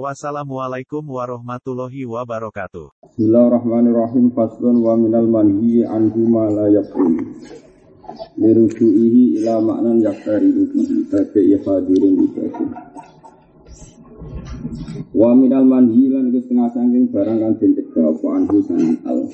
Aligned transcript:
Wassalamualaikum 0.00 1.04
warahmatullahi 1.04 2.08
wabarakatuh. 2.08 2.96
Bismillahirrahmanirrahim. 3.12 4.32
Faslun 4.32 4.80
wa 4.80 4.96
minal 4.96 5.28
manhi 5.28 5.84
anhu 5.84 6.32
ma 6.32 6.48
la 6.48 6.64
yakun 6.72 7.20
lirujuihi 8.40 9.44
ila 9.44 9.60
maknan 9.60 10.00
yaktari 10.00 10.48
bihi 10.48 11.12
tabi 11.12 11.60
hadirin 11.60 12.24
bihi 12.24 12.64
wa 15.12 15.36
minal 15.36 15.68
manhi 15.68 16.08
lan 16.08 16.32
setengah 16.32 16.72
sangking 16.72 17.12
barang 17.12 17.36
kan 17.36 17.52
den 17.60 17.76
cegah 17.76 18.16
apa 18.16 18.26
anhu 18.32 18.64
sanging 18.64 18.96
al. 19.04 19.28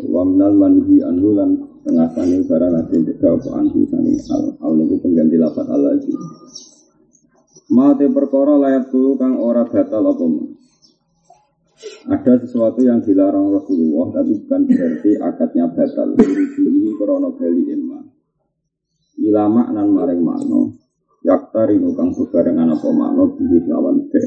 Wa 0.00 0.24
minal 0.24 0.56
manhi 0.56 1.04
anhu 1.04 1.36
lan 1.36 1.60
setengah 1.60 2.08
sangking 2.16 2.44
barang 2.48 2.72
kan 2.72 2.84
den 2.88 3.02
cegah 3.04 3.36
apa 3.36 3.48
anhu 3.60 3.84
sanging 3.92 4.16
al. 4.32 4.44
Al 4.64 4.72
niku 4.80 4.96
pengganti 5.04 5.36
lafaz 5.36 5.68
al 5.68 5.92
lagi 5.92 6.12
Mate 7.72 8.12
perkara 8.12 8.60
layak 8.60 8.92
dulu 8.92 9.16
kang 9.16 9.40
ora 9.40 9.64
batal 9.64 10.04
apa 10.04 10.24
Ada 12.04 12.44
sesuatu 12.44 12.84
yang 12.84 13.00
dilarang 13.00 13.48
Rasulullah 13.48 14.20
tapi 14.20 14.36
bukan 14.44 14.60
berarti 14.68 15.10
akadnya 15.16 15.72
batal. 15.72 16.12
Ini 16.60 16.92
krono 17.00 17.32
bali 17.32 17.62
emma. 17.72 18.00
Ila 19.24 19.44
maknan 19.48 19.88
maring 19.88 20.20
makno. 20.20 20.76
Yaktari 21.24 21.80
kang 21.96 22.12
bebarengan 22.12 22.76
apa 22.76 22.88
makno 22.92 23.24
bihi 23.32 23.64
lawan 23.64 24.12
be. 24.12 24.22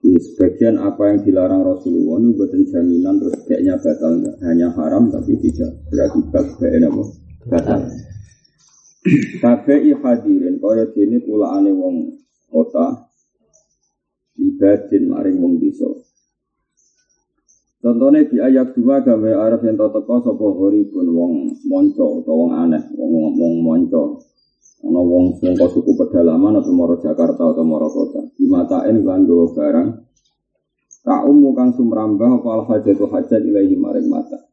Di 0.00 0.12
sebagian 0.16 0.80
apa 0.80 1.12
yang 1.12 1.18
dilarang 1.20 1.60
Rasulullah 1.68 2.16
ini 2.16 2.32
buatan 2.32 2.62
jaminan 2.64 3.14
terus 3.20 3.36
kayaknya 3.44 3.74
batal 3.76 4.12
enggak. 4.16 4.36
Hanya 4.40 4.68
haram 4.72 5.12
tapi 5.12 5.36
tidak 5.36 5.76
berakibat 5.92 6.44
kayak 6.56 6.88
apa? 6.88 7.04
Batal. 9.06 9.38
Kabeh 9.38 9.94
hadirin 10.02 10.58
kaya 10.58 10.90
dene 10.90 11.22
pulaane 11.22 11.70
wong 11.70 12.18
kota 12.50 13.06
ibadin 14.34 15.06
maring 15.06 15.38
wong 15.38 15.62
desa. 15.62 15.86
Contohnya 17.78 18.26
di 18.26 18.42
ayat 18.42 18.74
dua 18.74 18.98
gawe 18.98 19.30
araf 19.46 19.62
yang 19.62 19.78
tau 19.78 19.94
teko 19.94 20.18
sapa 20.18 20.42
horibun 20.42 21.06
wong 21.14 21.32
monco 21.70 22.18
atau 22.18 22.34
wong 22.34 22.50
aneh, 22.58 22.82
wong 22.98 23.38
wong 23.38 23.54
monco. 23.62 24.26
Ana 24.82 24.98
wong 24.98 25.38
saka 25.38 25.70
suku 25.70 25.94
pedalaman 25.94 26.58
atau 26.58 26.74
moro 26.74 26.98
Jakarta 26.98 27.46
atau 27.46 27.62
moro 27.62 27.86
kota. 27.86 28.26
Dimatain 28.34 29.06
kan 29.06 29.22
nggawa 29.22 29.46
barang 29.54 29.88
tak 31.06 31.22
umu 31.30 31.54
kang 31.54 31.70
sumrambah 31.78 32.42
apa 32.42 32.48
al 32.50 32.62
hajatu 32.66 33.06
hajat 33.06 33.38
ilahi 33.38 33.78
maring 33.78 34.10
mata. 34.10 34.50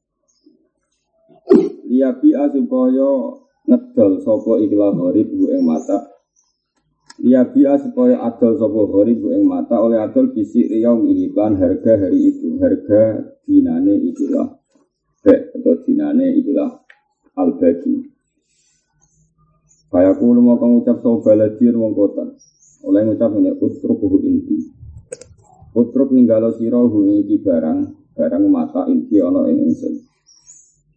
Liabi 1.89 2.37
supaya 2.37 3.42
ngedol 3.67 4.19
sapa 4.23 4.59
ikhlas 4.59 4.93
horib 4.99 5.27
bu 5.31 5.45
ing 5.55 5.63
mata. 5.63 5.97
Liya 7.21 7.45
biya 7.53 7.77
supaya 7.79 8.19
adol 8.25 8.57
sapa 8.59 8.81
horib 8.89 9.17
bu 9.23 9.29
ing 9.31 9.43
mata 9.47 9.79
oleh 9.79 10.01
adol 10.01 10.33
bisik 10.35 10.67
riyaum 10.67 11.07
iklan 11.07 11.55
harga 11.61 11.93
hari 11.95 12.33
itu. 12.33 12.59
Harga 12.59 13.23
dinane 13.47 13.93
ikilah. 14.11 14.49
Bek 15.23 15.55
atau 15.55 15.79
dinane 15.87 16.35
ikilah 16.43 16.83
al 17.39 17.55
bagi 17.55 18.11
Kaya 19.93 20.17
kulo 20.17 20.41
mau 20.41 20.57
kang 20.57 20.73
ucap 20.81 21.05
sapa 21.05 21.21
baladir 21.21 21.77
wong 21.77 21.93
kota. 21.93 22.25
Oleh 22.83 23.05
ngucap 23.07 23.31
ini 23.37 23.53
utruk 23.61 24.01
inti. 24.25 24.57
Utruk 25.77 26.09
ninggalo 26.11 26.49
sira 26.57 26.81
hu 26.81 27.13
iki 27.21 27.39
barang 27.39 27.79
barang 28.17 28.43
mata 28.49 28.89
inti 28.89 29.21
ana 29.21 29.47
ing 29.49 29.69
ingsun 29.69 30.12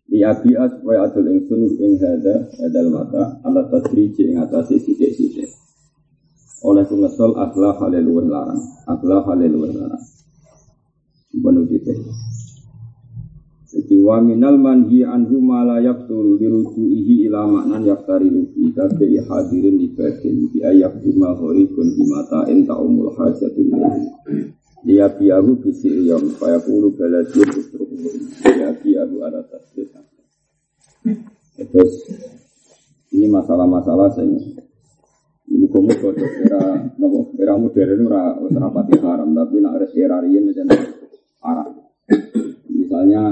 Li 0.06 0.22
abia 0.22 0.70
supaya 0.70 1.10
adol 1.10 1.26
ingsun 1.34 1.66
ing 1.82 1.98
hada 1.98 2.46
hadal 2.62 2.88
mata 2.94 3.42
ala 3.42 3.66
tadriji 3.66 4.30
ing 4.30 4.38
atase 4.38 4.78
sithik-sithik. 4.78 5.50
Oleh 6.62 6.86
ku 6.86 6.94
ngesol 6.98 7.34
haleluwih 7.34 8.26
larang, 8.30 8.62
akhlak 8.86 9.26
haleluwih 9.26 9.74
larang. 9.74 10.04
Benu 11.36 11.68
gitu. 11.68 11.92
Jadi 13.76 13.98
wa 14.00 14.24
minal 14.24 14.56
manhi 14.56 15.04
anhu 15.04 15.36
ma 15.36 15.60
la 15.60 15.82
yaqtul 15.84 16.40
lirujuihi 16.40 17.28
ila 17.28 17.44
maknan 17.44 17.84
yaktari 17.84 18.32
lufi 18.32 18.72
kabe 18.72 19.04
hadirin 19.20 19.76
ibadin 19.76 20.48
bi 20.48 20.64
ayak 20.64 20.96
bima 21.04 21.36
horikun 21.36 21.92
bimatain 21.92 22.64
ta'umul 22.64 23.12
hajatu 23.12 23.60
ilaihi 23.60 24.08
dia 24.80 25.12
biahu 25.12 25.60
bisi 25.60 25.92
yom 26.08 26.24
supaya 26.30 26.56
puluh 26.62 26.88
baladir 26.94 27.52
biahu 28.82 29.16
ada 29.24 29.40
tasbih. 29.48 29.88
Terus 31.56 31.92
ini 33.14 33.26
masalah-masalah 33.32 34.12
saya 34.12 34.28
kode 35.76 36.24
era 36.46 36.62
nopo 37.00 37.32
era 37.40 37.54
modern 37.56 38.00
ora 38.06 38.36
ora 38.38 38.68
pati 38.70 38.94
haram 39.00 39.32
tapi 39.32 39.56
nak 39.60 39.80
era 39.92 40.16
riyen 40.22 40.48
macam 40.48 40.66
haram 41.42 41.70
misalnya 42.70 43.22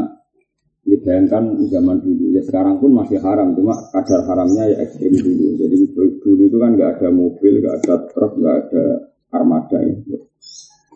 dibayangkan 0.85 1.65
zaman 1.73 1.97
dulu. 2.05 2.37
Ya 2.37 2.43
sekarang 2.45 2.77
pun 2.81 2.93
masih 2.93 3.17
haram 3.25 3.57
cuma 3.57 3.73
kadar 3.93 4.21
haramnya 4.29 4.69
ya 4.73 4.77
ekstrim 4.85 5.17
dulu. 5.17 5.57
Jadi 5.57 5.77
dulu 5.95 6.43
itu 6.45 6.57
kan 6.61 6.71
nggak 6.77 6.91
ada 7.01 7.09
mobil 7.09 7.53
nggak 7.65 7.77
ada 7.85 7.95
truk 8.13 8.33
nggak 8.37 8.57
ada 8.69 8.85
armada 9.33 9.79
ya 9.81 9.97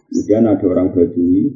Kemudian 0.09 0.49
ada 0.49 0.65
orang 0.65 0.89
Badui, 0.97 1.53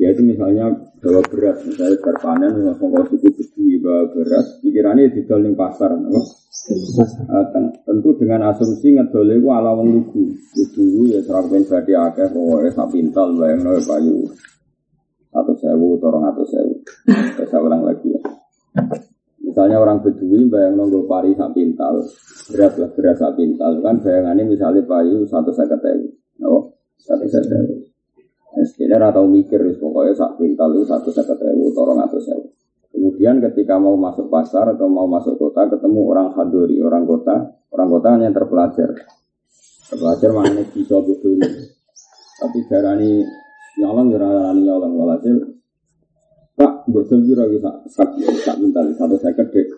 yaitu 0.00 0.24
misalnya 0.24 0.72
bawa 1.04 1.20
beras, 1.28 1.60
misalnya 1.68 2.00
berpanen, 2.00 2.52
langsung 2.64 2.88
kau 2.88 3.04
suku 3.04 3.28
Badui 3.36 3.76
bawa 3.84 4.08
beras, 4.16 4.46
pikirannya 4.64 5.12
didol 5.12 5.44
di 5.44 5.52
pasar, 5.52 5.92
no? 5.92 6.24
Uh, 6.70 7.44
tentu 7.84 8.16
dengan 8.16 8.48
asumsi 8.48 8.96
ngedol 8.96 9.28
itu 9.28 9.48
ala 9.52 9.76
wong 9.76 10.00
lugu, 10.00 10.32
lugu 10.76 11.02
ya 11.12 11.20
serapin 11.20 11.68
badi 11.68 11.92
akeh, 11.92 12.32
pokoknya 12.32 12.70
sak 12.72 12.88
pintal, 12.88 13.28
bayang 13.36 13.60
no 13.60 13.76
payu, 13.84 14.16
satu 15.28 15.52
sewu, 15.60 16.00
torong 16.00 16.24
atau 16.32 16.48
sewu, 16.48 16.74
saya 17.36 17.60
ulang 17.60 17.84
lagi 17.84 18.08
ya. 18.08 18.20
Misalnya 19.44 19.84
orang 19.84 20.00
Badui 20.00 20.48
bayang 20.48 20.80
nunggu 20.80 21.04
pari 21.04 21.36
sak 21.36 21.52
pintal, 21.52 22.00
beras 22.48 22.72
lah 22.80 22.90
beras 22.96 23.16
sak 23.20 23.36
pintal, 23.36 23.84
kan 23.84 24.00
bayangannya 24.00 24.48
misalnya 24.48 24.80
payu 24.88 25.28
satu 25.28 25.52
sekat 25.52 25.80
sewu, 25.80 26.08
no? 26.40 26.72
satu 26.96 27.24
saja. 27.28 27.89
Sekitar 28.50 28.98
atau 29.14 29.30
mikir, 29.30 29.62
pokoknya 29.78 30.12
sak 30.18 30.34
pintal 30.34 30.74
itu 30.74 30.82
satu 30.82 31.14
seket 31.14 31.38
ribu, 31.38 31.70
torong 31.70 32.02
atau 32.02 32.18
sewu. 32.18 32.50
Kemudian 32.90 33.38
ketika 33.38 33.78
mau 33.78 33.94
masuk 33.94 34.26
pasar 34.26 34.74
atau 34.74 34.90
mau 34.90 35.06
masuk 35.06 35.38
kota, 35.38 35.70
ketemu 35.70 36.00
orang 36.10 36.34
haduri, 36.34 36.82
orang 36.82 37.06
kota, 37.06 37.54
orang 37.70 37.88
kota 37.88 38.08
yang 38.18 38.34
terpelajar. 38.34 38.90
Terpelajar 39.86 40.30
mana 40.34 40.66
bisa 40.66 40.98
betul. 40.98 41.38
Tapi 42.42 42.58
darani 42.66 43.22
nyolong, 43.78 44.10
darani 44.10 44.60
nyolong, 44.66 44.92
walhasil 44.98 45.36
Pak, 46.60 46.92
betul 46.92 47.24
kira 47.24 47.48
bisa 47.48 47.72
sak 47.88 48.20
sak 48.44 48.60
pintal 48.60 48.92
satu 48.92 49.16
seket 49.16 49.48
dek. 49.48 49.68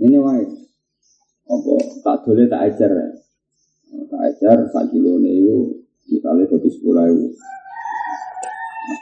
Ini 0.00 0.16
wae. 0.16 0.48
Apa 1.44 1.72
tak 2.00 2.16
boleh 2.24 2.48
tak 2.48 2.72
ajar 2.72 2.88
ya. 2.88 3.08
Tak 4.08 4.20
ajar 4.32 4.56
sak 4.72 4.88
kilo 4.88 5.20
itu 5.20 5.76
misalnya 6.08 6.48
jadi 6.56 6.68
sepuluh 6.72 7.04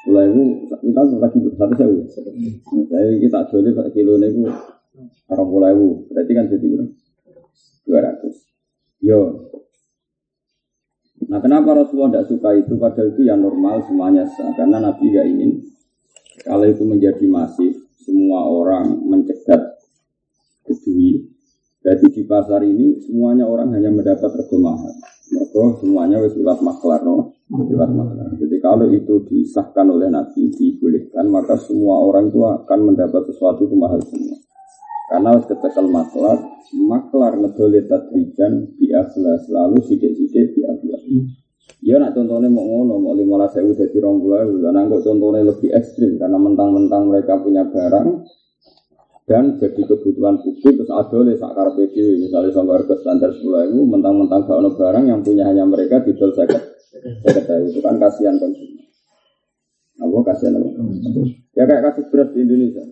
ribu 0.09 0.69
kita 0.69 1.01
lagi 1.19 1.39
satu 1.57 1.75
sewu 1.77 2.03
saya 2.89 3.07
kita 3.19 3.39
jualnya 3.53 3.71
pada 3.77 3.91
kilo 3.93 4.17
itu 4.21 4.47
orang 5.29 5.47
puluh 5.47 5.65
ribu 5.69 5.89
berarti 6.11 6.33
kan 6.35 6.45
jadi 6.49 6.67
dua 7.89 8.01
ratus. 8.05 8.37
Yo. 9.01 9.49
Nah 11.29 11.41
kenapa 11.41 11.73
Rasulullah 11.73 12.21
tidak 12.21 12.29
suka 12.29 12.51
itu? 12.61 12.77
Padahal 12.77 13.17
itu 13.17 13.25
yang 13.25 13.41
normal 13.41 13.81
semuanya 13.89 14.29
sah. 14.29 14.53
Karena 14.53 14.81
Nabi 14.81 15.09
gak 15.13 15.27
ingin 15.29 15.51
kalau 16.45 16.69
itu 16.69 16.85
menjadi 16.85 17.25
masif 17.27 17.75
semua 18.05 18.45
orang 18.45 18.93
mencegat 19.09 19.81
kedui. 20.69 21.33
Berarti 21.81 22.07
di 22.13 22.23
pasar 22.29 22.61
ini 22.65 23.01
semuanya 23.01 23.49
orang 23.49 23.73
hanya 23.73 23.89
mendapat 23.89 24.29
rego 24.37 24.57
mahal. 24.61 24.93
Mereka 25.33 25.81
semuanya 25.81 26.21
wis 26.21 26.37
liwat 26.37 26.61
maklar, 26.61 27.01
no? 27.05 27.38
Maklar. 27.49 28.37
Jadi 28.37 28.57
kalau 28.61 28.93
itu 28.93 29.25
disahkan 29.25 29.89
oleh 29.89 30.13
Nabi, 30.13 30.53
dibolehkan, 30.53 31.33
maka 31.33 31.57
semua 31.57 31.97
orang 32.05 32.29
itu 32.29 32.45
akan 32.45 32.93
mendapat 32.93 33.25
sesuatu 33.25 33.65
itu 33.65 33.73
mahal 33.73 34.05
semua. 34.05 34.37
Karena 35.09 35.33
harus 35.33 35.49
kecekel 35.49 35.89
maklar, 35.89 36.37
maklar 36.77 37.33
ngedole 37.41 37.89
tadrijan 37.89 38.77
di 38.77 38.93
selalu 38.93 39.81
sidik-sidik 39.81 40.53
di 40.53 40.61
Ya 41.81 41.97
nak 41.97 42.13
contohnya 42.13 42.53
mau 42.53 42.65
ngono, 42.65 43.01
mau 43.01 43.15
lima 43.17 43.49
jadi 43.49 43.97
rong 44.03 44.19
puluh 44.21 44.61
dan 44.61 44.91
kok 44.91 45.05
contohnya 45.05 45.47
lebih 45.47 45.71
ekstrim 45.73 46.19
karena 46.19 46.35
mentang-mentang 46.35 47.07
mereka 47.07 47.39
punya 47.39 47.65
barang 47.71 48.29
dan 49.29 49.61
jadi 49.61 49.85
kebutuhan 49.85 50.41
publik 50.41 50.75
terus 50.75 50.91
ada 50.91 51.15
oleh 51.21 51.37
sakar 51.37 51.77
PD 51.77 52.19
misalnya 52.19 52.51
sama 52.51 52.81
harga 52.81 52.97
standar 52.99 53.31
sepuluh 53.37 53.69
ribu 53.69 53.85
mentang-mentang 53.85 54.49
gak 54.49 54.59
ada 54.59 54.71
barang 54.73 55.05
yang 55.07 55.21
punya 55.21 55.45
hanya 55.45 55.69
mereka 55.69 56.01
dijual 56.01 56.33
seket 56.33 56.78
seket 57.03 57.47
itu 57.71 57.81
kan 57.81 57.97
kasihan 57.97 58.37
konsumen. 58.37 58.87
Apa 59.99 60.17
kasihan 60.35 60.59
apa? 60.59 60.69
Ya 61.59 61.65
kayak 61.67 61.83
kasus 61.91 62.07
beras 62.11 62.31
di 62.35 62.47
Indonesia. 62.47 62.85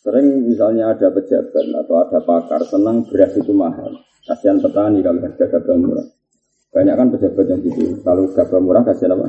Sering 0.00 0.48
misalnya 0.48 0.96
ada 0.96 1.12
pejabat 1.12 1.66
atau 1.84 1.94
ada 2.00 2.18
pakar 2.24 2.64
senang 2.64 3.04
beras 3.04 3.36
itu 3.36 3.52
mahal. 3.52 4.00
Kasihan 4.24 4.60
petani 4.60 5.04
kalau 5.04 5.20
harga 5.20 5.44
gabah 5.48 5.76
murah. 5.76 6.06
Banyak 6.70 6.94
kan 6.96 7.08
pejabat 7.12 7.44
yang 7.50 7.60
gitu. 7.64 8.00
Kalau 8.04 8.24
gabah 8.32 8.60
murah 8.60 8.82
kasih 8.84 9.12
apa? 9.12 9.28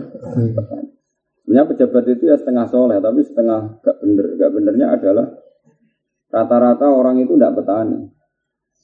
Petani. 0.56 0.88
Sebenarnya 1.42 1.68
pejabat 1.74 2.04
itu 2.08 2.24
ya 2.30 2.36
setengah 2.38 2.66
soleh, 2.70 3.02
tapi 3.02 3.20
setengah 3.26 3.82
gak 3.84 3.98
bener. 4.00 4.26
Gak 4.40 4.52
benernya 4.56 4.88
adalah 4.96 5.28
rata-rata 6.32 6.88
orang 6.88 7.20
itu 7.20 7.36
tidak 7.36 7.60
petani. 7.60 8.11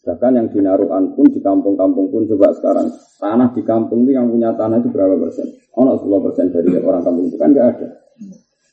Bahkan 0.07 0.31
yang 0.39 0.47
di 0.47 0.63
Naruan 0.63 1.11
pun, 1.11 1.27
di 1.27 1.43
kampung-kampung 1.43 2.07
pun 2.07 2.23
coba 2.31 2.55
sekarang. 2.55 2.87
Tanah 3.19 3.51
di 3.51 3.59
kampung 3.67 4.07
itu 4.07 4.15
yang 4.15 4.31
punya 4.31 4.55
tanah 4.55 4.79
itu 4.79 4.87
berapa 4.87 5.19
persen? 5.19 5.51
Oh, 5.75 5.83
10 5.83 6.23
persen 6.23 6.47
dari 6.47 6.79
orang 6.79 7.03
kampung 7.03 7.27
itu 7.27 7.35
kan 7.35 7.51
nggak 7.51 7.67
ada. 7.75 7.87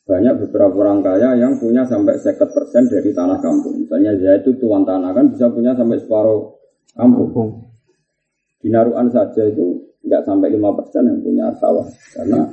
Banyak 0.06 0.34
beberapa 0.46 0.76
orang 0.86 1.02
kaya 1.02 1.34
yang 1.34 1.58
punya 1.58 1.82
sampai 1.82 2.14
seket 2.22 2.54
persen 2.54 2.86
dari 2.86 3.10
tanah 3.10 3.42
kampung. 3.42 3.82
Misalnya 3.82 4.14
itu 4.14 4.54
tuan 4.62 4.86
tanah 4.86 5.10
kan 5.10 5.26
bisa 5.34 5.50
punya 5.50 5.74
sampai 5.74 5.98
separuh 5.98 6.54
kampung. 6.94 7.66
Di 8.62 8.70
Naruan 8.70 9.10
saja 9.10 9.42
itu 9.42 9.90
nggak 10.06 10.22
sampai 10.22 10.54
lima 10.54 10.70
persen 10.76 11.08
yang 11.08 11.18
punya 11.24 11.50
sawah 11.58 11.88
karena 12.14 12.46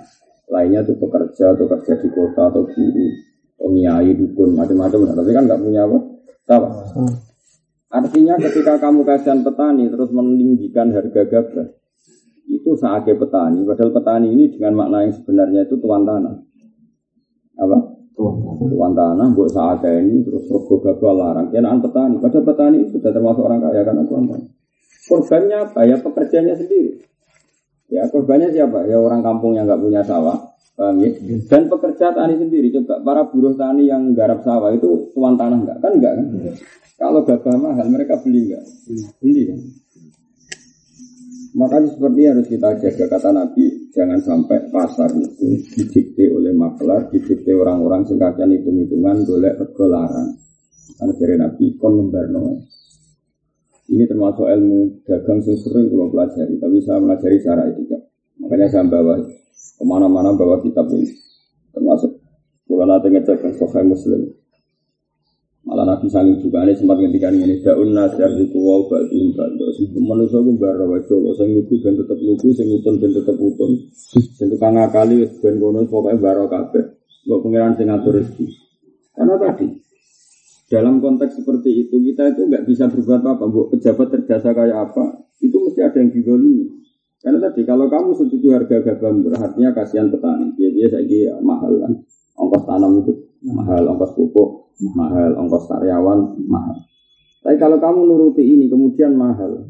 lainnya 0.48 0.82
itu 0.88 0.96
pekerja 0.96 1.52
atau 1.52 1.68
kerja 1.68 1.94
di 2.00 2.10
kota 2.16 2.48
atau 2.48 2.64
guru 2.64 3.08
pengiai 3.60 4.12
dukun 4.16 4.56
macam-macam 4.56 5.00
nah, 5.04 5.16
tapi 5.20 5.32
kan 5.36 5.44
nggak 5.48 5.60
punya 5.60 5.82
apa 5.84 5.98
sawah 6.48 6.72
artinya 7.92 8.40
ketika 8.40 8.80
kamu 8.80 9.04
kasihan 9.04 9.44
petani 9.44 9.92
terus 9.92 10.10
meninggikan 10.16 10.96
harga 10.96 11.22
gabah 11.28 11.68
itu 12.48 12.72
saatnya 12.80 13.16
petani 13.20 13.68
padahal 13.68 13.92
petani 13.92 14.28
ini 14.32 14.56
dengan 14.56 14.74
makna 14.80 15.04
yang 15.04 15.14
sebenarnya 15.14 15.68
itu 15.68 15.76
tuan 15.78 16.08
tanah 16.08 16.36
apa 17.60 17.78
tuan 18.16 18.92
tanah 18.96 19.28
buat 19.36 19.52
saat 19.52 19.84
ini 19.84 20.24
terus 20.24 20.48
rego 20.48 20.80
gabah 20.80 21.14
larang 21.14 21.48
kenaan 21.52 21.84
petani 21.84 22.16
padahal 22.18 22.48
petani 22.48 22.88
sudah 22.88 23.12
termasuk 23.12 23.44
orang 23.44 23.60
kaya 23.60 23.84
karena 23.84 24.04
tuan 24.08 24.26
tanah 24.26 24.50
Korbannya 25.12 25.58
apa? 25.66 25.80
Ya 25.84 25.98
pekerjanya 25.98 26.54
sendiri. 26.54 27.02
Ya 27.92 28.08
korbannya 28.08 28.54
siapa? 28.54 28.86
Ya 28.88 29.02
orang 29.02 29.26
kampung 29.26 29.58
yang 29.58 29.66
nggak 29.66 29.82
punya 29.82 30.02
sawah. 30.06 30.51
Paham 30.82 30.98
ya? 30.98 31.14
Dan 31.46 31.70
pekerja 31.70 32.10
tani 32.10 32.42
sendiri. 32.42 32.74
Coba 32.74 33.06
para 33.06 33.22
buruh 33.30 33.54
tani 33.54 33.86
yang 33.86 34.18
garap 34.18 34.42
sawah 34.42 34.74
itu 34.74 35.14
tuan 35.14 35.38
tanah 35.38 35.62
nggak? 35.62 35.78
Kan 35.78 36.02
nggak 36.02 36.14
kan? 36.18 36.26
Kalau 36.98 37.22
gabah 37.22 37.54
mahal 37.62 37.86
mereka 37.86 38.18
beli 38.26 38.50
nggak? 38.50 38.64
Beli 39.22 39.42
kan? 39.46 39.60
Makanya 41.52 41.88
seperti 41.94 42.22
harus 42.26 42.48
kita 42.48 42.70
jaga 42.80 43.06
kata 43.12 43.30
Nabi, 43.36 43.92
jangan 43.92 44.20
sampai 44.24 44.72
pasar 44.72 45.12
itu 45.14 45.60
didikte 45.76 46.32
oleh 46.32 46.56
maklar, 46.56 47.12
didikte 47.12 47.52
orang-orang 47.54 48.08
singkatnya 48.08 48.50
hitung-hitungan, 48.56 49.22
golek 49.28 49.60
rego 49.60 49.86
larang. 49.86 50.32
Karena 50.98 51.14
dari 51.14 51.36
Nabi 51.38 51.66
kon. 51.78 52.10
Ini 53.92 54.08
termasuk 54.08 54.48
ilmu 54.48 55.04
dagang 55.04 55.44
yang 55.44 55.58
sering 55.60 55.92
kalau 55.92 56.08
pelajari, 56.08 56.56
tapi 56.56 56.78
saya 56.80 57.04
pelajari 57.04 57.38
cara 57.44 57.62
etika. 57.68 58.00
Makanya 58.40 58.68
saya 58.72 58.88
bawa 58.88 59.20
ke 59.78 59.84
mana-mana 59.86 60.34
bawa 60.34 60.62
kitab 60.62 60.90
ini, 60.94 61.10
termasuk 61.74 62.22
kalau 62.66 62.86
nanti 62.88 63.08
ngecek 63.12 63.58
Sahih 63.58 63.86
Muslim. 63.86 64.22
Malah 65.62 65.86
Nabi 65.94 66.10
sangi 66.10 66.42
juga 66.42 66.66
ini 66.66 66.74
sempat 66.74 66.98
ngendikan 66.98 67.38
ini 67.38 67.62
daun 67.62 67.94
nasar 67.94 68.34
di 68.34 68.50
kuwau 68.50 68.90
batu 68.90 69.14
batu. 69.38 69.66
Manusia 70.02 70.42
gue 70.42 70.58
bara 70.58 70.90
wajo, 70.90 71.22
saya 71.38 71.54
nguku 71.54 71.86
dan 71.86 72.02
tetap 72.02 72.18
nguku, 72.18 72.50
saya 72.58 72.66
ngutun 72.66 72.98
dan 72.98 73.12
tetap 73.14 73.38
ngutun. 73.38 73.72
Saya 74.34 74.50
tukang 74.50 74.74
ngakali, 74.74 75.22
ben 75.38 75.62
kono 75.62 75.86
pokoknya 75.86 76.18
baro 76.18 76.50
kabeh. 76.50 76.98
Gak 77.30 77.40
pengiran 77.46 77.78
sing 77.78 77.94
ngatur 77.94 78.14
rezeki. 78.18 78.46
Karena 79.14 79.36
tadi 79.38 79.68
dalam 80.66 80.98
konteks 80.98 81.38
seperti 81.38 81.70
itu 81.86 81.96
kita 82.10 82.34
itu 82.34 82.42
nggak 82.50 82.66
bisa 82.66 82.90
berbuat 82.90 83.22
apa, 83.22 83.46
bu 83.46 83.70
pejabat 83.70 84.08
terjasa 84.18 84.58
kayak 84.58 84.90
apa, 84.90 85.30
itu 85.46 85.54
mesti 85.62 85.80
ada 85.86 86.02
yang 86.02 86.10
didolimi. 86.10 86.81
Karena 87.22 87.38
tadi 87.38 87.62
kalau 87.70 87.86
kamu 87.86 88.18
setuju 88.18 88.58
harga 88.58 88.82
gabah 88.82 89.14
murah, 89.14 89.42
artinya 89.46 89.78
kasihan 89.78 90.10
petani. 90.10 90.58
Ya 90.58 90.70
dia 90.74 90.88
saya 90.90 91.06
ya, 91.06 91.34
mahal 91.38 91.78
kan, 91.78 91.94
ongkos 92.34 92.66
tanam 92.66 93.06
itu 93.06 93.14
mahal, 93.46 93.86
ongkos 93.94 94.18
pupuk 94.18 94.74
mahal, 94.98 95.38
ongkos 95.38 95.70
karyawan 95.70 96.34
mahal. 96.50 96.82
Tapi 97.46 97.58
kalau 97.62 97.78
kamu 97.78 98.00
nuruti 98.10 98.42
ini 98.42 98.66
kemudian 98.66 99.14
mahal, 99.14 99.70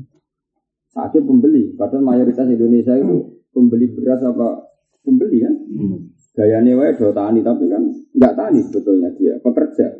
sakit 0.95 1.24
pembeli. 1.27 1.75
Padahal 1.75 2.03
mayoritas 2.03 2.48
Indonesia 2.48 2.95
itu 2.95 3.44
pembeli 3.51 3.92
beras 3.95 4.24
apa 4.24 4.71
pembeli 5.04 5.44
kan? 5.44 5.56
Hmm. 5.56 6.00
Gayanya 6.31 6.80
wae 6.80 6.95
do 6.95 7.12
tani 7.12 7.44
tapi 7.44 7.68
kan 7.68 7.83
nggak 8.15 8.33
tani 8.39 8.59
sebetulnya 8.63 9.12
dia 9.19 9.36
pekerja. 9.44 9.92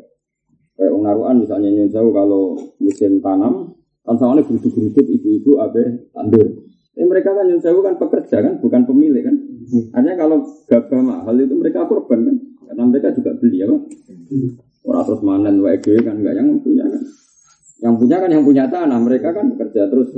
Kayak 0.72 0.96
naruhan 0.96 1.36
misalnya 1.36 1.68
nyon 1.68 1.92
jauh 1.92 2.12
kalau 2.16 2.56
musim 2.80 3.20
tanam, 3.20 3.76
kan 4.08 4.16
soalnya 4.16 4.40
geruduk-geruduk 4.48 5.04
ibu-ibu 5.04 5.60
abe 5.60 6.08
tandur. 6.16 6.71
Eh 6.92 7.06
mereka 7.08 7.32
kan 7.32 7.48
nyon 7.48 7.60
jauh 7.60 7.80
kan 7.80 7.96
pekerja 7.96 8.44
kan, 8.44 8.60
bukan 8.60 8.84
pemilik 8.84 9.24
kan. 9.24 9.36
Hanya 9.96 10.12
kalau 10.20 10.44
gabah 10.68 11.00
mahal 11.00 11.40
itu 11.40 11.56
mereka 11.56 11.88
korban 11.88 12.28
kan, 12.28 12.36
karena 12.68 12.82
mereka 12.84 13.08
juga 13.16 13.32
beli 13.40 13.64
pak. 13.64 13.80
Orang 14.82 15.04
terus 15.08 15.22
manen 15.24 15.56
WG 15.62 15.86
kan 16.04 16.20
enggak 16.20 16.36
yang 16.36 16.60
punya 16.60 16.84
kan. 16.84 17.02
Yang 17.82 17.94
punya 17.98 18.16
kan 18.20 18.30
yang 18.30 18.44
punya 18.44 18.64
tanah, 18.68 18.98
mereka 19.00 19.28
kan 19.32 19.56
bekerja 19.56 19.88
terus 19.88 20.12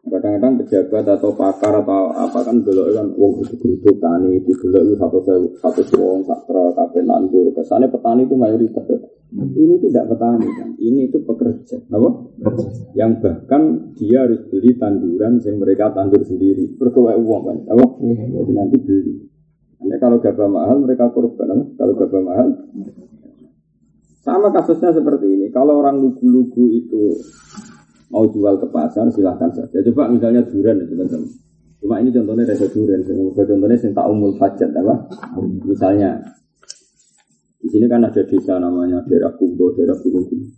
Kadang-kadang 0.00 0.64
pejabat 0.64 1.04
atau 1.20 1.36
pakar 1.36 1.84
atau 1.84 2.08
apa 2.16 2.40
kan 2.40 2.64
dulu 2.64 2.88
kan 2.96 3.06
uang 3.20 3.44
itu 3.44 3.90
tani 4.00 4.40
di 4.40 4.52
dulu 4.56 4.78
itu 4.80 4.94
satu 4.96 5.18
satu 5.60 5.82
uang 6.00 6.24
sakra 6.24 6.72
kafe 6.72 7.04
nandur. 7.04 7.52
Kesannya 7.52 7.92
petani 7.92 8.24
itu 8.24 8.32
mayoritas. 8.32 8.88
Ini 9.30 9.78
itu 9.78 9.86
tidak 9.94 10.10
petani 10.10 10.48
kan, 10.58 10.74
ini 10.82 11.06
itu 11.06 11.22
pekerja, 11.22 11.78
apa? 11.86 12.10
Yang 12.98 13.12
bahkan 13.22 13.62
dia 13.94 14.26
harus 14.26 14.42
beli 14.50 14.74
tanduran 14.74 15.38
yang 15.38 15.56
mereka 15.62 15.94
tandur 15.94 16.18
sendiri, 16.26 16.66
berkawai 16.74 17.14
uang 17.14 17.42
kan, 17.46 17.58
apa? 17.70 17.84
Jadi 18.02 18.50
nanti 18.50 18.76
beli. 18.82 19.14
Hanya 19.86 20.02
kalau 20.02 20.18
gabah 20.18 20.50
mahal 20.50 20.82
mereka 20.82 21.14
korban, 21.14 21.46
apa? 21.46 21.64
Kalau 21.78 21.94
gabah 21.94 22.22
mahal 22.26 22.46
sama 24.26 24.50
kasusnya 24.50 24.98
seperti 24.98 25.30
ini. 25.30 25.46
Kalau 25.54 25.78
orang 25.78 26.02
lugu-lugu 26.02 26.66
itu 26.74 27.14
mau 28.10 28.26
jual 28.26 28.58
ke 28.58 28.66
pasar 28.68 29.06
silahkan 29.14 29.50
saja. 29.54 29.78
Coba 29.90 30.10
misalnya 30.10 30.42
durian 30.44 30.82
itu 30.82 30.94
teman 30.98 31.24
Cuma 31.80 31.96
ini 31.96 32.12
contohnya 32.12 32.44
rasa 32.44 32.66
durian. 32.68 33.00
Contohnya 33.06 33.76
yang 33.78 33.92
tak 33.96 34.06
umul 34.10 34.36
hajat 34.36 34.70
apa? 34.76 34.94
Misalnya 35.64 36.20
di 37.60 37.68
sini 37.68 37.86
kan 37.88 38.04
ada 38.04 38.20
desa 38.20 38.60
namanya 38.60 39.00
daerah 39.08 39.32
Kumbo, 39.38 39.72
daerah 39.72 39.96
Gunung 40.00 40.26
Gunung. 40.28 40.52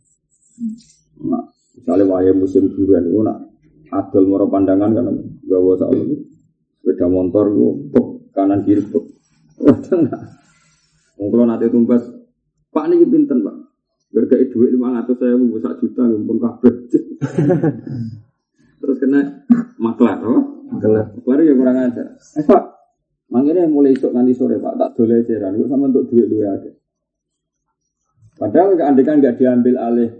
Nah, 1.22 1.44
misalnya 1.78 2.04
wayang 2.10 2.38
musim 2.42 2.72
durian 2.72 3.06
itu 3.06 3.22
nak 3.22 3.38
adol 3.92 4.24
moro 4.26 4.48
pandangan 4.48 4.90
kan 4.96 5.06
gawa 5.44 5.76
soal 5.76 5.94
itu 5.94 6.16
sepeda 6.80 7.06
motor 7.06 7.52
itu 7.52 8.00
kanan 8.34 8.64
kiri 8.66 8.82
pok. 8.88 9.04
Waduh 9.62 9.94
enggak. 10.02 10.22
Kalau 11.22 11.46
nanti 11.46 11.70
tumbas, 11.70 12.02
Pak 12.74 12.84
ini 12.90 13.06
pinten 13.06 13.41
Pak. 13.41 13.41
Berkai 14.12 14.52
duit 14.52 14.76
lima 14.76 14.92
ratus 14.92 15.16
saya 15.16 15.40
mau 15.40 15.56
sak 15.56 15.80
juta 15.80 16.04
ngumpul 16.04 16.36
kabeh. 16.36 16.74
Terus 18.76 18.96
kena 19.00 19.48
maklar, 19.80 20.20
apa? 20.20 20.40
Maklar. 20.68 21.16
Maklar 21.16 21.38
ya 21.40 21.56
kurang 21.56 21.80
aja. 21.80 22.04
Eh 22.36 22.44
Pak, 22.44 22.62
makanya 23.32 23.64
mulai 23.72 23.96
esok 23.96 24.12
nanti 24.12 24.36
sore 24.36 24.60
Pak, 24.60 24.76
tak 24.76 24.90
boleh 25.00 25.24
ceran. 25.24 25.56
Gue 25.56 25.64
sama 25.64 25.88
untuk 25.88 26.12
duit 26.12 26.28
lu 26.28 26.44
aja. 26.44 26.68
Padahal 28.36 28.76
kan 28.76 28.92
nggak 29.00 29.40
diambil 29.40 29.80
alih 29.80 30.10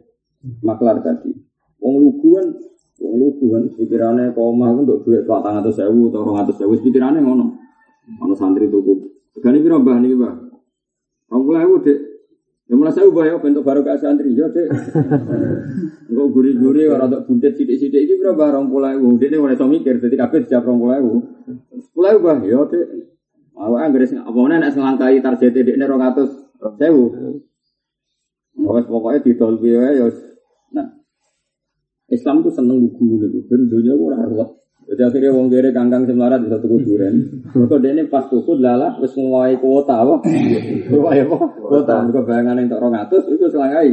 maklar 0.65 1.05
tadi. 1.05 1.37
Wong 1.83 2.01
lugu 2.01 2.39
kan, 2.41 2.47
wong 3.03 3.15
lugu 3.19 3.45
kan, 3.53 3.63
pikirannya 3.77 4.33
koma 4.33 4.73
untuk 4.73 5.05
duit 5.05 5.29
tua 5.29 5.45
tangan 5.45 5.61
atau 5.61 5.75
sewu 5.75 6.09
atau 6.09 6.23
orang 6.25 6.49
atau 6.49 6.55
sewu, 6.55 6.81
pikirannya 6.81 7.21
ngono. 7.21 7.61
Ono 8.25 8.33
santri 8.39 8.73
tuku. 8.73 9.11
Gani 9.43 9.59
piro 9.61 9.83
mbah 9.83 9.99
niki, 9.99 10.15
Mbah? 10.15 10.33
Rong 11.35 11.43
puluh 11.43 11.83
dek 11.83 12.12
Ya 12.71 12.75
mulai 12.79 12.95
saya 12.95 13.11
ubah 13.11 13.25
ya 13.27 13.37
bentuk 13.43 13.67
baru 13.67 13.83
ke 13.83 13.99
santri 13.99 14.33
ya 14.39 14.47
dek. 14.49 14.71
Enggak 16.09 16.29
gurih-gurih 16.31 16.95
orang 16.95 17.11
untuk 17.11 17.23
bundet 17.29 17.59
sidik-sidik 17.59 18.07
ini 18.07 18.23
berapa 18.23 18.55
orang 18.55 18.71
pulau 18.71 18.91
ibu. 18.95 19.19
Dia 19.19 19.35
mulai 19.37 19.59
so 19.59 19.67
mikir 19.67 19.99
jadi 19.99 20.17
kafe 20.17 20.47
setiap 20.47 20.65
orang 20.71 20.79
pulau 20.79 20.97
ibu. 20.97 21.15
Pulau 21.93 22.23
ubah 22.23 22.39
ya 22.47 22.63
dek. 22.65 22.87
Awalnya 23.53 23.93
nggak 23.93 24.25
apa 24.25 24.39
mana 24.41 24.63
nak 24.63 24.73
selangkai 24.73 25.21
target 25.21 25.51
dek 25.53 25.75
ini 25.75 25.85
orang 25.85 26.15
atas 26.15 26.31
sewu. 26.79 27.05
Pokoknya 28.53 28.87
pokoknya 28.87 29.19
di 29.27 29.33
tolbi 29.35 29.69
ya. 29.75 30.07
Nah 30.73 30.87
Islam 32.09 32.47
tuh 32.47 32.53
seneng 32.55 32.79
buku 32.79 33.27
gitu. 33.27 33.43
Ben 33.51 33.67
dunia 33.67 33.99
gue 33.99 34.17
ruwet. 34.17 34.62
Jadi 34.83 35.03
akhirnya 35.09 35.31
wong 35.33 35.47
kere 35.49 35.71
kangkang 35.73 36.05
semlarat 36.05 36.45
di 36.45 36.49
satu 36.53 36.67
kuduran. 36.69 37.15
Mereka 37.55 37.77
dia 37.81 37.91
ini 37.97 38.05
pas 38.11 38.29
tukut 38.29 38.61
lala, 38.61 38.99
terus 38.99 39.17
ngawai 39.17 39.57
kuota 39.57 39.95
apa? 40.05 40.21
Ngawai 40.91 41.19
apa? 41.23 41.37
Kuota. 41.65 41.97
Mereka 42.05 42.21
bayangan 42.29 42.61
yang 42.61 42.69
tak 42.69 42.81
rongatus 42.83 43.25
itu 43.31 43.47
selangai. 43.49 43.89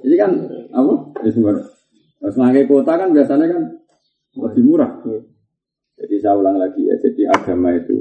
Jadi 0.00 0.14
kan 0.16 0.30
apa? 0.72 0.92
Ya 1.26 1.30
sebenarnya. 1.34 1.64
Selangai 2.24 2.62
kuota 2.64 2.92
kan 2.96 3.08
biasanya 3.12 3.46
kan 3.52 3.62
lebih 4.38 4.62
murah. 4.64 4.92
Jadi 6.00 6.14
saya 6.22 6.34
ulang 6.40 6.56
lagi 6.56 6.82
ya. 6.88 6.96
Jadi 7.02 7.22
agama 7.28 7.74
itu 7.76 8.00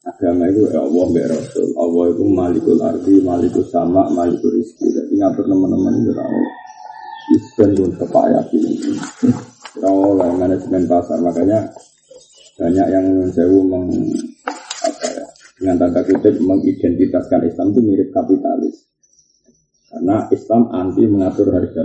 agama 0.00 0.48
itu 0.48 0.64
ya 0.72 0.80
Allah 0.80 1.08
ya 1.12 1.26
Rasul. 1.28 1.68
Allah 1.76 2.04
itu 2.10 2.24
malikul 2.24 2.80
ardi, 2.80 3.14
malikul 3.20 3.64
sama, 3.68 4.08
malikul 4.10 4.50
rizki. 4.56 4.88
Jadi 4.88 5.14
ngatur 5.20 5.44
teman-teman 5.46 5.92
itu 6.00 6.12
Allah. 6.16 6.48
Isben 7.30 7.70
pun 7.78 7.90
tepak 7.94 8.24
yakin. 9.78 9.86
oleh 9.86 10.30
manajemen 10.34 10.82
pasar 10.90 11.18
makanya 11.22 11.70
banyak 12.58 12.86
yang 12.92 13.06
sewu 13.32 13.64
meng 13.64 13.88
apa 14.80 15.06
ya 15.12 15.24
dengan 15.60 15.76
tanda 15.76 16.00
kutip 16.08 16.40
mengidentitaskan 16.40 17.40
Islam 17.44 17.76
itu 17.76 17.80
mirip 17.84 18.08
kapitalis. 18.16 18.88
Karena 19.90 20.22
Islam 20.30 20.70
anti 20.70 21.02
mengatur 21.02 21.50
harga. 21.50 21.82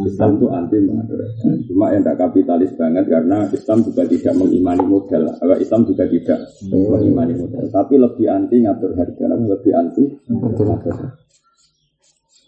Islam 0.00 0.30
itu 0.38 0.46
anti 0.48 0.78
mengatur 0.78 1.18
harga. 1.26 1.48
Cuma 1.66 1.90
yang 1.90 2.06
tidak 2.06 2.16
kapitalis 2.22 2.70
banget 2.78 3.04
karena 3.10 3.50
Islam 3.50 3.78
juga 3.82 4.02
tidak 4.06 4.34
mengimani 4.38 4.84
modal. 4.86 5.22
Islam 5.58 5.82
juga 5.84 6.04
tidak 6.06 6.40
mengimani 6.70 7.34
modal. 7.34 7.64
Tapi 7.68 7.94
lebih 7.98 8.26
anti 8.30 8.56
ngatur 8.62 8.92
harga. 8.94 9.24
Lebih 9.26 9.72
anti 9.74 10.04
ngatur 10.30 10.66
harga. 10.70 10.92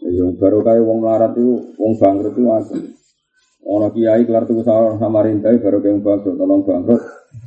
Yang 0.01 0.31
baru 0.41 0.59
kayak 0.65 0.85
wong 0.87 0.99
melarat 1.05 1.33
itu 1.37 1.77
wong 1.77 1.93
bangkrut 2.01 2.33
itu 2.33 2.43
apa 2.49 2.77
Ono 3.61 3.93
kiai 3.93 4.25
kelar 4.25 4.49
tuku 4.49 4.65
sarong 4.65 4.97
Samarinda 4.97 5.53
baru 5.61 5.85
kayak 5.85 6.01
bangkrut, 6.01 6.37
tolong 6.41 6.65
bangkrut. 6.65 7.01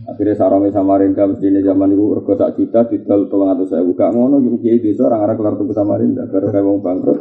Akhirnya 0.06 0.38
sarongnya 0.38 0.70
Samarinda 0.70 1.26
mesti 1.26 1.50
ini 1.50 1.66
zaman 1.66 1.90
itu 1.90 2.06
rego 2.14 2.34
tak 2.38 2.54
juta 2.54 2.86
didol 2.86 3.26
tolong 3.34 3.50
atau 3.50 3.66
saya 3.66 3.82
buka 3.82 4.14
ngono 4.14 4.38
gitu 4.46 4.62
kiai 4.62 4.78
desa 4.78 5.10
orang 5.10 5.22
arah 5.26 5.36
kelar 5.36 5.54
tuku 5.58 5.74
Samarinda 5.74 6.30
baru 6.30 6.54
kayak 6.54 6.66
wong 6.70 6.80
bangkrut. 6.86 7.20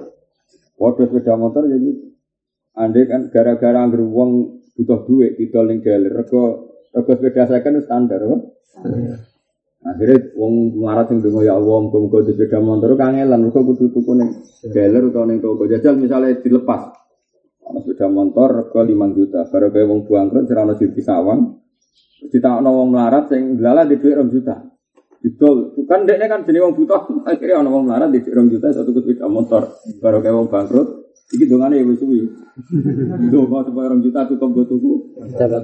Waduh 0.76 1.08
sepeda 1.08 1.34
motor 1.40 1.64
jadi 1.64 1.88
ya 1.88 1.94
Andai 2.72 3.04
kan 3.04 3.28
gara-gara 3.28 3.80
anggur 3.80 4.04
wong 4.04 4.60
butuh 4.76 5.04
duit 5.08 5.40
didol 5.40 5.72
ning 5.72 5.80
jalan 5.80 6.12
rego 6.12 6.42
rego 6.92 7.12
sepeda 7.16 7.48
saya 7.48 7.64
kan 7.64 7.80
standar. 7.80 8.20
Oh. 8.28 8.40
Akhirnya 9.82 10.30
wong 10.38 10.78
melarat 10.78 11.10
sing 11.10 11.18
donga 11.24 11.42
ya 11.42 11.58
Allah 11.58 11.90
muga-muga 11.90 12.22
sepeda 12.28 12.62
motor 12.62 12.94
kangelan 12.94 13.40
mergo 13.40 13.66
kudu 13.66 13.90
tuku 13.90 14.12
ning 14.14 14.30
dealer 14.70 15.10
utawa 15.10 15.26
ning 15.26 15.42
toko 15.42 15.66
jajal 15.66 15.98
misalnya 15.98 16.38
dilepas 16.38 17.01
Ana 17.62 17.78
sepeda 17.78 18.10
motor 18.10 18.48
rego 18.66 18.80
5 18.82 19.16
juta. 19.16 19.40
Baru 19.46 19.70
kaya 19.70 19.84
wong 19.86 20.00
bangkrut 20.06 20.44
sira 20.50 20.66
ana 20.66 20.74
siji 20.74 21.02
sawang. 21.02 21.62
Ditakno 22.22 22.70
wong 22.70 22.88
melarat 22.94 23.30
sing 23.30 23.58
dalan 23.58 23.86
di 23.86 23.96
dhuwit 23.98 24.18
2 24.18 24.34
juta. 24.34 24.54
Didol. 25.22 25.78
Bukan 25.78 26.00
dekne 26.06 26.26
kan 26.26 26.42
jenenge 26.42 26.64
wong 26.66 26.74
butuh. 26.74 27.02
Akhirnya 27.30 27.62
ana 27.62 27.70
wong 27.70 27.86
melarat 27.86 28.10
di 28.10 28.20
dhuwit 28.22 28.50
2 28.50 28.52
juta 28.58 28.66
satu 28.74 28.90
sepeda 28.90 29.26
motor. 29.30 29.78
Baru 30.02 30.18
kaya 30.18 30.34
wong 30.34 30.48
bangkrut. 30.50 30.88
Iki 31.32 31.48
dongane 31.48 31.80
ya 31.80 31.84
wis 31.88 31.96
suwi. 31.96 32.28
Donga 33.32 33.64
supaya 33.64 33.88
2 33.94 34.04
juta 34.04 34.20
tutup 34.28 34.50
go 34.52 34.62
tuku 34.68 34.92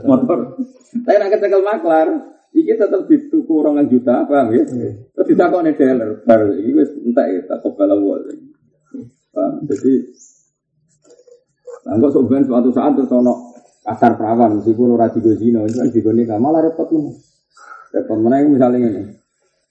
motor. 0.08 0.56
Tapi 1.04 1.16
nek 1.20 1.28
kecekel 1.36 1.60
maklar, 1.60 2.08
iki 2.56 2.72
tetep 2.72 3.04
dituku 3.04 3.54
2 3.60 3.92
juta, 3.92 4.24
paham 4.24 4.56
ya? 4.56 4.64
Terus 5.12 5.26
ditakoni 5.28 5.76
dealer, 5.76 6.24
baru 6.24 6.56
iki 6.56 6.70
wis 6.72 6.90
entek 7.04 7.26
ya 7.28 7.40
tak 7.44 7.58
kobal 7.60 7.92
Paham? 9.28 9.60
Jadi 9.68 9.92
Nah, 11.88 11.96
kok 11.96 12.12
sobat 12.12 12.44
suatu 12.44 12.68
saat 12.68 12.92
terus 12.92 13.08
ono 13.08 13.56
kasar 13.80 14.20
perawan, 14.20 14.60
meskipun 14.60 14.92
ora 14.92 15.08
digo 15.08 15.32
zina, 15.32 15.64
itu 15.64 15.80
kan 15.80 15.88
digo 15.88 16.12
nikah, 16.12 16.36
malah 16.36 16.60
repot 16.60 16.84
lu. 16.92 17.16
Repot 17.96 18.20
mana 18.20 18.44
yang 18.44 18.52
misalnya 18.52 18.84
ini. 18.84 19.02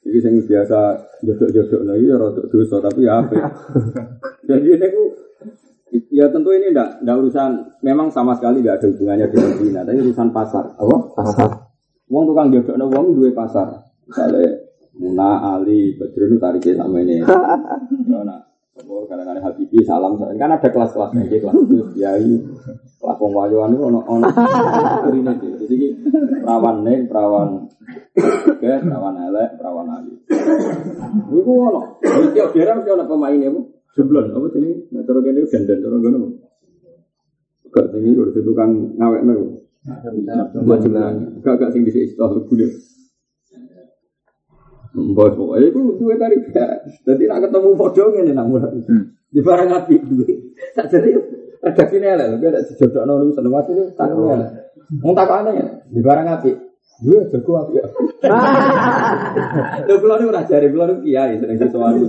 Jadi 0.01 0.17
saya 0.23 0.41
biasa 0.41 0.79
jodok-jodok 1.21 1.81
lagi 1.85 2.09
ya 2.09 2.15
rotok 2.17 2.45
dosa, 2.49 2.79
tapi 2.81 3.05
ya 3.05 3.21
apa 3.21 3.37
Jadi 4.49 4.67
ini 4.71 4.85
aku, 4.87 5.03
ya 6.09 6.25
tentu 6.33 6.49
ini 6.57 6.73
enggak, 6.73 7.05
enggak 7.05 7.17
urusan, 7.21 7.51
memang 7.85 8.09
sama 8.09 8.33
sekali 8.33 8.65
enggak 8.65 8.81
ada 8.81 8.87
hubungannya 8.89 9.27
dengan 9.29 9.51
zina, 9.61 9.79
tapi 9.85 9.99
urusan 10.01 10.29
pasar. 10.33 10.65
Apa? 10.73 10.97
Pasar. 11.13 11.49
Wong 12.09 12.23
tukang 12.25 12.49
jodok 12.49 12.81
wong 12.89 13.13
dua 13.13 13.29
pasar. 13.35 13.67
Misalnya 14.09 14.65
Muna, 14.97 15.53
Ali, 15.53 15.93
Badrun 15.93 16.41
tariknya 16.41 16.81
sama 16.81 16.97
ini. 17.05 17.21
Nah, 18.07 18.46
Oh, 18.85 19.09
kadang-kadang 19.09 19.41
Habibi 19.41 19.81
salam, 19.81 20.21
kan 20.21 20.53
ada 20.53 20.69
kelas-kelasnya, 20.69 21.25
gitu, 21.33 21.49
kelas 21.49 21.57
itu 21.65 21.85
kiai, 21.97 22.33
kelas 23.01 23.17
pengwayuan 23.17 23.73
itu 23.73 23.83
ono 23.89 24.05
ono 24.05 24.29
kurine 25.01 25.33
Jadi 25.65 25.97
perawan 26.45 26.85
neng, 26.85 27.09
perawan 27.09 27.65
oke, 28.53 28.69
perawan 28.85 29.15
elek, 29.17 29.49
perawan 29.57 29.87
ali. 29.89 30.13
Iku 31.33 31.51
ono. 31.57 31.97
Jadi 32.05 32.27
tiap 32.37 32.53
daerah 32.53 32.73
mesti 32.77 32.89
ono 32.93 33.03
pemainnya 33.09 33.49
bu. 33.49 33.61
Sebelum 33.97 34.29
apa 34.29 34.47
sini? 34.53 34.69
Nah, 34.93 35.01
terus 35.09 35.25
gini 35.25 35.41
dandan 35.49 35.77
terus 35.81 35.99
gini. 36.05 36.17
Gak 37.73 37.85
tinggi 37.89 38.13
udah 38.13 38.33
itu 38.37 38.51
kan 38.53 38.69
ngawek 38.93 39.21
nih. 39.25 39.37
Gak 41.41 41.55
gak 41.57 41.69
sing 41.73 41.81
bisa 41.81 41.97
istilah 42.05 42.29
kuliah. 42.45 42.69
Mbak 44.97 45.37
pokoknya 45.37 45.69
itu 45.69 45.81
dua 46.01 46.17
tarik 46.17 46.49
Jadi 47.05 47.23
nak 47.29 47.45
ketemu 47.45 47.69
foto 47.77 48.03
ini 48.17 48.33
namun 48.33 48.81
di 49.29 49.39
barang 49.45 49.69
api 49.69 49.95
dua. 50.01 50.25
Tak 50.73 50.89
jadi 50.89 51.13
ada 51.57 51.83
sini 51.89 52.05
lah, 52.05 52.27
tapi 52.33 52.45
ada 52.49 52.61
jodoh 52.63 53.03
nol 53.05 53.33
seneng 53.33 53.53
waktu 53.53 53.71
itu 53.77 53.83
tak 53.97 54.13
kau 54.13 54.29
Mau 55.03 55.13
tak 55.13 55.29
aneh 55.29 55.53
ya 55.59 55.67
di 55.91 56.01
barang 56.01 56.27
api. 56.39 56.51
Dua 56.97 57.29
jago 57.29 57.51
api. 57.61 57.73
Lo 59.85 59.93
kalau 60.01 60.17
ini 60.17 60.25
udah 60.33 60.43
cari, 60.49 60.65
kalau 60.73 60.85
ini 60.89 60.97
kiai 61.05 61.37
sering 61.37 61.57
sesuatu. 61.61 62.05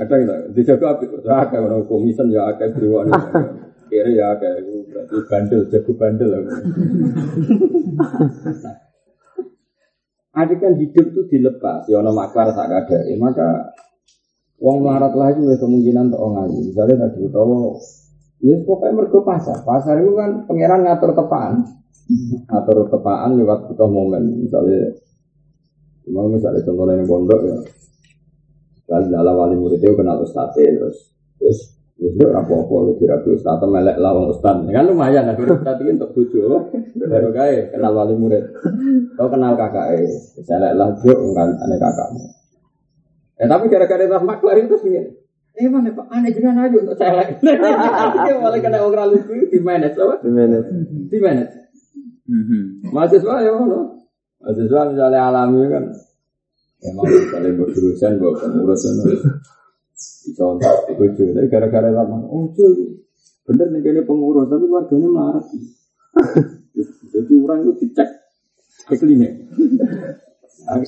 Ada 0.00 0.14
gitu, 0.16 0.34
di 0.56 0.62
jago 0.64 0.86
api. 0.96 1.04
Ada 1.26 1.56
orang 1.60 1.84
komisen 1.84 2.32
ya, 2.32 2.48
ada 2.48 2.72
beriwan. 2.72 3.12
Kira 3.90 4.10
ya, 4.14 4.38
ada 4.38 4.62
berarti 4.64 5.16
bandel, 5.28 5.60
jago 5.68 5.92
bandel. 5.98 6.30
Ada 10.30 10.54
kan 10.62 10.78
hidup 10.78 11.10
itu 11.10 11.22
dilepas, 11.26 11.90
ya 11.90 11.98
ono 11.98 12.14
makar 12.14 12.54
sak 12.54 12.70
kadare, 12.70 13.18
maka 13.18 13.74
wong 14.62 14.86
melarat 14.86 15.10
lah 15.18 15.34
itu 15.34 15.42
kemungkinan 15.58 16.14
untuk 16.14 16.22
ngaji. 16.22 16.58
Misalnya 16.70 16.96
tadi 17.08 17.18
utawa 17.26 17.74
ya 18.38 18.54
pokoknya 18.62 18.94
mergo 18.94 19.18
pasar. 19.26 19.58
Pasar 19.66 19.98
itu 19.98 20.14
kan 20.14 20.46
pangeran 20.46 20.86
ngatur 20.86 21.18
tepaan. 21.18 21.66
Ngatur 22.46 22.78
tepaan 22.94 23.30
lewat 23.42 23.74
kita 23.74 23.86
momen. 23.90 24.46
Misalnya 24.46 24.94
Memang 26.10 26.34
misalnya 26.34 26.66
contohnya 26.66 26.98
yang 26.98 27.06
pondok 27.06 27.40
ya 27.46 27.58
Lalu 28.90 29.06
dalam 29.14 29.34
wali 29.38 29.54
murid 29.54 29.78
itu 29.78 29.94
kenal 29.94 30.18
ustadz 30.18 30.58
terus 30.58 31.14
Terus 31.38 31.58
itu 32.00 32.24
apa-apa 32.32 32.96
kira 32.96 33.20
kira 33.20 33.36
ustadz 33.36 33.68
melek 33.68 34.00
lawang 34.00 34.32
ustadz 34.32 34.64
Kan 34.72 34.88
lumayan 34.88 35.28
lah 35.28 35.36
ustadz 35.36 35.84
itu 35.84 35.92
untuk 36.00 36.10
bujo 36.16 36.72
Baru 36.96 37.28
kaya 37.36 37.68
kenal 37.68 37.92
wali 37.92 38.16
murid 38.16 38.56
Kau 39.20 39.28
kenal 39.28 39.52
kakak 39.52 40.00
eh, 40.00 40.08
saya 40.40 40.72
lah 40.72 40.96
jo 41.04 41.12
enggak 41.12 41.60
aneh 41.60 41.76
kakakmu. 41.76 42.24
Eh 43.36 43.44
tapi 43.44 43.68
gara-gara 43.68 44.00
itu 44.00 44.16
maklar 44.24 44.56
itu 44.56 44.76
sih. 44.80 44.96
Eh 45.60 45.68
mana 45.68 45.92
pak 45.92 46.08
aneh 46.08 46.32
juga 46.32 46.56
aja 46.56 46.72
untuk 46.72 46.96
lagi. 46.96 47.34
Dia 48.24 48.34
malah 48.40 48.60
kena 48.64 48.80
orang 48.80 49.12
lucu 49.12 49.44
di 49.52 49.60
mana 49.60 49.92
apa? 49.92 50.24
Di 50.24 50.32
mana? 50.32 50.56
Di 51.04 51.18
mana? 51.20 51.44
Mhm. 52.24 52.88
Mahasiswa 52.96 53.44
ya 53.44 53.52
mana? 53.52 54.00
Mahasiswa 54.40 54.80
misalnya 54.88 55.20
alami 55.28 55.68
kan. 55.68 55.84
Emang 56.80 57.04
misalnya 57.12 57.60
berurusan 57.60 58.16
bawa 58.16 58.40
pengurusan. 60.34 60.64
Contoh 60.90 61.04
itu 61.06 61.22
tapi 61.34 61.46
gara-gara 61.50 61.88
itu 61.90 62.16
oh 62.30 62.44
cuy 62.54 62.72
bener 63.50 63.66
nih 63.74 63.80
kayaknya 63.82 64.02
pengurus 64.06 64.46
tapi 64.46 64.66
warganya 64.70 65.08
marah. 65.10 65.44
Jadi 67.12 67.32
orang 67.42 67.58
itu 67.66 67.72
dicek 67.84 68.08
Ekline. 68.90 69.28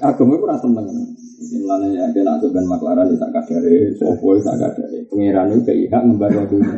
Agama 0.03 0.33
itu 0.37 0.45
rasa 0.47 0.67
seneng. 0.67 0.87
Mulane 1.43 1.87
ya 1.99 2.07
dia 2.15 2.23
nak 2.23 2.39
sebenarnya 2.39 2.71
maklaran 2.71 3.07
di 3.11 3.17
tak 3.19 3.31
kadare, 3.35 3.95
sopo 3.99 4.39
tak 4.39 4.57
kadare. 4.63 4.99
Pangeran 5.11 5.47
itu 5.55 5.63
kayak 5.67 5.91
hak 5.91 6.03
ngembar 6.07 6.31
waktu 6.39 6.57
ini. 6.63 6.77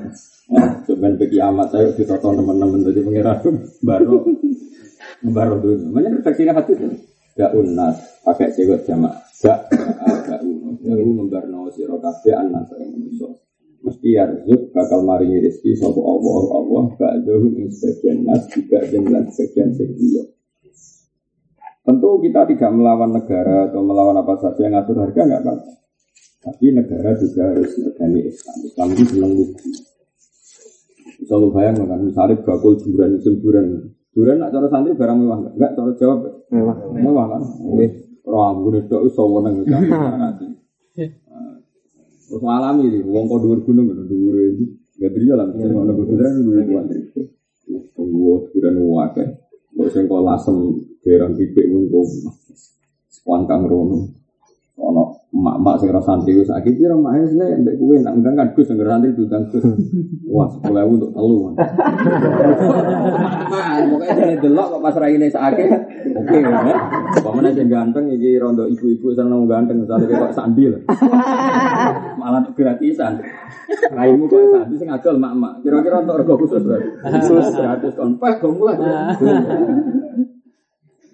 Sebenarnya 0.88 1.20
bagi 1.20 1.38
amat 1.40 1.68
saya 1.72 1.88
ditonton 1.92 2.34
teman-teman 2.40 2.80
dari 2.80 3.00
pangeran 3.04 3.38
baru 3.84 4.16
ngembar 5.20 5.46
waktu 5.56 5.68
ini. 5.68 5.84
Makanya 5.92 6.10
refleksinya 6.20 6.52
hati 6.56 6.72
itu. 6.76 6.86
Gak 7.34 7.52
unas 7.52 7.96
pakai 8.22 8.54
cewek 8.54 8.86
jama. 8.86 9.10
Gak 9.44 9.60
gak 10.24 10.40
unas. 10.40 10.80
Gak 10.80 10.96
ngembar 10.96 11.44
no 11.52 11.68
siro 11.68 12.00
kafe 12.00 12.32
anak 12.32 12.64
yang 12.80 12.96
menyusul. 12.96 13.36
Mesti 13.84 14.16
arzuk 14.16 14.72
bakal 14.72 15.04
maringi 15.04 15.44
rezeki 15.44 15.76
sopo 15.76 16.00
Allah 16.00 16.40
Allah 16.56 16.82
gak 16.96 17.14
jauh 17.28 17.52
sebagian 17.68 18.24
nas 18.24 18.48
juga 18.48 18.80
dengan 18.88 19.28
sebagian 19.28 19.76
sekian 19.76 20.32
Tentu 21.84 22.10
kita 22.24 22.48
tidak 22.48 22.72
melawan 22.72 23.12
negara 23.12 23.68
atau 23.68 23.84
melawan 23.84 24.16
apa 24.16 24.40
saja 24.40 24.64
yang 24.64 24.80
ngatur 24.80 25.04
harga 25.04 25.20
nggak 25.20 25.42
apa-apa. 25.44 25.72
Tapi 26.40 26.72
negara 26.72 27.12
juga 27.12 27.52
harus 27.52 27.76
negani 27.76 28.20
Islam. 28.24 28.56
Islam 28.64 28.88
itu 28.96 29.04
senang 29.04 29.32
lucu. 29.36 29.68
Bisa 31.20 31.34
lu 31.36 31.52
bayang 31.52 31.84
kan, 31.84 32.00
misalnya 32.00 32.40
bakul 32.40 32.80
juburan 32.80 33.20
semburan 33.20 33.92
Durian 34.14 34.38
nak 34.38 34.54
cara 34.54 34.70
santri 34.70 34.94
barang 34.94 35.18
mewah 35.18 35.38
enggak? 35.42 35.54
Enggak, 35.58 35.70
cara 35.74 35.92
jawab. 35.98 36.18
Mewah. 36.54 36.76
Mewah 36.94 37.26
kan? 37.34 37.42
Wih, 37.74 37.90
rambut 38.24 38.80
itu 38.80 38.96
iso 39.08 39.22
weneng 39.28 39.62
wis 39.62 39.68
Terus 42.24 42.40
ngalami 42.40 42.88
nih, 42.88 43.04
wong 43.04 43.28
kok 43.28 43.40
dhuwur 43.44 43.60
gunung 43.68 43.84
ngono 43.92 44.08
dhuwur 44.08 44.34
iki. 44.56 44.64
Gak 44.96 45.12
dia 45.12 45.36
lah, 45.36 45.44
sing 45.52 45.70
ono 45.76 45.92
kuduran 45.92 46.40
dhuwur 46.40 46.64
kuat. 46.64 46.86
Tunggu 47.92 48.48
kuduran 48.48 48.80
wae. 48.80 49.24
Kok 49.76 49.88
sing 49.92 50.08
kok 50.08 50.24
lasem 50.24 50.56
derang 51.04 51.36
pipik 51.36 51.68
mun 51.68 51.84
kok 51.92 52.06
spontan 53.12 53.68
rono. 53.68 54.23
Ono 54.74 55.22
emak-emak 55.30 55.74
sing 55.78 55.88
ora 55.94 56.02
santri 56.02 56.34
wis 56.34 56.50
akeh 56.50 56.74
piro 56.74 56.98
mak 56.98 57.22
wis 57.22 57.38
nek 57.38 57.62
mbek 57.62 57.78
kowe 57.78 57.94
nak 57.94 58.18
undang 58.18 58.34
kan 58.34 58.50
Gus 58.58 58.66
sing 58.66 58.74
ora 58.82 58.98
santri 58.98 59.14
diundang 59.14 59.46
Gus. 59.46 59.62
Wah, 60.26 60.50
10.000 60.50 60.94
untuk 60.98 61.14
telu. 61.14 61.54
Mak, 63.54 63.86
pokoknya 63.86 64.18
jane 64.18 64.34
delok 64.42 64.66
kok 64.74 64.82
pas 64.82 64.98
raine 64.98 65.30
sakake. 65.30 65.70
Oke 66.18 66.36
ya. 66.42 66.74
Pamane 67.22 67.54
sing 67.54 67.70
ganteng 67.70 68.10
iki 68.18 68.34
rondo 68.34 68.66
ibu-ibu 68.66 69.14
seneng 69.14 69.46
ganteng 69.46 69.86
misalnya 69.86 70.10
kok 70.10 70.34
sandi 70.34 70.66
lah. 70.66 70.82
Malah 72.18 72.50
gratisan. 72.50 73.22
Raimu 73.94 74.26
kok 74.26 74.58
sandi 74.58 74.74
sing 74.74 74.90
adol 74.90 75.22
mak-mak. 75.22 75.62
Kira-kira 75.62 76.02
untuk 76.02 76.18
rego 76.18 76.34
khusus 76.34 76.66
berarti. 76.66 76.98
Khusus 76.98 77.54
gratis 77.54 77.94
kon. 77.94 78.18
Pas 78.18 78.42
go 78.42 78.50
mulai. 78.50 78.74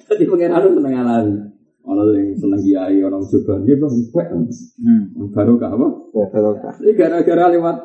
Jadi 0.08 0.24
pengen 0.24 0.56
anu 0.56 0.80
seneng 0.80 0.96
alami. 0.96 1.49
Ono 1.80 2.02
yang 2.12 2.36
seneng 2.36 2.60
kiai, 2.60 3.00
orang 3.00 3.24
coba 3.24 3.56
dia 3.64 3.74
bang, 3.80 3.94
pek, 4.12 4.28
baru 5.32 5.56
kah 5.56 5.70
apa? 5.72 5.88
Barokah. 6.12 6.74
Ini 6.84 6.92
gara-gara 6.92 7.44
lewat 7.56 7.76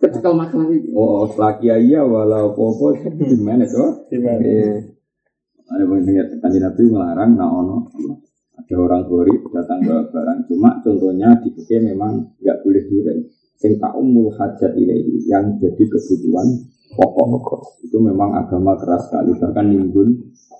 kecekel 0.00 0.32
masalah 0.32 0.68
ini. 0.72 0.88
Oh, 0.96 1.28
setelah 1.28 1.60
kiai 1.60 1.92
ya, 1.92 2.02
walau 2.08 2.56
popo 2.56 2.96
di 2.96 3.36
mana 3.40 3.68
tuh? 3.68 4.08
Iya. 4.08 4.96
Ada 5.64 5.84
yang 5.84 6.04
ingat 6.04 6.28
kanji 6.44 6.60
Nabi 6.60 6.82
melarang, 6.92 7.30
nah 7.40 7.48
ono 7.48 7.88
ada 8.54 8.74
orang 8.80 9.02
gori 9.08 9.32
datang 9.52 9.80
ke 9.80 9.96
barang. 10.12 10.38
Cuma 10.48 10.80
contohnya 10.84 11.36
di 11.40 11.50
memang 11.80 12.36
nggak 12.40 12.58
boleh 12.64 12.82
durian. 12.88 13.18
Sing 13.56 13.80
umul 13.80 14.28
hajat 14.36 14.76
ini 14.76 15.24
yang 15.24 15.56
jadi 15.56 15.84
kebutuhan 15.88 16.68
pokok 16.94 17.84
itu 17.84 17.98
memang 18.00 18.34
agama 18.38 18.78
keras 18.78 19.10
sekali. 19.10 19.34
Bahkan 19.36 19.66
nimbun 19.66 20.08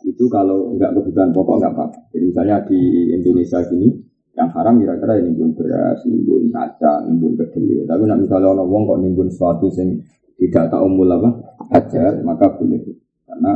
itu 0.04 0.24
kalau 0.28 0.74
nggak 0.76 0.92
kebutuhan 0.94 1.30
pokok 1.32 1.56
nggak 1.62 1.72
apa-apa. 1.72 1.98
Jadi 2.12 2.24
misalnya 2.28 2.56
di 2.66 2.80
Indonesia 3.14 3.58
gini 3.66 3.88
yang 4.34 4.50
haram 4.50 4.82
kira-kira 4.82 5.18
ya 5.18 5.22
nimbun 5.24 5.54
beras, 5.54 6.02
nimbun 6.04 6.50
kaca, 6.50 7.06
nimbun 7.06 7.38
kedelai. 7.38 7.86
Tapi 7.86 8.02
nak 8.04 8.18
misalnya 8.18 8.48
orang 8.50 8.68
wong 8.68 8.82
kok 8.90 9.00
nimbun 9.00 9.28
sesuatu 9.30 9.66
sing 9.70 10.02
tidak 10.34 10.66
tak 10.66 10.82
umul 10.82 11.06
apa 11.06 11.30
hajar 11.70 12.18
maka 12.26 12.50
boleh 12.58 12.82
karena 13.22 13.52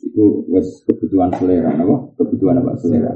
itu 0.00 0.44
wes 0.52 0.84
kebutuhan 0.84 1.32
selera, 1.36 1.72
apa? 1.72 1.96
Kebutuhan 2.16 2.60
apa 2.60 2.76
selera. 2.80 3.12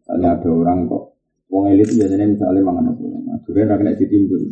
Misalnya 0.00 0.28
ada 0.40 0.48
orang 0.48 0.88
kok 0.88 1.04
wong 1.52 1.72
elit 1.72 1.88
biasanya 1.92 2.26
misalnya 2.28 2.60
mangan 2.64 2.92
apa? 2.92 3.02
Nah, 3.04 3.36
durian 3.44 3.70
ra 3.72 3.76
kena 3.80 3.92
ditimbun. 3.96 4.42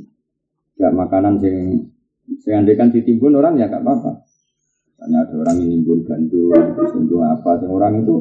Gak 0.75 0.93
makanan 0.93 1.39
sing 1.39 1.55
andekan 2.53 2.89
ditimbun 2.93 3.37
orang 3.37 3.61
ya 3.61 3.69
gak 3.69 3.83
apa-apa. 3.85 4.25
Misalnya 4.95 5.19
ada 5.27 5.35
orang 5.37 5.57
yang 5.61 5.69
nimbun 5.75 5.99
gandum, 6.07 6.53
terus 6.53 6.93
nimbun 6.97 7.23
apa, 7.25 7.51
sing 7.61 7.71
orang 7.71 8.05
itu 8.05 8.17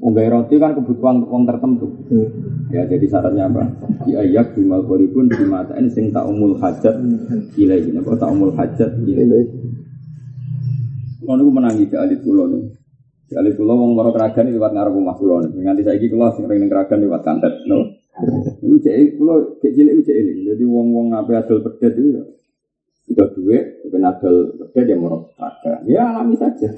Unggai 0.00 0.32
roti 0.32 0.56
kan 0.56 0.72
kebutuhan 0.72 1.28
wong 1.28 1.44
tertentu. 1.44 1.92
Ya 2.72 2.88
jadi 2.88 3.04
syaratnya 3.04 3.52
apa? 3.52 3.68
Di 4.08 4.16
ayat 4.16 4.56
bimal 4.56 4.88
koribun 4.88 5.28
di 5.28 5.44
mata 5.44 5.76
ini 5.76 5.92
sing 5.92 6.08
tak 6.08 6.24
umul 6.24 6.56
hajat 6.56 6.96
ilaihi. 7.52 7.92
Apa 8.00 8.16
tak 8.16 8.32
umul 8.32 8.56
hajat 8.56 8.96
ilaihi. 8.96 9.44
Ngono 11.20 11.40
ku 11.44 11.52
menangi 11.52 11.84
ke 11.92 12.00
alit 12.00 12.24
kula 12.24 12.48
nih. 12.48 12.64
Di 13.28 13.36
alit 13.36 13.60
kula 13.60 13.76
wong 13.76 13.92
mara 13.92 14.08
keragan 14.08 14.48
iki 14.48 14.56
liwat 14.56 14.72
ngarep 14.72 14.94
omah 14.96 15.16
kula 15.20 15.36
nih. 15.44 15.68
Nganti 15.68 15.82
saiki 15.84 16.08
kula 16.08 16.32
sing 16.32 16.48
ring 16.48 16.64
ning 16.64 16.72
keragan 16.72 17.04
liwat 17.04 17.20
kantet, 17.20 17.52
no. 17.68 18.00
Iku 18.64 18.80
cek 18.80 19.20
kula 19.20 19.60
cek 19.60 19.72
cilik 19.76 20.00
iku 20.00 20.02
cek 20.08 20.16
ini. 20.16 20.48
Jadi 20.48 20.64
wong-wong 20.64 21.12
ape 21.12 21.36
adol 21.36 21.60
pedet 21.60 21.92
itu 22.00 22.39
ya 23.10 23.26
sudah 23.26 23.28
duit, 23.34 23.64
ben 23.90 24.06
adol 24.06 24.54
pedet 24.70 24.94
ya 24.94 24.96
mara 24.96 25.18
keragan. 25.34 25.82
Ya 25.90 26.02
alami 26.14 26.38
saja. 26.38 26.70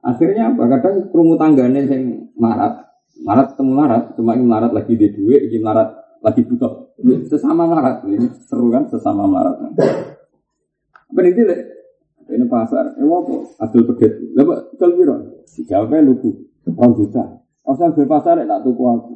Akhirnya 0.00 0.56
apa? 0.56 0.64
Kadang 0.64 1.12
kerungu 1.12 1.36
tanggane 1.36 1.84
sing 1.84 2.32
marat, 2.40 2.88
marat 3.20 3.52
ketemu 3.52 3.72
marat, 3.76 4.02
cuma 4.16 4.32
ini 4.32 4.46
marat 4.48 4.72
lagi 4.72 4.96
di 4.96 5.12
duit, 5.12 5.44
ini 5.52 5.60
marat 5.60 5.92
lagi 6.24 6.40
butuh. 6.46 6.96
Sesama 7.28 7.68
marat, 7.68 8.00
ini 8.08 8.32
seru 8.48 8.72
kan 8.72 8.88
sesama 8.88 9.28
marat. 9.28 9.60
Apa 11.12 11.20
ini 11.20 12.46
pasar, 12.48 12.96
eh 12.96 13.04
apa? 13.04 13.34
Adol 13.66 13.82
pedet. 13.92 14.12
Kok 14.34 14.78
jual 14.78 14.90
piro? 14.94 15.14
Dijawabnya 15.46 16.06
lugu, 16.06 16.30
orang 16.64 16.92
juta. 16.96 17.24
Orang 17.66 17.98
beli 17.98 18.06
pasar 18.06 18.38
tak 18.46 18.60
tuku 18.62 18.84
aku. 18.86 19.14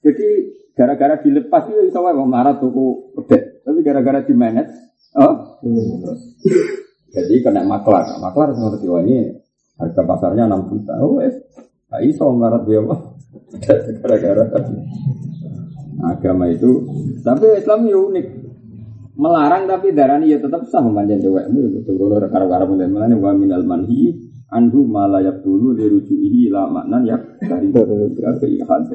Jadi 0.00 0.28
gara-gara 0.72 1.20
dilepas 1.20 1.68
itu 1.68 1.92
iso 1.92 2.00
wae 2.00 2.16
wong 2.16 2.32
marat 2.32 2.56
tuku 2.56 3.12
pedet. 3.20 3.51
Tapi 3.62 3.78
gara-gara 3.86 4.20
di 4.26 4.34
manage, 4.34 4.74
oh. 5.18 5.62
Jadi 7.12 7.34
kena 7.44 7.62
maklar, 7.62 8.18
maklar 8.18 8.56
seperti 8.56 8.88
wah 8.88 9.04
ini 9.04 9.30
harga 9.76 10.02
pasarnya 10.02 10.48
6 10.48 10.70
juta. 10.72 10.92
Oh, 10.98 11.20
wes. 11.20 11.36
Nah, 11.92 12.00
iso 12.00 12.32
marat 12.32 12.64
dia? 12.64 12.80
Gara-gara 14.00 14.44
agama 16.02 16.48
itu. 16.48 16.88
Tapi 17.20 17.46
Islam 17.60 17.86
ya 17.86 17.98
unik. 18.00 18.26
Melarang 19.12 19.68
tapi 19.68 19.92
darani 19.92 20.32
ya 20.32 20.40
tetap 20.40 20.64
sah 20.72 20.80
memanjang 20.80 21.20
cewekmu 21.20 21.58
ya 21.60 21.68
betul 21.68 22.00
kalau 22.00 22.16
karo 22.32 22.48
karo 22.48 22.64
mana 22.72 23.12
wa 23.12 23.36
minal 23.36 23.60
manhi 23.60 24.16
anhu 24.48 24.88
malayak 24.88 25.44
dulu 25.44 25.76
dirujuihi 25.76 26.48
ila 26.48 26.64
maknan 26.72 27.04
ya 27.04 27.20
dari 27.44 27.68
ke 27.68 28.46
ikhad. 28.56 28.88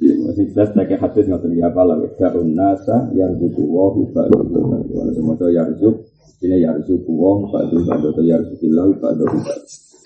Masih 0.00 0.50
jelas 0.50 0.74
pakai 0.74 0.98
hadis 0.98 1.24
nggak 1.30 1.42
terlihat 1.42 1.70
apa 1.70 1.82
lah. 1.86 1.96
Darun 2.18 2.50
nasa 2.54 3.08
yarzuku 3.14 3.62
wahu 3.62 4.10
ba'du. 4.10 4.42
Kalau 4.90 5.12
semua 5.14 5.34
itu 5.38 5.46
yarzuk 5.54 5.94
ini 6.42 6.56
yarzuku 6.60 7.12
wahu 7.14 7.50
ba'du 7.50 7.82
ba'du 7.86 8.06
atau 8.10 8.24
yarzukilahu 8.26 8.92
ba'du. 8.98 9.26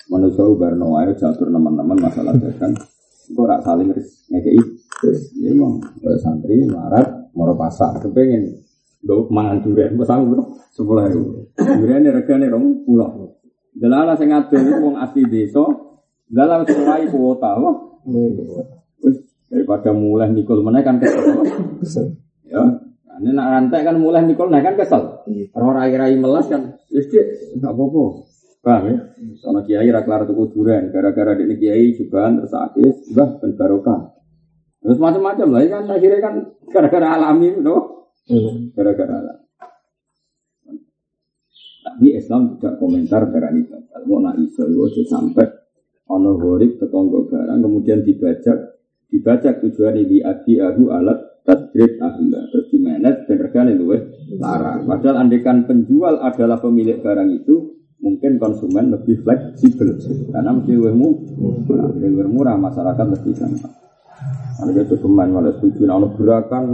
Manusia 0.09 0.45
barno 0.57 0.97
ayo 1.01 1.13
catur 1.17 1.49
teman-teman 1.49 1.99
masalah 2.01 2.33
dagang. 2.37 2.73
Kok 3.29 3.45
rak 3.45 3.61
saling 3.65 3.93
ngekei? 4.33 4.61
Ya 5.41 5.53
emang 5.53 5.85
santri 6.21 6.65
marat 6.65 7.31
moro 7.37 7.55
pasar 7.55 8.01
kepengen 8.01 8.65
do 9.05 9.29
mangan 9.29 9.61
durian. 9.61 9.97
Besar 9.97 10.21
bro? 10.25 10.59
Sepuluh 10.73 11.07
ribu. 11.09 11.49
Durian 11.55 12.05
ini 12.05 12.11
regane 12.13 12.47
rong 12.49 12.85
pulau 12.89 13.39
Delala 13.79 14.19
sing 14.19 14.35
adol 14.35 14.59
itu 14.59 14.91
asli 14.99 15.23
desa 15.31 15.63
mulai 16.29 17.07
kuota 17.07 17.57
wah 17.63 17.77
wis 18.05 18.35
daripada 19.49 19.91
mulai 19.97 20.29
nikul 20.31 20.61
mana 20.61 20.85
kan 20.85 21.01
kesel. 21.01 22.17
Ya 22.49 22.63
ini 23.19 23.35
nak 23.35 23.51
rantai 23.51 23.83
kan 23.83 23.99
mulai 23.99 24.23
nikul 24.23 24.47
nah 24.53 24.63
kan 24.63 24.79
kesel. 24.79 25.27
Orang 25.57 25.75
rai-rai 25.77 26.15
melas 26.15 26.47
kan 26.47 26.79
wis 26.93 27.09
nggak 27.57 27.73
apa-apa. 27.73 28.05
Paham 28.59 28.85
ya? 28.91 28.97
Sama 29.43 29.65
kiai 29.65 29.89
raklar 29.91 30.29
tuku 30.29 30.53
durian 30.53 30.91
gara-gara 30.91 31.35
di 31.35 31.57
kiai 31.57 31.95
juga 31.95 32.31
terus 32.31 32.55
akis 32.55 33.11
bah 33.17 33.39
ben 33.43 33.55
barokah. 33.59 34.19
Terus 34.79 34.99
macam-macam 35.03 35.47
lah, 35.51 35.61
ya 35.67 35.69
kan? 35.75 35.85
Akhirnya 35.91 36.21
kan 36.23 36.35
gara-gara 36.71 37.19
alami 37.19 37.51
itu, 37.51 37.77
gara-gara 38.71 39.15
alami. 39.19 39.43
Tapi 41.83 42.07
Islam 42.15 42.57
tidak 42.57 42.79
komentar 42.79 43.27
darah 43.27 43.51
ini. 43.51 43.67
Kalau 43.67 44.23
nak 44.23 44.39
iso 44.39 44.71
itu 44.71 45.03
sampai 45.03 45.51
ono 46.07 46.39
horib 46.39 46.79
tetonggo 46.79 47.27
barang, 47.27 47.59
kemudian 47.59 48.07
dibajak, 48.07 48.78
dibajak 49.09 49.65
tujuan 49.65 49.97
ini 49.97 50.21
adi 50.21 50.61
ahu 50.61 50.93
alat 50.93 51.43
tadrib 51.49 51.97
ahla 51.99 52.41
terus 52.53 52.69
di 52.69 52.79
manage 52.79 53.25
dan 53.25 53.37
regane 53.41 53.73
luwih 53.73 54.01
larang. 54.37 54.85
Padahal 54.85 55.25
andekan 55.25 55.65
penjual 55.65 56.21
adalah 56.21 56.61
pemilik 56.61 57.01
barang 57.01 57.29
itu, 57.33 57.73
mungkin 58.05 58.37
konsumen 58.37 58.93
lebih 58.93 59.25
fleksibel 59.25 59.97
karena 60.29 60.51
mesti 60.53 60.73
luwihmu, 60.77 61.09
lebih 61.99 62.29
murah 62.29 62.61
masyarakat 62.61 63.07
lebih 63.17 63.33
gampang. 63.33 63.75
Ada 64.59 64.81
itu 64.85 64.97
pemain 64.99 65.31
malah 65.31 65.55
setuju. 65.55 65.87
Nah, 65.87 66.03
gerakan 66.19 66.65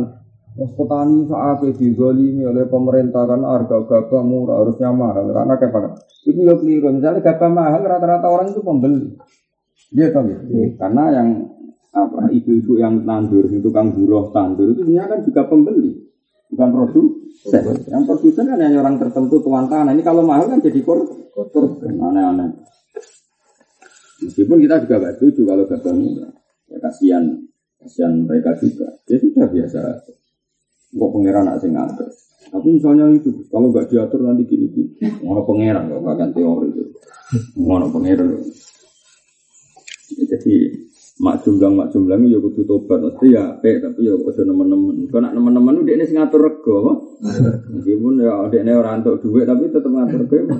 Mas 0.54 0.70
petani 0.78 1.26
saat 1.26 1.66
digolimi 1.66 2.46
oleh 2.46 2.70
pemerintah 2.70 3.26
kan 3.26 3.42
harga 3.42 3.74
gabah 3.90 4.22
murah 4.22 4.62
harusnya 4.62 4.94
mahal 4.94 5.26
karena 5.34 5.54
kayak 5.58 5.74
apa? 5.74 5.90
Itu 6.22 6.40
ya 6.46 6.54
keliru. 6.54 6.94
Misalnya 6.94 7.26
gabah 7.26 7.50
mahal 7.50 7.82
rata-rata 7.82 8.26
orang 8.30 8.54
itu 8.54 8.62
pembeli. 8.62 9.18
Dia 9.90 10.14
tahu 10.14 10.30
ya. 10.30 10.38
Karena 10.78 11.04
yang 11.10 11.28
apa 11.94 12.26
ibu-ibu 12.34 12.74
yang 12.82 13.06
tandur 13.06 13.46
itu 13.46 13.62
tukang 13.62 13.94
buruh 13.94 14.34
tandur 14.34 14.74
itu 14.74 14.82
sebenarnya 14.82 15.06
kan 15.14 15.20
juga 15.22 15.42
pembeli 15.46 16.04
bukan 16.54 16.68
produsen. 16.70 17.62
Yang 17.90 18.02
produsen 18.06 18.44
kan 18.46 18.58
hanya 18.62 18.78
orang 18.78 18.96
tertentu 19.02 19.42
tuan 19.42 19.66
tanah. 19.66 19.90
Ini 19.90 20.02
kalau 20.06 20.22
mahal 20.22 20.46
kan 20.46 20.62
jadi 20.62 20.80
kor 20.86 21.02
korban 21.34 21.98
aneh-aneh. 21.98 22.50
Meskipun 24.24 24.62
kita 24.62 24.86
juga 24.86 24.94
gak 25.02 25.14
setuju 25.18 25.40
kalau 25.42 25.64
murah. 25.98 26.32
Ya 26.70 26.78
kasihan 26.80 27.24
kasihan 27.82 28.12
mereka 28.24 28.54
juga. 28.62 28.88
Ya 29.10 29.18
sudah 29.18 29.46
biasa. 29.50 29.78
Kok 30.94 31.10
pengiran 31.10 31.50
nak 31.50 31.58
sing 31.58 31.74
ngatur. 31.74 32.08
Tapi 32.44 32.68
misalnya 32.70 33.10
itu, 33.10 33.34
kalau 33.50 33.72
nggak 33.72 33.90
diatur 33.90 34.20
nanti 34.22 34.46
gini-gini. 34.46 34.94
Ngono 35.26 35.42
pangeran 35.42 35.90
nggak 35.90 36.30
teori 36.38 36.70
itu. 36.70 36.82
Ngono 37.58 37.90
pangeran. 37.90 38.30
Jadi 40.14 40.54
mak 41.22 41.46
jumblang 41.46 41.78
mak 41.78 41.94
jumblang 41.94 42.26
ya 42.26 42.42
kudu 42.42 42.66
tobat 42.66 42.98
mesti 42.98 43.38
ya 43.38 43.54
pe 43.62 43.78
tapi 43.78 44.10
ya 44.10 44.18
ojo 44.18 44.42
nemen-nemen. 44.42 45.06
Kau 45.06 45.22
nak 45.22 45.30
nemen-nemen 45.30 45.86
udah 45.86 45.94
ini 45.94 46.04
ngatur 46.10 46.40
rego, 46.42 46.78
meskipun 47.70 48.18
ya 48.26 48.34
udah 48.50 48.58
ini 48.58 48.72
orang 48.74 49.06
untuk 49.06 49.22
duit 49.22 49.46
tapi 49.46 49.70
tetap 49.70 49.90
ngatur 49.94 50.26
rego. 50.26 50.56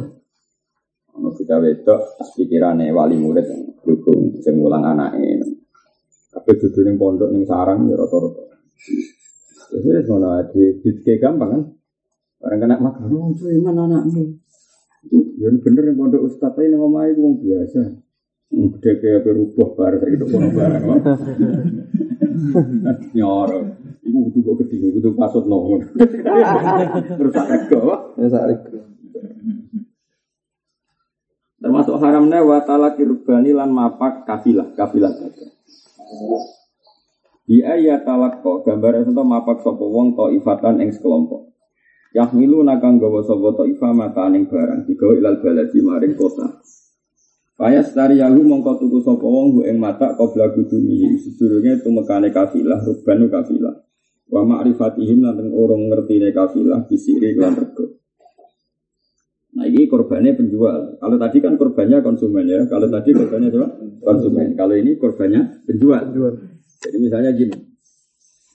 Ono 1.18 1.30
kita 1.34 1.58
wedok 1.58 2.00
pikirane 2.38 2.90
wali 2.94 3.18
murid 3.18 3.46
yang 3.50 3.62
dukung 3.82 4.38
sing 4.38 4.54
mulang 4.54 4.86
anake. 4.86 5.42
Tapi 6.30 6.50
dudu 6.58 6.80
ning 6.86 6.98
pondok 6.98 7.30
ning 7.34 7.42
sarang 7.46 7.86
ya 7.90 7.98
rata-rata. 7.98 8.42
Jadi 9.74 10.06
ngono 10.06 10.38
di 10.54 10.62
di 10.78 11.12
gampang 11.18 11.50
kan. 11.50 11.62
Orang 12.44 12.60
kena 12.60 12.76
makan, 12.76 13.08
oh 13.08 13.32
cuy 13.32 13.56
mana 13.56 13.88
anakmu? 13.88 14.36
Ya 15.40 15.48
bener 15.48 15.82
yang 15.88 15.96
pondok 15.96 16.28
ustadz 16.28 16.60
ini 16.60 16.76
ngomong 16.76 17.08
itu 17.08 17.24
biasa. 17.40 18.03
Gede 18.54 18.90
kayak 19.02 19.26
berubah 19.26 19.68
bar 19.74 19.92
saya 19.98 20.14
gitu 20.14 20.24
kono 20.30 20.48
barang. 20.54 20.84
Nyoro. 23.16 23.60
Iku 24.04 24.18
kudu 24.30 24.38
kok 24.44 24.54
gede, 24.62 24.76
kudu 25.00 25.10
pasut 25.16 25.48
nong. 25.48 25.80
Terus 27.18 27.32
tak 27.34 27.46
rego. 27.50 28.14
Ya 28.20 28.40
rego. 28.46 28.78
Termasuk 31.64 31.96
haramnya 31.96 32.44
wa 32.44 32.60
talaki 32.60 33.08
rubani 33.08 33.56
lan 33.56 33.72
mapak 33.72 34.28
kafilah, 34.28 34.76
kafilah 34.76 35.16
saja. 35.16 35.48
Di 37.48 37.64
ayat 37.64 38.04
talakko 38.04 38.64
gambar 38.64 39.04
itu 39.04 39.12
mapak 39.16 39.64
sapa 39.64 39.80
wong 39.80 40.12
to 40.12 40.28
ifatan 40.36 40.84
ing 40.84 40.92
sekelompok. 40.92 41.56
Yahmilu 42.12 42.60
nakang 42.60 43.00
gawa 43.00 43.24
sapa 43.24 43.56
to 43.56 43.64
ifa 43.64 43.96
mata 43.96 44.28
ning 44.28 44.44
barang 44.44 44.84
digawa 44.84 45.16
ilal 45.16 45.40
baladi 45.40 45.80
maring 45.80 46.12
kota. 46.20 46.60
Kaya 47.54 47.86
setari 47.86 48.18
yahu 48.18 48.42
mongko 48.42 48.82
tuku 48.82 48.98
sapa 49.06 49.22
wong 49.22 49.62
ing 49.62 49.78
mata 49.78 50.18
qabla 50.18 50.50
gudumi 50.58 51.14
sedurunge 51.22 51.86
tumekane 51.86 52.34
kafilah 52.34 52.82
rubanu 52.82 53.30
kafilah. 53.30 53.74
Wa 54.26 54.42
ma'rifatihim 54.42 55.22
lan 55.22 55.38
orang 55.54 55.86
ngertine 55.86 56.34
kafilah 56.34 56.82
bisiri 56.90 57.38
lan 57.38 57.54
rego. 57.54 57.94
Nah 59.54 59.70
ini 59.70 59.86
korbannya 59.86 60.34
penjual. 60.34 60.98
Kalau 60.98 61.14
tadi 61.14 61.38
kan 61.38 61.54
korbannya 61.54 62.02
konsumen 62.02 62.50
ya. 62.50 62.66
Kalau 62.66 62.90
tadi 62.90 63.14
korbannya 63.14 63.48
siapa? 63.54 63.68
Konsumen. 64.02 64.58
Kalau 64.58 64.74
ini 64.74 64.98
korbannya 64.98 65.62
penjual. 65.62 66.10
Jadi 66.82 66.96
misalnya 66.98 67.30
gini. 67.38 67.54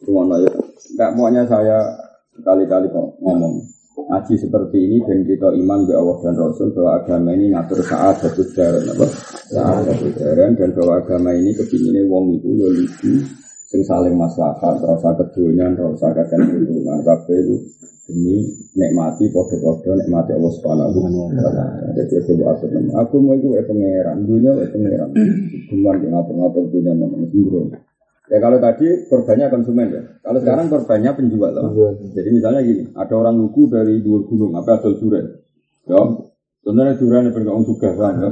Gimana 0.04 0.44
ya? 0.44 0.52
Enggak 0.52 1.12
maunya 1.16 1.44
saya 1.48 1.88
sekali-kali 2.36 2.92
kok 2.92 3.16
ngomong. 3.24 3.79
Ngaji 4.08 4.34
seperti 4.40 4.78
ini 4.80 4.98
dan 5.04 5.28
kita 5.28 5.50
iman 5.60 5.84
be 5.84 5.94
Allah 5.98 6.18
dan 6.24 6.36
Rasul 6.40 6.72
bahwa 6.72 6.92
agama 7.04 7.30
ini 7.36 7.52
ngatur 7.52 7.84
saat 7.84 8.16
satu 8.24 8.44
jaran 8.56 8.88
apa? 8.96 9.08
Saat 9.52 9.78
satu 9.92 10.08
jaran 10.16 10.56
dan 10.56 10.70
bahwa 10.72 11.04
agama 11.04 11.36
ini 11.36 11.52
kepinginnya 11.52 12.08
wong 12.08 12.40
itu 12.40 12.50
ya 12.56 12.68
lucu 12.72 13.14
sing 13.70 13.86
saling 13.86 14.18
maslahat, 14.18 14.82
rasa 14.82 15.14
kedonyan, 15.14 15.78
rasa 15.78 16.10
kakek 16.10 16.42
hubungan, 16.42 17.06
kabeh 17.06 17.38
itu 17.38 17.56
demi 18.10 18.42
nikmati 18.74 19.30
podo-podo 19.30 19.94
nikmati 19.94 20.34
Allah 20.34 20.52
Subhanahu 20.58 20.98
wa 20.98 21.30
taala. 21.38 21.66
Jadi 21.94 22.18
coba 22.34 22.58
atur. 22.58 22.74
Aku 22.74 23.22
mau 23.22 23.38
iku 23.38 23.54
pangeran, 23.70 24.26
dunia 24.26 24.58
wae 24.58 24.66
pangeran. 24.74 25.14
Cuman 25.70 26.02
ngatur-ngatur 26.02 26.64
dunia 26.74 26.98
nama 26.98 27.14
sembrono. 27.30 27.78
Ya 28.30 28.38
kalau 28.38 28.62
tadi 28.62 29.10
korbannya 29.10 29.50
konsumen 29.50 29.88
ya. 29.90 30.04
Kalau 30.22 30.38
sekarang 30.38 30.70
korbannya 30.70 31.12
penjual 31.18 31.50
loh. 31.50 31.98
Jadi 32.14 32.30
misalnya 32.30 32.62
gini, 32.62 32.94
ada 32.94 33.14
orang 33.18 33.42
lugu 33.42 33.66
dari 33.66 34.06
dua 34.06 34.22
gunung, 34.22 34.54
apa 34.54 34.78
ada 34.78 34.94
durian. 34.94 35.26
Ya, 35.90 35.98
sebenarnya 36.62 36.94
durian 37.02 37.26
yang 37.26 37.34
bergabung 37.34 37.66
suka 37.66 37.90
kan 37.98 38.22
ya. 38.22 38.30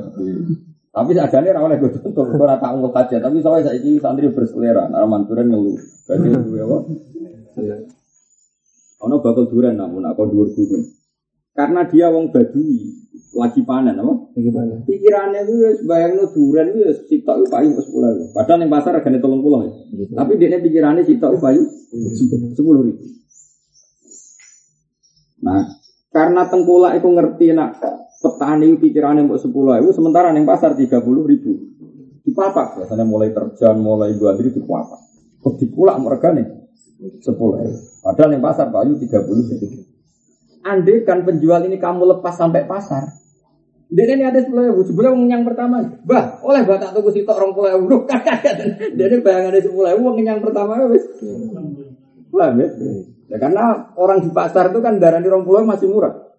Tapi 0.94 1.14
seadanya 1.14 1.58
rawalnya 1.58 1.82
gue 1.82 1.94
contoh, 1.98 2.26
gue 2.30 2.46
rata 2.46 2.74
unggul 2.78 2.94
kaca. 2.94 3.18
Tapi 3.18 3.42
soalnya 3.42 3.74
saya 3.74 3.82
ini 3.82 3.98
santri 3.98 4.30
berselera, 4.30 4.86
nama 4.86 5.06
manturan 5.10 5.50
ngeluh. 5.50 5.78
Berarti 6.06 6.28
itu 6.30 6.52
ya 6.62 6.64
apa? 6.66 6.78
Ono 9.06 9.16
bakal 9.22 9.50
durian 9.50 9.78
namun 9.78 10.06
aku 10.06 10.30
dua 10.30 10.46
gunung. 10.54 10.86
Karena 11.58 11.90
dia 11.90 12.14
wong 12.14 12.30
badui 12.30 13.07
lagi 13.38 13.62
panen 13.62 14.02
apa? 14.02 14.14
Bagaimana? 14.34 14.82
Pikirannya 14.84 15.46
itu 15.46 15.54
ya 15.62 15.70
bayang 15.86 16.18
no 16.18 16.26
durian 16.34 16.74
itu 16.74 16.80
ya 16.90 16.92
upayu 17.38 17.70
sepuluh 17.78 18.10
ribu. 18.18 18.26
Padahal 18.34 18.66
yang 18.66 18.74
pasar 18.74 18.98
tolong 19.22 19.46
puluh 19.46 19.70
ya. 19.70 19.72
Tapi 20.18 20.42
dia 20.42 20.58
pikirannya 20.58 21.06
upayu 21.30 21.62
sepuluh 22.58 22.82
ribu. 22.90 23.06
Nah, 25.46 25.70
karena 26.10 26.50
tengkulak 26.50 26.98
itu 26.98 27.08
ngerti 27.14 27.46
nak 27.54 27.78
petani 28.18 28.74
pikirannya 28.82 29.30
mau 29.30 29.38
sepuluh 29.38 29.78
ribu, 29.78 29.94
sementara 29.94 30.34
yang 30.34 30.50
pasar 30.50 30.74
tiga 30.74 30.98
puluh 31.06 31.30
ribu. 31.30 31.78
Dipapak, 32.26 32.82
biasanya 32.82 33.06
mulai 33.08 33.32
terjun, 33.32 33.78
mulai 33.80 34.18
dua 34.18 34.36
ribu 34.36 34.60
dipapak. 34.60 35.00
Kok 35.46 35.54
nih 36.36 36.48
sepuluh 37.22 37.62
ribu. 37.62 37.78
Padahal 38.02 38.34
yang 38.34 38.44
pasar 38.44 38.74
payu 38.74 38.98
tiga 38.98 39.22
puluh 39.22 39.46
ribu. 39.46 39.86
Andai 40.68 41.06
kan 41.08 41.24
penjual 41.24 41.64
ini 41.64 41.80
kamu 41.80 42.18
lepas 42.18 42.36
sampai 42.36 42.68
pasar, 42.68 43.08
dia 43.88 44.04
ini 44.04 44.24
ada 44.28 44.44
sepuluh 44.44 44.68
ribu, 44.68 44.84
sebelum 44.84 45.16
yang 45.32 45.48
pertama, 45.48 45.80
bah, 46.04 46.44
oleh 46.44 46.68
batak 46.68 46.92
tuku 46.92 47.08
sitok 47.16 47.40
orang 47.40 47.52
pulau 47.56 47.72
ribu, 47.80 48.04
dia 49.00 49.06
ini 49.08 49.24
bayangan 49.24 49.56
ada 49.56 49.62
sepuluh 49.64 49.96
ribu, 49.96 50.12
yang 50.20 50.44
pertama 50.44 50.76
wes, 50.92 51.08
paham 52.28 52.60
ya? 52.60 52.68
Ya 53.32 53.38
karena 53.40 53.96
orang 53.96 54.28
di 54.28 54.30
pasar 54.36 54.76
itu 54.76 54.84
kan 54.84 55.00
darah 55.00 55.24
di 55.24 55.32
orang 55.32 55.48
pulau 55.48 55.64
masih 55.64 55.88
murah. 55.88 56.36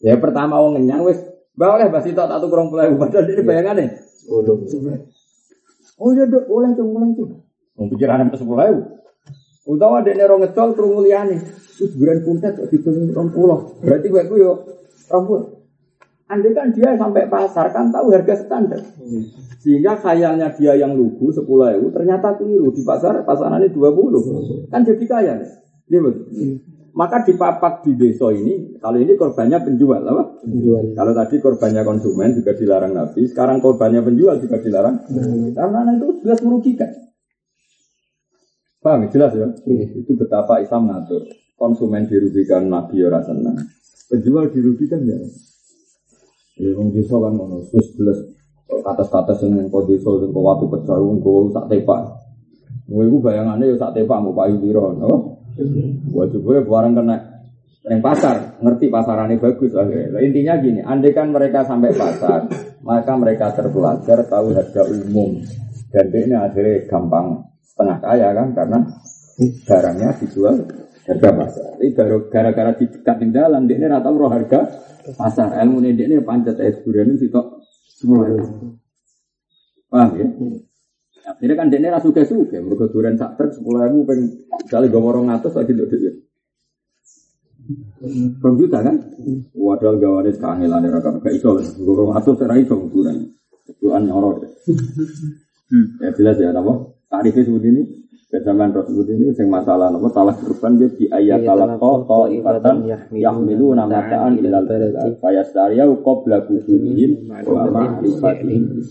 Ya 0.00 0.16
pertama 0.16 0.56
orang 0.56 0.80
kenyang 0.80 1.04
wes, 1.04 1.20
bah 1.52 1.76
oleh 1.76 1.92
basi 1.92 2.16
tak 2.16 2.32
tuku 2.40 2.52
orang 2.56 2.72
pulau 2.72 2.84
ribu, 2.88 2.96
padahal 3.04 3.28
dia 3.28 3.44
bayangannya. 3.44 3.86
Oh 6.00 6.12
iya 6.16 6.24
dok, 6.24 6.44
oleh 6.48 6.72
tuh, 6.72 6.88
oleh 6.88 7.08
tuh. 7.16 7.28
Mau 7.76 7.84
pikiran 7.92 8.24
sampai 8.24 8.38
sepuluh 8.40 8.60
ribu. 8.64 8.82
Utawa 9.66 10.00
ada 10.00 10.24
orang 10.24 10.48
ngecol 10.48 10.68
terus 10.72 10.88
muliane, 10.88 11.36
terus 11.76 11.92
bulan 12.00 12.24
kuntet 12.24 12.54
kok 12.56 12.70
dihitung 12.72 13.12
orang 13.12 13.28
pulau, 13.28 13.76
berarti 13.84 14.08
gue 14.08 14.22
gue 14.24 14.38
yo 14.40 14.52
orang 15.12 15.24
pulau. 15.28 15.55
Andai 16.26 16.50
kan 16.58 16.74
dia 16.74 16.98
sampai 16.98 17.30
pasar 17.30 17.70
kan 17.70 17.94
tahu 17.94 18.10
harga 18.10 18.34
standar. 18.34 18.82
Sehingga 19.62 19.94
khayalnya 19.98 20.50
dia 20.58 20.74
yang 20.74 20.98
lugu 20.98 21.30
10 21.30 21.46
ribu 21.46 21.94
ternyata 21.94 22.34
keliru. 22.34 22.74
Di 22.74 22.82
pasar 22.82 23.22
pasarannya 23.22 23.70
20. 23.70 24.66
Kan 24.66 24.82
jadi 24.82 25.04
kaya. 25.06 25.34
Iya 25.86 25.98
betul. 26.02 26.26
Maka 26.96 27.28
dipapak 27.28 27.84
di 27.84 27.92
desa 27.92 28.32
ini, 28.32 28.80
kalau 28.80 28.96
ini 28.96 29.20
korbannya 29.20 29.60
penjual, 29.60 30.00
apa? 30.00 30.40
Penjual. 30.40 30.96
Kalau 30.96 31.12
tadi 31.12 31.36
korbannya 31.44 31.84
konsumen 31.84 32.32
juga 32.32 32.56
dilarang 32.56 32.96
Nabi, 32.96 33.28
sekarang 33.28 33.60
korbannya 33.60 34.00
penjual 34.00 34.40
juga 34.40 34.56
dilarang. 34.64 35.04
Karena 35.52 35.92
itu 35.92 36.24
jelas 36.24 36.40
merugikan. 36.40 36.88
Paham? 38.80 39.12
Jelas 39.12 39.36
ya? 39.36 39.44
Itu 39.92 40.16
betapa 40.16 40.56
Islam 40.64 40.88
ngatur. 40.88 41.28
Konsumen 41.60 42.08
dirugikan, 42.08 42.64
Nabi 42.64 43.04
ya 43.04 43.20
senang. 43.20 43.60
Penjual 44.08 44.48
dirugikan 44.48 45.04
ya. 45.04 45.20
Ya 46.56 46.72
wong 46.72 46.88
desa 46.96 47.20
kan 47.20 47.36
ngono, 47.36 47.60
wis 47.68 47.88
jelas 48.00 48.16
katas-katas 48.66 49.44
yang 49.44 49.68
kau 49.68 49.84
desa 49.84 50.08
sing 50.08 50.32
kau 50.32 50.40
watu 50.40 50.64
pecah 50.72 50.96
nggo 50.96 51.52
sak 51.52 51.68
tepak. 51.68 52.00
Kowe 52.86 53.02
iku 53.04 53.18
bayangane 53.20 53.68
ya 53.68 53.76
sak 53.76 53.92
tepak 53.92 54.18
mau 54.24 54.32
payu 54.32 54.56
pira, 54.62 54.88
no? 54.96 55.36
Wajib 56.16 56.40
gue 56.40 56.64
barang 56.64 56.92
kena 56.96 57.16
yang 57.86 58.00
pasar, 58.02 58.56
ngerti 58.64 58.88
pasarannya 58.88 59.36
bagus 59.38 59.76
akhirnya. 59.76 60.18
Intinya 60.18 60.54
gini, 60.58 60.80
andai 60.82 61.12
kan 61.14 61.30
mereka 61.30 61.62
sampai 61.62 61.94
pasar, 61.94 62.48
maka 62.82 63.12
mereka 63.14 63.52
terpelajar 63.54 64.26
tahu 64.26 64.56
harga 64.56 64.82
umum. 64.90 65.38
Dan 65.92 66.06
ini 66.10 66.34
akhirnya 66.34 66.88
gampang 66.90 67.46
setengah 67.62 67.98
kaya 68.02 68.34
kan, 68.34 68.48
karena 68.56 68.78
barangnya 69.68 70.08
dijual 70.18 70.56
harga 71.06 71.30
pasar. 71.32 71.70
Ini 71.78 71.94
baru 71.94 72.16
gara-gara 72.28 72.72
di 72.74 72.86
dekat 72.90 73.16
di 73.22 73.26
dalam, 73.30 73.70
dia 73.70 73.78
ini 73.78 73.86
rata 73.86 74.10
roh 74.10 74.30
harga 74.30 74.60
pasar. 75.14 75.54
Ilmu 75.62 75.78
ini 75.86 75.94
dia 75.94 76.06
ini 76.10 76.18
pancet 76.20 76.58
es 76.58 76.82
durian 76.82 77.06
ini 77.06 77.22
sitok 77.22 77.62
semua. 77.86 78.26
Paham 79.86 80.10
ya? 80.18 80.26
Akhirnya 81.26 81.54
kan 81.54 81.66
dia 81.70 81.78
ini 81.78 81.88
rasu 81.90 82.10
suka, 82.10 82.58
mereka 82.58 82.90
durian 82.90 83.14
sak 83.14 83.38
truk 83.38 83.54
sepuluh 83.54 83.86
ribu, 83.86 84.06
pengen 84.06 84.46
misalnya 84.62 84.90
gue 84.90 85.02
warung 85.02 85.30
atas 85.30 85.54
lagi 85.54 85.72
duduk 85.74 85.94
dia. 85.94 86.12
Belum 88.38 88.54
juta 88.58 88.78
kan? 88.78 88.94
Wadah 89.54 89.98
gawane 89.98 90.30
kangelan 90.38 90.86
ora 90.86 91.00
kan 91.02 91.18
gak 91.18 91.34
iso. 91.34 91.58
Gue 91.58 92.14
atus 92.14 92.38
ora 92.38 92.54
iso 92.58 92.78
ukuran. 92.78 93.30
Ukuran 93.66 94.02
nyorot. 94.06 94.42
Ya 95.98 96.14
jelas 96.14 96.38
ya 96.38 96.54
apa? 96.54 96.94
Tarifnya 97.10 97.42
seperti 97.42 97.68
ini. 97.74 97.82
Kesamaan 98.26 98.74
seperti 98.74 99.14
ini, 99.14 99.30
sing 99.38 99.46
masalah 99.46 99.86
apa 99.86 100.10
salah 100.10 100.34
kurban 100.34 100.74
dia 100.74 100.90
di 100.90 101.06
ayat 101.06 101.46
salah 101.46 101.78
ko 101.78 102.02
ko 102.02 102.26
ibatan 102.26 102.82
yahmilu 103.14 103.70
namataan 103.70 104.42
ilal 104.42 104.66
balad. 104.66 105.14
Fayastariya 105.22 105.86
qabla 106.02 106.42
kudumihim 106.50 107.30
wa 107.30 107.70
ma'rifatihim. 107.70 108.82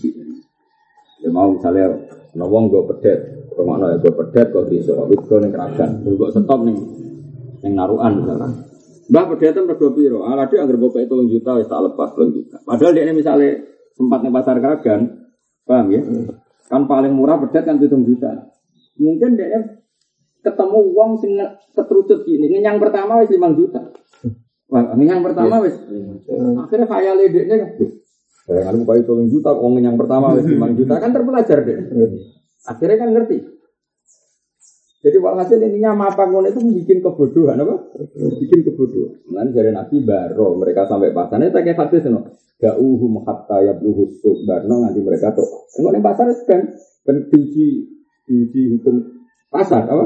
Ya 1.20 1.28
mau 1.28 1.52
misalnya, 1.52 2.00
nawang 2.32 2.72
gue 2.72 2.80
pedet, 2.96 3.52
rumah 3.60 3.76
ya 3.84 4.00
gue 4.00 4.12
pedet 4.24 4.56
kok 4.56 4.72
bisa, 4.72 4.96
wit 5.04 5.20
gue 5.20 5.38
nih 5.44 5.52
keragan, 5.52 6.00
gue 6.00 6.28
stop 6.32 6.60
nih, 6.64 6.76
yang 7.60 7.76
naruhan 7.76 8.24
misalnya. 8.24 8.48
Mbah 9.12 9.24
pedet 9.36 9.52
mergo 9.60 9.92
piro? 9.92 10.24
Ala 10.24 10.48
dia 10.48 10.64
anggere 10.64 10.80
bapak 10.80 11.04
itu 11.04 11.14
juta 11.28 11.60
wis 11.60 11.68
tak 11.68 11.84
lepas 11.84 12.16
3 12.16 12.32
juta. 12.32 12.56
Padahal 12.64 12.96
dia 12.96 13.04
ini 13.04 13.20
misalnya 13.20 13.52
sempat 13.92 14.24
ning 14.24 14.32
pasar 14.32 14.56
Kragan, 14.64 15.28
paham 15.68 15.92
ya? 15.92 16.00
Kan 16.72 16.88
paling 16.88 17.12
murah 17.12 17.36
pedet 17.36 17.68
kan 17.68 17.76
7 17.76 17.92
juta. 18.00 18.55
Mungkin 18.96 19.36
dia 19.36 19.60
ketemu 20.40 20.78
uang 20.94 21.12
sing 21.18 21.36
keterucut 21.74 22.22
gini, 22.22 22.62
yang 22.62 22.78
pertama 22.78 23.18
wis 23.20 23.32
5 23.32 23.58
juta. 23.58 23.92
Wah, 24.66 24.94
yang 24.98 25.22
pertama 25.22 25.62
wis 25.62 25.74
akhirnya 26.66 26.86
khayal 26.86 27.18
dekne 27.18 27.54
kan. 27.54 27.70
Saya 28.46 28.62
kali 28.70 28.78
itu 28.82 29.10
7 29.10 29.26
juta, 29.26 29.50
uang 29.54 29.82
yang 29.82 29.98
pertama 29.98 30.34
wis 30.38 30.46
5 30.46 30.78
juta 30.78 30.94
kan 31.02 31.10
terpelajar 31.10 31.66
deh. 31.66 31.76
Akhirnya 32.66 32.96
kan 32.98 33.10
ngerti. 33.14 33.38
Jadi 35.06 35.22
walhasil 35.22 35.62
intinya 35.62 35.94
mapa 35.94 36.26
ngono 36.26 36.50
itu 36.50 36.58
bikin 36.58 36.98
kebodohan 36.98 37.62
apa? 37.62 37.94
Bikin 38.42 38.66
kebodohan. 38.66 39.22
Nanti 39.30 39.50
dari 39.54 39.70
Nabi 39.70 40.02
baro 40.02 40.58
mereka 40.58 40.82
sampai 40.90 41.14
pasar. 41.14 41.38
Ini 41.38 41.54
kayak 41.54 41.78
hadis 41.78 42.10
no. 42.10 42.26
Gauhum 42.58 43.22
hatta 43.22 43.62
yabluhu 43.62 44.10
suk 44.18 44.42
barno 44.48 44.82
nanti 44.82 44.98
mereka 44.98 45.30
tuh. 45.30 45.46
Enggak 45.78 45.92
nih 45.94 46.02
pasar 46.02 46.26
kan 46.48 46.60
kan 47.06 47.16
diuji 47.30 47.95
diuji 48.26 48.76
hukum 48.76 48.94
pasar 49.48 49.86
apa? 49.86 50.04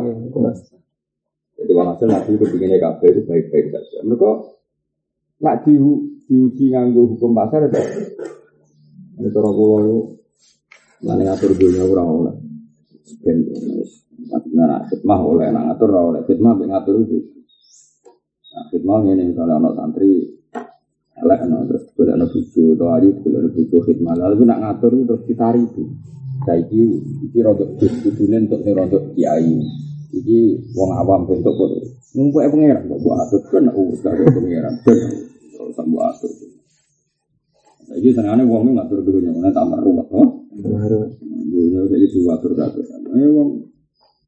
Jadi 1.60 1.72
walhasil 1.76 2.08
Nabi 2.08 2.36
itu 2.36 2.44
bikinnya 2.56 2.80
kafe 2.80 3.12
itu 3.12 3.20
baik-baik 3.24 3.72
saja. 3.72 4.00
Mereka 4.04 4.30
nak 5.44 5.56
di, 5.64 5.76
diuji 6.28 6.64
nganggo 6.72 7.16
hukum 7.16 7.36
pasar 7.36 7.68
itu. 7.68 7.80
Ini 9.20 9.28
cara 9.28 9.50
kulo 9.52 9.76
itu. 9.84 9.98
Nanti 11.04 11.22
ngatur 11.24 11.50
dunia 11.56 11.84
orang-orang. 11.84 12.36
Ben 13.24 13.38
Nah, 14.30 14.84
fitmah 14.86 15.18
oleh 15.18 15.48
nak 15.50 15.64
ngatur 15.72 15.90
oleh 15.90 16.22
fitmah 16.28 16.52
be 16.54 16.64
ngatur 16.68 17.02
itu. 17.02 17.18
Nah, 18.52 18.64
fitmah 18.70 19.02
ini 19.08 19.32
misalnya 19.32 19.56
anak 19.58 19.72
santri 19.74 20.10
elek 21.20 21.40
no, 21.48 21.66
terus 21.68 21.84
boleh 21.96 22.12
ada 22.16 22.26
bucu 22.28 22.64
atau 22.76 22.86
hari 22.92 23.08
boleh 23.12 23.38
ada 23.40 23.50
bucu 23.52 23.76
fitmah 23.84 24.14
lalu 24.16 24.44
nak 24.46 24.60
ngatur 24.60 24.92
itu 24.94 25.04
terus 25.08 25.22
ditari 25.26 25.62
itu. 25.64 25.84
Saiki 26.40 26.82
iki 27.28 27.38
rodok 27.44 27.76
bujune 27.76 28.36
untuk 28.48 28.60
sing 28.64 28.72
rodok 28.72 29.02
kiai. 29.12 29.60
Iki 30.10 30.38
wong 30.74 30.90
awam 30.96 31.28
bentuk 31.28 31.52
kok. 31.54 31.68
Mumpuk 32.16 32.42
pangeran 32.42 32.90
kok 32.90 33.00
buat 33.04 33.16
atur 33.22 33.40
kan 33.46 33.70
urus 33.70 34.00
karo 34.02 34.24
pangeran. 34.26 34.74
Terus 34.82 35.74
sambo 35.76 36.00
atur. 36.02 36.32
Saiki 37.90 38.10
senengane 38.14 38.46
wong 38.46 38.74
ngatur 38.74 39.02
dunya, 39.02 39.34
mana 39.34 39.50
tak 39.50 39.66
meruwet, 39.66 40.08
no? 40.10 40.46
Dunya 40.54 41.80
saiki 41.86 42.06
diwatur 42.18 42.52
kabeh. 42.56 42.84
Ayo 43.14 43.28
wong 43.36 43.48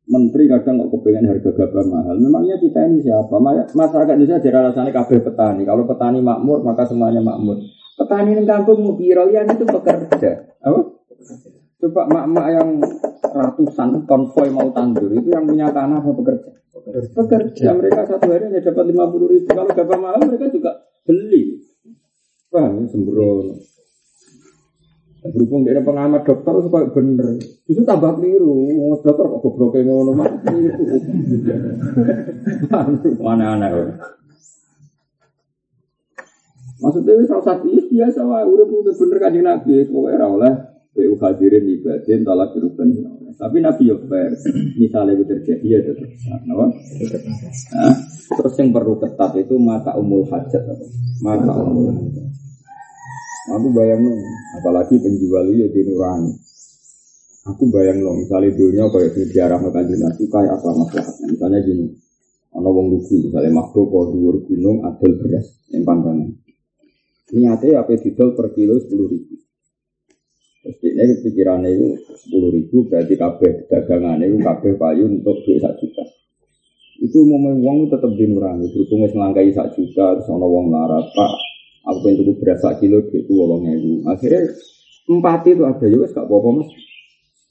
menteri 0.06 0.50
kadang 0.50 0.82
kok 0.82 0.90
kepengen 0.98 1.30
harga 1.30 1.50
gabah 1.54 1.84
mahal. 1.88 2.16
Memangnya 2.20 2.58
kita 2.60 2.84
ini 2.90 3.00
siapa? 3.00 3.34
Masyarakat 3.72 4.14
Indonesia 4.18 4.42
jadi 4.42 4.56
alasannya 4.60 4.92
kabeh 4.92 5.18
petani. 5.24 5.62
Kalau 5.64 5.88
petani 5.88 6.20
makmur 6.20 6.60
maka 6.60 6.84
semuanya 6.84 7.22
makmur. 7.22 7.58
Petani 7.96 8.34
di 8.36 8.44
kampung 8.44 8.82
Mubirolian 8.82 9.46
itu 9.46 9.64
bekerja. 9.64 10.32
Apa? 10.62 10.80
Coba 11.82 12.06
mak-mak 12.06 12.46
yang 12.54 12.78
ratusan 13.26 14.06
konvoy 14.06 14.54
mau 14.54 14.70
tandur 14.70 15.10
itu 15.10 15.34
yang 15.34 15.42
punya 15.42 15.66
tanah 15.74 15.98
apa 15.98 16.14
bekerja? 16.14 16.50
Bekerja. 17.10 17.74
Mereka 17.74 18.06
satu 18.06 18.30
hari 18.30 18.54
hanya 18.54 18.62
dapat 18.62 18.86
lima 18.86 19.10
puluh 19.10 19.26
ribu. 19.34 19.50
Kalau 19.50 19.66
gabah 19.66 19.98
mahal 19.98 20.22
mereka 20.22 20.46
juga 20.54 20.78
beli. 21.02 21.58
Wah, 22.54 22.70
sembrono. 22.86 23.58
Berhubung 25.22 25.66
dia 25.66 25.82
pengamat 25.82 26.22
dokter 26.22 26.54
supaya 26.62 26.86
bener. 26.86 27.42
Itu 27.66 27.82
tambah 27.82 28.14
keliru. 28.14 28.62
Dokter 29.02 29.26
kok 29.26 29.40
goblok 29.42 29.74
ngono 29.82 30.12
mah. 30.14 30.30
Mana 33.18 33.58
aneh. 33.58 33.70
Maksudnya 36.78 37.26
salah 37.26 37.42
satu 37.42 37.66
biasa 37.90 38.22
wah 38.22 38.46
udah 38.46 38.66
punya 38.70 38.94
bener 38.94 39.18
kan 39.18 39.34
nabi. 39.34 39.82
Pokoknya 39.90 40.18
ora 40.22 40.26
oleh 40.30 40.52
BU 40.92 41.16
hadirin 41.16 41.64
ibadin 41.64 42.20
talak 42.20 42.52
diruben. 42.52 42.92
Tapi 43.32 43.58
Nabi 43.64 43.88
yo 43.88 43.96
fair. 44.06 44.36
Misalnya 44.76 45.16
itu 45.16 45.24
terjadi 45.24 45.66
ya 45.66 45.78
tetap 45.80 46.08
Nah, 46.44 47.94
terus 48.28 48.54
yang 48.60 48.70
perlu 48.70 49.00
ketat 49.00 49.32
itu 49.40 49.56
mata 49.56 49.96
umul 49.96 50.28
hajat 50.28 50.62
apa? 50.62 50.84
Mata 51.24 51.52
umul 51.58 51.96
hajat. 51.96 52.26
Aku 53.50 53.74
bayang 53.74 54.06
no, 54.06 54.14
apalagi 54.60 55.02
penjual 55.02 55.50
itu 55.50 55.66
di 55.74 55.80
nurani. 55.82 56.30
Aku 57.50 57.66
bayang 57.74 57.98
no, 57.98 58.14
misalnya 58.14 58.54
dunia 58.54 58.86
kayak 58.86 59.18
di 59.18 59.38
arah 59.42 59.58
makan 59.58 59.90
nasi 59.98 60.30
kayak 60.30 60.62
apa 60.62 60.68
masalahnya. 60.78 61.26
Misalnya 61.26 61.58
gini, 61.66 61.90
ono 62.54 62.68
wong 62.70 62.86
lugu, 62.94 63.26
misalnya 63.26 63.50
makhluk 63.50 63.90
kau 63.90 64.14
dua 64.14 64.38
gunung 64.46 64.86
adol 64.86 65.12
beras 65.18 65.58
yang 65.74 65.82
pandangan. 65.82 66.30
Niatnya 67.32 67.82
apa 67.82 67.98
didol 67.98 68.36
per 68.38 68.54
kilo 68.54 68.78
sepuluh 68.78 69.10
ribu. 69.10 69.31
Terus 70.62 70.78
ini 70.86 71.14
pikirannya 71.26 71.68
itu 71.74 71.86
sepuluh 72.14 72.54
ribu 72.54 72.86
berarti 72.86 73.18
kabeh 73.18 73.66
dagangan 73.66 74.22
itu 74.22 74.38
kabeh 74.38 74.78
payu 74.78 75.10
untuk 75.10 75.42
duit 75.42 75.58
satu 75.58 75.82
juta. 75.82 76.06
Itu 77.02 77.26
mau 77.26 77.50
uang 77.50 77.90
tetap 77.90 78.14
dinurani. 78.14 78.70
Berhubung 78.70 79.02
wis 79.02 79.10
ngelangkai 79.10 79.50
satu 79.50 79.82
juta, 79.82 80.22
terus 80.22 80.30
ono 80.30 80.46
wong 80.46 80.70
larat, 80.70 81.10
pak 81.10 81.32
Aku 81.82 81.98
pengen 82.06 82.22
tuku 82.22 82.32
berasa 82.38 82.78
kilo 82.78 83.02
itu 83.10 83.32
wolong 83.34 83.66
ewu. 83.66 84.06
Akhirnya 84.06 84.54
empat 85.10 85.50
itu 85.50 85.66
ada 85.66 85.82
ya 85.82 85.98
gak 86.06 86.30
apa-apa 86.30 86.62
mas. 86.62 86.70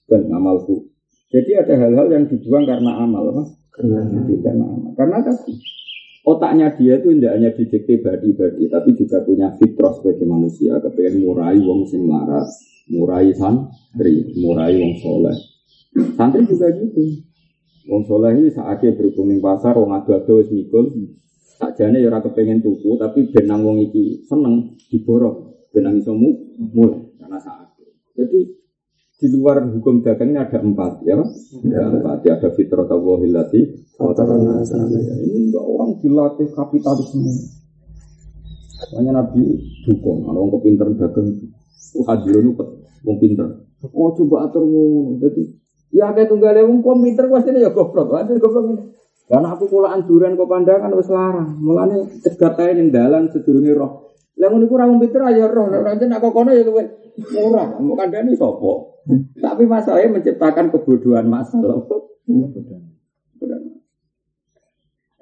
Dan 0.07 0.31
amalku. 0.31 0.87
Jadi 1.35 1.51
ada 1.59 1.75
hal-hal 1.75 2.07
yang 2.07 2.23
dibuang 2.31 2.63
karena 2.63 2.95
amal 2.95 3.27
mas. 3.35 3.51
Karena, 3.75 4.07
karena 4.39 4.63
amal. 4.71 4.91
Karena 4.95 5.17
tadi 5.19 5.59
otaknya 6.23 6.71
dia 6.79 6.95
itu 6.95 7.11
tidak 7.11 7.31
hanya 7.35 7.49
didikte 7.51 7.93
badi-badi, 7.99 8.71
tapi 8.71 8.89
juga 8.95 9.19
punya 9.27 9.51
fitrah 9.59 9.91
sebagai 9.99 10.23
manusia. 10.23 10.79
Kepengen 10.79 11.27
murai 11.27 11.59
wong 11.59 11.83
sing 11.91 12.07
larat, 12.07 12.47
murai 12.89 13.29
santri, 13.37 14.33
murai 14.39 14.73
wong 14.79 14.93
soleh. 15.03 15.37
Santri 16.17 16.47
juga 16.47 16.71
gitu. 16.73 17.21
Wong 17.89 18.07
soleh 18.07 18.37
ini 18.37 18.49
saatnya 18.49 18.95
berhubung 18.95 19.41
pasar, 19.43 19.77
wong 19.77 19.91
adu-adu 19.93 20.41
wis 20.41 20.49
mikul, 20.53 20.89
Sakjane 21.61 22.01
ya 22.01 22.09
ora 22.09 22.25
kepengen 22.25 22.65
tuku, 22.65 22.97
tapi 22.97 23.29
benang 23.29 23.61
wong 23.61 23.77
iki 23.85 24.25
seneng 24.25 24.81
diborong, 24.89 25.69
benang 25.69 26.01
iso 26.01 26.17
mulai 26.17 27.05
karena 27.21 27.37
saat. 27.37 27.69
Jadi 28.17 28.49
di 29.21 29.27
luar 29.29 29.61
hukum 29.69 30.01
dagang 30.01 30.33
ini 30.33 30.41
ada 30.41 30.57
empat 30.57 31.05
ya, 31.05 31.21
ada 31.21 31.93
empat 31.93 32.25
ya 32.25 32.41
ada 32.41 32.49
fitrah 32.57 32.89
tawahilati, 32.89 33.61
ini 33.93 35.37
enggak 35.37 35.61
orang 35.61 36.01
dilatih 36.01 36.49
kapitalisme. 36.49 37.29
Makanya 38.81 39.21
Nabi 39.21 39.61
dukung, 39.85 40.25
kalau 40.25 40.49
orang 40.49 40.57
kepinter 40.57 40.89
dagang 40.97 41.29
hadirun 42.07 42.55
itu 42.55 42.65
wong 43.03 43.17
pinter. 43.19 43.47
Oh 43.91 44.13
coba 44.13 44.45
atur 44.45 44.61
ngono, 44.61 45.17
jadi 45.17 45.41
ya 45.91 46.13
kayak 46.13 46.29
tunggal 46.29 46.55
wong 46.63 46.99
pinter 47.01 47.25
pasti 47.27 47.51
ya 47.57 47.73
goblok, 47.73 48.13
ada 48.13 48.31
goblok 48.37 48.65
ini. 48.71 48.83
Karena 49.31 49.55
aku 49.55 49.63
kula 49.71 49.95
anjuran 49.95 50.35
kok 50.35 50.43
pandangan 50.43 50.91
wis 50.91 51.07
larang. 51.07 51.55
Mulane 51.63 52.03
cegat 52.19 52.59
ae 52.59 52.75
ning 52.75 52.91
dalan 52.91 53.31
roh. 53.71 54.11
Lah 54.35 54.47
ngono 54.51 54.67
iku 54.67 54.75
ora 54.75 54.91
pinter 54.91 55.21
aja 55.23 55.47
roh. 55.47 55.71
Nek 55.71 56.03
nek 56.03 56.19
kok 56.19 56.35
kono 56.35 56.51
ya 56.51 56.67
luwih 56.67 56.87
murah. 57.39 57.79
Mau 57.79 57.95
kandhani 57.95 58.35
sapa? 58.35 58.71
Tapi 59.39 59.63
masalahnya 59.63 60.19
menciptakan 60.19 60.67
kebodohan 60.75 61.31
masalah. 61.31 61.79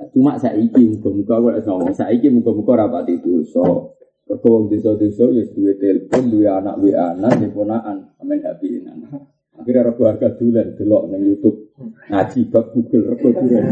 Cuma 0.10 0.34
saiki 0.42 0.90
muga-muga 0.90 1.36
kok 1.38 1.70
ngomong 1.70 1.94
saiki 1.94 2.34
muga-muga 2.34 2.82
rapati 2.82 3.22
dosa. 3.22 3.94
Kok 4.30 4.46
wong 4.46 4.70
desa-desa 4.70 5.26
ya 5.34 5.42
duwe 5.50 5.74
telepon, 5.82 6.30
duwe 6.30 6.46
anak 6.46 6.78
WA 6.78 7.18
anak, 7.18 7.50
ponakan, 7.50 8.14
amen 8.22 8.46
anak. 8.46 9.26
Akhirnya 9.60 9.92
rego 9.92 10.08
harga 10.08 10.38
dulan 10.40 10.78
delok 10.80 11.12
nang 11.12 11.20
YouTube 11.20 11.76
ngaji 12.08 12.40
bab 12.48 12.72
Google 12.72 13.12
rego 13.12 13.28
dulan. 13.36 13.66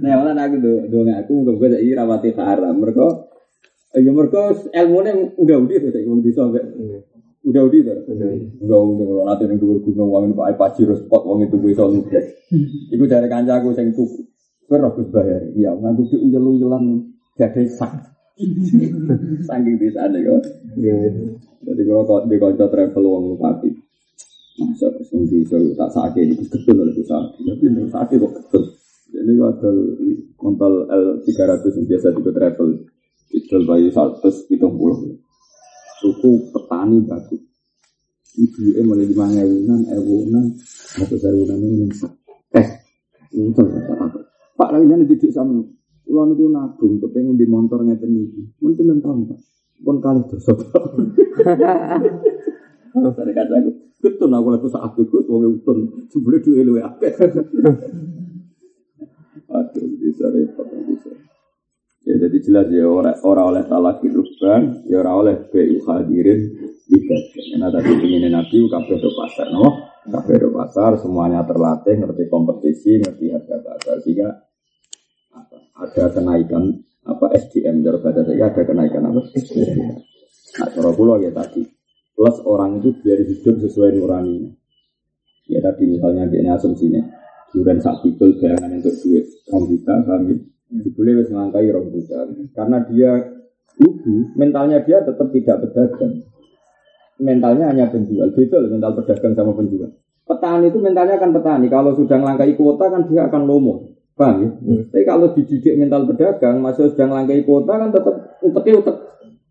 Nah, 0.00 0.16
malah 0.16 0.32
aku 0.48 0.56
do 0.62 0.72
do 0.88 1.04
aku 1.04 1.30
muga-muga 1.42 1.76
saiki 1.76 1.92
rawati 1.92 2.30
haram. 2.40 2.72
Mergo 2.80 3.28
ya 3.92 4.10
mergo 4.14 4.56
ilmune 4.72 5.36
udah 5.36 5.56
udah 5.60 5.76
to 5.76 5.88
saiki 5.92 6.08
wong 6.08 6.24
desa 6.24 6.48
udah 6.48 6.62
udah 7.44 7.62
to. 7.68 8.14
Udah 8.64 8.78
udah 8.80 9.04
kalau 9.04 9.24
nanti 9.28 9.44
ning 9.44 9.58
dhuwur 9.60 9.78
gunung 9.84 10.08
wong 10.08 10.32
Pak 10.32 10.56
Pajiro 10.56 10.96
spot 10.96 11.22
wong 11.28 11.44
itu 11.44 11.60
bisa 11.60 11.84
ludes. 11.84 12.24
Iku 12.94 13.04
dari 13.04 13.28
kancaku 13.28 13.76
sing 13.76 13.92
tuku. 13.92 14.24
Kowe 14.70 14.80
ora 14.80 14.88
bayar. 14.88 15.52
Iya, 15.52 15.76
nganggo 15.76 16.08
uyel-uyelan 16.10 17.12
jadi 17.36 17.68
sak. 17.68 18.15
Saking 19.48 19.76
bisa 19.80 19.98
ada 20.04 20.18
kok. 20.20 20.42
Jadi 21.66 21.82
kalau 21.88 22.04
kau 22.04 22.20
di 22.28 22.36
kanca 22.36 22.68
travel 22.68 23.04
wong 23.04 23.24
lupati. 23.36 23.70
Masa 24.56 24.88
sing 25.04 25.28
bisa 25.28 25.56
tak 25.76 25.92
sakit 25.92 26.32
itu 26.32 26.44
betul 26.48 26.76
oleh 26.80 26.96
sakit. 26.96 27.42
Tapi 27.44 27.64
ini 27.64 27.82
sakit 27.88 28.16
kok 28.20 28.32
betul. 28.36 28.62
Ini 29.16 29.32
ada 29.40 29.70
kontal 30.36 30.72
L 30.92 31.04
300 31.24 31.76
yang 31.80 31.86
biasa 31.88 32.06
juga 32.12 32.30
travel. 32.36 32.68
Itu 33.32 33.56
bayi 33.64 33.88
satu 33.88 34.28
hitung 34.52 34.76
puluh. 34.76 35.16
Suku 36.00 36.52
petani 36.52 37.00
bagus. 37.08 37.40
Ibu 38.36 38.84
mulai 38.84 39.08
di 39.08 39.16
ewunan, 39.16 39.80
ewunan, 39.96 40.44
atau 41.00 41.16
ewunan 41.16 41.56
ini 41.56 41.88
yang 41.88 41.92
Eh, 42.52 42.68
itu 43.32 43.64
Pak 44.56 44.68
lagi 44.72 44.84
jangan 44.88 45.08
didik 45.08 45.32
sama. 45.32 45.60
Kulo 46.06 46.22
niku 46.30 46.46
nabung 46.54 47.02
kepengen 47.02 47.34
di 47.34 47.50
motor 47.50 47.82
ngeten 47.82 48.14
iki. 48.14 48.62
Mun 48.62 48.78
pinten 48.78 49.02
tahun, 49.02 49.26
Pak? 49.26 49.38
Pun 49.82 49.98
kali 49.98 50.22
dosa. 50.30 50.54
Saya 52.96 53.32
kata 53.34 53.54
aku, 53.60 53.70
ketun 54.00 54.32
aku 54.32 54.48
lagi 54.54 54.68
saat 54.72 54.94
itu, 54.96 55.18
wong 55.28 55.60
utun, 55.60 56.06
sebelum 56.08 56.40
duwe 56.40 56.62
luwe 56.64 56.80
akeh. 56.80 57.12
Aduh, 59.52 59.86
bisa 60.00 60.26
repot, 60.32 60.64
bisa. 60.88 61.10
Ya 62.06 62.14
jadi 62.22 62.38
jelas 62.38 62.70
ya 62.70 62.86
orang 62.86 63.18
orang 63.26 63.46
oleh 63.52 63.62
talak 63.66 63.98
ruban, 64.00 64.86
ya 64.86 65.02
orang 65.02 65.16
oleh 65.26 65.34
bi 65.50 65.76
hadirin 65.82 66.40
tidak. 66.86 67.22
Karena 67.34 67.68
tadi 67.68 67.90
ingin 67.98 68.30
nabi 68.30 68.56
kabeh 68.62 68.96
do 68.96 69.10
pasar, 69.10 69.50
no? 69.50 69.90
Kabeh 70.06 70.38
do 70.38 70.54
pasar, 70.54 70.96
semuanya 71.02 71.42
terlatih, 71.42 71.98
ngerti 71.98 72.30
kompetisi, 72.30 73.02
ngerti 73.02 73.34
harga 73.34 73.58
pasar, 73.58 73.98
sehingga 74.06 74.45
ada 75.76 76.04
kenaikan 76.08 76.72
apa 77.06 77.26
SDM 77.36 77.84
dari 77.86 77.98
pada 78.02 78.24
saya 78.24 78.50
ada 78.50 78.62
kenaikan 78.64 79.02
apa? 79.12 79.20
SDM. 79.36 79.78
Nah, 80.56 80.68
cara 80.72 80.90
pulau 80.96 81.20
ya 81.20 81.30
tadi. 81.30 81.62
Plus 82.16 82.36
orang 82.48 82.80
itu 82.80 82.96
biar 83.04 83.20
hidup 83.22 83.60
sesuai 83.60 84.00
nurani. 84.00 84.56
Ya 85.46 85.60
tadi 85.62 85.84
misalnya 85.86 86.26
dia 86.26 86.42
asumsinya 86.56 87.04
durian 87.54 87.78
sak 87.78 88.02
pikul 88.02 88.34
bayangan 88.42 88.82
untuk 88.82 88.92
duit 89.04 89.24
rong 89.46 89.64
juta 89.70 89.94
kami 90.02 90.34
boleh 90.66 91.12
wis 91.22 91.30
ngangkai 91.30 91.70
rong 91.70 91.92
juta. 91.92 92.26
Karena 92.56 92.82
dia 92.88 93.10
lugu 93.76 94.32
mentalnya 94.34 94.80
dia 94.82 95.04
tetap 95.04 95.28
tidak 95.30 95.56
pedagang. 95.68 96.24
Mentalnya 97.20 97.70
hanya 97.70 97.86
penjual. 97.92 98.32
Loh 98.32 98.68
mental 98.72 98.92
pedagang 98.96 99.32
sama 99.36 99.52
penjual. 99.54 99.92
Petani 100.26 100.72
itu 100.72 100.82
mentalnya 100.82 101.20
kan 101.20 101.30
petani. 101.30 101.70
Kalau 101.70 101.94
sudah 101.94 102.18
melangkai 102.18 102.58
kuota 102.58 102.90
kan 102.90 103.06
dia 103.06 103.30
akan 103.30 103.46
lomo 103.46 103.95
paham 104.16 104.36
ya 104.40 104.48
hmm. 104.48 104.82
tapi 104.88 105.04
kalau 105.04 105.28
dididik 105.36 105.76
mental 105.76 106.08
pedagang 106.08 106.64
masih 106.64 106.88
sudah 106.88 107.04
melangkai 107.04 107.44
kuota 107.44 107.76
kan 107.76 107.92
tetap 107.92 108.14
uteknya 108.40 108.72
utek 108.80 108.96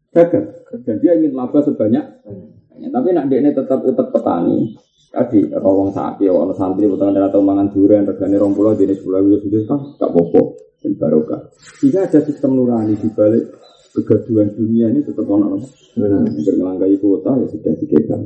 dagang 0.10 0.48
dan 0.82 0.96
dia 0.98 1.12
ingin 1.14 1.38
laba 1.38 1.62
sebanyak 1.62 2.06
hmm. 2.26 2.90
tapi 2.90 3.14
nak 3.14 3.30
dia 3.30 3.46
ini 3.46 3.54
tetap 3.54 3.86
utek 3.86 4.10
petani 4.10 4.74
tadi 5.14 5.48
rawong 5.54 5.94
sapi 5.94 6.26
orang 6.28 6.58
santri 6.58 6.90
potongan 6.90 7.30
atau 7.30 7.46
mangan 7.46 7.70
durian 7.70 8.10
regane 8.10 8.42
pulau 8.42 8.74
jenis 8.74 9.06
pulau 9.06 9.22
itu 9.22 9.46
sendiri 9.46 9.70
kan 9.70 9.80
gak 10.02 10.12
popo 10.12 10.58
dan 10.82 10.92
barokah 10.98 11.42
jika 11.80 12.10
ada 12.10 12.20
sistem 12.26 12.58
nurani 12.58 12.98
di 12.98 13.08
balik 13.14 13.46
kegaduhan 13.94 14.50
dunia 14.50 14.90
ini 14.90 15.06
tetap 15.06 15.30
ono 15.30 15.62
hmm. 15.62 16.42
ngelangkai 16.42 16.98
kuota 16.98 17.38
ya 17.38 17.48
sudah 17.54 17.74
dikekang 17.78 18.24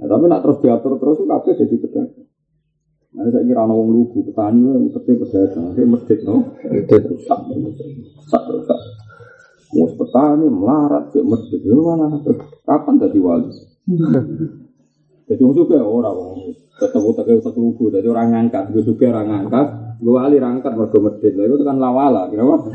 nah, 0.00 0.06
tapi 0.08 0.24
nak 0.24 0.40
terus 0.40 0.58
diatur 0.64 0.96
terus 0.96 1.20
itu 1.20 1.28
kabeh 1.28 1.52
jadi 1.52 1.74
pedagang 1.84 2.29
Nah, 3.10 3.26
saya 3.26 3.42
kira 3.42 3.66
orang 3.66 3.90
lugu, 3.90 4.22
petani, 4.22 4.86
seperti 4.86 5.18
pedagang, 5.18 5.74
saya 5.74 5.82
masjid, 5.82 6.22
no, 6.22 6.54
masjid 6.62 7.02
rusak, 7.10 7.40
rusak, 7.50 8.42
rusak. 8.54 8.78
Mau 9.74 9.90
petani 9.98 10.46
melarat, 10.46 11.10
ya 11.10 11.22
masjid, 11.26 11.58
ya 11.58 11.74
mana? 11.74 12.22
Kapan 12.62 13.02
jadi 13.02 13.18
wali? 13.18 13.50
Jadi 15.30 15.46
wong 15.46 15.54
suka 15.54 15.78
ora 15.78 16.10
wong 16.10 16.58
tetep 16.74 17.06
utek 17.06 17.38
utek 17.38 17.54
lugu. 17.54 17.94
Jadi 17.94 18.02
orang 18.10 18.34
ngangkat, 18.34 18.74
gue 18.74 18.82
suka 18.82 19.14
orang 19.14 19.30
ngangkat, 19.30 19.94
gue 20.02 20.10
wali 20.10 20.42
rangkat 20.42 20.74
mergo. 20.74 20.98
Lah 20.98 21.14
itu 21.22 21.62
kan 21.62 21.78
lawala, 21.78 22.26
kira 22.34 22.42
apa? 22.42 22.66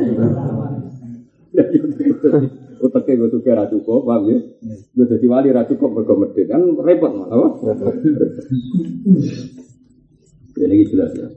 Uteknya 2.80 3.20
gue 3.20 3.30
suka 3.36 3.60
ra 3.60 3.68
cukup, 3.68 4.08
paham 4.08 4.32
ya? 4.32 4.40
Gue 4.88 5.04
jadi 5.04 5.28
wali 5.28 5.52
ra 5.52 5.68
cukup 5.68 6.00
mergo 6.00 6.16
medit. 6.16 6.48
Kan 6.48 6.64
repot? 6.80 7.12
Jadi 7.12 7.28
ini 10.56 10.88
jelas 10.88 11.12
ya. 11.16 11.28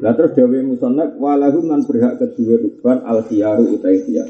Nah 0.00 0.12
terus 0.14 0.32
Dawe 0.38 0.58
Musonab 0.62 1.18
walahum 1.18 1.66
nan 1.68 1.82
berhak 1.84 2.22
kedua 2.22 2.56
ruban 2.62 3.02
al 3.04 3.26
khiyaru 3.26 3.76
utai 3.76 4.00
khiyar. 4.06 4.28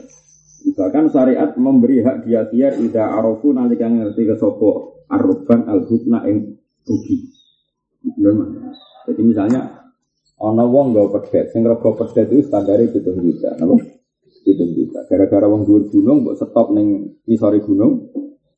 Bahkan 0.65 1.13
syariat 1.13 1.53
memberi 1.61 2.01
hak 2.01 2.25
dia 2.25 2.49
khiyar 2.49 2.81
ida 2.81 3.05
arofu 3.15 3.53
nanti 3.53 3.77
kan 3.77 4.01
ngerti 4.01 4.25
ke 4.25 4.35
sopo 4.41 5.05
arroban 5.13 5.69
al 5.69 5.85
hutna 5.85 6.25
yang 6.25 6.57
rugi. 6.89 7.31
Jadi 9.05 9.23
misalnya 9.23 9.85
ono 10.41 10.65
wong 10.69 10.93
gak 10.93 11.09
pedet, 11.15 11.45
sing 11.53 11.65
rego 11.65 11.97
pedet 11.97 12.29
itu 12.29 12.45
standarnya 12.45 12.91
hitung 12.93 13.17
juta, 13.23 13.57
napa? 13.57 13.77
Hitung 14.45 14.71
juta. 14.77 15.01
Gara-gara 15.09 15.47
wong 15.49 15.65
dhuwur 15.65 15.89
gunung 15.89 16.25
mbok 16.25 16.37
stop 16.37 16.69
ning 16.73 17.17
isore 17.29 17.61
gunung, 17.65 18.13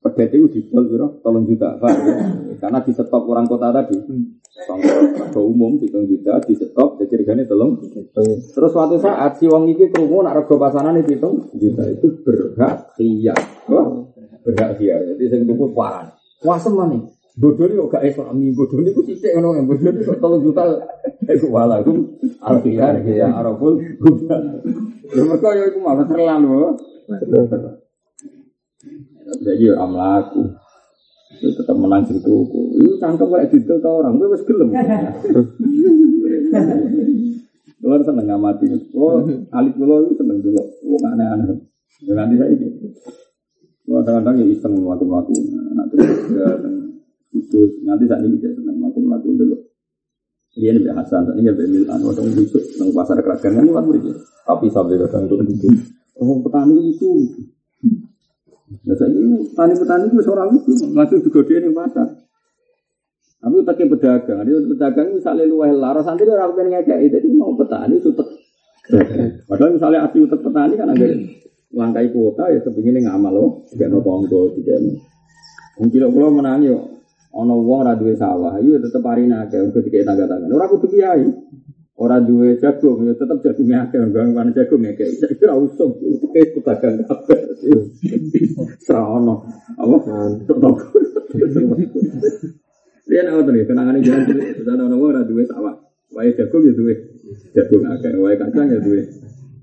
pedet 0.06 0.38
itu 0.38 0.46
didol? 0.46 1.18
Tolong 1.24 1.44
juta, 1.48 1.74
Pak. 1.82 1.90
Ya? 1.90 2.14
Karena 2.62 2.78
di 2.82 2.92
stop 2.94 3.22
orang 3.26 3.50
kota 3.50 3.74
tadi. 3.74 3.96
Sangka 4.56 5.36
umum 5.36 5.76
hitung 5.76 6.08
juta 6.08 6.40
di 6.40 6.56
stop 6.56 6.96
jadi 6.96 7.20
regane 7.20 7.44
tolong. 7.44 7.76
Terus 8.56 8.70
suatu 8.72 8.96
saat 8.96 9.36
si 9.36 9.44
wong 9.44 9.68
iki 9.68 9.92
krungu 9.92 10.24
nak 10.24 10.40
rego 10.40 10.56
pasanane 10.56 11.04
hitung 11.04 11.52
juta 11.52 11.84
itu 11.92 12.08
berhak 12.24 12.96
iya. 12.96 13.36
Wah, 13.68 13.84
berhak 14.40 14.80
iya. 14.80 14.96
Jadi 15.12 15.24
sing 15.28 15.40
tuku 15.44 15.76
paran. 15.76 16.08
Wah 16.40 16.56
nih. 16.62 17.02
Bodoh 17.36 17.68
ini 17.68 17.76
gak 17.92 18.00
islami, 18.00 18.48
bodoh 18.56 18.80
ini 18.80 18.96
ku 18.96 19.04
cicek 19.04 19.36
kan 19.36 19.44
yang 19.44 19.68
bodoh 19.68 19.92
ini 19.92 20.08
tolong 20.16 20.40
juta 20.40 20.64
Iku 21.28 21.52
walakum 21.52 22.16
alfiyar 22.40 23.04
ya 23.04 23.28
araful 23.28 23.76
Ya 23.76 25.20
mereka 25.20 25.52
ya 25.52 25.68
itu 25.68 25.78
malah 25.84 26.08
terlalu 26.08 26.80
Jadi 29.26 29.66
ya 29.66 29.74
amlaku 29.82 30.46
Itu 31.42 31.50
tetap 31.58 31.74
menang 31.74 32.06
tuku 32.06 32.62
Itu 32.78 32.94
cangkem 33.02 33.26
kayak 33.26 33.50
gitu 33.50 33.74
ke 33.82 33.88
orang, 33.90 34.14
gue 34.14 34.30
masih 34.30 34.46
gelem. 34.46 34.68
Kalau 37.76 38.02
seneng 38.02 38.26
ngamati, 38.26 38.66
kalau 38.90 39.26
alit 39.30 39.74
kalau 39.78 40.02
itu 40.06 40.14
seneng 40.18 40.38
dulu, 40.42 40.58
gue 40.58 40.98
aneh-aneh. 41.06 41.54
Nanti 42.10 42.34
saya 42.34 42.54
gitu 42.54 42.88
Kadang-kadang 43.86 44.42
ya 44.42 44.46
iseng 44.50 44.74
melakukan 44.74 45.30
Nanti 45.74 45.94
khusus 47.36 47.84
nanti 47.84 48.08
saat 48.08 48.24
ini 48.24 48.40
bisa 48.40 48.48
senang 48.56 48.80
melakukan 48.80 49.04
melakukan 49.06 49.36
dulu. 49.38 49.56
Dia 50.56 50.72
ini 50.72 50.88
Hasan, 50.88 51.28
saat 51.28 51.36
ini 51.36 51.52
Mbak 51.52 51.68
Milan, 51.68 52.00
waktu 52.00 52.32
besok 52.32 52.64
nang 52.80 52.88
pasar 52.96 53.20
kerajaan 53.20 53.60
kan 53.60 53.64
luar 53.68 53.84
biasa. 53.84 54.24
Tapi 54.48 54.66
sampai 54.72 54.96
untuk 55.04 55.44
bikin 55.44 55.74
orang 56.16 56.40
petani 56.40 56.96
itu. 56.96 57.12
Nah 58.66 58.94
saya 58.98 59.10
ini 59.14 59.46
petani-petani 59.54 60.04
itu 60.10 60.18
seorang 60.26 60.48
itu 60.58 60.70
langsung 60.90 61.22
dia 61.22 61.58
yang 61.62 61.74
pasar. 61.74 62.06
Tapi 63.36 63.54
utaknya 63.62 63.86
pedagang, 63.94 64.42
dia 64.42 64.58
pedagang 64.58 65.08
misalnya 65.14 65.44
luar 65.46 65.70
lara 65.70 66.02
santri 66.02 66.26
orang 66.26 66.56
pengen 66.58 66.82
ngekei, 66.82 67.06
jadi 67.12 67.26
mau 67.30 67.54
petani 67.54 68.02
itu 68.02 68.10
Padahal 69.46 69.70
misalnya 69.78 70.06
asli 70.06 70.18
utak 70.22 70.40
petani 70.42 70.74
kan 70.74 70.90
agak 70.90 71.10
langkai 71.74 72.10
kuota 72.10 72.50
ya 72.50 72.58
kepingin 72.62 73.06
ngamal 73.06 73.30
loh, 73.34 73.48
tidak 73.70 73.94
no 73.94 73.98
tonggo, 74.02 74.50
tidak 74.58 74.82
no. 74.82 74.98
Mungkin 75.76 76.08
kalau 76.08 76.32
menangi, 76.32 76.72
ono 77.36 77.54
ora 77.68 77.92
duwe 77.92 78.16
sawah, 78.16 78.56
iya 78.64 78.80
tetep 78.80 79.04
parine 79.04 79.44
akeh. 79.44 79.60
Mergo 79.60 79.84
dikek 79.84 80.08
tangga-tangga. 80.08 80.48
Ora 80.48 80.66
kudu 80.72 80.88
kiai. 80.88 81.22
Ora 81.96 82.20
duwe 82.20 82.60
jagung, 82.60 83.08
ya 83.08 83.16
tetep 83.16 83.40
jagungnya 83.40 83.88
akeh, 83.88 83.96
nggon 83.96 84.36
mana 84.36 84.52
jagung 84.52 84.84
ya 84.84 84.92
kayak. 84.92 85.16
Saiki 85.16 85.48
ora 85.48 85.56
usum, 85.56 85.96
itu 86.04 86.28
kayak 86.28 86.52
pedagang 86.52 87.00
kabeh. 87.08 87.40
Ora 88.84 89.00
ono. 89.16 89.48
Apa? 89.80 89.96
Dia 93.06 93.22
nak 93.24 93.32
ngoten 93.38 93.56
ya, 93.56 93.64
kenangane 93.64 94.04
jalan 94.04 94.28
sana 94.60 94.82
ono 94.84 95.00
wong 95.00 95.08
ora 95.08 95.24
duwe 95.24 95.48
sawah. 95.48 95.72
Wae 96.12 96.36
jagung 96.36 96.68
ya 96.68 96.76
duwe 96.76 96.94
jagung 97.56 97.88
akeh, 97.88 98.12
wae 98.20 98.36
kacang 98.36 98.68
ya 98.68 98.76
duwe 98.76 99.00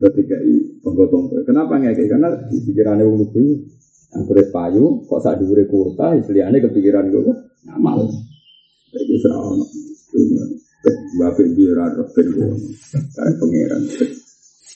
ketika 0.02 0.38
i 0.42 0.82
tonggo-tonggo. 0.82 1.46
Kenapa 1.46 1.78
ngekek? 1.78 2.18
Karena 2.18 2.34
di 2.50 2.58
pikirannya 2.66 3.06
wong 3.06 3.30
lugu 3.30 3.62
yang 4.10 4.26
kulit 4.26 4.50
payu, 4.50 5.06
kok 5.06 5.22
saat 5.22 5.38
diberi 5.38 5.70
kuota, 5.70 6.18
istilahnya 6.18 6.66
kepikiran 6.66 7.14
gue 7.14 7.30
ngamal. 7.70 8.10
Jadi 8.90 9.16
serau 9.22 9.58
dunia. 10.10 10.63
Bapak 10.84 11.48
jira 11.56 11.88
roben 11.96 12.28
gue, 12.36 12.48
kayak 12.92 13.40
pangeran. 13.40 13.82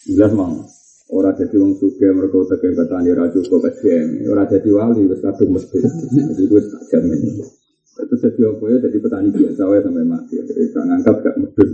Jelas 0.08 0.32
mang. 0.32 0.64
Orang 1.12 1.36
jadi 1.36 1.56
wong 1.60 1.76
suka 1.80 2.12
mereka 2.16 2.48
tekan 2.52 2.76
petani 2.76 3.12
raju 3.12 3.40
kok 3.40 3.64
SDM. 3.80 4.28
Orang 4.32 4.48
jadi 4.48 4.70
wali 4.72 5.04
wes 5.08 5.20
kadung 5.24 5.56
mesti. 5.56 5.80
Jadi 6.16 6.44
gue 6.48 6.62
tak 6.68 6.84
jamin. 6.92 7.20
Itu 7.98 8.16
jadi 8.20 8.42
apa 8.48 8.64
ya? 8.72 8.78
Jadi 8.88 8.98
petani 9.04 9.28
biasa 9.32 9.62
ya 9.68 9.80
sampai 9.84 10.06
mati. 10.08 10.36
Jadi 10.40 10.64
tak 10.72 10.84
ngangkat 10.88 11.16
gak 11.28 11.36
medun. 11.40 11.70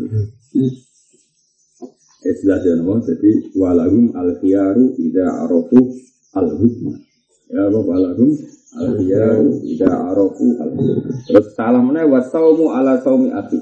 Jelas 2.24 2.62
ya 2.66 2.74
nopo. 2.78 2.94
Jadi 3.06 3.30
walahum 3.58 4.14
al 4.18 4.38
khiyaru 4.38 4.98
ida 5.02 5.30
arofu 5.46 5.82
al 6.38 6.50
hukmah. 6.58 6.98
Ya 7.54 7.70
apa 7.70 7.80
walahum 7.86 8.34
Al-Hiyaru 8.74 9.62
Ida 9.70 9.86
Arofu 9.86 10.58
Terus 11.30 11.54
salah 11.54 11.78
mana 11.78 12.10
Wasaumu 12.10 12.74
ala 12.74 12.98
saumi 13.06 13.30
ati 13.30 13.62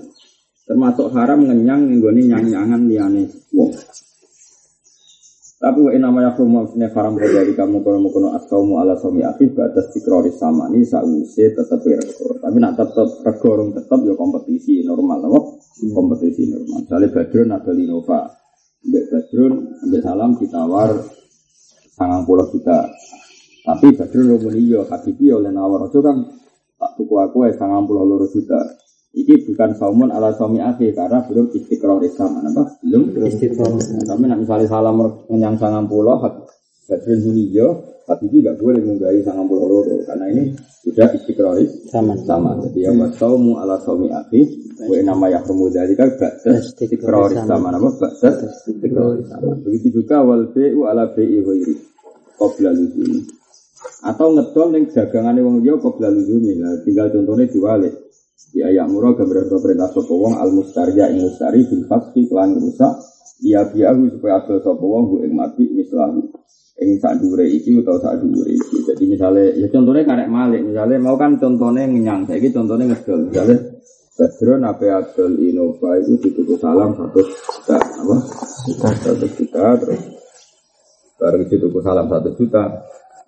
Termasuk 0.68 1.12
haram 1.14 1.46
ngenyang 1.46 1.90
Nggoni 1.98 2.22
nyang-nyangan 2.32 2.82
liane 2.88 3.24
Wong 3.52 3.74
tapi 5.62 5.78
wa 5.78 5.94
inama 5.94 6.26
yakhrumu 6.26 6.66
maksudnya 6.66 6.90
haram 6.90 7.22
dari 7.22 7.54
kamu 7.54 7.86
kono 7.86 8.10
kono 8.10 8.34
asaumu 8.34 8.82
ala 8.82 8.98
saumi 8.98 9.22
ati 9.22 9.46
batas 9.54 9.94
tikrori 9.94 10.34
sama 10.34 10.66
ini 10.74 10.82
sause 10.82 11.54
tetep 11.54 11.86
rego. 11.86 12.34
Tapi 12.42 12.58
nak 12.58 12.82
tetep 12.82 13.22
regorong 13.22 13.70
tetep 13.70 14.02
ya 14.02 14.18
kompetisi 14.18 14.82
normal, 14.82 15.22
apa? 15.22 15.40
Kompetisi 15.94 16.50
normal. 16.50 16.82
Misalnya 16.82 17.14
Badrun 17.14 17.50
ada 17.54 17.72
Linova, 17.78 18.20
Mbak 18.90 19.06
Badrun, 19.14 19.54
Mbak 19.86 20.02
Salam 20.02 20.32
ditawar 20.42 20.90
sangang 21.94 22.26
puluh 22.26 22.50
juta. 22.50 22.90
Tapi 23.62 23.88
Badrun 23.94 24.26
lo 24.34 24.38
iya, 24.58 24.82
Habibi 24.82 25.30
oleh 25.30 25.54
nawar 25.54 25.94
itu 25.94 26.02
kan 26.02 26.26
tak 26.82 26.92
tuku 26.98 27.16
aku 27.22 27.46
ya 27.46 27.54
sangang 27.54 27.86
puluh 27.86 28.02
loro 28.02 28.26
juta. 28.34 28.58
Iki 29.12 29.52
bukan 29.52 29.76
saumun 29.76 30.08
ala 30.08 30.32
suami 30.32 30.64
akhir 30.64 30.96
karena 30.96 31.20
belum 31.28 31.52
istiqroh 31.52 32.00
Islam 32.00 32.48
apa? 32.48 32.80
Belum 32.80 33.12
Istiqroh. 33.12 33.76
Nah, 33.76 34.08
tapi 34.08 34.24
nak 34.24 34.40
misalnya 34.40 34.72
salam 34.72 35.04
menyang 35.28 35.60
sangang 35.60 35.84
puluh, 35.84 36.16
Badrun 36.88 37.20
Hunijyo, 37.20 37.68
Habibi 38.08 38.40
gak 38.40 38.56
boleh 38.60 38.80
menggahi 38.80 39.20
sangang 39.24 39.52
puluh 39.52 39.68
loro 39.68 39.96
karena 40.08 40.32
ini 40.32 40.56
sudah 40.84 41.12
istiqroh 41.12 41.60
Sama. 41.92 42.16
sama. 42.24 42.56
Jadi 42.64 42.88
ya 42.88 42.92
wa 42.96 43.08
saumu 43.12 43.60
ala 43.60 43.76
suami 43.84 44.08
akhir 44.08 44.48
wa 44.88 44.96
nama 45.04 45.26
yang 45.28 45.44
dari 45.72 45.94
kan 46.00 46.10
ba'da 46.16 46.52
istiqroh 46.60 47.36
Islam 47.36 47.62
apa? 47.68 47.90
Ba'da 47.92 48.30
istiqroh 48.48 49.20
Islam. 49.20 49.40
Begitu 49.64 49.88
juga 50.04 50.24
wal 50.24 50.56
bi'u 50.56 50.88
ala 50.88 51.12
bi'i 51.12 51.40
ghairi 51.44 51.76
qabla 52.40 52.72
luzumi. 52.76 53.28
Atau 54.08 54.34
ngedol 54.34 54.68
ning 54.72 54.88
dagangane 54.88 55.44
wong 55.44 55.64
liya 55.64 55.76
qabla 55.80 56.10
luzumi. 56.12 56.58
Lah 56.60 56.80
tinggal 56.84 57.12
contohnya 57.12 57.48
diwalik. 57.48 58.11
Di 58.52 58.60
ayat 58.60 58.92
murah 58.92 59.16
gambar 59.16 59.48
perintah 59.48 59.88
sapa 59.96 60.12
wong 60.12 60.36
al 60.36 60.52
mustariya 60.52 61.08
ing 61.08 61.24
mustari 61.24 61.64
bil 61.64 61.88
fasfi 61.88 62.28
kelan 62.28 62.60
rusak 62.60 62.94
dia 63.40 63.64
biahu 63.64 64.12
supaya 64.12 64.44
adol 64.44 64.60
sapa 64.60 64.84
wong 64.84 65.04
hu 65.08 65.16
ing 65.24 65.32
mati 65.32 65.64
mislahu 65.72 66.20
ing 66.84 67.00
sak 67.00 67.16
dhuwure 67.24 67.48
iki 67.48 67.72
utawa 67.80 67.96
sak 68.04 68.20
dhuwure 68.20 68.52
iki. 68.52 68.84
Jadi 68.84 69.04
misalnya 69.08 69.56
ya 69.56 69.68
contohnya 69.72 70.04
karek 70.04 70.28
malik, 70.28 70.62
misalnya 70.68 70.98
mau 71.00 71.16
kan 71.16 71.40
contohnya 71.40 71.88
ngenyang, 71.88 72.28
saiki 72.28 72.52
contohnya 72.52 72.92
ngedol. 72.92 73.32
Misalnya 73.32 73.58
Badron 74.12 74.62
apa 74.68 74.86
adol 75.00 75.34
Innova 75.40 75.92
itu 75.98 76.14
ditutup 76.20 76.60
salam 76.60 76.92
satu 76.94 77.24
juta 77.24 77.78
apa? 77.80 78.16
Satu 79.00 79.28
juta 79.32 79.64
terus 79.80 80.02
baru 81.16 81.38
ditutup 81.48 81.80
salam 81.80 82.06
satu 82.12 82.30
juta. 82.36 82.64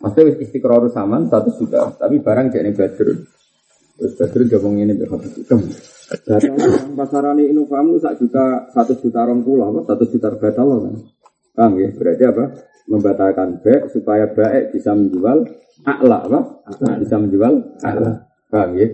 Maksudnya 0.03 0.35
istiqror 0.43 0.91
saman 0.91 1.31
satu 1.31 1.55
juta, 1.55 1.95
tapi 1.95 2.19
barang 2.19 2.51
jadi 2.51 2.75
Badrun. 2.75 3.23
Terus 3.93 4.13
Badrun 4.17 4.81
ini 4.81 4.93
berapa 4.97 5.21
juta? 5.21 5.55
Datang 6.13 6.93
pasaran 6.93 7.41
ini 7.41 7.53
Innovamu 7.53 7.97
sak 7.97 8.21
juta 8.21 8.69
satu 8.69 8.97
juta 9.01 9.25
orang 9.25 9.41
pulau 9.41 9.73
apa? 9.73 9.93
Satu 9.93 10.03
juta 10.09 10.33
batal 10.33 10.67
kan? 10.81 10.95
Paham 11.53 11.71
ya? 11.77 11.89
Berarti 11.93 12.23
apa? 12.25 12.43
Membatalkan 12.89 13.63
baik 13.63 13.93
supaya 13.93 14.27
baik 14.27 14.75
bisa 14.75 14.91
menjual 14.91 15.47
akla 15.85 16.25
apa? 16.27 16.39
Akla 16.69 16.99
bisa 16.99 17.15
menjual 17.21 17.79
akla. 17.81 18.29
Paham 18.49 18.69
ya? 18.77 18.87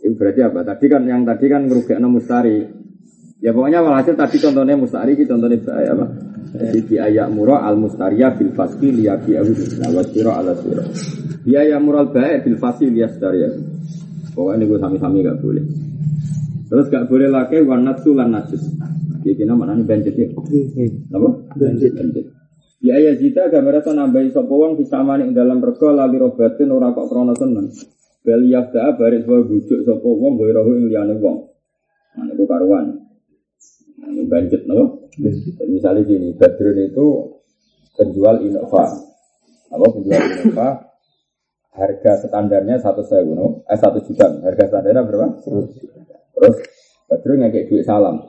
Itu 0.00 0.14
berarti 0.16 0.40
apa? 0.44 0.60
Tadi 0.64 0.84
kan 0.88 1.02
yang 1.08 1.22
tadi 1.24 1.44
kan 1.48 1.68
ngerugikan 1.68 2.04
mustari. 2.08 2.62
Ya 3.42 3.50
pokoknya 3.50 3.82
walhasil 3.82 4.14
tadi 4.14 4.38
contohnya 4.38 4.78
mustari, 4.78 5.18
ini 5.18 5.26
contohnya 5.26 5.58
baik 5.58 5.88
apa? 5.98 6.06
Jadi 6.52 6.80
di 6.84 6.96
ayat 7.00 7.32
murah 7.32 7.64
al 7.64 7.80
mustaria 7.80 8.30
bil 8.36 8.52
fasli 8.52 8.92
liya 8.92 9.16
bi 9.18 9.34
awu 9.34 9.50
wasiro 9.96 10.30
ala 10.30 10.52
siro. 10.60 10.84
Di 11.42 11.56
ayat 11.56 11.80
murah 11.82 12.06
baik 12.06 12.46
bil 12.46 12.60
fasli 12.60 12.92
liya 12.92 13.10
staria. 13.10 13.50
Pokoknya 14.32 14.64
ini 14.64 14.64
gue 14.68 14.78
sami-sami 14.80 15.20
gak 15.20 15.38
boleh. 15.44 15.64
Terus 16.72 16.86
gak 16.88 17.06
boleh 17.08 17.28
lagi 17.28 17.60
warna 17.60 17.92
tulan 18.00 18.32
najis. 18.32 18.64
Jadi 19.22 19.38
kena 19.38 19.54
mana 19.54 19.76
nih 19.76 19.86
banjir 19.86 20.14
ya? 20.16 20.28
Apa? 21.14 21.28
Banjir. 21.54 21.92
Banjir. 21.94 22.24
Ya 22.82 22.98
ya 22.98 23.14
jita 23.14 23.46
gambar 23.46 23.78
itu 23.78 23.94
nambahi 23.94 24.34
sopo 24.34 24.58
wong 24.58 24.74
bisa 24.74 24.98
manik 25.06 25.30
dalam 25.30 25.62
rego 25.62 25.94
lali 25.94 26.18
robatin 26.18 26.66
ora 26.74 26.90
kok 26.90 27.06
krono 27.06 27.30
seneng. 27.38 27.70
Bel 28.26 28.42
yafda 28.50 28.98
baris 28.98 29.22
wa 29.22 29.38
bujuk 29.38 29.86
sopo 29.86 30.18
wong 30.18 30.34
boy 30.34 30.50
rohu 30.50 30.74
ing 30.74 30.90
liyane 30.90 31.14
wong. 31.22 31.46
Nah 32.18 32.26
itu 32.26 32.42
karuan. 32.42 32.98
Ini 34.02 34.26
banjir 34.26 34.66
nopo. 34.66 35.02
Misalnya 35.68 36.08
gini, 36.08 36.32
Badrun 36.32 36.78
itu 36.88 37.06
penjual 37.94 38.40
Innova. 38.40 38.96
Apa 39.68 39.84
penjual 39.92 40.20
Innova? 40.40 40.91
Harga 41.72 42.20
standarnya 42.20 42.76
satu 42.76 43.00
sewu, 43.00 43.32
no? 43.32 43.64
eh 43.64 43.78
satu 43.80 44.04
juta. 44.04 44.28
Harga 44.44 44.68
standarnya 44.68 45.02
berapa? 45.08 45.40
Terus 46.36 46.56
Badrun 47.08 47.44
ngekek 47.44 47.68
duit 47.72 47.84
salam. 47.88 48.28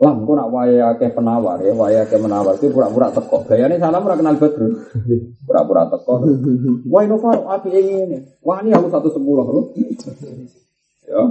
Lah, 0.00 0.16
kok 0.16 0.32
nak 0.32 0.48
waya 0.48 0.96
akeh 0.96 1.12
penawar 1.12 1.60
ya, 1.60 1.76
waya 1.76 2.08
akeh 2.08 2.16
menawar 2.16 2.56
itu 2.56 2.72
pura-pura 2.72 3.12
teko. 3.12 3.44
Gayane 3.44 3.76
salam 3.76 4.00
ora 4.00 4.16
kenal 4.16 4.40
Badrun. 4.40 4.72
Pura-pura 5.46 5.92
teko. 5.92 6.24
Wah, 6.88 7.02
Innova 7.04 7.36
api 7.60 7.68
ini. 7.68 8.16
Wah, 8.40 8.64
ini 8.64 8.72
aku 8.72 8.88
satu 8.88 9.12
sepuluh. 9.12 9.44
Ya. 11.10 11.26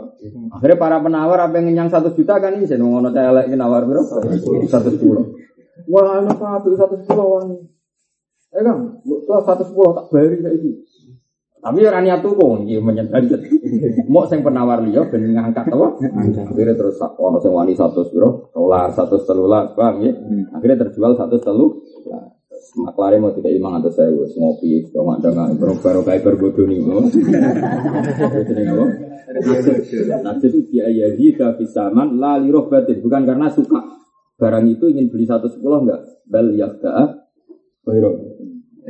Akhirnya 0.54 0.76
para 0.76 1.00
penawar 1.00 1.40
apa 1.40 1.56
yang 1.56 1.72
ngenyang 1.72 1.90
satu 1.90 2.12
juta 2.12 2.36
kan 2.36 2.52
ini 2.52 2.68
sih 2.68 2.76
ngono 2.76 3.16
saya 3.16 3.32
lagi 3.32 3.56
nawar 3.56 3.88
bro 3.88 4.04
satu 4.68 4.92
sepuluh. 4.92 5.40
Wah 5.88 6.20
ini 6.20 6.28
apa 6.28 6.68
satu 6.68 6.96
sepuluh 7.00 7.26
wangi. 7.40 7.58
Eh 8.50 8.60
kan, 8.60 9.00
tuh 9.08 9.40
satu 9.46 9.64
sepuluh 9.64 9.96
tak 9.96 10.06
bayar 10.12 10.36
kayak 10.36 10.60
itu. 10.60 10.70
Tapi 11.60 11.80
orang 11.84 12.04
niat 12.08 12.20
tuh 12.24 12.32
kok 12.40 12.64
ini 12.64 12.80
menyentuh. 12.80 13.20
Mau 14.14 14.24
sing 14.32 14.40
penawar 14.40 14.80
liya 14.80 15.04
ben 15.12 15.36
ngangkat 15.36 15.68
apa? 15.68 15.88
Akhirnya 16.50 16.76
terus 16.76 16.96
ono 17.04 17.38
sing 17.44 17.52
wani 17.52 17.76
satu 17.76 18.08
bro, 18.10 18.48
solar 18.56 18.90
satu 18.96 19.20
telulah, 19.28 19.76
paham 19.76 20.08
ya? 20.08 20.12
Akhirnya 20.56 20.88
terjual 20.88 21.20
satu 21.20 21.36
telu. 21.44 21.68
Maklare 22.70 23.18
mau 23.18 23.34
tidak 23.34 23.50
imang 23.50 23.82
atau 23.82 23.90
saya 23.90 24.14
ngopi, 24.14 24.86
cuma 24.94 25.18
dengan 25.18 25.58
baru 25.58 26.06
kayak 26.06 26.22
berbodoh 26.22 26.70
nih, 26.70 26.86
Jadi 28.46 28.62
apa? 28.70 28.86
Nasib 30.26 30.50
itu 30.50 30.60
biaya 30.74 31.14
kita 31.14 31.54
bisaman 31.54 32.18
lali 32.18 32.50
roh 32.50 32.66
batin 32.66 32.98
bukan 32.98 33.30
karena 33.30 33.46
suka 33.54 33.78
barang 34.42 34.66
itu 34.66 34.90
ingin 34.90 35.14
beli 35.14 35.30
satu 35.30 35.46
sepuluh 35.46 35.86
enggak 35.86 36.02
bel 36.26 36.50
yakda 36.58 37.30
bairo 37.86 38.18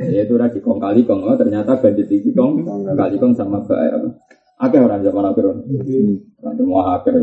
ya 0.00 0.24
itu 0.24 0.34
lagi 0.40 0.58
kong 0.64 0.80
kali 0.80 1.04
kong 1.04 1.20
oh, 1.28 1.36
ternyata 1.36 1.76
bandit 1.76 2.08
itu 2.08 2.32
kong 2.32 2.64
kali 2.96 3.16
kong 3.20 3.36
sama 3.36 3.60
baik 3.64 3.92
apa? 4.00 4.08
Akeh 4.60 4.80
orang 4.80 5.00
zaman 5.00 5.24
akhir 5.24 5.44
orang 5.48 5.64
semua 6.56 6.82
akhir 7.00 7.14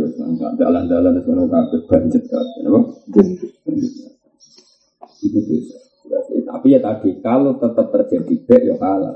jalan-jalan 0.57 1.21
semua 1.21 1.45
kabeh 1.45 1.79
banjir 1.85 2.23
kabeh 2.25 2.61
apa? 2.65 2.79
Itu 5.21 5.39
dosa 5.45 5.77
tapi 6.47 6.71
ya 6.71 6.79
tadi 6.79 7.19
kalau 7.19 7.59
tetap 7.59 7.91
terjadi 7.91 8.33
baik 8.47 8.63
ya 8.71 8.75
kalah. 8.79 9.15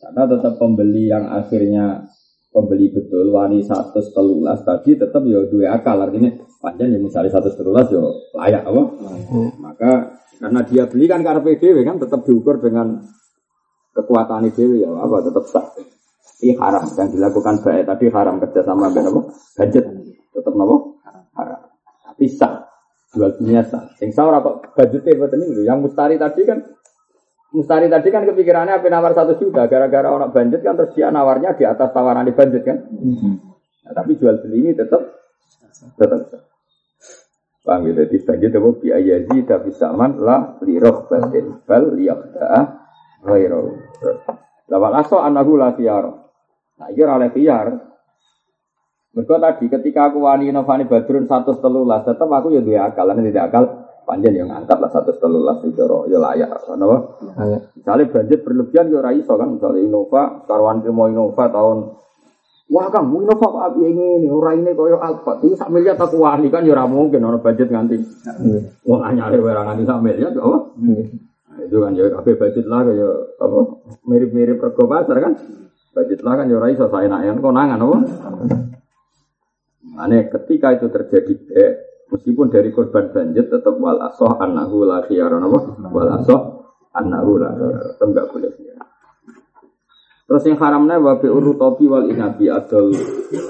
Karena 0.00 0.22
tetap 0.26 0.54
pembeli 0.58 1.06
yang 1.06 1.28
akhirnya 1.30 2.08
pembeli 2.50 2.90
betul 2.90 3.30
wani 3.30 3.62
satu 3.62 4.02
telulas 4.10 4.60
tadi 4.66 4.98
tetap 4.98 5.22
ya 5.22 5.46
dua 5.46 5.78
akal. 5.78 6.02
Artinya 6.02 6.34
panjang 6.58 6.90
ya 6.90 6.98
misalnya 6.98 7.30
satu 7.30 7.54
telulas 7.54 7.86
ya 7.88 8.02
layak 8.34 8.66
apa? 8.66 8.82
Maka 9.62 9.92
karena 10.40 10.60
dia 10.64 10.88
beli 10.88 11.04
kan 11.04 11.20
karena 11.20 11.44
PDW 11.44 11.84
kan 11.84 11.96
tetap 12.00 12.24
diukur 12.24 12.56
dengan 12.58 13.04
kekuatan 13.92 14.48
IDW 14.48 14.80
ya 14.80 14.90
apa 14.96 15.16
tetap 15.20 15.44
sah 15.52 15.66
ini 16.40 16.56
haram 16.56 16.88
yang 16.88 17.08
dilakukan 17.12 17.60
baik 17.60 17.84
tadi 17.84 18.06
haram 18.08 18.40
kerja 18.40 18.64
sama 18.64 18.88
dengan 18.88 19.20
apa? 19.20 19.22
Gadget 19.60 19.84
tetap 20.32 20.52
nopo? 20.56 20.96
Haram. 21.36 21.60
Tapi 22.08 22.24
sah 22.32 22.64
jual 23.12 23.36
dunia 23.36 23.60
sah 23.68 23.92
yang 24.00 24.10
sah 24.16 24.24
orang 24.24 24.40
kok 24.40 24.56
budgetnya 24.72 25.20
buat 25.20 25.32
ini 25.36 25.68
yang 25.68 25.84
mustari 25.84 26.16
tadi 26.16 26.42
kan 26.48 26.58
Mustari 27.50 27.90
tadi 27.90 28.14
kan 28.14 28.22
kepikirannya 28.30 28.78
apa 28.78 28.86
nawar 28.86 29.10
satu 29.10 29.34
juta, 29.34 29.66
gara-gara 29.66 30.06
orang 30.06 30.30
banjir 30.30 30.62
kan 30.62 30.78
terus 30.78 30.94
dia 30.94 31.10
nawarnya 31.10 31.58
di 31.58 31.66
atas 31.66 31.90
tawaran 31.90 32.22
di 32.22 32.30
banjir 32.30 32.62
kan. 32.62 32.78
Nah, 32.78 33.90
tapi 33.90 34.14
jual 34.14 34.38
beli 34.38 34.62
ini 34.62 34.70
tetap 34.70 35.02
tetap. 35.98 36.46
Paham 37.60 37.92
gitu, 37.92 38.08
di 38.08 38.18
banjir 38.24 38.56
biaya 38.80 39.20
tapi 39.44 39.68
saman 39.76 40.16
lah 40.16 40.56
liroh 40.64 41.04
batin 41.04 41.60
bal 41.68 41.92
liyakda'a 41.92 42.60
ghairau. 43.20 43.76
Lawal 44.72 44.94
aso 44.96 45.20
anahu 45.20 45.60
la 45.60 45.76
khiyar. 45.76 46.04
Nah, 46.80 46.88
ini 46.88 47.04
oleh 47.04 47.28
khiyar. 47.28 47.66
Mereka 49.10 49.36
tadi 49.42 49.66
ketika 49.66 50.08
aku 50.08 50.22
wani 50.22 50.48
inovani 50.48 50.86
badrun 50.86 51.26
satu 51.26 51.58
telulas, 51.58 52.06
tetap 52.06 52.30
aku 52.30 52.54
ya 52.54 52.62
dua 52.62 52.94
akal, 52.94 53.10
nanti 53.10 53.28
tidak 53.28 53.50
akal 53.50 53.64
panjang 54.06 54.38
yang 54.38 54.54
angkat 54.54 54.78
lah 54.78 54.86
satu 54.86 55.18
telulas 55.18 55.58
itu 55.66 55.82
ya 55.82 56.18
layak, 56.22 56.62
kenapa? 56.62 57.18
Misalnya 57.74 58.06
budget 58.06 58.40
berlebihan 58.46 58.86
ya 58.88 59.02
raiso 59.02 59.34
kan, 59.34 59.50
misalnya 59.50 59.82
Innova, 59.82 60.46
karuan 60.46 60.80
mau 60.94 61.10
Innova 61.10 61.50
tahun 61.50 61.78
Wah 62.70 62.86
kang, 62.86 63.10
mau 63.10 63.18
Innova 63.18 63.50
apa 63.50 63.58
api 63.74 63.82
ini, 63.82 64.30
orang 64.30 64.62
ini 64.62 64.70
kaya 64.78 64.94
Alfa, 64.94 65.42
itu 65.42 65.58
sak 65.58 65.74
miliar 65.74 65.98
tak 65.98 66.14
wani 66.14 66.54
kan 66.54 66.62
ya 66.62 66.86
mungkin 66.86 67.26
orang 67.26 67.42
budget 67.42 67.66
nganti. 67.66 67.98
Wong 68.86 69.00
anyare 69.02 69.42
ora 69.42 69.66
nganti 69.66 69.82
sak 69.82 69.98
miliar, 69.98 70.30
apa? 70.38 70.58
Itu 71.66 71.76
kan 71.82 71.98
ya 71.98 72.14
apa 72.14 72.30
budget 72.30 72.66
lah 72.70 72.86
ya 72.86 73.10
apa 73.42 73.58
mirip-mirip 74.06 74.62
rego 74.62 74.86
pasar 74.86 75.18
kan. 75.18 75.34
Budget 75.90 76.22
lah 76.22 76.38
kan 76.38 76.46
ya 76.46 76.62
saya 76.86 77.10
nak 77.10 77.42
konangan 77.42 77.82
apa? 77.82 77.98
Ane 79.98 80.30
ketika 80.30 80.70
itu 80.78 80.86
terjadi 80.94 81.34
eh, 81.50 81.72
Meskipun 82.10 82.50
dari 82.50 82.74
korban 82.74 83.14
banjir 83.14 83.46
tetap 83.46 83.78
wal 83.78 84.02
asoh 84.02 84.34
annahu 84.42 84.82
la 84.82 85.06
khiyaran 85.06 85.46
apa? 85.46 85.58
Wal 85.94 86.10
asoh 86.18 86.66
khiyaran. 86.90 87.54
Tetap 87.94 88.06
enggak 88.10 88.26
boleh. 88.34 88.50
Terus 90.30 90.46
yang 90.46 90.62
haramnya 90.62 91.02
wabi 91.02 91.26
urutopi 91.26 91.90
wal 91.90 92.06
inabi 92.06 92.46
adol 92.46 92.94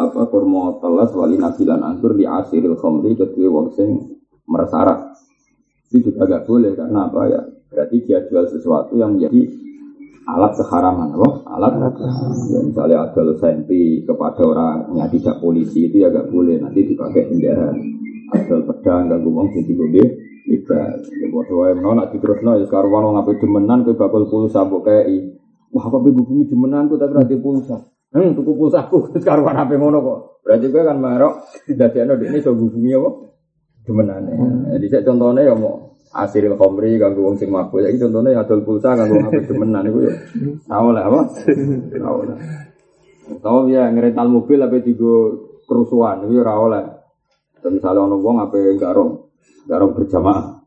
apa 0.00 0.20
kurma 0.32 0.80
telas 0.80 1.12
wal 1.12 1.28
inabi 1.28 1.68
lan 1.68 1.84
anggur 1.84 2.16
di 2.16 2.24
asiril 2.24 2.72
khamri 2.80 3.20
kedua 3.20 3.52
wong 3.52 3.68
sing 3.76 4.16
meresarak. 4.48 5.12
Itu 5.92 6.08
juga 6.08 6.24
Agak 6.24 6.48
boleh 6.48 6.72
karena 6.72 7.04
apa 7.04 7.20
ya? 7.28 7.40
Berarti 7.68 7.96
dia 8.08 8.24
jual 8.24 8.48
sesuatu 8.48 8.96
yang 8.96 9.12
menjadi 9.12 9.44
alat 10.24 10.56
keharaman, 10.56 11.12
apa? 11.20 11.28
Alat 11.52 11.72
ya, 12.48 12.60
misalnya 12.64 12.96
ada 13.12 13.22
senpi 13.36 14.00
kepada 14.08 14.40
orang 14.40 14.96
yang 14.96 15.12
tidak 15.12 15.36
polisi 15.36 15.84
itu 15.84 16.00
ya 16.00 16.08
agak 16.08 16.32
boleh 16.32 16.64
nanti 16.64 16.80
dipakai 16.88 17.28
senjata. 17.28 17.76
Ada 18.32 18.56
pedang 18.64 19.12
gak 19.12 19.20
ngomong 19.20 19.52
jadi 19.52 19.72
gede. 19.76 20.04
Iba, 20.48 20.96
ya 20.96 21.26
bodoh 21.28 21.62
wae 21.62 21.76
menolak 21.76 22.10
diterusno 22.16 22.56
ya 22.56 22.64
sekarang 22.64 22.90
orang 22.90 23.20
ngapain 23.20 23.38
demenan 23.38 23.84
ke 23.84 23.92
bakal 23.94 24.24
pulsa 24.32 24.64
mbok 24.64 24.88
kei. 24.88 25.39
Wah, 25.70 25.84
apa 25.86 25.96
ibu 26.02 26.26
bumi 26.26 26.50
demenan 26.50 26.90
ku 26.90 26.98
tapi 26.98 27.14
berarti 27.14 27.36
pulsa. 27.38 27.78
Hmm, 28.10 28.34
tuku 28.34 28.58
pulsa 28.58 28.90
aku 28.90 29.14
sekarang 29.22 29.46
apa 29.54 29.70
ngono 29.78 29.98
kok. 30.02 30.18
Berarti 30.42 30.66
gue 30.66 30.82
kan 30.82 30.98
marok 30.98 31.34
dadekno 31.70 32.18
ini 32.18 32.42
so 32.42 32.50
bumi 32.50 32.90
apa? 32.98 33.10
Demenane. 33.86 34.34
Jadi 34.76 34.86
saya 34.90 35.02
contohnya 35.06 35.46
ya 35.46 35.54
mau 35.54 35.94
asil 36.10 36.58
komri 36.58 36.98
ganggu 36.98 37.22
wong 37.22 37.38
sing 37.38 37.54
mabuk. 37.54 37.86
Iki 37.86 38.02
contohnya 38.02 38.34
ya 38.34 38.42
adol 38.42 38.66
pulsa 38.66 38.98
ganggu 38.98 39.14
apa 39.22 39.40
demenan 39.46 39.86
iku 39.86 39.98
ya. 40.10 40.12
Tahu 40.66 40.88
lah 40.90 41.04
apa? 41.06 41.20
Tahu 41.94 42.18
lah. 42.26 42.38
Tahu 43.38 43.58
ya 43.70 43.86
ngerental 43.94 44.26
mobil 44.26 44.58
apa 44.58 44.74
tiga 44.82 45.14
kerusuhan 45.70 46.26
itu 46.26 46.34
ya 46.34 46.42
ora 46.42 46.54
oleh. 46.58 46.84
Dan 47.62 47.78
misalnya 47.78 48.10
ono 48.10 48.16
wong 48.18 48.36
apa 48.42 48.56
garong, 48.74 49.10
garong 49.70 49.92
berjamaah. 49.94 50.64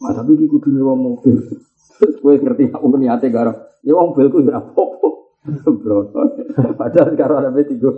Mas 0.00 0.14
tapi 0.14 0.38
iki 0.38 0.46
kudu 0.46 0.70
nyewa 0.70 0.94
mobil. 0.94 1.34
Kowe 2.22 2.34
ngerti 2.36 2.70
aku 2.70 2.86
niate 2.94 3.26
garong. 3.32 3.69
Ya 3.80 3.92
wong 3.96 4.12
mobilku 4.12 4.44
ya 4.44 4.60
apa-apa. 4.60 5.08
Padahal 6.76 7.08
sekarang 7.16 7.36
ada 7.48 7.62
tiga. 7.64 7.90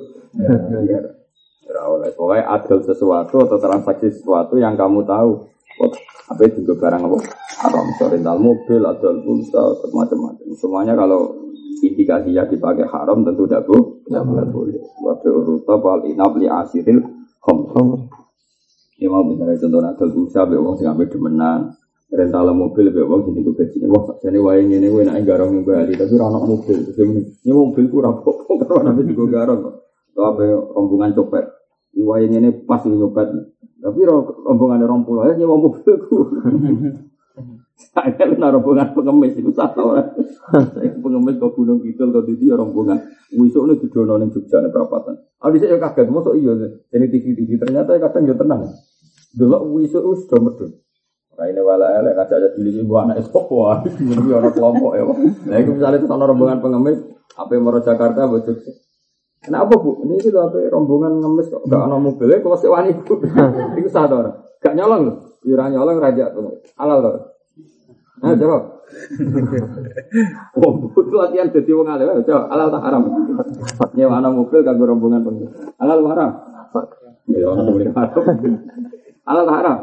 Ora 1.67 1.83
oleh. 1.91 2.11
Pokoknya 2.15 2.47
adil 2.47 2.79
sesuatu 2.87 3.43
atau 3.43 3.59
transaksi 3.59 4.15
sesuatu 4.15 4.55
yang 4.59 4.79
kamu 4.79 5.03
tahu. 5.03 5.51
Apa 6.31 6.41
itu 6.47 6.63
juga 6.63 6.87
barang 6.87 7.03
apa? 7.03 7.19
Haram. 7.67 7.87
Rental 7.99 8.39
mobil, 8.39 8.83
adil 8.87 9.27
pulsa, 9.27 9.63
macam-macam. 9.91 10.47
Semuanya 10.55 10.95
kalau 10.95 11.35
indikasinya 11.83 12.47
dipakai 12.47 12.87
haram 12.87 13.27
tentu 13.27 13.51
tidak 13.51 13.67
bu, 13.67 14.07
tidak 14.07 14.23
boleh. 14.55 14.79
Waktu 15.03 15.29
uruta 15.35 15.75
wal 15.83 16.07
inab 16.07 16.39
li 16.39 16.47
asiril 16.47 17.03
khom. 17.43 18.07
Ya 19.03 19.11
mau 19.11 19.27
misalnya 19.27 19.59
contoh 19.59 19.83
adil 19.83 20.09
pulsa, 20.15 20.47
be 20.47 20.55
wong 20.55 20.79
sing 20.79 20.87
demenan. 20.87 21.75
Rental 22.13 22.53
mobil 22.53 22.93
be 22.93 23.01
wong 23.01 23.25
sing 23.25 23.41
iku 23.41 23.57
gajinya 23.57 23.89
wah 23.89 24.05
sakjane 24.05 24.37
wae 24.37 24.61
ngene 24.69 24.93
kuwi 24.93 25.09
nek 25.09 25.25
garong 25.25 25.57
ning 25.57 25.65
Bali 25.65 25.97
tapi 25.97 26.13
ora 26.21 26.29
ono 26.29 26.45
mobil. 26.45 26.93
"Ini 26.93 27.53
mobil 27.57 27.89
ku 27.89 28.05
ora 28.05 28.13
apa-apa 28.13 28.53
karo 28.61 28.75
ana 28.85 28.93
juga 29.01 29.25
garong 29.33 29.65
kok." 29.65 29.75
Atau 30.13 30.25
apa 30.29 30.43
rombongan 30.77 31.17
copet. 31.17 31.45
Ini 31.97 32.05
wae 32.05 32.29
ngene 32.29 32.69
pas 32.69 32.85
ini 32.85 33.01
copet. 33.01 33.33
Tapi 33.81 34.01
rombongan 34.05 34.85
orang 34.85 35.09
pulau 35.09 35.25
ya 35.25 35.41
nyewa 35.41 35.57
mobilku. 35.57 36.37
Saya 37.81 38.13
kan 38.13 38.37
rombongan 38.37 38.93
pengemis 38.93 39.33
itu 39.41 39.49
satu 39.57 39.97
orang. 39.97 40.13
Saya 40.77 40.93
pengemis 40.93 41.41
ke 41.41 41.49
Gunung 41.57 41.81
Kidul 41.81 42.13
ke 42.13 42.21
Didi 42.29 42.53
ya 42.53 42.61
rombongan. 42.61 43.01
Wisuk 43.33 43.73
ini 43.73 43.81
didono 43.81 44.21
ning 44.21 44.29
Jogja 44.29 44.61
nih 44.61 44.69
perapatan. 44.69 45.17
Ah 45.41 45.49
di 45.49 45.57
saya 45.57 45.81
kaget, 45.81 46.13
masuk 46.13 46.37
iya 46.37 46.53
ini 46.93 47.09
TV 47.09 47.33
TV 47.33 47.57
ternyata 47.57 47.97
kadang 47.97 48.29
ya 48.29 48.37
tenang. 48.37 48.69
Dulu 49.33 49.81
wisuk 49.81 50.05
itu 50.05 50.29
sudah 50.29 50.39
medun. 50.45 50.71
Nah 51.33 51.47
ini 51.49 51.61
wala 51.65 51.87
elek 51.97 52.13
ngajak 52.13 52.37
aja 52.39 52.49
dili 52.55 52.85
ibu 52.85 52.95
anak 53.01 53.25
esopo, 53.25 53.73
ini 54.05 54.33
orang 54.33 54.53
kelompok 54.53 54.93
ya. 55.01 55.05
Nah 55.49 55.57
itu 55.57 55.71
misalnya 55.73 55.97
itu 55.97 56.07
sana 56.07 56.29
rombongan 56.29 56.61
pengemis, 56.61 57.01
apa 57.33 57.51
yang 57.57 57.65
mau 57.65 57.81
Jakarta, 57.81 58.29
bocor 58.29 58.57
Kenapa 59.43 59.75
bu? 59.75 60.07
Ini 60.07 60.23
itu 60.23 60.39
apa 60.39 60.55
rombongan 60.71 61.19
ngemis 61.19 61.51
kok 61.51 61.67
gak 61.67 61.83
ada 61.83 61.99
mobilnya 61.99 62.39
kalau 62.39 62.55
sewani 62.55 62.95
bu. 62.95 63.19
Itu 63.79 63.91
satu 63.91 64.23
orang. 64.23 64.39
Gak 64.63 64.79
nyolong 64.79 65.03
loh. 65.03 65.17
Yura 65.43 65.67
nyolong 65.67 65.99
raja 65.99 66.31
tuh. 66.31 66.63
Halal 66.79 67.03
loh. 67.03 67.13
Nah 68.23 68.39
jawab. 68.39 68.63
Oh, 70.53 70.85
itu 70.85 71.17
latihan 71.17 71.49
jadi 71.49 71.73
wong 71.73 71.89
alim. 71.89 72.23
Coba 72.29 72.45
halal 72.53 72.69
tak 72.69 72.85
haram. 72.85 73.03
Nyewa 73.97 74.21
anak 74.21 74.33
mobil 74.37 74.61
kagak 74.61 74.85
rombongan 74.85 75.25
pengen. 75.25 75.49
Halal 75.81 76.05
haram. 76.07 76.31
Ya 77.27 77.47
orang 77.49 77.73
boleh 77.73 77.89
haram. 77.89 78.23
Halal 79.25 79.45
tak 79.49 79.57
haram. 79.65 79.79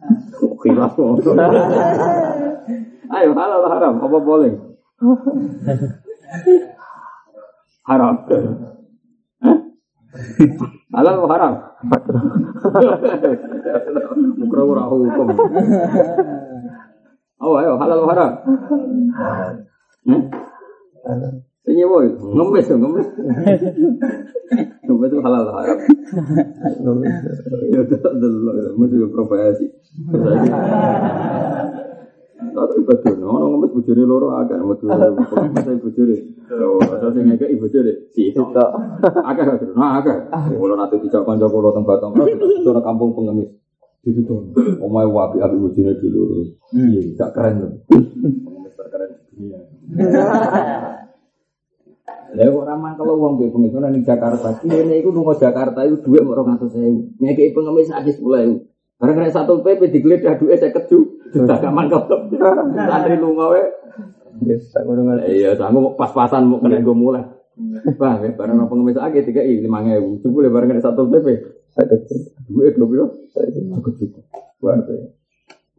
Ayo 3.10 3.34
halal 3.34 3.66
haram. 3.66 3.94
Apa 4.00 4.18
boleh? 4.22 4.54
haram. 7.84 8.14
Halal 10.94 11.26
haram? 11.26 11.54
Hukum. 14.90 15.26
Oh, 17.40 17.56
ayo 17.56 17.80
halal 17.80 18.04
haram? 18.04 18.32
Ini 21.70 21.86
boy, 21.86 22.06
ngemis 22.14 22.66
tuh, 22.66 22.76
ngemis. 22.76 23.08
Ngemis 24.84 25.08
itu 25.08 25.18
halal 25.24 25.44
haram? 25.50 25.78
Ya, 27.70 27.82
dulu, 27.86 28.50
mesti 28.78 28.96
profesi. 29.10 29.66
Tapi 32.40 32.82
betul, 32.82 33.20
orang 33.22 33.52
ngemis 33.54 33.70
bujuri 33.76 34.02
loro 34.02 34.34
agak, 34.34 34.58
betul, 34.64 34.90
saya 34.90 35.78
bujuri. 35.78 36.34
Oh, 36.50 36.82
saya 36.82 37.14
sing 37.14 37.30
ngekek 37.30 37.52
ibu 37.54 37.70
juri, 37.70 38.10
si 38.10 38.34
itu. 38.34 38.42
Agak 39.22 39.62
nah 39.78 40.02
agak. 40.02 40.26
Kalau 40.32 40.74
nanti 40.74 40.98
dijak 40.98 41.22
kanca 41.22 41.46
kulo 41.46 41.70
tempat 41.70 42.02
tempat, 42.02 42.26
itu 42.26 42.70
kampung 42.82 43.14
pengemis. 43.14 43.54
Itu 44.02 44.24
tuh, 44.26 44.50
omai 44.82 45.06
wapi 45.06 45.38
api 45.38 45.56
bujuri 45.60 45.94
dulu. 46.00 46.42
Iya, 46.74 47.00
gak 47.14 47.30
keren 47.38 47.54
loh. 47.62 47.72
Pengemis 47.86 48.72
terkeren. 48.74 49.10
Lah 52.30 52.46
ramah 52.46 52.94
kalau 52.94 53.18
uang 53.18 53.42
be 53.42 53.50
pengemis 53.50 53.74
nang 53.74 54.06
Jakarta, 54.06 54.54
ini 54.62 55.02
iku 55.02 55.10
lunga 55.10 55.34
Jakarta 55.34 55.82
itu 55.82 55.98
duit 56.06 56.22
mau 56.22 56.38
200.000. 56.38 57.18
Ngekek 57.18 57.58
pengemis 57.58 57.90
hadis 57.90 58.22
10.000. 58.22 58.70
Karena 59.00 59.12
kena 59.16 59.32
satu 59.32 59.64
PP 59.64 59.96
digeledah 59.96 60.36
duit 60.38 60.60
saya 60.60 60.76
keju, 60.76 61.24
sudah 61.32 61.56
gak 61.58 61.72
mantap. 61.72 62.06
Santri 62.06 63.16
lunga 63.16 63.50
we. 63.50 63.64
Yes, 64.46 64.70
tak 64.70 64.86
ngono 64.86 65.26
Iya, 65.26 65.58
sanggup 65.58 65.98
pas-pasan 65.98 66.46
mau 66.46 66.62
kena 66.62 66.80
gue 66.80 66.96
mulai. 66.96 67.24
Bah, 68.00 68.16
ya, 68.24 68.32
barang 68.32 68.56
apa 68.56 68.72
ngemis 68.72 68.96
aja 68.96 69.20
tiga 69.20 69.44
i 69.44 69.60
lima 69.60 69.84
ribu. 69.84 70.16
Coba 70.24 70.48
barang 70.48 70.68
kena 70.70 70.82
satu 70.84 71.10
PP. 71.10 71.28
Duit 72.48 72.74
dua 72.78 72.86
puluh. 72.86 73.08
Aku 73.80 73.90
cukup. 73.96 74.24
Wah, 74.64 74.80
saya. 74.84 75.12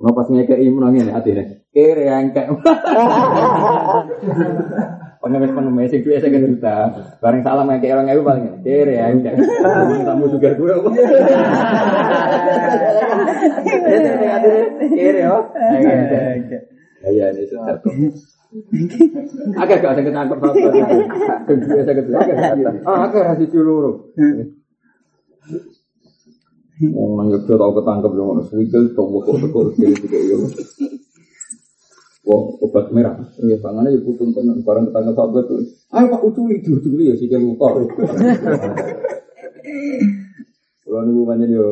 Mau 0.01 0.17
pas 0.17 0.25
ngekei 0.25 0.65
menangin 0.73 1.13
hati 1.13 1.37
nih. 1.37 1.61
Kere 1.69 2.09
yang 2.09 2.33
kayak. 2.33 2.57
Pengemis 5.21 5.53
pengemis 5.53 5.93
itu 5.93 6.09
saya 6.17 6.33
kan 6.33 6.41
juta. 6.49 6.77
Barang 7.21 7.45
salam 7.45 7.69
kayak 7.77 7.93
orang 7.93 8.09
itu 8.09 8.25
paling 8.25 8.45
kere 8.65 8.97
yang 8.97 9.21
kayak. 9.21 9.37
Tamu 10.01 10.25
juga 10.33 10.49
gue. 10.57 10.73
Kere 14.97 15.21
oh. 15.29 15.45
Iya 17.05 17.25
ini 17.33 17.45
sudah. 17.45 17.77
Agak 19.61 19.77
gak 19.79 19.93
ada 19.93 20.01
ketangkep 20.01 20.37
apa. 20.41 20.49
Kedua 21.45 21.81
saya 21.85 21.95
kedua 22.01 22.17
agak. 22.17 22.81
Ah 22.83 23.05
agak 23.05 23.21
rasih 23.29 23.47
dulu. 23.53 24.11
Wong 26.81 27.13
nang 27.13 27.29
Yogyo 27.29 27.61
tau 27.61 27.77
ketangkep 27.77 28.11
yo 28.17 28.25
ngono 28.25 28.41
suwikil 28.41 28.97
to 28.97 29.03
kok 29.05 29.37
tekor 29.37 29.69
kiri 29.77 29.93
juga 30.01 30.17
yo. 30.17 30.49
Wong 32.21 32.61
obat 32.61 32.93
merah. 32.93 33.17
Ya 33.41 33.57
pangane 33.57 33.97
yo 33.97 34.05
putun 34.05 34.29
tenan 34.35 34.61
barang 34.61 34.93
ketangkep 34.93 35.15
satu 35.17 35.37
itu. 35.41 35.55
Ayo 35.89 36.05
Pak 36.13 36.21
uculi 36.21 36.61
uculi 36.61 37.09
ya 37.09 37.15
sikil 37.17 37.41
lupa. 37.41 37.73
Kulo 40.81 40.99
niku 41.07 41.21
pancen 41.25 41.49
yo 41.49 41.65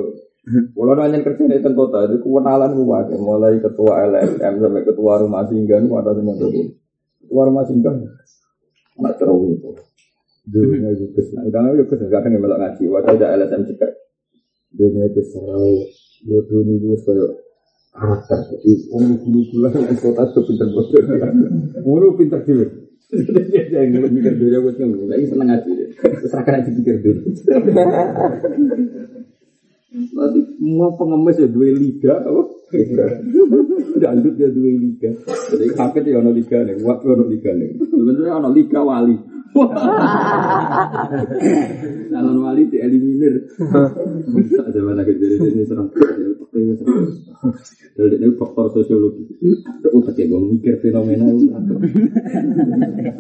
Kulo 0.49 0.97
nanya 0.97 1.21
kerja 1.21 1.45
di 1.45 1.61
kota, 1.61 2.09
itu 2.09 2.25
kenalan 2.25 2.73
gua 2.73 3.05
mulai 3.21 3.61
ketua 3.61 4.01
LSM 4.09 4.53
sampai 4.57 4.81
ketua 4.81 5.21
rumah 5.21 5.45
singgah 5.45 5.77
itu 5.77 5.93
ada 5.93 6.11
semua 6.17 6.33
itu. 6.33 6.73
Ketua 7.21 7.43
rumah 7.45 7.63
singgah, 7.69 7.93
anak 8.97 9.13
terus 9.21 9.53
itu. 9.53 9.69
Dunia 10.49 10.89
itu 10.89 11.13
ke 11.13 11.21
sana, 11.21 11.45
karena 11.53 11.77
itu 11.77 11.85
ke 11.85 12.01
sana 12.01 12.09
kadang 12.09 12.33
yang 12.33 12.41
melak 12.41 12.57
ngaji, 12.65 12.83
wadah 12.89 13.13
ada 13.13 13.25
LSM 13.37 13.61
cekak. 13.69 13.93
Dunia 14.73 15.05
itu 15.05 15.21
serau, 15.29 15.85
bodoh 16.25 16.61
nih 16.65 16.81
gue 16.81 16.97
karakter. 17.99 18.39
Jadi 18.55 18.71
om 18.95 19.03
gulu 19.19 19.39
gula 19.51 19.69
yang 19.75 19.99
kota 19.99 20.23
itu 20.23 20.39
pinter 20.47 20.67
bodoh. 20.71 21.03
Mulu 21.83 22.15
pinter 22.15 22.39
dulu. 22.47 22.65
Dia 23.09 23.89
yang 23.89 24.05
mikir 24.05 24.37
dunia 24.37 24.61
gue 24.61 24.73
tuh, 24.77 25.09
lagi 25.09 25.25
seneng 25.25 25.49
ngaji. 25.49 25.71
Terus 25.97 26.29
akan 26.29 26.61
aja 26.61 26.69
pikir 26.69 26.95
dulu. 27.01 27.21
Nanti 29.89 30.39
mau 30.61 30.93
pengemis 30.93 31.41
ya 31.41 31.49
dua 31.49 31.73
liga, 31.73 32.21
apa? 32.21 32.41
Dangdut 33.97 34.37
ya 34.37 34.53
dua 34.53 34.69
liga. 34.77 35.09
Jadi 35.25 35.73
kakek 35.73 36.05
ya 36.05 36.21
ono 36.21 36.29
liga 36.29 36.61
nih, 36.61 36.77
waktu 36.85 37.05
ono 37.09 37.25
liga 37.25 37.49
nih. 37.49 37.81
Sebenarnya 37.81 38.37
ono 38.37 38.53
liga 38.53 38.79
wali. 38.85 39.17
Calon 42.09 42.37
wali 42.43 42.63
dieliminir. 42.69 43.49
Tak 44.55 44.67
zaman 44.73 44.93
lagi 44.97 45.13
dari 45.17 45.35
sini 45.37 45.63
serang. 45.65 45.89
Dari 47.95 48.15
ini 48.19 48.29
faktor 48.37 48.69
sosiologi. 48.73 49.25
Utak 49.89 50.15
ya 50.17 50.25
gue 50.29 50.39
mikir 50.53 50.77
fenomena. 50.83 51.25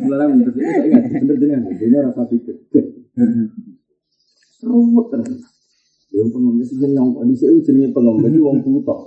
Mulai 0.05 0.25
bener 0.29 0.49
bener 0.53 1.35
bener 1.37 1.59
ini 1.81 1.97
rasa 1.97 2.23
pikir. 2.29 2.55
Serut 4.59 5.07
terus. 5.13 5.41
Dia 6.09 6.25
pengemis 6.25 6.73
jeneng, 6.73 7.13
di 7.21 7.37
sini 7.37 7.61
jenenge 7.61 7.93
pengemis 7.93 8.33
wong 8.41 8.65
buta. 8.65 8.97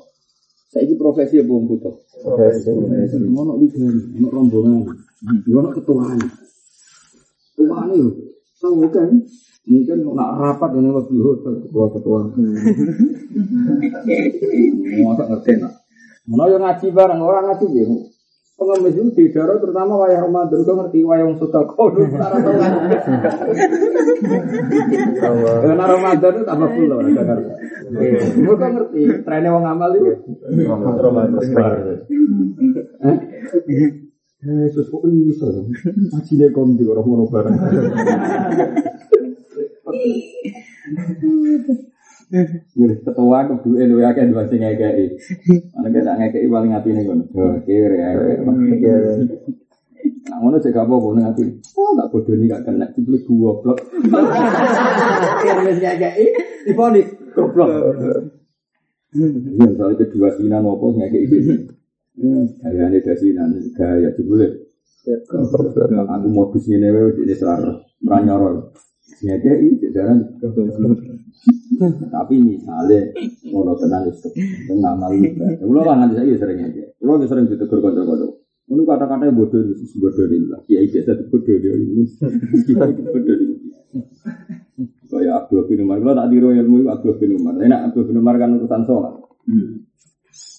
Saya 0.70 0.86
ini 0.86 0.94
profesi 0.94 1.42
apa 1.42 1.50
wong 1.50 1.66
buta? 1.66 1.90
Profesi. 2.22 2.70
Ono 2.70 3.58
di 3.58 3.66
ono 4.22 4.28
rombongan, 4.30 4.86
ono 5.50 5.68
ketuaan. 5.74 6.22
Tuaan 7.72 7.88
itu, 7.96 8.12
tahu 8.60 8.84
kan? 8.92 9.08
Mungkin 9.62 9.98
nak 10.12 10.30
rapat 10.42 10.74
dengan 10.76 11.00
lebih 11.00 11.24
hotel 11.24 11.64
ketua 11.64 11.86
ketua. 11.96 12.20
Mau 15.00 15.16
tak 15.16 15.26
ngerti 15.32 15.52
nak? 15.56 15.72
Mana 16.28 16.52
yang 16.52 16.60
ngaji 16.60 16.86
bareng 16.92 17.20
orang 17.24 17.44
ngaji 17.48 17.66
ya? 17.72 17.86
Pengemis 18.52 18.94
itu 18.94 19.10
di 19.16 19.32
daerah 19.32 19.56
terutama 19.56 19.96
wayah 20.04 20.28
Ramadan, 20.28 20.60
kau 20.62 20.76
ngerti 20.76 21.00
wayah 21.02 21.24
yang 21.24 21.34
sudah 21.40 21.64
kau 21.66 21.88
dulu 21.94 22.14
Karena 25.64 25.84
Ramadan 25.88 26.32
itu 26.36 26.44
tambah 26.44 26.70
pulau 26.70 27.00
Jakarta. 27.00 27.52
Kau 28.44 28.54
kan 28.60 28.70
ngerti 28.76 29.00
trennya 29.24 29.56
wong 29.56 29.64
amal 29.64 29.90
itu. 29.96 30.12
Ramadan. 30.68 31.40
Eh, 34.42 34.66
terus 34.74 34.90
kok 34.90 35.06
iso? 35.06 35.46
Ngaji 36.10 36.32
nek 36.34 36.50
kon 36.50 36.74
di 36.74 36.82
orang 36.82 37.06
mono 37.06 37.30
bareng. 37.30 37.54
Gini, 42.74 42.94
ketua 43.06 43.46
kedua 43.46 43.86
lu 43.86 44.02
ya 44.02 44.10
kan 44.10 44.34
dua 44.34 44.42
sing 44.50 44.58
ngekei. 44.58 45.14
Mana 45.78 45.94
kita 45.94 46.18
ngekei 46.18 46.50
paling 46.50 46.74
hati 46.74 46.90
nih 46.90 47.06
kono. 47.06 47.22
Oh, 47.38 47.54
ya. 47.70 48.10
Nah, 50.26 50.36
ngono 50.42 50.58
cek 50.58 50.74
apa 50.74 50.90
bono 50.90 51.22
hati. 51.22 51.46
Oh, 51.78 51.94
tak 51.94 52.10
bodoh 52.10 52.34
nih 52.34 52.50
gak 52.50 52.66
kena 52.66 52.90
dibeli 52.98 53.22
dua 53.22 53.62
blok. 53.62 53.78
Wis 55.70 55.78
ngekei 55.78 56.26
difonis 56.66 57.06
goblok. 57.30 57.70
Iya, 59.12 59.68
soalnya 59.76 60.08
kedua 60.08 60.32
sinan 60.32 60.64
apa 60.64 60.86
ngekei 60.88 61.28
iki. 62.16 62.28
Gaya 62.60 62.84
ini 62.92 62.98
dasinan, 63.00 63.50
gaya 63.76 64.08
jebule. 64.16 64.48
Aku 65.02 66.28
modus 66.30 66.70
ini 66.70 66.88
wae 66.92 67.16
ini 67.24 67.34
serar 67.34 67.82
meranyoro. 68.04 68.70
Ngekei 69.22 69.78
jarang. 69.94 70.38
Tapi 72.12 72.34
misalnya 72.38 73.10
ngono 73.50 73.74
tenan 73.74 74.06
itu 74.06 74.28
ngamal 74.70 75.12
juga. 75.18 75.46
Kulo 75.58 75.80
kan 75.82 75.96
nanti 76.06 76.14
saya 76.20 76.34
sering 76.38 76.58
aja. 76.62 76.84
Kulo 77.02 77.18
sering 77.26 77.50
ditegur 77.50 77.82
kanca-kanca. 77.82 78.30
Ngono 78.70 78.82
kata-kata 78.86 79.34
bodoh 79.34 79.58
itu 79.66 79.98
bodoh 79.98 80.26
itu. 80.30 80.46
Kiai 80.70 80.86
biasa 80.86 81.18
bodoh 81.26 81.56
dia 81.58 81.74
ini. 81.74 82.06
Kiai 82.62 82.94
bodoh 82.94 83.34
ini. 83.34 83.56
Kayak 85.12 85.44
Abdul 85.44 85.68
bin 85.68 85.84
Umar, 85.84 86.00
kalau 86.00 86.16
tak 86.16 86.32
tiru 86.32 86.56
ilmu 86.56 86.80
itu 86.80 86.88
Abdul 86.88 87.20
bin 87.20 87.36
Umar. 87.36 87.52
Enak 87.60 87.92
Abdul 87.92 88.08
bin 88.08 88.16
Umar 88.16 88.40
kan 88.40 88.56
urusan 88.56 88.82
sholat. 88.88 89.12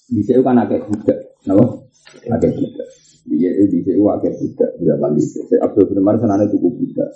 Di 0.06 0.22
sini 0.22 0.46
kan 0.46 0.62
agak 0.62 0.86
budak, 0.86 1.33
kenapa? 1.44 1.84
Agak 2.32 2.56
budak. 2.56 2.88
Dia 3.28 3.50
itu 3.52 3.68
di 3.68 3.78
sini 3.84 4.00
agak 4.00 4.32
budak. 4.40 4.70
Tidak 4.80 4.96
balik. 4.96 5.28
Abdul 5.60 5.84
bin 5.92 6.00
Umar 6.00 6.16
senangnya 6.16 6.48
cukup 6.48 6.72
budak. 6.80 7.10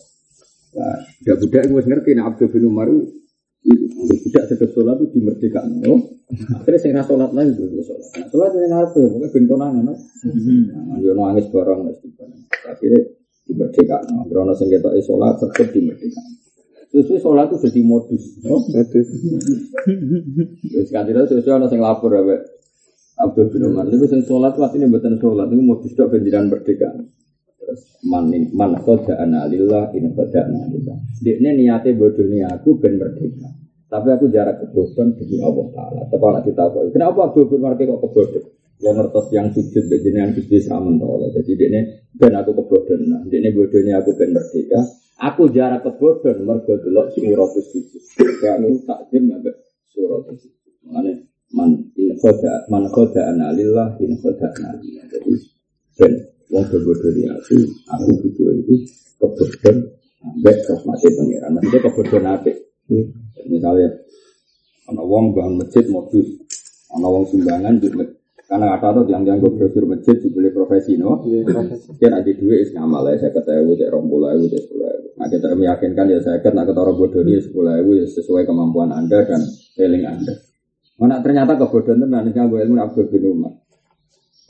Nah, 0.76 1.01
tidak 1.24 1.37
budak 1.41 1.62
itu 1.64 1.72
ngerti. 1.81 2.11
Nah 2.12 2.24
Abdul 2.29 2.49
bin 2.53 2.64
Umar 2.68 2.89
itu 2.93 3.87
budak 3.99 4.45
sedek 4.49 4.70
sholat 4.72 4.97
itu 5.03 5.18
dimerdekakan. 5.18 5.83
Oh, 5.91 6.01
akhirnya 6.62 6.79
saya 6.79 7.03
sholat 7.03 7.35
lagi 7.35 7.53
itu 7.57 7.83
sholat. 7.83 8.07
Nah, 8.14 8.26
sholat 8.31 8.51
yang 8.55 8.72
harus 8.76 8.93
ya, 8.95 9.09
pokoknya 9.11 9.29
ben 9.35 9.45
konangan. 9.51 9.85
Nah, 9.89 9.97
dia 11.03 11.12
nangis 11.12 11.47
barang, 11.51 11.81
akhirnya 12.68 13.01
dimerdekakan. 13.51 14.24
Karena 14.31 14.53
saya 14.55 14.79
kata 14.79 14.89
sholat 15.03 15.35
tetap 15.43 15.68
dimerdekakan. 15.74 16.33
Terus 16.89 17.20
sholat 17.20 17.53
itu 17.53 17.57
jadi 17.68 17.81
modus. 17.85 18.24
Oh, 18.49 18.62
modus. 18.64 19.09
Terus 20.64 20.89
kan 20.89 21.05
tidak 21.05 21.29
sesuai 21.29 21.61
orang 21.61 21.68
yang 21.68 21.83
lapor 21.85 22.14
ya, 22.16 22.39
Abdul 23.18 23.50
bin 23.50 23.62
Umar. 23.66 23.90
Ini 23.90 24.06
sing 24.06 24.22
sholat 24.22 24.54
waktu 24.54 24.78
ini 24.78 24.86
buatan 24.86 25.18
sholat 25.18 25.50
ini 25.50 25.62
modus 25.66 25.90
dok 25.98 26.14
penjiran 26.14 26.46
merdeka. 26.46 26.94
Terus 27.58 27.98
man 28.06 28.30
man 28.54 28.78
koda 28.86 29.18
analillah 29.18 29.90
ini 29.90 30.14
koda 30.14 30.46
analillah. 30.46 30.98
Niatnya 31.18 31.90
bodoh 31.98 32.26
nih 32.30 32.46
aku 32.46 32.78
ben 32.78 32.94
merdeka. 32.94 33.50
Tapi 33.88 34.08
aku 34.12 34.28
jarak 34.28 34.60
kebodohan 34.60 35.16
demi 35.16 35.40
Allah 35.40 35.66
Taala. 35.72 36.00
Tapi 36.12 36.20
kalau 36.20 36.42
kita 36.44 36.64
tahu, 36.68 36.92
kenapa 36.92 37.32
Abdul 37.32 37.48
bin 37.48 37.58
Umar 37.64 37.72
kok 37.74 38.00
kebodohan? 38.04 38.44
Yang 38.78 38.94
ngertos 38.94 39.26
yang 39.34 39.48
sujud 39.50 39.84
yang 39.90 40.30
sujud 40.36 40.60
sama 40.62 40.92
Allah. 40.94 41.28
Jadi 41.34 41.50
dia 41.58 41.66
ini 41.72 41.80
ben 42.14 42.36
aku 42.36 42.52
kebodohan. 42.54 43.00
Nah, 43.08 43.20
ini 43.26 43.48
bodohnya 43.50 43.98
aku 43.98 44.14
ben 44.14 44.30
merdeka. 44.36 44.80
Aku 45.18 45.50
jarak 45.50 45.82
kebodohan 45.82 46.46
mergo 46.46 46.78
delok 46.78 47.10
surat 47.16 47.50
sujud. 47.50 48.02
Kayak 48.38 48.62
aku 48.62 48.78
takdim 48.86 49.34
ambek 49.34 49.56
surat 49.90 50.22
sujud. 50.36 50.52
Makanya 50.86 51.28
man 51.55 51.70
in 51.96 52.12
khoda 52.20 52.68
man 52.68 52.84
khoda 52.92 53.32
analillah 53.32 53.96
in 54.03 54.12
khoda 54.20 54.49
analillah. 54.59 55.05
Jadi 55.09 55.32
ben 55.99 56.12
wong 56.49 56.64
kebodohan 56.68 57.12
di 57.16 57.22
aku, 57.28 57.57
aku 57.92 58.11
gitu 58.24 58.42
itu 58.53 58.74
kebodohan 59.20 59.76
ambek 60.24 60.57
rahmati 60.68 61.07
pangeran. 61.12 61.51
Maksudnya 61.57 61.78
kebodohan 61.84 62.26
apa? 62.28 62.53
Misalnya 63.49 63.88
ana 64.88 65.03
wong 65.05 65.36
bangun 65.36 65.61
masjid 65.61 65.84
modus, 65.88 66.28
ana 66.92 67.07
wong 67.09 67.24
sumbangan 67.28 67.76
di 67.76 67.88
karena 68.49 68.80
kata 68.80 69.05
tuh 69.05 69.12
yang 69.12 69.28
yang 69.28 69.44
brosur 69.44 69.84
masjid 69.84 70.16
juga 70.24 70.49
profesi 70.49 70.96
no, 70.96 71.20
kan 72.01 72.12
ada 72.16 72.32
duit 72.32 72.64
is 72.64 72.72
ngamal 72.72 73.05
ya 73.05 73.20
saya 73.20 73.36
kata 73.36 73.61
ibu 73.61 73.76
cek 73.76 73.92
rombol 73.92 74.24
ibu 74.24 74.49
cek 74.49 74.62
sepuluh 74.64 74.88
ibu. 74.88 75.09
Nah 75.20 75.28
kita 75.28 75.53
meyakinkan 75.53 76.09
ya 76.09 76.16
saya 76.24 76.40
kata 76.40 76.64
ketara 76.64 76.96
bodoh 76.96 77.20
ini 77.28 77.44
sepuluh 77.44 77.76
ibu 77.76 78.09
sesuai 78.09 78.49
kemampuan 78.49 78.88
anda 78.96 79.20
dan 79.28 79.44
feeling 79.76 80.09
anda. 80.09 80.47
Mana 80.99 81.22
ternyata 81.22 81.55
kebodohan 81.55 82.03
tenan 82.03 82.26
gue 82.26 82.59
ilmu 82.59 82.74
Abdul 82.82 83.07
bin 83.07 83.22
Umar. 83.30 83.55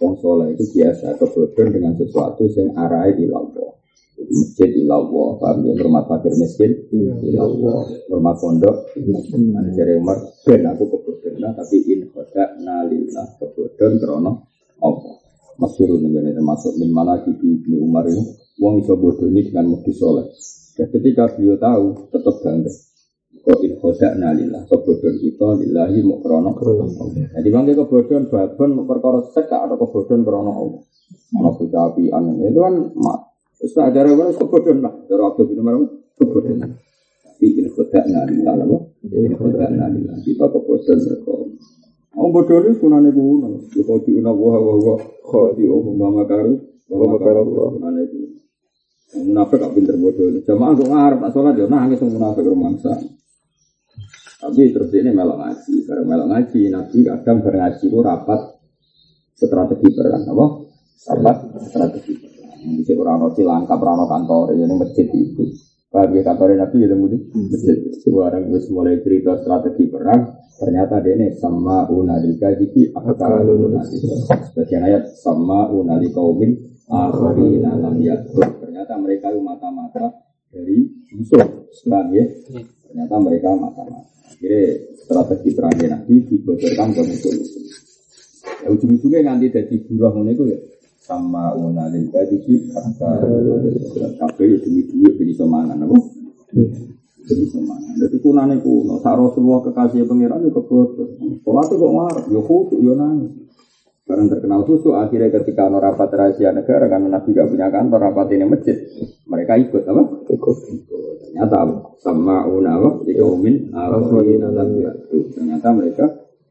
Wong 0.01 0.17
soleh 0.17 0.57
itu 0.57 0.65
biasa 0.81 1.21
kebodohan 1.21 1.69
dengan 1.77 1.93
sesuatu 2.01 2.49
yang 2.49 2.73
arah 2.73 3.05
di 3.13 3.29
lampau. 3.29 3.77
Masjid 4.19 4.83
ilallah, 4.83 5.39
paham 5.39 5.63
ya, 5.63 5.79
hormat 5.79 6.11
fakir 6.11 6.35
miskin, 6.35 6.75
ilallah, 7.23 7.87
hormat 8.11 8.35
pondok, 8.43 8.91
ada 8.99 9.71
jari 9.71 9.95
Umar, 9.95 10.19
ben 10.43 10.67
aku 10.67 10.91
kebodohan, 10.91 11.55
tapi 11.55 11.87
in 11.87 12.11
khoda 12.11 12.59
nalillah, 12.59 13.39
kebodohan 13.39 13.95
krono, 14.03 14.43
apa? 14.83 15.11
Masyur 15.59 16.03
ini 16.03 16.35
termasuk 16.35 16.79
min 16.79 16.91
mana 16.91 17.23
kibi 17.23 17.63
ibni 17.63 17.79
Umar 17.79 18.07
ini, 18.11 18.27
uang 18.59 18.83
iso 18.83 18.99
bodoh 18.99 19.27
ini 19.27 19.47
dengan 19.47 19.75
mukti 19.75 19.91
soleh. 19.95 20.31
Dan 20.79 20.87
ketika 20.95 21.35
beliau 21.35 21.59
tahu, 21.59 22.11
tetap 22.15 22.39
bangga. 22.43 22.71
Kok 23.45 23.59
in 23.65 23.75
khoda 23.81 24.15
nalillah, 24.19 24.63
kebodohan 24.67 25.15
kita 25.21 25.49
lillahi 25.59 25.99
mau 26.05 26.19
krono. 26.21 26.51
Jadi 27.35 27.49
bangga 27.49 27.73
kebodohan, 27.79 28.29
babon, 28.29 28.71
perkara 28.85 29.21
sek, 29.31 29.51
ada 29.51 29.75
kebodohan 29.79 30.23
krono 30.27 30.53
Allah. 30.53 30.83
Mana 31.33 31.51
bocah 31.53 31.83
apian, 31.93 32.25
itu 32.41 32.61
kan 32.61 32.75
mak. 32.97 33.19
Terus 33.59 33.73
tak 33.75 33.91
ada 33.97 34.11
kebodohan 34.37 34.79
lah. 34.85 34.95
Dari 35.07 35.23
waktu 35.23 35.43
bin 35.49 35.61
Umar 35.61 35.75
kebodohan. 36.15 36.79
Ini 37.39 37.71
khodak 37.71 38.05
nari 38.11 38.43
lah. 38.43 38.55
Ini 39.07 39.31
khodak 39.35 39.71
nari 39.71 40.01
lah. 40.07 40.17
Kita 40.23 40.47
kebodohan 40.51 40.99
mereka. 40.99 41.35
Orang 42.19 42.35
bodoh 42.35 42.59
ini 42.67 42.75
sunane 42.75 43.11
kuno. 43.15 43.63
Kau 43.71 44.03
di 44.03 44.11
una 44.19 44.35
wah 44.35 44.59
wah 44.59 44.75
wah. 44.75 45.01
Kau 45.23 45.55
di 45.55 45.71
umum 45.71 45.95
mama 45.95 46.27
karu. 46.27 46.59
Mama 46.91 47.15
karu 47.23 47.43
sunane 47.79 48.03
kuno. 48.11 48.29
Munafik 49.23 49.63
gak 49.63 49.73
pinter 49.79 49.95
bodoh. 49.95 50.35
Jamaah 50.43 50.75
kok 50.75 50.91
ngarep 50.91 51.19
tak 51.23 51.31
sholat 51.31 51.55
ya 51.55 51.67
nangis 51.71 52.03
munafik 52.03 52.43
rumangsa. 52.43 52.91
Tapi 54.39 54.71
terus 54.71 54.95
ini 54.95 55.11
melok 55.11 55.39
ngaji. 55.43 55.73
Karena 55.83 56.03
melok 56.07 56.29
ngaji, 56.31 56.61
nabi 56.71 56.99
kadang 57.03 57.39
berngaji 57.43 57.85
itu 57.91 57.99
rapat 57.99 58.41
strategi 59.35 59.89
perang. 59.91 60.23
Apa? 60.31 60.47
Rapat 61.19 61.37
strategi 61.67 62.13
perang. 62.23 62.79
Bisa 62.79 62.95
orang 62.95 63.19
roti 63.19 63.43
langkap 63.43 63.79
orang 63.83 64.07
kantor 64.07 64.55
ini 64.55 64.75
masjid 64.79 65.07
itu. 65.11 65.43
Bagi 65.91 66.23
kantor 66.23 66.55
nabi 66.55 66.87
itu 66.87 66.95
mudi 66.95 67.19
masjid. 67.35 67.77
Seorang 67.99 68.47
wis 68.55 68.71
mulai 68.71 69.03
cerita 69.03 69.43
strategi 69.43 69.91
perang. 69.91 70.39
Ternyata 70.59 70.99
dia 71.03 71.15
ini 71.15 71.35
sama 71.39 71.87
unalika 71.91 72.51
diki 72.51 72.91
apa 72.91 73.15
kalau 73.15 73.71
Sebagian 74.51 74.83
ayat 74.87 75.07
sama 75.15 75.71
unali 75.71 76.11
kaumin 76.15 76.51
akhiri 76.87 77.63
dalam 77.63 77.95
yatur. 78.03 78.43
Ternyata 78.59 78.95
mereka 78.99 79.31
mata-mata 79.39 80.15
dari 80.51 80.87
musuh. 81.15 81.67
Islam 81.71 82.11
ya. 82.11 82.27
Ternyata 82.87 83.15
mereka 83.23 83.55
mata-mata. 83.55 84.18
Akhirnya 84.29 84.65
strategi 85.01 85.49
perangnya 85.57 85.87
nabi 85.97 86.21
dibocorkan 86.29 86.89
ke 86.93 87.01
musuh-musuh. 87.01 87.65
Ya 88.65 88.69
ujung-ujungnya 88.69 89.21
nanti 89.25 89.49
jadi 89.49 89.75
buruh 89.89 90.13
itu 90.29 90.45
ya. 90.53 90.59
Sama 91.09 91.57
unalil 91.57 92.13
kadibi 92.13 92.69
kata 92.69 93.25
kafe 94.21 94.45
ya 94.45 94.57
demi 94.61 94.85
duit 94.85 95.17
beli 95.17 95.33
semangan 95.33 95.81
apa? 95.81 95.97
Beli 97.25 97.45
semangan 97.49 97.97
jadi 97.97 98.17
kunane 98.21 98.61
kuno 98.61 99.01
sak 99.01 99.17
Rasulullah 99.17 99.65
kekasih 99.65 100.05
pangeran 100.05 100.45
juga 100.45 100.61
kebodoh. 100.61 101.09
Sholat 101.41 101.67
kok 101.73 101.93
marah 101.97 102.25
ya 102.29 102.41
khusyuk 102.45 102.79
ya 102.85 102.93
nangis. 102.93 103.33
Karena 104.05 104.25
terkenal 104.29 104.61
khusyuk 104.69 104.95
akhirnya 105.01 105.33
ketika 105.33 105.73
ono 105.73 105.81
rapat 105.81 106.09
rahasia 106.13 106.53
negara 106.53 106.87
karena 106.93 107.09
Nabi 107.09 107.29
gak 107.33 107.49
punya 107.49 107.73
kantor 107.73 108.01
rapat 108.13 108.27
ini 108.37 108.45
masjid. 108.45 108.77
Mereka 109.25 109.53
ikut 109.65 109.83
apa? 109.89 110.03
Ikut 110.29 110.57
ternyata 111.39 111.95
sama 112.03 112.43
unawa 112.51 112.99
jika 113.07 113.23
umin 113.23 113.71
ternyata 115.31 115.69
mereka 115.71 116.05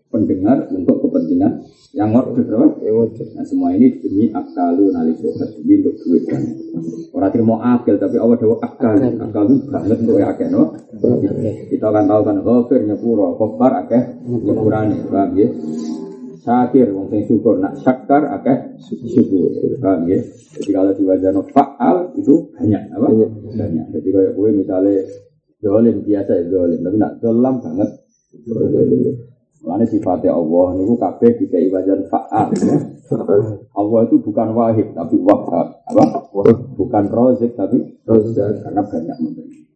pendengar 0.08 0.72
untuk 0.72 1.04
kepentingan 1.04 1.68
yang 1.92 2.16
ngorder 2.16 2.48
apa? 2.48 2.68
Nah 3.36 3.44
semua 3.44 3.76
ini 3.76 4.00
demi 4.00 4.32
akalu 4.32 4.96
nalisohat 4.96 5.60
demi 5.60 5.84
untuk 5.84 6.00
duit 6.04 6.24
kan. 6.30 6.40
Orang 7.12 7.34
mau 7.44 7.60
akal 7.60 8.00
tapi 8.00 8.16
awal 8.16 8.38
dewa 8.40 8.56
akal, 8.64 8.96
akal 8.96 9.44
itu 9.50 9.68
banget 9.68 9.98
untuk 10.06 10.22
akeh 10.22 10.48
no. 10.48 10.78
Kita 11.68 11.86
akan 11.90 12.06
tahu 12.06 12.22
kan 12.24 12.38
kafir 12.46 12.80
nyepuro, 12.86 13.36
kafar 13.36 13.72
akeh 13.84 14.04
nyepurane, 14.24 14.98
paham 15.10 15.36
ya? 15.36 15.50
Syakir, 16.48 16.96
wong 16.96 17.12
sing 17.12 17.28
syukur, 17.28 17.60
nak 17.60 17.76
syakar 17.84 18.24
akeh 18.40 18.80
syukur, 18.80 19.52
paham 19.84 20.08
ya? 20.08 20.16
Jadi 20.56 20.72
kalau 20.72 20.96
diwajano 20.96 21.44
faal 21.52 22.16
itu 22.16 22.48
banyak 22.56 22.88
apa? 22.88 23.08
Banyak. 23.52 23.92
Jadi 23.92 24.08
kalau 24.16 24.32
gue 24.32 24.50
misalnya 24.56 24.96
dolim 25.60 26.08
biasa 26.08 26.32
ya 26.40 26.44
dolim, 26.48 26.80
tapi 26.88 26.96
nak 26.96 27.20
dolam 27.20 27.60
banget. 27.60 27.90
Mulane 29.60 29.86
sifatnya 29.92 30.32
Allah 30.32 30.80
niku 30.80 30.96
kabeh 30.96 31.36
dikai 31.36 31.68
wajan 31.68 32.08
fa'al 32.08 32.48
ya. 32.56 32.80
Allah 33.76 34.00
itu 34.08 34.16
bukan 34.24 34.56
wahid 34.56 34.96
tapi 34.96 35.20
wahab. 35.20 35.84
Apa? 35.84 36.24
Bukan 36.80 37.04
rozik 37.12 37.60
tapi 37.60 38.00
rozak 38.08 38.64
karena 38.64 38.88
banyak 38.88 39.18
memberi. 39.20 39.67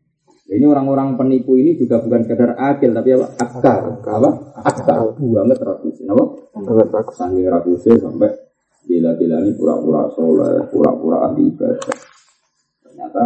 Ini 0.51 0.67
orang-orang 0.67 1.15
penipu 1.15 1.55
ini 1.55 1.79
juga 1.79 2.03
bukan 2.03 2.27
kadar 2.27 2.59
akil 2.59 2.91
tapi 2.91 3.15
apa? 3.15 3.27
Akal. 3.39 4.03
Apa? 4.03 4.29
Akal. 4.67 5.15
Banget 5.15 5.63
rakusin. 5.63 6.11
Apa? 6.11 6.23
Banget 6.59 6.91
rakus. 6.91 7.15
Sanggih 7.15 7.47
rakusin 7.47 7.95
sampai 7.95 8.35
bila-bila 8.83 9.39
ini 9.47 9.55
pura-pura 9.55 10.11
soleh, 10.11 10.67
pura-pura 10.67 11.31
ahli 11.31 11.55
ibadah. 11.55 11.95
Ternyata 12.83 13.23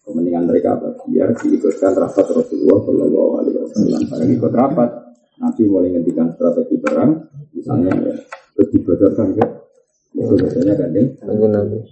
kepentingan 0.00 0.48
mereka 0.48 0.80
apa? 0.80 0.96
Biar 1.04 1.36
diikutkan 1.36 1.92
rapat 1.92 2.26
Rasulullah 2.32 2.78
Shallallahu 2.88 3.30
Alaihi 3.36 3.56
Wasallam. 3.60 4.00
Karena 4.08 4.24
ikut 4.32 4.52
rapat, 4.56 4.90
Nabi 5.44 5.62
mulai 5.68 5.92
ngendikan 5.92 6.32
strategi 6.32 6.76
perang, 6.80 7.20
misalnya 7.52 7.92
ya, 8.00 8.14
terus 8.56 8.68
dibocorkan 8.72 9.28
ke 9.36 9.44
itu 10.12 10.34
biasanya 10.40 10.74
kan 10.76 10.88
ya. 10.96 11.04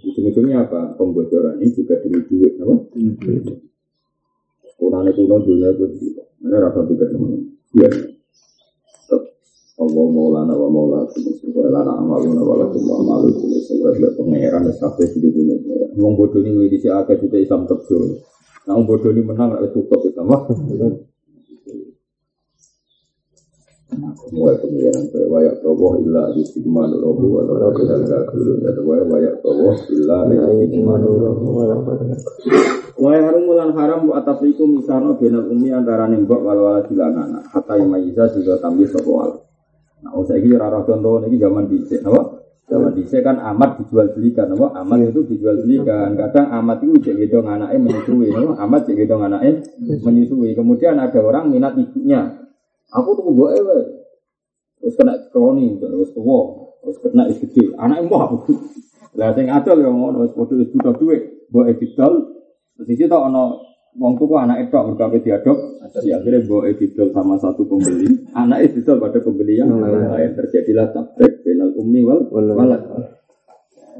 Ujung-ujungnya 0.09 0.65
apa? 0.65 0.97
Pembocoran 0.97 1.61
ini 1.61 1.69
juga 1.69 2.01
demi 2.01 2.25
duit, 2.25 2.57
apa? 2.57 2.75
Kurang 2.89 3.70
itu 4.81 5.21
non 5.29 5.41
dunia 5.45 5.69
itu 5.69 5.85
tidak. 6.01 6.27
Ini 6.41 6.57
rasa 6.57 6.79
pikir 6.89 7.07
teman. 7.13 7.37
Ya. 7.77 7.89
Allah 9.81 10.05
maulana 10.13 10.53
wa 10.53 10.69
maula 10.69 11.09
lana 11.71 11.97
amaluna 11.97 12.41
wa 12.45 12.55
lakum 12.59 12.85
wa 12.85 13.01
amalu 13.01 13.33
Semoga 13.65 13.97
dia 13.97 14.13
pengeran 14.13 14.69
dan 14.69 14.75
sampai 14.77 15.09
di 15.09 15.25
dunia 15.25 15.57
Wong 15.97 16.13
bodoh 16.13 16.43
ini 16.43 16.69
sini 16.77 16.91
agak 16.91 17.17
tidak 17.17 17.41
Islam 17.41 17.65
terjun 17.65 18.21
Nah 18.69 18.77
bodoh 18.83 19.09
ini 19.09 19.25
menang 19.25 19.57
Itu 19.65 19.81
tutup 19.81 20.05
Islam 20.05 20.27
Mulai 24.31 24.55
pengiran 24.61 25.03
Kaya 25.09 25.25
wayak 25.27 25.55
toboh 25.65 25.97
illa 25.97 26.29
Yustigman 26.37 26.91
rohu 27.01 27.41
kedal 27.73 28.05
kafirun 28.05 28.61
Ya 28.61 28.71
wayak 28.85 29.35
toboh 29.41 29.73
illa 29.89 30.17
Yustigman 30.29 31.01
rohu 31.01 31.57
Wae 33.01 33.17
harum 33.17 33.49
mulan 33.49 33.73
haram 33.73 34.05
bu 34.05 34.13
atafiku 34.13 34.69
misano 34.69 35.17
benal 35.17 35.49
umi 35.49 35.73
antara 35.73 36.05
nembok 36.05 36.37
walau 36.37 36.69
wala 36.69 36.85
silan 36.85 37.17
anak 37.17 37.49
hatta 37.49 37.73
yamayiza 37.81 38.29
juga 38.29 38.61
tambil 38.61 38.85
sopo 38.93 39.11
wal. 39.17 39.41
Nah, 40.05 40.13
usai 40.21 40.45
ini 40.45 40.53
rara 40.53 40.85
contoh 40.85 41.25
ini 41.25 41.41
zaman 41.41 41.65
dicek, 41.65 42.05
apa? 42.05 42.45
Zaman 42.69 42.93
dicek 42.93 43.25
kan 43.25 43.41
amat 43.41 43.81
dijual 43.81 44.13
belikan, 44.13 44.53
apa? 44.53 44.85
Amat 44.85 44.97
itu 45.09 45.25
dijual 45.33 45.65
belikan. 45.65 46.13
Kadang 46.13 46.53
amat 46.61 46.77
itu 46.85 46.93
cek 47.01 47.15
gitu 47.25 47.41
anaknya 47.41 47.77
menyusui, 47.81 48.29
apa? 48.37 48.51
Amat 48.69 48.81
cek 48.85 48.93
gitu 48.93 49.13
anaknya 49.17 49.51
menyusui. 50.05 50.53
Kemudian 50.53 51.01
ada 51.01 51.19
orang 51.25 51.49
minat 51.49 51.73
ibunya. 51.81 52.37
Aku 52.93 53.17
tuh 53.17 53.33
gue 53.33 53.49
ewe. 53.65 53.79
Terus 54.77 54.93
kena 54.93 55.17
kroni, 55.33 55.81
terus 55.81 56.13
tua, 56.13 56.69
terus 56.85 56.97
kena 57.01 57.25
is 57.33 57.41
gede. 57.41 57.73
Anak 57.81 58.05
mau 58.05 58.29
aku. 58.29 58.57
Lah 59.17 59.33
sing 59.33 59.49
adol 59.49 59.81
yang 59.81 59.97
ngono, 59.97 60.25
wis 60.25 60.33
padha 60.37 60.53
wis 60.53 60.69
butuh 60.69 60.93
duit, 61.01 61.49
mbok. 61.49 61.65
Terus 62.81 62.97
iki 62.97 63.05
tok 63.05 63.29
ana 63.29 63.53
wong 63.93 64.17
tuku 64.17 64.33
anak 64.41 64.65
itu 64.65 64.73
mergo 64.73 65.21
diadop, 65.21 65.57
ya 66.01 66.17
akhirnya 66.17 66.41
mbok 66.41 66.65
edidol 66.65 67.13
sama 67.13 67.37
satu 67.37 67.61
pembeli. 67.69 68.09
Anak 68.33 68.65
edidol 68.65 68.97
pada 68.97 69.21
pembeli 69.21 69.61
yang 69.61 69.69
lain. 69.77 70.33
Terjadilah 70.33 70.89
tabrik 70.89 71.45
benal 71.45 71.77
ummi 71.77 72.01
wal 72.01 72.25
walad. 72.33 72.81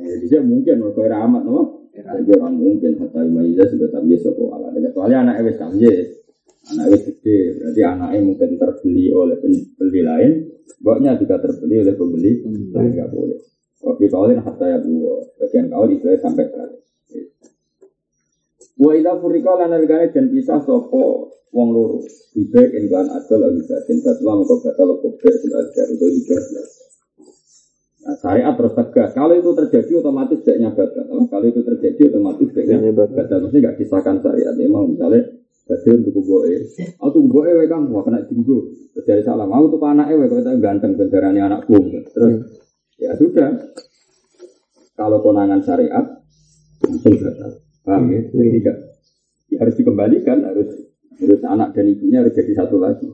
Ya, 0.01 0.17
jadi 0.25 0.41
mungkin 0.41 0.81
mergo 0.81 1.05
ora 1.05 1.21
amat 1.29 1.45
no. 1.45 1.85
Jadi 1.93 2.33
orang 2.33 2.57
mungkin 2.57 2.97
hatta 2.97 3.21
imayiza 3.21 3.69
sudah 3.69 3.93
tamyiz 3.93 4.25
sapa 4.25 4.41
wala. 4.41 4.73
Kecuali 4.73 5.13
anak 5.13 5.45
wis 5.45 5.61
tamyiz. 5.61 6.09
Anak 6.73 6.97
wis 6.97 7.01
gede, 7.05 7.61
berarti 7.61 7.81
anaknya 7.85 8.19
mungkin 8.25 8.49
terbeli 8.57 9.05
oleh 9.13 9.37
pembeli 9.37 10.01
lain, 10.01 10.31
mboknya 10.81 11.21
juga 11.21 11.37
terbeli 11.37 11.85
oleh 11.85 11.93
pembeli 11.93 12.31
lain 12.73 12.89
nggak 12.97 13.09
boleh. 13.13 13.37
Oke, 13.81 14.05
kaulin 14.09 14.41
hatta 14.41 14.65
ya 14.65 14.77
dua, 14.77 15.21
bagian 15.41 15.69
kaul 15.69 15.89
itu 15.89 16.05
sampai 16.21 16.49
kali. 16.53 16.80
Wa 18.81 18.91
ida 18.97 19.13
furika 19.21 19.53
lan 19.61 19.77
alikane 19.77 20.09
dan 20.09 20.33
pisah 20.33 20.57
sopo 20.65 21.29
wong 21.53 21.69
loro. 21.69 22.01
Ibe 22.33 22.61
ingklan 22.81 23.13
adol 23.13 23.41
alisa 23.45 23.77
den 23.85 24.01
batwa 24.01 24.41
mengko 24.41 24.55
batal 24.65 24.89
kubur 24.97 25.33
sing 25.37 25.51
ajar 25.53 25.85
untuk 25.93 26.09
hijab. 26.09 26.43
Nah, 28.01 28.17
syariat 28.17 28.57
terus 28.57 28.73
tegas. 28.73 29.13
Kalau 29.13 29.37
itu 29.37 29.53
terjadi 29.53 29.91
otomatis 30.01 30.41
tidak 30.41 30.73
batal. 30.73 31.05
Kalau 31.29 31.45
itu 31.45 31.61
terjadi 31.61 32.01
otomatis 32.09 32.49
tidak 32.49 33.13
batal. 33.13 33.37
Mesti 33.45 33.57
nggak 33.61 33.77
disahkan 33.77 34.15
syariat. 34.25 34.57
Memang 34.57 34.97
misalnya 34.97 35.21
Badhe 35.69 36.03
untuk 36.03 36.25
boe. 36.25 36.51
Aku 36.99 37.17
boe 37.29 37.47
wae 37.47 37.69
Kang, 37.69 37.87
wah 37.93 38.01
kena 38.01 38.25
dinggo. 38.25 38.65
Terjadi 38.97 39.23
salah 39.23 39.45
mau 39.45 39.69
tuh 39.69 39.77
anak 39.85 40.09
wae 40.09 40.27
kok 40.27 40.43
ganteng 40.57 40.97
bendarane 40.97 41.37
anakku. 41.37 41.77
Terus 42.11 42.43
ya 42.97 43.13
sudah. 43.13 43.71
Kalau 44.97 45.21
konangan 45.21 45.61
syariat 45.61 46.05
langsung 46.81 47.15
batal. 47.21 47.70
Paham 47.81 48.13
ya? 48.13 48.21
Jadi 48.29 48.49
tidak 48.61 48.77
ya, 49.49 49.57
harus 49.61 49.75
dikembalikan, 49.77 50.37
harus 50.45 50.69
harus 51.17 51.41
anak 51.45 51.73
dan 51.73 51.85
ibunya 51.89 52.21
harus 52.21 52.33
jadi 52.33 52.53
satu 52.57 52.77
lagi. 52.77 53.09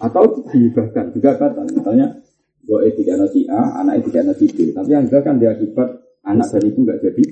Atau 0.00 0.44
dihibahkan 0.48 1.12
juga 1.16 1.36
batal. 1.36 1.68
Misalnya 1.68 2.20
boe 2.64 2.88
tiga 2.96 3.16
nasi 3.16 3.48
A, 3.48 3.80
anak 3.80 4.04
tiga 4.08 4.24
nasi 4.24 4.48
B. 4.48 4.72
Tapi 4.72 4.90
yang 4.92 5.08
kan 5.08 5.36
dia 5.36 5.52
akibat 5.56 5.88
anak 6.24 6.48
dan 6.52 6.62
ibu 6.64 6.78
nggak 6.84 7.00
jadi 7.00 7.22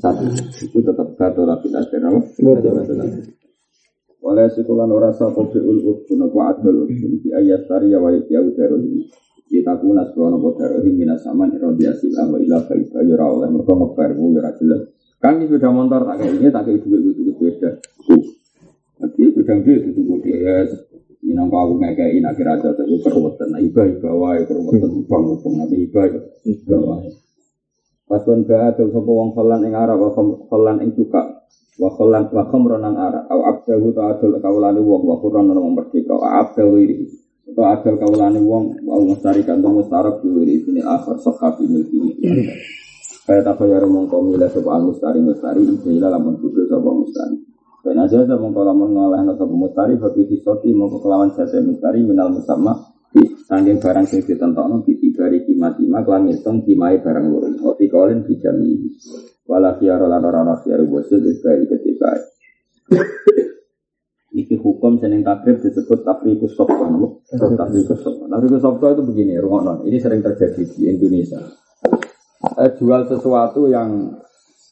satu. 0.00 0.24
Itu 0.64 0.78
tetap 0.80 1.08
tapi 1.16 1.68
tidak 1.68 1.88
ada 1.92 2.08
Oleh 4.18 4.50
sekulan 4.50 4.90
ora 4.90 5.14
sapa 5.14 5.40
fi'ul 5.46 5.78
urfun 5.78 6.20
wa 6.26 6.52
adul 6.52 6.90
bi 6.90 7.30
ayat 7.32 7.70
sariya 7.70 8.02
wa 8.02 8.10
ya 8.12 8.42
udarul 8.42 8.82
kita 9.48 9.80
kuna 9.80 10.04
sekolah 10.04 10.36
nopo 10.36 10.58
darul 10.58 10.84
minas 10.84 11.24
saman 11.24 11.54
irodiasi 11.54 12.12
lah 12.12 12.28
wa 12.28 12.36
ilah 12.36 12.60
baik 12.68 12.92
ya 12.92 13.14
ora 13.14 13.26
oleh 13.30 13.48
mereka 13.48 13.72
ngebar 13.72 14.10
ya 14.12 14.50
jelas 14.60 14.82
kan 15.18 15.38
ini 15.38 15.50
sepeda 15.50 15.68
motor 15.74 16.02
tak 16.06 16.16
kayak 16.22 16.32
ini 16.38 16.48
tak 16.50 16.62
kayak 16.66 16.80
duit 16.86 17.00
duit 17.02 17.16
duit 17.18 17.34
sepeda 17.34 17.70
tapi 18.98 19.22
sepeda 19.34 19.54
duit 19.62 19.80
itu 19.90 20.00
dia 20.22 20.54
ini 21.18 21.32
nang 21.34 21.50
aku 21.50 21.82
ngekei 21.82 22.22
nak 22.22 22.38
kira 22.38 22.56
aja 22.56 22.70
tapi 22.72 22.98
keruwetan 23.02 23.48
nah 23.50 23.60
iba 23.60 23.82
iba 23.84 24.10
wae 24.14 24.46
keruwetan 24.46 24.90
bang 25.04 25.24
bang 25.42 25.54
nabi 25.58 25.76
iba 25.84 26.02
iba 26.46 26.76
wae 26.78 27.10
pas 28.08 28.24
kon 28.24 28.40
ba 28.48 28.72
atau 28.72 28.88
sapa 28.88 29.10
wong 29.10 29.36
falan 29.36 29.68
ing 29.68 29.76
arab 29.76 30.00
wa 30.00 30.10
falan 30.48 30.80
ing 30.80 30.96
cuka 30.96 31.44
wa 31.78 31.88
khalan 31.94 32.24
wa 32.34 32.42
khamran 32.50 32.82
ara 32.82 33.20
au 33.30 33.40
abdahu 33.46 33.94
ta 33.94 34.16
adul 34.16 34.34
kaulane 34.42 34.82
wong 34.82 35.02
wa 35.06 35.16
qur'an 35.22 35.46
nang 35.46 35.62
merdeka. 35.78 36.10
Wa 36.16 36.42
abdahu 36.42 36.74
ini 36.82 37.06
to 37.54 37.62
adul 37.62 37.96
kaulane 38.00 38.42
wong 38.42 38.82
wa 38.82 38.98
mustari 38.98 39.46
kan 39.46 39.62
to 39.62 39.70
mustarak 39.70 40.18
diri 40.24 40.58
ini 40.66 40.82
akhir 40.82 41.22
sahabi 41.22 41.70
milki 41.70 41.98
kaya 43.28 43.44
tak 43.44 43.60
kaya 43.60 43.84
mongko 43.84 44.24
milih 44.24 44.48
sapa 44.48 44.72
al 44.72 44.88
mustari 44.88 45.20
mustari 45.20 45.60
ila 45.68 46.08
lamun 46.08 46.40
kudu 46.40 46.64
sapa 46.64 46.88
mustari 46.88 47.36
Ben 47.84 48.00
aja 48.00 48.24
sama 48.24 48.40
mongko 48.40 48.60
lamun 48.64 48.96
ngolehno 48.96 49.36
sapa 49.36 49.52
mustari 49.52 50.00
bagi 50.00 50.24
disoti 50.24 50.72
mongko 50.72 51.04
kelawan 51.04 51.36
jasa 51.36 51.60
mustari 51.60 52.00
minal 52.00 52.32
musamma 52.32 52.72
Sangking 53.48 53.80
barang 53.80 54.04
sing 54.04 54.20
ditentokno 54.20 54.84
di 54.84 54.92
ibari 55.00 55.40
kimat 55.48 55.80
ima 55.80 56.04
kelan 56.04 56.28
ngitung 56.28 56.60
kimai 56.68 57.00
barang 57.00 57.32
loro. 57.32 57.48
Ngopi 57.48 57.88
kolin 57.88 58.20
bijami 58.20 58.76
wala 59.48 59.80
khiyara 59.80 60.04
lan 60.04 60.20
ora 60.28 60.44
ana 60.44 60.60
khiyara 60.60 60.84
wasil 60.84 61.24
dari 61.24 61.64
ketika 61.64 62.12
Iki 64.28 64.60
hukum 64.60 65.00
seneng 65.00 65.24
takrib 65.24 65.64
disebut 65.64 66.04
tafrikus 66.04 66.52
sofwa 66.52 66.84
Tafrikus 67.32 68.04
sofwa 68.04 68.28
Tafrikus 68.28 68.60
sofwa 68.60 68.92
itu 68.92 69.02
begini. 69.08 69.40
Ini 69.88 69.96
sering 69.96 70.20
terjadi 70.20 70.62
di 70.68 70.92
Indonesia. 70.92 71.40
Eh, 72.42 72.70
jual 72.78 73.02
sesuatu 73.10 73.66
yang 73.66 74.14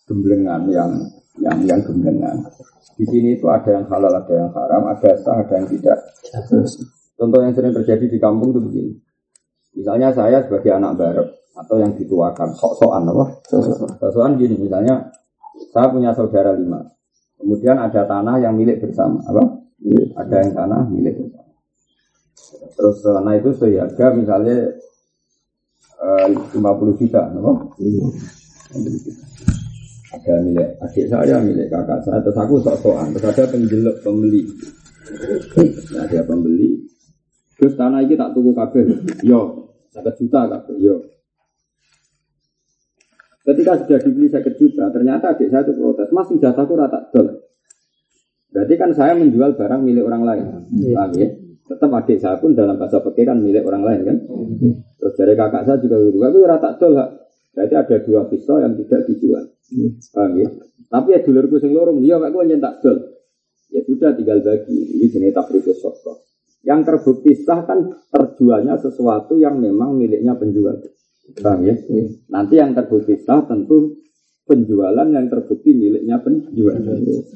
gemblengan, 0.07 0.67
yang 0.71 0.91
yang 1.43 1.59
yang 1.67 1.81
gemblengan. 1.83 2.47
Di 2.97 3.05
sini 3.05 3.37
itu 3.37 3.47
ada 3.53 3.77
yang 3.77 3.85
halal, 3.93 4.13
ada 4.13 4.33
yang 4.33 4.51
haram, 4.57 4.83
ada 4.89 5.11
sah, 5.21 5.37
ada 5.37 5.55
yang 5.61 5.69
tidak. 5.69 5.99
Contoh 7.17 7.41
yang 7.45 7.53
sering 7.53 7.73
terjadi 7.77 8.05
di 8.09 8.19
kampung 8.21 8.57
itu 8.57 8.61
begini. 8.61 8.93
Misalnya 9.77 10.09
saya 10.17 10.41
sebagai 10.41 10.73
anak 10.73 10.97
barep 10.97 11.29
atau 11.57 11.77
yang 11.77 11.93
dituakan, 11.93 12.57
sok-sokan 12.57 13.05
apa? 13.13 13.25
Sok-sokan 14.01 14.41
gini, 14.41 14.57
misalnya 14.57 15.13
saya 15.73 15.93
punya 15.93 16.17
saudara 16.17 16.57
lima. 16.57 16.81
Kemudian 17.37 17.77
ada 17.77 18.09
tanah 18.09 18.41
yang 18.41 18.57
milik 18.57 18.81
bersama, 18.81 19.21
apa? 19.29 19.45
Ada 20.17 20.37
yang 20.41 20.53
tanah 20.57 20.81
milik 20.89 21.21
bersama. 21.21 21.53
Terus 22.77 22.97
tanah 23.05 23.35
itu 23.37 23.51
seharga 23.57 24.07
misalnya 24.17 24.57
eh, 26.03 26.27
50 26.57 27.01
juta, 27.01 27.23
apa? 27.29 27.53
Ada 30.17 30.35
milik 30.43 30.69
adik 30.81 31.07
saya, 31.11 31.37
milik 31.43 31.69
kakak 31.69 32.01
saya, 32.07 32.23
terus 32.23 32.39
aku 32.39 32.63
sok-sokan. 32.63 33.13
Terus 33.17 33.27
ada 33.27 33.45
penjelek 33.51 33.97
pembeli. 34.01 34.43
Nah, 35.93 36.03
ada 36.07 36.21
pembeli. 36.25 36.69
Terus 37.57 37.75
tanah 37.75 38.05
ini 38.05 38.15
tak 38.15 38.33
tuku 38.37 38.53
kabeh. 38.53 38.85
Yo, 39.25 39.73
satu 39.93 40.11
juta 40.17 40.47
kabeh. 40.47 40.77
Yo. 40.79 40.97
Ketika 43.47 43.79
sudah 43.79 43.99
dibeli 44.03 44.27
satu 44.27 44.51
juta, 44.59 44.91
ternyata 44.91 45.35
adik 45.35 45.49
saya 45.49 45.63
itu 45.63 45.73
protes. 45.79 46.11
Mas, 46.11 46.29
jatahku 46.35 46.75
rata 46.75 47.07
dol. 47.15 47.47
Berarti 48.51 48.75
kan 48.75 48.91
saya 48.97 49.13
menjual 49.15 49.55
barang 49.55 49.81
milik 49.85 50.03
orang 50.07 50.23
lain. 50.27 50.45
Paham 50.97 51.11
ya? 51.15 51.29
Tetap 51.67 51.91
adik 51.93 52.19
saya 52.19 52.39
pun 52.39 52.55
dalam 52.55 52.79
bahasa 52.79 53.03
peke 53.03 53.23
kan 53.27 53.39
milik 53.39 53.63
orang 53.63 53.83
lain 53.87 54.01
kan. 54.07 54.17
Terus 55.07 55.23
dari 55.23 55.39
kakak 55.39 55.63
saya 55.71 55.79
juga 55.79 56.03
gitu. 56.03 56.19
Tapi 56.19 56.39
rata 56.43 56.71
dol. 56.83 56.99
Berarti 57.55 57.75
ada 57.79 57.97
dua 58.03 58.27
pisau 58.27 58.59
yang 58.59 58.75
tidak 58.75 59.07
dijual. 59.07 59.47
Paham 60.11 60.35
ya? 60.35 60.51
Tapi 60.91 61.09
ya 61.15 61.21
dulurku 61.23 61.63
sing 61.63 61.71
lorong, 61.71 62.03
iya 62.03 62.19
kak 62.19 62.35
gue 62.35 62.43
nyentak 62.43 62.83
dol. 62.83 62.99
Ya 63.71 63.87
sudah 63.87 64.19
tinggal 64.19 64.43
bagi. 64.43 64.99
Ini 64.99 65.07
jenis 65.07 65.31
takribus 65.31 65.79
sokro. 65.79 66.27
Yang 66.67 66.91
terbukti 66.91 67.39
sah 67.39 67.63
kan 67.63 67.87
terjualnya 68.11 68.83
sesuatu 68.83 69.39
yang 69.39 69.63
memang 69.63 69.95
miliknya 69.95 70.35
penjual. 70.35 70.75
Paham 71.39 71.63
ya? 71.63 71.79
Nanti 72.27 72.59
yang 72.59 72.75
terbukti 72.75 73.23
sah 73.23 73.47
tentu 73.47 73.95
penjualan 74.47 75.07
yang 75.11 75.27
terbukti 75.27 75.75
miliknya 75.75 76.23
penjual. 76.23 76.79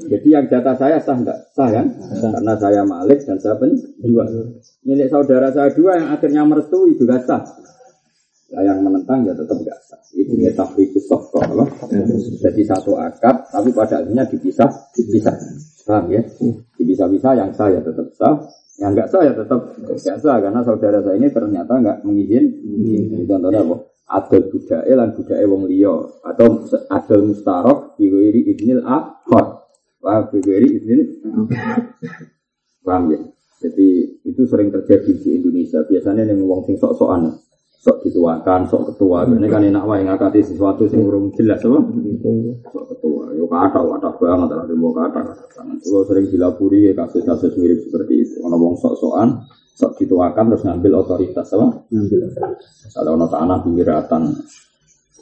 Jadi 0.06 0.28
yang 0.30 0.46
jatah 0.46 0.78
saya 0.78 1.02
sah 1.02 1.18
enggak? 1.18 1.38
Sah 1.50 1.66
kan? 1.66 1.86
Karena 2.22 2.54
saya 2.54 2.82
malik 2.86 3.26
dan 3.26 3.36
saya 3.42 3.58
penjual. 3.58 4.54
Milik 4.86 5.10
saudara 5.10 5.50
saya 5.50 5.74
dua 5.74 5.98
yang 5.98 6.08
akhirnya 6.14 6.46
merestui 6.46 6.94
juga 6.94 7.18
sah. 7.26 7.42
Nah, 8.50 8.62
yang 8.66 8.82
menentang 8.82 9.26
ya 9.26 9.34
tetap 9.34 9.58
enggak 9.58 9.78
sah. 9.82 9.98
Itu 10.14 10.38
ya 10.38 10.54
tafrikus 10.54 11.10
sofkoh. 11.10 11.42
Jadi 12.42 12.62
satu 12.62 12.94
akad, 12.94 13.50
tapi 13.50 13.74
pada 13.74 14.06
akhirnya 14.06 14.26
dipisah, 14.30 14.70
dipisah. 14.94 15.34
Paham 15.86 16.14
ya? 16.14 16.22
Dipisah-pisah 16.78 17.32
yang 17.34 17.50
sah 17.50 17.74
ya 17.74 17.82
tetap 17.82 18.06
sah, 18.14 18.38
yang 18.78 18.94
enggak 18.94 19.10
sah 19.10 19.26
ya 19.26 19.34
tetap 19.34 19.60
enggak 19.82 20.18
sah 20.22 20.38
karena 20.38 20.60
saudara 20.62 21.02
saya 21.02 21.18
ini 21.18 21.28
ternyata 21.34 21.72
enggak 21.74 21.98
mengizinkan. 22.06 23.26
Contohnya 23.26 23.66
apa? 23.66 23.76
Adol 24.10 24.50
budaya 24.50 24.92
lan 24.98 25.14
budaya 25.14 25.46
wong 25.46 25.70
liya 25.70 25.94
atau 26.26 26.66
adol 26.90 27.30
mustarok 27.30 27.94
diwiri 27.94 28.42
ibnil 28.50 28.82
akhor. 28.82 29.70
Wah, 30.02 30.26
diwiri 30.26 30.82
ibnil 30.82 31.00
Paham 32.82 33.12
ya? 33.12 33.20
Jadi 33.60 34.18
itu 34.24 34.42
sering 34.48 34.72
terjadi 34.72 35.14
di 35.14 35.36
Indonesia. 35.36 35.84
Biasanya 35.84 36.26
yang 36.26 36.42
wong 36.48 36.64
sing 36.64 36.80
sok-sokan 36.80 37.38
sok 37.80 38.04
dituakan, 38.04 38.68
sok 38.68 38.92
ketua. 38.92 39.24
Ini 39.24 39.48
kan 39.48 39.64
enak 39.64 39.84
wae 39.88 40.04
ngakati 40.04 40.44
sesuatu 40.44 40.84
sing 40.84 41.00
urung 41.00 41.32
jelas 41.32 41.64
apa? 41.64 41.80
Sok 42.68 42.84
ketua. 42.92 43.32
Yo 43.32 43.48
kata 43.48 43.80
kata 43.80 44.08
banget 44.20 44.48
lah 44.52 44.64
demo 44.68 44.92
kata. 44.92 45.20
Kalau 45.80 46.04
sering 46.04 46.28
dilapuri 46.28 46.92
ya 46.92 46.92
kasus-kasus 46.92 47.56
mirip 47.56 47.80
seperti 47.80 48.20
itu. 48.20 48.44
Ono 48.44 48.60
wong 48.60 48.76
sok-sokan, 48.76 49.48
sok 49.72 49.96
dituakan 49.96 50.44
terus 50.52 50.62
ngambil 50.68 50.92
otoritas 51.00 51.48
apa? 51.56 51.88
Ngambil 51.88 52.20
otoritas. 52.28 52.92
Kalau 52.92 53.16
ono 53.16 53.26
tanah 53.32 53.58
pinggiratan 53.64 54.22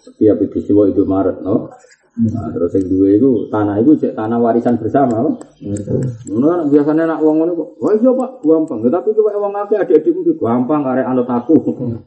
seperti 0.03 0.25
apa 0.27 0.43
peristiwa 0.51 0.83
itu 0.91 1.03
Maret, 1.07 1.39
no? 1.47 1.71
Nah, 2.19 2.51
terus 2.51 2.75
yang 2.75 2.91
dua 2.91 3.15
itu 3.15 3.47
tanah 3.47 3.79
itu 3.79 3.95
cek 3.95 4.19
tanah 4.19 4.43
warisan 4.43 4.75
bersama, 4.75 5.23
apa? 5.23 5.39
Nah, 6.35 6.67
biasanya 6.67 7.15
nak 7.15 7.23
uang 7.23 7.37
ngono 7.39 7.53
kok, 7.55 7.69
wah 7.79 7.95
iya 7.95 8.11
pak, 8.11 8.31
gampang. 8.43 8.79
Tetapi 8.83 9.09
kalau 9.15 9.39
uang 9.39 9.55
akeh 9.55 9.79
adik-adikmu 9.79 10.27
itu 10.27 10.35
gampang, 10.35 10.83
karek 10.83 11.07
anut 11.07 11.31
aku, 11.31 11.55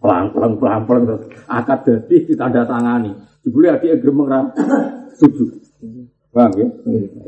pelan 0.03 0.35
pelan 0.35 0.59
pelan 0.59 0.83
pelan 0.83 1.01
terus 1.07 1.23
akad 1.47 1.79
jadi 1.87 2.15
ditanda 2.27 2.67
tangani. 2.67 3.15
Dibeli 3.39 3.71
adik 3.71 4.03
gremeng 4.03 4.27
ra 4.27 4.51
setuju, 5.15 5.47
paham 6.35 6.59
ya? 6.59 6.67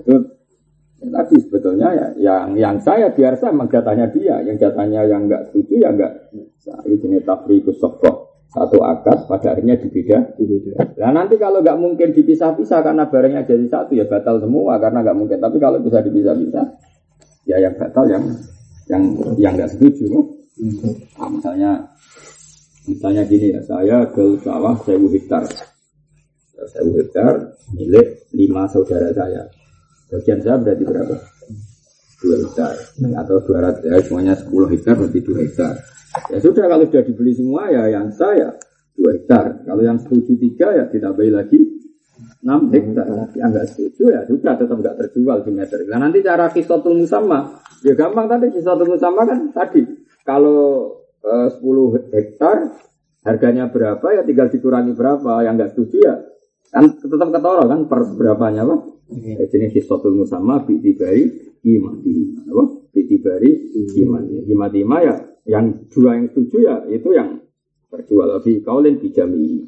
Itu 0.03 0.15
tadi 1.07 1.35
sebetulnya 1.39 1.87
ya, 1.95 2.07
yang 2.19 2.51
yang 2.59 2.75
saya 2.83 3.15
biasa 3.15 3.55
memang 3.55 3.71
jatahnya 3.71 4.11
dia, 4.11 4.43
yang 4.43 4.59
jatahnya 4.59 5.07
yang 5.07 5.31
enggak 5.31 5.47
setuju 5.47 5.87
ya 5.87 5.89
enggak. 5.95 6.11
Nah, 6.67 6.79
itu 6.83 6.95
jenis 6.99 7.23
tafrikus 7.23 7.79
sokoh 7.79 8.32
satu 8.53 8.85
akad 8.85 9.25
pada 9.25 9.57
akhirnya 9.57 9.81
dibeda 9.81 10.37
dibeda. 10.37 10.93
Nah 11.01 11.09
nanti 11.09 11.41
kalau 11.41 11.65
nggak 11.65 11.73
mungkin 11.81 12.13
dipisah-pisah 12.13 12.85
karena 12.85 13.09
barangnya 13.09 13.49
jadi 13.49 13.65
satu 13.65 13.97
ya 13.97 14.05
batal 14.05 14.37
semua 14.37 14.77
karena 14.77 15.01
nggak 15.01 15.17
mungkin. 15.17 15.37
Tapi 15.41 15.57
kalau 15.57 15.81
bisa 15.81 16.05
dipisah-pisah 16.05 16.65
ya 17.49 17.57
yang 17.57 17.73
batal 17.73 18.05
yang 18.05 18.23
yang 18.85 19.03
yang 19.41 19.53
nggak 19.57 19.73
setuju. 19.73 20.05
Nah, 21.17 21.29
misalnya 21.33 21.71
misalnya 22.85 23.25
gini 23.25 23.57
ya 23.57 23.61
saya 23.65 24.05
ke 24.13 24.37
sawah 24.45 24.77
sewu 24.85 25.09
hektar, 25.09 25.41
sewu 26.69 26.93
hektar 27.01 27.57
milik 27.73 28.29
lima 28.37 28.69
saudara 28.69 29.09
saya. 29.17 29.49
Bagian 30.13 30.45
saya 30.45 30.61
berarti 30.61 30.83
berapa? 30.85 31.32
Dua 32.23 32.39
hektar 32.39 32.71
atau 33.19 33.35
dua 33.43 33.59
ratus 33.59 33.83
ya 33.83 33.99
semuanya 33.99 34.33
sepuluh 34.39 34.71
hektar 34.71 34.95
berarti 34.95 35.19
dua 35.19 35.43
hektar. 35.43 35.75
Ya 36.31 36.39
sudah 36.39 36.71
kalau 36.71 36.87
sudah 36.87 37.03
dibeli 37.03 37.35
semua 37.35 37.67
ya 37.67 37.83
yang 37.91 38.07
saya 38.15 38.55
dua 38.95 39.11
hektar. 39.11 39.67
Kalau 39.67 39.83
yang 39.83 39.99
setuju 39.99 40.39
tiga 40.39 40.71
ya 40.71 40.87
ditambahi 40.87 41.31
lagi 41.35 41.59
enam 42.47 42.71
hektar. 42.71 43.05
Yang 43.35 43.49
nggak 43.51 43.67
setuju 43.75 44.03
ya 44.15 44.21
sudah 44.23 44.55
tetap 44.55 44.77
nggak 44.79 44.95
terjual 45.03 45.43
di 45.43 45.51
meter. 45.51 45.83
Nah 45.91 45.99
nanti 45.99 46.23
cara 46.23 46.47
kisotul 46.47 46.95
musamma 46.95 47.59
ya 47.83 47.91
gampang 47.91 48.31
tadi 48.31 48.55
kisotul 48.55 48.95
musamma 48.95 49.21
kan 49.27 49.39
tadi 49.51 49.83
kalau 50.23 50.95
eh, 51.27 51.51
10 51.59 51.59
hektar 52.07 52.71
harganya 53.27 53.67
berapa 53.67 54.07
ya 54.15 54.23
tinggal 54.23 54.47
dikurangi 54.47 54.95
berapa. 54.95 55.43
Yang 55.43 55.53
nggak 55.59 55.71
setuju 55.75 55.97
ya 55.99 56.15
kan 56.71 56.87
tetap 56.87 57.29
ketoro 57.35 57.67
kan 57.67 57.79
per 57.91 58.01
berapanya 58.15 58.63
apa? 58.63 58.75
Ya, 59.11 59.43
jenis 59.51 59.75
kisotul 59.75 60.15
musamma 60.23 60.63
bi 60.63 60.79
dibari 60.79 61.52
imati. 61.63 62.13
Apa? 62.51 62.63
Bi 62.93 63.01
dibari 63.07 63.51
imati. 63.97 64.35
Imati 64.51 64.79
ya 64.83 65.15
yang 65.43 65.87
dua 65.91 66.15
yang 66.15 66.27
setuju 66.31 66.57
ya 66.63 66.75
itu 66.91 67.09
yang 67.15 67.39
terjual. 67.91 68.39
Lebih 68.39 68.63
kaulin 68.63 68.99
bijami 68.99 69.63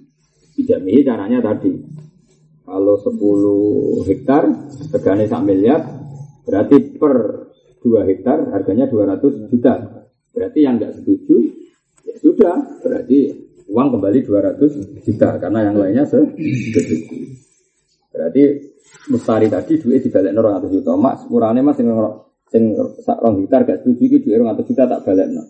bijami 0.56 1.04
caranya 1.04 1.40
tadi. 1.44 1.74
Kalau 2.66 2.98
10 2.98 4.10
hektar 4.10 4.50
harganya 4.90 5.26
sak 5.30 5.46
miliar 5.46 5.86
berarti 6.50 6.98
per 6.98 7.16
2 7.86 8.10
hektar 8.10 8.50
harganya 8.50 8.90
200 8.90 9.54
juta. 9.54 9.74
Berarti 10.34 10.60
yang 10.66 10.82
nggak 10.82 10.98
setuju 11.02 11.36
ya 12.04 12.16
sudah. 12.18 12.56
Berarti 12.82 13.46
uang 13.70 13.98
kembali 13.98 14.20
200 14.26 15.06
juta 15.06 15.30
karena 15.38 15.60
yang 15.70 15.76
lainnya 15.78 16.06
setuju 16.06 17.45
berarti 18.16 18.44
mustari 19.12 19.52
tadi 19.52 19.76
duit 19.76 20.00
dibalik 20.00 20.32
200 20.32 20.72
juta 20.72 20.92
mak 20.96 21.28
kurangnya 21.28 21.62
mas 21.62 21.76
sing 21.76 21.92
sing 22.48 22.64
sak 23.04 23.20
rong 23.20 23.44
hektar 23.44 23.68
gak 23.68 23.84
setuju 23.84 24.04
iki 24.08 24.18
duit 24.24 24.40
200 24.40 24.64
juta 24.64 24.84
tak 24.88 25.04
balik 25.04 25.28
no. 25.36 25.44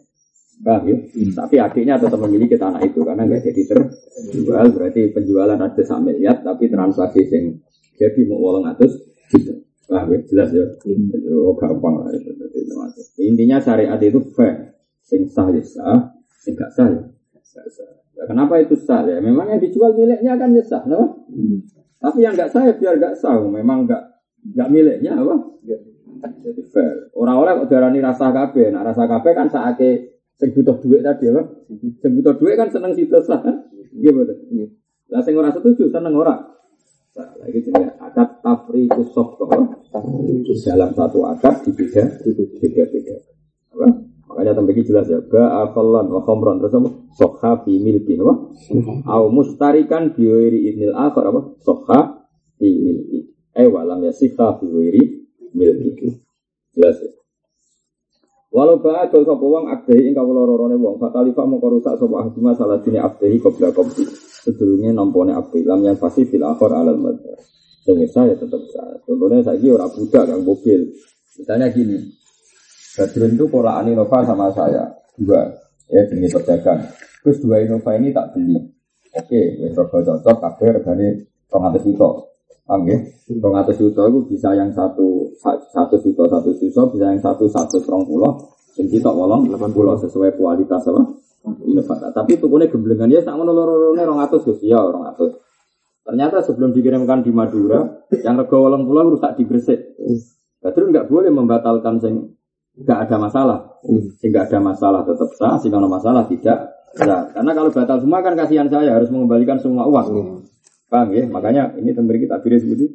Paham 0.56 0.88
ya? 0.88 0.96
Hmm. 0.96 1.32
Tapi 1.36 1.56
adiknya 1.60 2.00
tetap 2.00 2.16
memiliki 2.16 2.56
tanah 2.56 2.80
itu 2.80 3.04
karena 3.04 3.28
nggak 3.28 3.44
jadi 3.44 3.62
terjual. 3.76 4.66
Berarti 4.72 5.12
penjualan 5.12 5.60
ada 5.60 5.84
sampai 5.84 6.16
lihat, 6.16 6.48
tapi 6.48 6.72
transaksi 6.72 7.28
yang 7.28 7.60
jadi 8.00 8.24
mau 8.32 8.40
uang 8.40 8.64
atas 8.72 8.96
gitu. 9.36 9.52
Ya? 9.92 10.00
Jelas 10.32 10.50
ya? 10.56 10.64
Hmm. 10.64 11.12
Oh, 11.44 11.60
gampang 11.60 12.08
lah 12.08 12.10
itu. 12.16 12.32
Intinya 13.20 13.60
syariat 13.60 14.00
itu 14.00 14.24
fair. 14.32 14.80
Sing 15.04 15.28
sah 15.30 15.52
ya 15.54 15.62
sah, 15.62 16.16
sing 16.42 16.58
gak 16.58 16.72
sah 16.74 16.88
ya 16.90 17.04
sah. 17.70 17.92
Nah, 18.16 18.26
kenapa 18.26 18.58
itu 18.58 18.74
sah 18.80 19.06
ya? 19.06 19.22
Memang 19.22 19.54
yang 19.54 19.62
dijual 19.62 19.94
miliknya 19.94 20.34
kan 20.40 20.50
ya 20.56 20.64
sah, 20.66 20.82
no? 20.88 21.28
Hmm. 21.30 21.62
Tapi 22.06 22.20
yang 22.22 22.34
nggak 22.38 22.50
sah 22.54 22.62
ya 22.70 22.74
biar 22.78 22.96
nggak 23.02 23.16
sah. 23.18 23.42
Memang 23.42 23.90
nggak 23.90 24.04
nggak 24.54 24.70
miliknya 24.70 25.18
apa? 25.18 25.36
Jadi 26.26 26.62
fair. 26.70 27.10
Orang-orang 27.18 27.66
darani 27.66 28.00
rasa 28.02 28.30
kafe. 28.30 28.70
Nah 28.70 28.86
rasa 28.86 29.10
kafe 29.10 29.34
kan 29.34 29.50
saatnya 29.50 30.16
Sing 30.36 30.52
butuh 30.52 30.76
duit 30.84 31.00
tadi 31.00 31.32
apa? 31.32 31.48
Sing 32.04 32.12
butuh 32.20 32.36
duit 32.36 32.60
kan 32.60 32.68
seneng 32.68 32.92
situ 32.92 33.16
sah 33.24 33.40
betul. 33.40 34.36
Lah 35.08 35.22
sing 35.24 35.34
ora 35.40 35.48
setuju 35.56 35.88
seneng 35.88 36.12
ora. 36.12 36.36
Nah, 37.16 37.32
lagi 37.40 37.64
jenis 37.64 37.96
akad 37.96 38.44
tafriqus 38.44 39.16
sofkoh 39.16 39.48
dalam 40.68 40.92
satu 40.92 41.24
akad 41.24 41.64
di 41.64 41.72
tiga 41.72 42.04
tiga 42.60 42.84
tiga 42.92 43.16
apa? 43.72 43.88
Makanya 44.26 44.58
tambah 44.58 44.74
jelas 44.74 45.06
ya. 45.06 45.20
Ba 45.22 45.70
afalan 45.70 46.10
wa 46.10 46.22
khamran 46.26 46.58
terus 46.58 46.74
apa? 46.74 46.90
Sokha 47.14 47.52
fi 47.62 47.78
milki 47.78 48.18
apa? 48.18 48.34
Au 49.06 49.30
mustarikan 49.30 50.12
bi 50.18 50.26
ghairi 50.26 50.74
idnil 50.74 50.98
akhar 50.98 51.30
apa? 51.30 51.42
Sokha 51.62 52.26
fi 52.58 52.68
milki. 52.68 53.20
Eh 53.54 53.70
walam 53.70 54.02
ya 54.02 54.12
sikha 54.12 54.58
fi 54.58 54.66
ghairi 54.66 55.04
milki. 55.54 56.20
Jelas 56.74 56.98
ya. 57.00 57.12
Walau 58.56 58.80
ba'adul 58.80 59.28
sapa 59.28 59.44
wong 59.44 59.68
akdehi 59.68 60.08
ing 60.08 60.16
kawula 60.16 60.48
rorone 60.48 60.80
wong 60.80 60.96
fatalifa 60.96 61.44
mongko 61.44 61.76
rusak 61.76 62.00
sapa 62.00 62.24
ahduma 62.24 62.56
salah 62.56 62.80
dine 62.80 63.04
akdehi 63.04 63.44
qabla 63.44 63.76
qabdi. 63.76 64.08
Sedurunge 64.48 64.96
nampone 64.96 65.36
abdi 65.36 65.68
lam 65.68 65.84
yang 65.84 66.00
pasti 66.00 66.24
fil 66.24 66.40
akhir 66.40 66.72
alal 66.72 66.96
madhar. 66.96 67.36
Sing 67.84 68.00
ya 68.02 68.34
tetep 68.34 68.62
sah. 68.72 68.96
Contohnya 69.04 69.44
saiki 69.44 69.70
ora 69.70 69.86
budak 69.92 70.24
kang 70.26 70.42
mobil. 70.42 70.90
Misalnya 71.36 71.68
gini, 71.70 72.00
Badrun 72.96 73.36
itu 73.36 73.46
pola 73.52 73.84
Nova 73.84 74.20
sama 74.24 74.48
saya 74.56 74.88
dua 75.20 75.52
ya 75.92 76.02
jenis 76.08 76.32
pedagang. 76.32 76.80
Terus 77.22 77.42
dua 77.42 77.60
Innova 77.64 77.92
ini 77.98 78.14
tak 78.16 78.38
beli. 78.38 78.56
Oke, 79.16 79.42
wes 79.64 79.74
rogo 79.74 79.98
cocok, 80.04 80.38
kabeh 80.44 80.70
regane 80.80 81.08
atus 81.50 81.84
juta. 81.88 82.10
Paham 82.68 82.84
ya? 82.86 82.98
Atus 83.64 83.78
juta 83.80 84.02
itu 84.12 84.20
bisa 84.28 84.52
yang 84.54 84.70
satu 84.76 85.32
satu 85.72 85.96
juta 86.04 86.24
satu 86.28 86.52
juta, 86.56 86.82
bisa 86.92 87.06
yang 87.10 87.22
satu 87.24 87.48
satu 87.48 87.80
rong 87.88 88.04
pulau. 88.06 88.32
Yang 88.76 89.00
kita 89.00 89.10
wolong 89.10 89.48
delapan 89.48 89.72
pulau 89.72 89.96
sesuai 89.96 90.36
kualitas 90.36 90.84
apa? 90.86 91.02
Innova. 91.64 92.12
Tapi 92.12 92.38
tukunya 92.38 92.68
gemblengan 92.68 93.08
ya 93.08 93.24
sama 93.24 93.48
loro-lorone 93.48 94.04
rong 94.04 94.20
atus 94.20 94.44
Gus 94.44 94.60
ya 94.62 94.84
rong 94.84 95.08
atus. 95.10 95.32
Ternyata 96.06 96.46
sebelum 96.46 96.70
dikirimkan 96.70 97.26
di 97.26 97.34
Madura, 97.34 97.82
yang 98.22 98.38
rego 98.38 98.62
wolong 98.62 98.86
pulau 98.86 99.10
rusak 99.10 99.42
di 99.42 99.50
Gresik. 99.50 99.98
Badrun 100.62 100.94
nggak 100.94 101.10
boleh 101.10 101.34
membatalkan 101.34 101.98
sing 101.98 102.35
nggak 102.80 103.00
ada 103.08 103.16
masalah. 103.20 103.60
Sehingga 104.20 104.50
ada 104.50 104.60
masalah 104.60 105.02
tetap 105.06 105.30
sah, 105.38 105.56
sehingga 105.62 105.80
ada 105.80 105.90
masalah 105.90 106.24
tidak. 106.28 106.60
Sah. 106.96 107.32
Karena 107.32 107.52
kalau 107.54 107.70
batal 107.72 107.98
semua 108.02 108.20
kan 108.24 108.34
kasihan 108.34 108.68
saya 108.68 108.96
harus 108.96 109.12
mengembalikan 109.12 109.60
semua 109.60 109.88
uang. 109.88 110.44
Paham 110.90 111.08
ya? 111.12 111.24
Makanya 111.28 111.76
ini 111.80 111.92
tempat 111.92 112.18
kita 112.22 112.36
pilih 112.40 112.60
seperti 112.62 112.86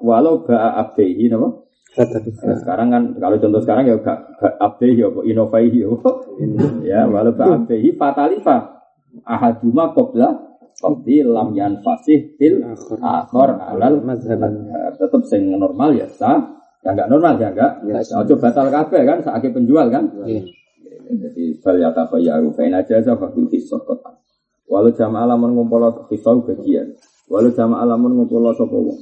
walau 0.00 0.44
ba'a 0.44 0.80
abdehi 0.80 1.28
nama 1.28 1.50
Nah, 1.90 2.06
sekarang 2.54 2.94
kan 2.94 3.02
kalau 3.18 3.34
contoh 3.42 3.60
sekarang 3.66 3.82
ya 3.90 3.98
gak 3.98 4.18
abdehi 4.62 5.02
apa? 5.02 5.20
Inovaihi 5.26 5.82
ya 6.86 7.10
walau 7.10 7.34
ba'a 7.34 7.66
abdehi 7.66 7.98
fatalifa. 7.98 8.78
Ahaduma 9.26 9.90
qabla 9.90 10.50
qabdi 10.78 11.26
lam 11.26 11.50
fasih 11.82 12.38
til 12.38 12.62
akhor 13.02 13.58
alal 13.58 13.98
tetap 14.96 15.22
sing 15.26 15.50
normal 15.50 15.90
ya 15.98 16.06
sah 16.06 16.59
Ya 16.80 16.96
enggak 16.96 17.08
normal 17.12 17.36
ya 17.36 17.48
enggak. 17.52 17.72
Ojo 18.24 18.34
batal 18.40 18.72
kafe 18.72 19.04
kan 19.04 19.18
saat 19.20 19.44
penjual 19.44 19.86
kan. 19.92 20.08
Iya. 20.24 20.48
Jadi 21.10 21.58
bal 21.58 21.76
ya 21.76 21.90
tabayyaru 21.90 22.54
fa 22.54 22.62
in 22.64 22.74
aja 22.78 23.02
sa 23.02 23.18
fakul 23.18 23.50
hisab 23.50 23.82
kota. 23.84 24.14
Walau 24.70 24.94
jam 24.94 25.12
alamun 25.18 25.58
ngumpul 25.58 26.06
hisab 26.08 26.46
bagian. 26.46 26.94
Walau 27.26 27.50
jam 27.50 27.74
alamun 27.74 28.14
ngumpul 28.14 28.46
sapa 28.54 28.76
wong. 28.78 29.00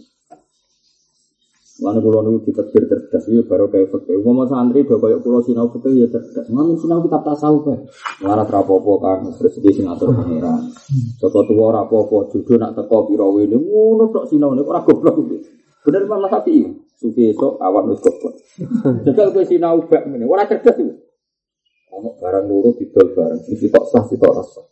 Lalu 1.78 1.98
kulo 2.02 2.18
niku 2.26 2.50
diterbir 2.50 2.90
cerdas 2.90 3.22
ya 3.30 3.38
baru 3.46 3.70
kayak 3.70 3.94
fakir. 3.94 4.18
Umpama 4.18 4.50
santri 4.50 4.82
do 4.82 4.98
kayak 4.98 5.22
kulo 5.22 5.38
sinau 5.46 5.70
fakir 5.70 5.94
ya 5.94 6.10
cerdas. 6.10 6.50
Mana 6.50 6.74
sinau 6.74 7.06
kitab 7.06 7.22
tasawuf 7.22 7.70
kae. 7.70 7.78
Larat 8.26 8.50
rapopo 8.50 8.98
kan 8.98 9.22
rezeki 9.30 9.70
sing 9.70 9.86
atur 9.86 10.10
pangeran. 10.10 10.74
Tuwa 11.22 11.62
ora 11.70 11.86
apa-apa, 11.86 12.34
judul 12.34 12.58
nak 12.58 12.74
teko 12.74 13.06
pira 13.06 13.22
wene 13.30 13.54
ngono 13.54 14.10
tok 14.10 14.26
sinau 14.26 14.58
nek 14.58 14.66
ora 14.66 14.82
goblok. 14.82 15.22
Bener 15.86 16.02
malah 16.10 16.26
sapi. 16.34 16.87
Sufi 16.98 17.30
esok 17.30 17.62
awan 17.62 17.94
wis 17.94 18.02
goblok. 18.02 18.34
Jajal 19.06 19.30
kowe 19.30 19.44
sinau 19.46 19.86
bak 19.86 20.02
ngene, 20.10 20.26
ora 20.26 20.50
cerdas 20.50 20.74
iku. 20.82 20.94
Ono 21.94 22.18
barang 22.18 22.44
loro 22.50 22.74
didol 22.74 23.14
bareng, 23.14 23.38
sisi 23.46 23.70
tok 23.70 23.86
sah, 23.86 24.02
sisi 24.02 24.18
tok 24.18 24.34
rasa. 24.34 24.62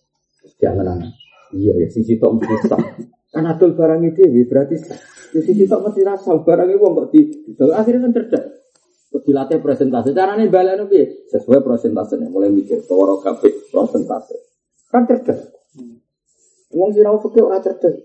Jangan 0.59 0.87
anak. 0.91 1.15
Iya 1.55 1.79
ya, 1.79 1.87
sisi 1.87 2.19
tok 2.19 2.43
mesti 2.43 2.57
sah. 2.67 2.83
Kan 3.31 3.47
adol 3.47 3.79
barang 3.79 4.03
itu 4.11 4.27
berarti 4.51 4.75
sah. 4.75 4.99
Sisi 5.31 5.71
tok 5.71 5.87
mesti 5.87 6.03
rasa, 6.03 6.35
barang 6.35 6.67
itu 6.67 6.83
kok 6.83 7.09
didol 7.15 7.71
akhirnya 7.79 8.11
kan 8.11 8.13
cerdas. 8.19 8.45
Terus 9.07 9.23
dilatih 9.23 9.63
presentasi. 9.63 10.11
Caranya 10.11 10.45
balik 10.51 10.91
piye? 10.91 11.31
Sesuai 11.31 11.63
presentasenya. 11.63 12.27
Mulai 12.27 12.51
mikir, 12.51 12.83
toro 12.91 13.23
kabeh 13.23 13.71
presentasi. 13.71 14.35
Kan 14.91 15.07
cerdas. 15.07 15.47
Wong 16.75 16.91
sinau 16.91 17.23
fikih 17.23 17.47
ora 17.47 17.63
cerdas. 17.63 17.97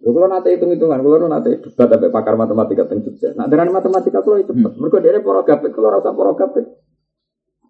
Lho 0.00 0.16
kalau 0.16 0.32
nanti 0.32 0.56
hitung 0.56 0.72
hitungan, 0.72 1.04
kalau 1.04 1.28
nanti 1.28 1.60
debat 1.60 1.92
sampai 1.92 2.08
pakar 2.08 2.32
matematika 2.32 2.88
tentang 2.88 3.04
Jogja. 3.04 3.36
Nah 3.36 3.44
dengan 3.52 3.68
matematika 3.68 4.24
kalau 4.24 4.40
itu 4.40 4.56
cepat, 4.56 4.72
mereka 4.80 4.96
dia 5.04 5.20
poro 5.20 5.44
gapit, 5.44 5.76
kalau 5.76 5.92
rasa 5.92 6.16
poro 6.16 6.32
gapit. 6.32 6.64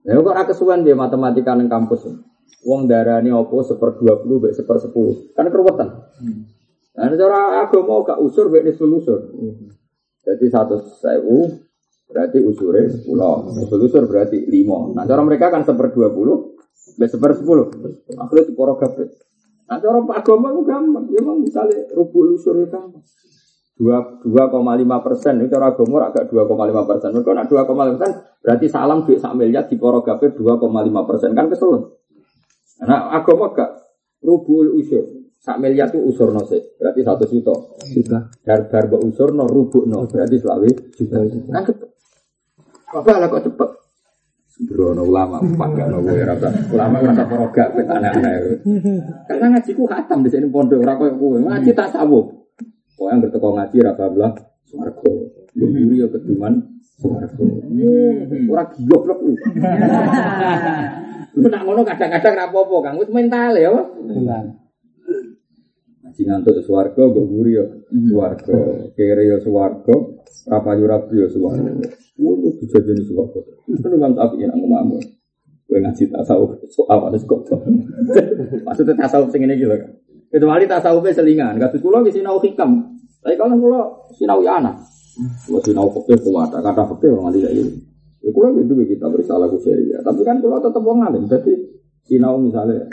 Nah 0.07 0.15
kok 0.15 0.31
ada 0.31 0.47
kesuwen 0.47 0.87
dia 0.87 0.95
matematika 0.95 1.59
neng 1.59 1.67
kampus. 1.67 2.07
Wong 2.63 2.87
darah 2.87 3.19
ini 3.19 3.35
opo 3.35 3.67
seper 3.67 3.99
dua 3.99 4.23
puluh, 4.23 4.47
baik 4.47 4.55
seper 4.55 4.79
sepuluh, 4.79 5.35
kan 5.35 5.51
keruwetan. 5.51 6.07
Nah 6.95 7.07
cara 7.19 7.67
mau 7.83 8.07
gak 8.07 8.23
usur, 8.23 8.47
baik 8.47 8.69
diselusur. 8.69 9.33
Jadi 10.23 10.47
satu 10.53 10.79
sewu 11.03 11.51
berarti 12.07 12.39
usurnya 12.43 12.95
sepuluh, 12.95 13.59
selusur 13.67 14.07
berarti 14.07 14.45
lima. 14.47 14.95
Nah 14.95 15.03
cara 15.03 15.27
mereka 15.27 15.51
kan 15.51 15.67
seper 15.67 15.91
dua 15.91 16.15
puluh, 16.15 16.55
baik 16.95 17.11
seper 17.11 17.35
sepuluh. 17.35 17.75
Akhirnya 18.15 18.43
itu 18.47 18.53
gapit. 18.55 19.09
Nah, 19.71 19.79
cara 19.79 20.03
agama 20.03 20.51
itu 20.51 20.63
gampang. 20.67 21.05
Ya 21.15 21.23
memang 21.23 21.47
misalnya 21.47 21.87
rubuh 21.95 22.35
usur 22.35 22.59
itu 22.59 22.67
gampang. 22.67 23.07
Dua 23.81 24.45
koma 24.53 24.77
lima 24.77 25.01
persen. 25.01 25.41
Ini 25.41 25.49
cara 25.49 25.73
agama 25.73 26.11
agak 26.11 26.29
dua 26.29 26.45
koma 26.45 26.69
lima 26.69 26.85
persen. 26.85 27.17
Mereka 27.17 27.33
nak 27.33 27.47
dua 27.49 27.65
koma 27.65 27.89
lima 27.89 27.97
persen 27.97 28.29
berarti 28.41 28.67
salam 28.73 29.05
duit 29.05 29.21
sak 29.21 29.37
miliar 29.37 29.69
di 29.69 29.77
porogape 29.77 30.33
dua 30.33 30.57
koma 30.61 30.85
lima 30.85 31.05
persen 31.09 31.33
kan 31.33 31.49
kesel. 31.49 31.97
Nah 32.85 33.13
agama 33.13 33.57
gak 33.57 33.73
rubuh 34.21 34.77
usur. 34.77 35.33
Sak 35.41 35.57
miliar 35.57 35.89
itu 35.89 35.97
usur 35.97 36.29
nose. 36.29 36.77
Berarti 36.77 37.01
satu 37.01 37.25
juta. 37.25 37.57
Juta. 37.89 38.19
Dar 38.45 38.69
dar 38.69 38.85
usur 39.01 39.33
no 39.33 39.49
rubuh 39.49 39.89
no. 39.89 40.05
Berarti 40.05 40.37
selawi 40.37 40.69
juta. 40.93 41.17
Kan 41.25 41.63
cepet. 41.65 41.89
Apa 42.93 43.13
lah 43.17 43.29
kok 43.33 43.49
cepet? 43.49 43.71
Brono 44.61 45.09
ulama, 45.09 45.41
gak 45.73 45.89
nopo 45.89 46.13
ya 46.13 46.37
rasa. 46.37 46.53
Ulama 46.69 47.01
rasa 47.01 47.25
poroga, 47.25 47.65
anak-anak. 47.73 48.61
Karena 49.25 49.47
ngaji 49.57 49.71
ku 49.73 49.89
hatam 49.89 50.21
di 50.21 50.29
sini 50.29 50.53
pondok, 50.53 50.85
rako 50.85 51.09
yang 51.09 51.17
kue. 51.17 51.41
Ngaji 51.41 51.71
tak 51.73 51.89
sabuk. 51.89 52.53
Kau 52.93 53.09
yang 53.09 53.25
berteko 53.25 53.57
ngaji 53.57 53.77
rasa 53.81 54.13
belah, 54.13 54.37
suarco. 54.69 55.33
Gembiri 55.57 56.05
ya 56.05 56.07
keduman, 56.13 56.61
suarco. 57.01 57.45
Orang 58.53 58.69
gila 58.77 58.97
blok. 59.01 59.19
Lu 61.41 61.47
nak 61.49 61.63
ngono 61.65 61.81
kadang-kadang 61.81 62.35
rapopo, 62.37 62.85
kang. 62.85 63.01
Mental 63.01 63.57
ya, 63.57 63.73
Mental. 64.05 64.45
Ngaji 66.11 66.27
ngantuk 66.27 66.59
suarco, 66.67 67.15
gembiri 67.15 67.55
ya 67.55 67.65
suarco. 68.11 68.91
Kere 68.99 69.31
ya 69.31 69.39
suarco, 69.39 70.27
rapayu 70.51 70.91
rapi 70.91 71.23
ya 71.23 71.31
suarco. 71.31 71.71
Wah, 72.19 72.35
bisa 72.59 72.83
jadi 72.83 73.03
suwargo. 73.07 73.47
Itu 73.71 73.87
memang 73.87 74.19
tapi 74.19 74.43
yang 74.43 74.59
ngomong. 74.59 74.99
Gue 75.71 75.79
ngaji 75.79 76.11
tasawuf 76.11 76.59
soal 76.75 76.99
ada 77.07 77.15
kok. 77.15 77.47
Maksudnya 78.67 79.07
tasawuf 79.07 79.31
sing 79.31 79.47
ini 79.47 79.55
gitu 79.55 79.71
kan. 79.71 79.91
Kecuali 80.27 80.67
tasawufnya 80.67 81.15
selingan. 81.15 81.63
Kata 81.63 81.79
kulo 81.79 82.03
di 82.03 82.11
sinau 82.11 82.43
hikam. 82.43 82.91
Tapi 83.23 83.39
kalau 83.39 83.55
kulo 83.55 83.81
sinau 84.19 84.43
ya 84.43 84.59
anak. 84.59 84.83
Kulo 85.47 85.63
sinau 85.63 85.87
fakir 85.95 86.19
kuat. 86.27 86.51
Kata 86.51 86.83
fakir 86.91 87.15
orang 87.15 87.31
tidak 87.39 87.55
ini. 87.55 87.87
Ya 88.19 88.35
kulo 88.35 88.51
gitu 88.59 88.83
kita 88.83 89.07
bersalah 89.07 89.47
ku 89.47 89.63
ya. 89.63 90.03
Tapi 90.03 90.21
kan 90.27 90.43
kulo 90.43 90.59
tetap 90.59 90.83
wong 90.83 91.07
alim. 91.07 91.31
Jadi 91.31 91.55
sinau 92.03 92.35
misalnya 92.43 92.91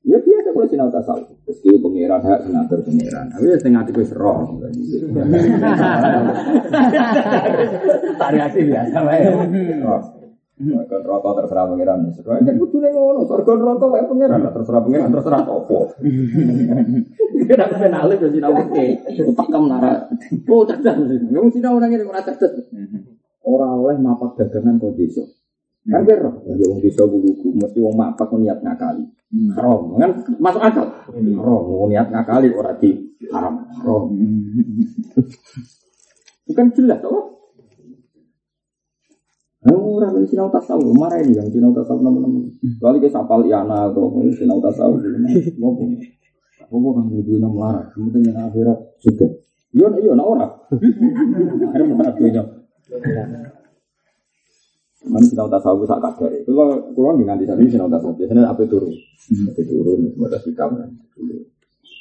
Ya 0.00 0.16
biasa 0.16 0.56
kalau 0.56 0.64
sinau 0.64 0.88
tasawuf. 0.88 1.28
Meski 1.44 1.76
pengiran 1.76 2.24
hak 2.24 2.48
senator 2.48 2.80
pengiran. 2.80 3.28
Tapi 3.28 3.52
ya 3.52 3.56
setengah 3.60 3.84
itu 3.84 4.02
serong. 4.08 4.64
Variasi 8.16 8.60
biasa 8.64 8.96
bae. 9.04 9.28
Kan 10.60 11.00
rokok 11.04 11.32
terserah 11.44 11.68
pengiran. 11.68 12.08
Sesuai 12.16 12.48
kan 12.48 12.56
kudu 12.56 12.80
ning 12.80 12.92
ngono. 12.96 13.28
Surga 13.28 13.52
neraka 13.60 13.86
wae 13.92 14.04
pengiran 14.08 14.40
terserah 14.48 14.80
pengiran 14.80 15.12
terserah 15.12 15.40
apa. 15.44 15.78
Kita 17.44 17.64
kan 17.68 17.92
alih 17.92 18.16
ke 18.16 18.32
sinau 18.32 18.56
ke. 18.56 18.86
Pakem 19.36 19.62
nara. 19.68 20.08
Oh 20.48 20.64
cerdas. 20.64 20.96
Wong 21.28 21.52
sinau 21.52 21.76
nang 21.76 21.92
ngene 21.92 22.08
ora 22.08 22.24
cerdas. 22.24 22.56
Ora 23.44 23.68
oleh 23.68 24.00
mapak 24.00 24.40
dagangan 24.40 24.80
kok 24.80 24.96
desa. 24.96 25.28
Kan 25.80 26.04
kira, 26.04 26.28
ya 26.28 26.64
wong 26.68 26.80
desa 26.84 27.08
buku 27.08 27.56
mesti 27.56 27.80
wong 27.80 27.96
mapak 27.96 28.28
niat 28.36 28.60
ngakali. 28.60 29.04
Hmm. 29.30 29.54
haram 29.54 29.94
kan 29.96 30.10
masuk 30.36 30.60
akal. 30.60 30.86
Hmm. 31.08 31.40
haram 31.40 31.88
niat 31.88 32.08
ngakali 32.12 32.48
orang 32.52 32.76
di 32.82 32.90
haram 33.32 33.54
haram 33.78 34.04
bukan 36.50 36.66
jelas 36.74 36.98
toh 37.00 37.30
Oh, 39.60 40.00
orang 40.00 40.16
ini 40.16 40.24
sinau 40.24 40.48
tasawuf, 40.48 40.96
marah 40.96 41.20
ini 41.20 41.36
yang 41.36 41.44
sinau 41.52 41.68
tasawuf 41.76 42.00
nama-nama. 42.00 42.48
Kali 42.80 42.96
ke 42.96 43.12
sapal 43.12 43.44
iana 43.44 43.92
atau 43.92 44.08
sinau 44.32 44.56
tasawuf, 44.56 45.04
pun, 45.04 46.00
mau 46.72 46.96
kan 46.96 47.04
lebih 47.12 47.36
enam 47.44 47.60
lara, 47.60 47.92
penting 47.92 48.24
yang 48.24 48.40
akhirat 48.40 48.96
juga. 49.04 49.28
Iya, 49.76 49.92
iya, 50.00 50.12
nah 50.16 50.24
orang. 50.24 50.64
Akhirnya 51.76 51.92
mana 51.92 52.16
tuh 52.16 52.24
Mana 55.00 55.24
sinau 55.24 55.48
tasawuf 55.48 55.88
sak 55.88 55.96
kadar. 55.96 56.28
Kalau 56.44 56.92
kalau 56.92 57.16
di 57.16 57.24
saat 57.24 57.56
ini 57.56 57.72
sinau 57.72 57.88
tasawuf 57.88 58.20
biasanya 58.20 58.52
apa 58.52 58.68
turun, 58.68 58.92
apa 59.48 59.60
turun, 59.64 60.12
semua 60.12 60.36
sikap 60.36 60.68
kan. 60.76 60.92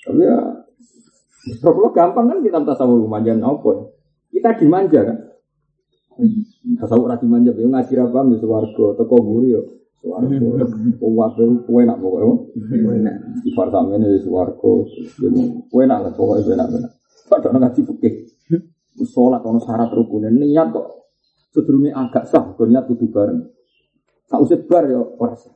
Tapi 0.04 0.20
ya, 0.20 0.36
kalau 1.64 1.96
gampang 1.96 2.28
kan 2.28 2.44
kita 2.44 2.60
tasawuf 2.68 3.08
manjain 3.08 3.40
apa? 3.40 3.88
Kita 4.36 4.52
dimanja 4.60 5.00
kan. 5.08 5.18
Tasawuf 6.76 7.08
rati 7.08 7.24
manja, 7.24 7.56
ya 7.56 7.64
ngaji 7.64 7.94
apa 8.04 8.20
di 8.28 8.36
suwargo, 8.36 8.92
teko 9.00 9.16
guri 9.24 9.56
yo. 9.56 9.64
Suwargo, 10.04 10.60
kuwabe 11.00 11.44
kue 11.64 11.88
nak 11.88 12.04
pokoknya. 12.04 13.16
Ifar 13.48 13.72
sama 13.72 13.96
ini 13.96 14.20
suwargo, 14.20 14.84
kue 15.72 15.84
nak 15.88 16.04
lah 16.04 16.12
pokoknya 16.12 16.44
benak 16.52 16.68
benak. 16.68 16.92
Padahal 17.32 17.64
ngaji 17.64 17.80
fikih. 17.96 18.14
Sholat 19.00 19.40
ono 19.48 19.64
syarat 19.64 19.96
rukunnya 19.96 20.28
niat 20.28 20.76
kok 20.76 20.99
sedurunge 21.50 21.92
agak 21.94 22.30
sah, 22.30 22.46
niat 22.54 22.86
kudu 22.86 23.10
bareng. 23.10 23.42
Sausé 24.30 24.62
bar 24.62 24.86
ya 24.86 25.02
ora 25.02 25.34
sah. 25.34 25.54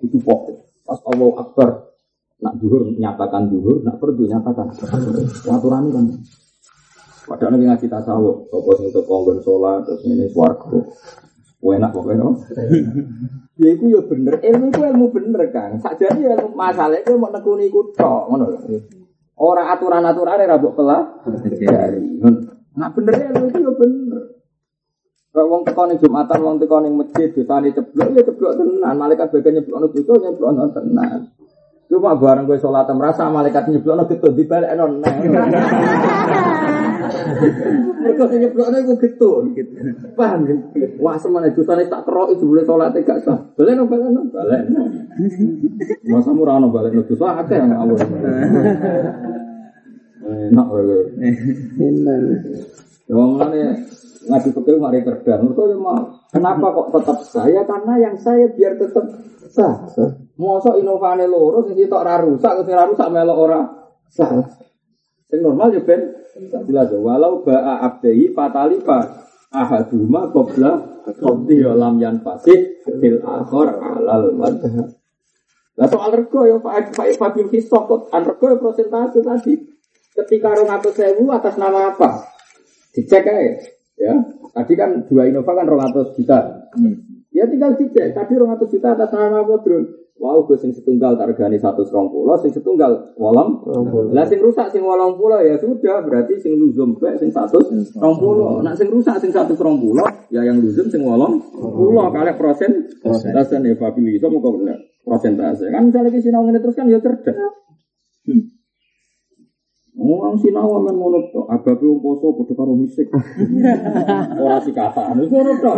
Kudu 0.00 0.18
pokok. 0.24 0.82
Pas 0.82 1.00
Allah 1.08 1.30
Akbar 1.38 1.68
nak 2.42 2.58
duhur 2.58 2.90
nyatakan 2.98 3.52
duhur, 3.52 3.86
nak 3.86 4.02
perdu 4.02 4.26
nyatakan. 4.26 4.72
Aturan 5.46 5.92
kan. 5.94 6.04
Padahal 7.22 7.54
nek 7.54 7.70
ngaji 7.70 7.86
tasawuf, 7.86 8.50
sapa 8.50 8.70
sing 8.82 8.86
untuk 8.90 9.04
konggon 9.06 9.38
sholat 9.46 9.86
terus 9.86 10.02
ini 10.10 10.26
swarga. 10.26 10.74
Enak 11.62 11.94
pokoknya 11.94 12.26
no. 12.26 12.34
ya 13.62 13.70
itu 13.70 13.86
ya 13.86 14.02
bener, 14.02 14.34
ilmu 14.42 14.74
itu 14.74 14.80
ilmu 14.82 15.06
bener 15.14 15.42
kan. 15.54 15.78
Sakjane 15.78 16.26
ilmu 16.26 16.58
masalah 16.58 16.98
itu 16.98 17.14
mau 17.14 17.30
nekuni 17.30 17.70
iku 17.70 17.94
tok 17.94 18.26
ngono 18.26 18.50
lho. 18.50 18.58
Ora 19.38 19.70
aturan-aturane 19.70 20.42
ra 20.42 20.58
mbok 20.58 20.74
pelah. 20.74 21.22
Nah 22.74 22.88
bener 22.90 23.14
ilmu 23.30 23.44
itu 23.46 23.58
ya 23.62 23.72
bener. 23.78 24.41
Kalau 25.32 25.48
wong 25.48 25.64
teko 25.64 25.88
ning 25.88 25.96
Jumatan, 25.96 26.44
wong 26.44 26.60
teko 26.60 26.84
ning 26.84 26.92
masjid, 26.92 27.32
dosane 27.32 27.72
ceblok 27.72 28.12
ya 28.12 28.20
ceblok 28.20 28.52
tenan. 28.52 28.94
Malaikat 29.00 29.32
bagian 29.32 29.64
nyeblokno 29.64 29.88
dosa 29.88 30.28
nyeblokno 30.28 30.68
tenan. 30.76 31.32
Cuma 31.88 32.12
bareng 32.12 32.44
gue 32.44 32.60
sholat 32.60 32.84
merasa 32.92 33.32
malaikat 33.32 33.64
nyeblokno 33.72 34.04
getun 34.12 34.36
dibalekno 34.36 35.00
nang. 35.00 35.16
Mereka 38.04 38.24
sing 38.28 38.38
nyeblokno 38.44 38.76
iku 38.84 38.94
getun. 39.00 39.56
Paham 40.12 40.40
ya? 40.44 40.56
Wah 41.00 41.16
semana 41.16 41.48
dosane 41.48 41.88
tak 41.88 42.04
kerok 42.04 42.36
itu 42.36 42.44
boleh 42.44 42.68
sholat 42.68 42.92
gak 42.92 43.24
sah. 43.24 43.40
Balekno 43.56 43.88
balekno 43.88 44.28
balekno. 44.28 44.84
Masa 46.12 46.30
murah 46.36 46.60
ono 46.60 46.68
balekno 46.68 47.08
dosa 47.08 47.40
akeh 47.40 47.56
yang 47.56 47.72
Allah. 47.72 47.96
Enak 50.28 50.66
wae. 50.68 51.08
Enak. 51.80 52.20
Wong 53.08 53.40
ngene 53.40 53.60
ngaji 54.28 54.48
fikih 54.54 54.76
mari 54.78 55.00
cerdas. 55.02 55.38
Mereka 55.42 55.62
ya 55.70 55.76
mau. 55.78 55.98
Kenapa 56.30 56.66
kok 56.70 56.88
tetap 56.94 57.18
saya? 57.26 57.60
Karena 57.66 57.94
yang 57.98 58.14
saya 58.18 58.46
biar 58.52 58.78
tetap 58.78 59.04
sah. 59.50 59.86
Mosok 60.38 60.80
inovane 60.80 61.28
loro 61.28 61.62
sing 61.66 61.76
sitok 61.76 62.02
ora 62.02 62.16
rusak, 62.22 62.64
sing 62.64 62.72
ora 62.72 62.86
rusak 62.88 63.08
melok 63.12 63.38
ora 63.38 63.60
sah. 64.08 64.42
Sing 65.28 65.38
normal 65.42 65.74
ya 65.74 65.80
ben 65.84 66.00
jelas 66.68 66.88
walau 66.96 67.44
ba'a 67.44 67.84
abdehi 67.84 68.32
fatalifa 68.32 69.28
ahaduma 69.52 70.32
qabla 70.32 71.04
qabdi 71.04 71.60
lam 71.60 72.00
yan 72.00 72.24
fasid 72.24 72.80
fil 72.84 73.20
akhir 73.20 73.68
alal 73.80 74.32
madhab. 74.32 74.88
Lah 75.72 75.88
soal 75.88 76.12
rego 76.12 76.44
ya 76.44 76.60
Pak 76.60 76.92
Fabil 77.16 77.48
Hisok 77.48 77.82
kok 77.88 78.00
an 78.12 78.28
rego 78.28 78.44
ya 78.52 78.56
prosentase 78.60 79.24
tadi. 79.24 79.56
Ketika 80.12 80.52
200 80.52 80.92
sewu 80.92 81.24
atas 81.32 81.56
nama 81.56 81.88
apa? 81.88 82.28
Dicek 82.92 83.24
aja. 83.24 83.56
Ya, 84.02 84.18
tadi 84.50 84.74
kan 84.74 85.06
dua 85.06 85.30
Innova 85.30 85.54
kan 85.54 85.62
200 85.62 86.18
juta. 86.18 86.38
Hmm. 86.74 87.22
Ya 87.30 87.46
tinggal 87.46 87.78
dicek. 87.78 88.10
Tadi 88.12 88.32
200 88.34 88.66
juta 88.66 88.98
atas 88.98 89.14
nama 89.14 89.46
Bro? 89.46 90.02
Wow, 90.22 90.46
gue 90.46 90.54
sing 90.54 90.70
setunggal 90.70 91.18
targani 91.18 91.58
satu 91.58 91.82
serong 91.82 92.06
pulau, 92.06 92.38
sing 92.38 92.54
setunggal 92.54 93.10
walam. 93.18 93.58
Lah 94.14 94.22
sing 94.22 94.38
rusak 94.38 94.70
sing 94.70 94.86
walang 94.86 95.18
pulau 95.18 95.42
ya 95.42 95.58
sudah, 95.58 95.98
berarti 96.06 96.38
sing 96.38 96.54
luzum 96.54 96.94
baik 96.94 97.18
sing 97.18 97.34
satu 97.34 97.58
serong 97.66 98.22
pulau. 98.22 98.62
Nak 98.62 98.78
sing 98.78 98.86
rusak 98.86 99.18
sing 99.18 99.34
satu 99.34 99.58
serong 99.58 99.82
pulau, 99.82 100.06
ya 100.30 100.46
yang 100.46 100.62
luzum 100.62 100.86
sing 100.86 101.02
walang 101.02 101.42
pulau. 101.50 102.06
Kalian 102.14 102.38
prosen, 102.38 102.86
prosen 103.02 103.66
evaluasi, 103.66 104.22
mau 104.22 104.38
kau 104.38 104.62
benar 104.62 104.78
prosentase. 105.02 105.66
Kan 105.74 105.90
misalnya 105.90 106.14
kita 106.14 106.30
sinau 106.30 106.46
ini 106.46 106.58
terus 106.62 106.78
kan 106.78 106.86
ya 106.86 107.02
cerdas. 107.02 107.34
Hmm. 108.22 108.61
Wong 109.92 110.40
sinau 110.40 110.80
men 110.80 110.96
ngono 110.96 111.28
tok, 111.28 111.52
agape 111.52 111.84
wong 111.84 112.00
poso 112.00 112.32
padha 112.32 112.56
karo 112.56 112.72
misik. 112.72 113.12
Ora 114.40 114.56
sikatan. 114.64 115.20
Ngono 115.20 115.52
tok. 115.60 115.76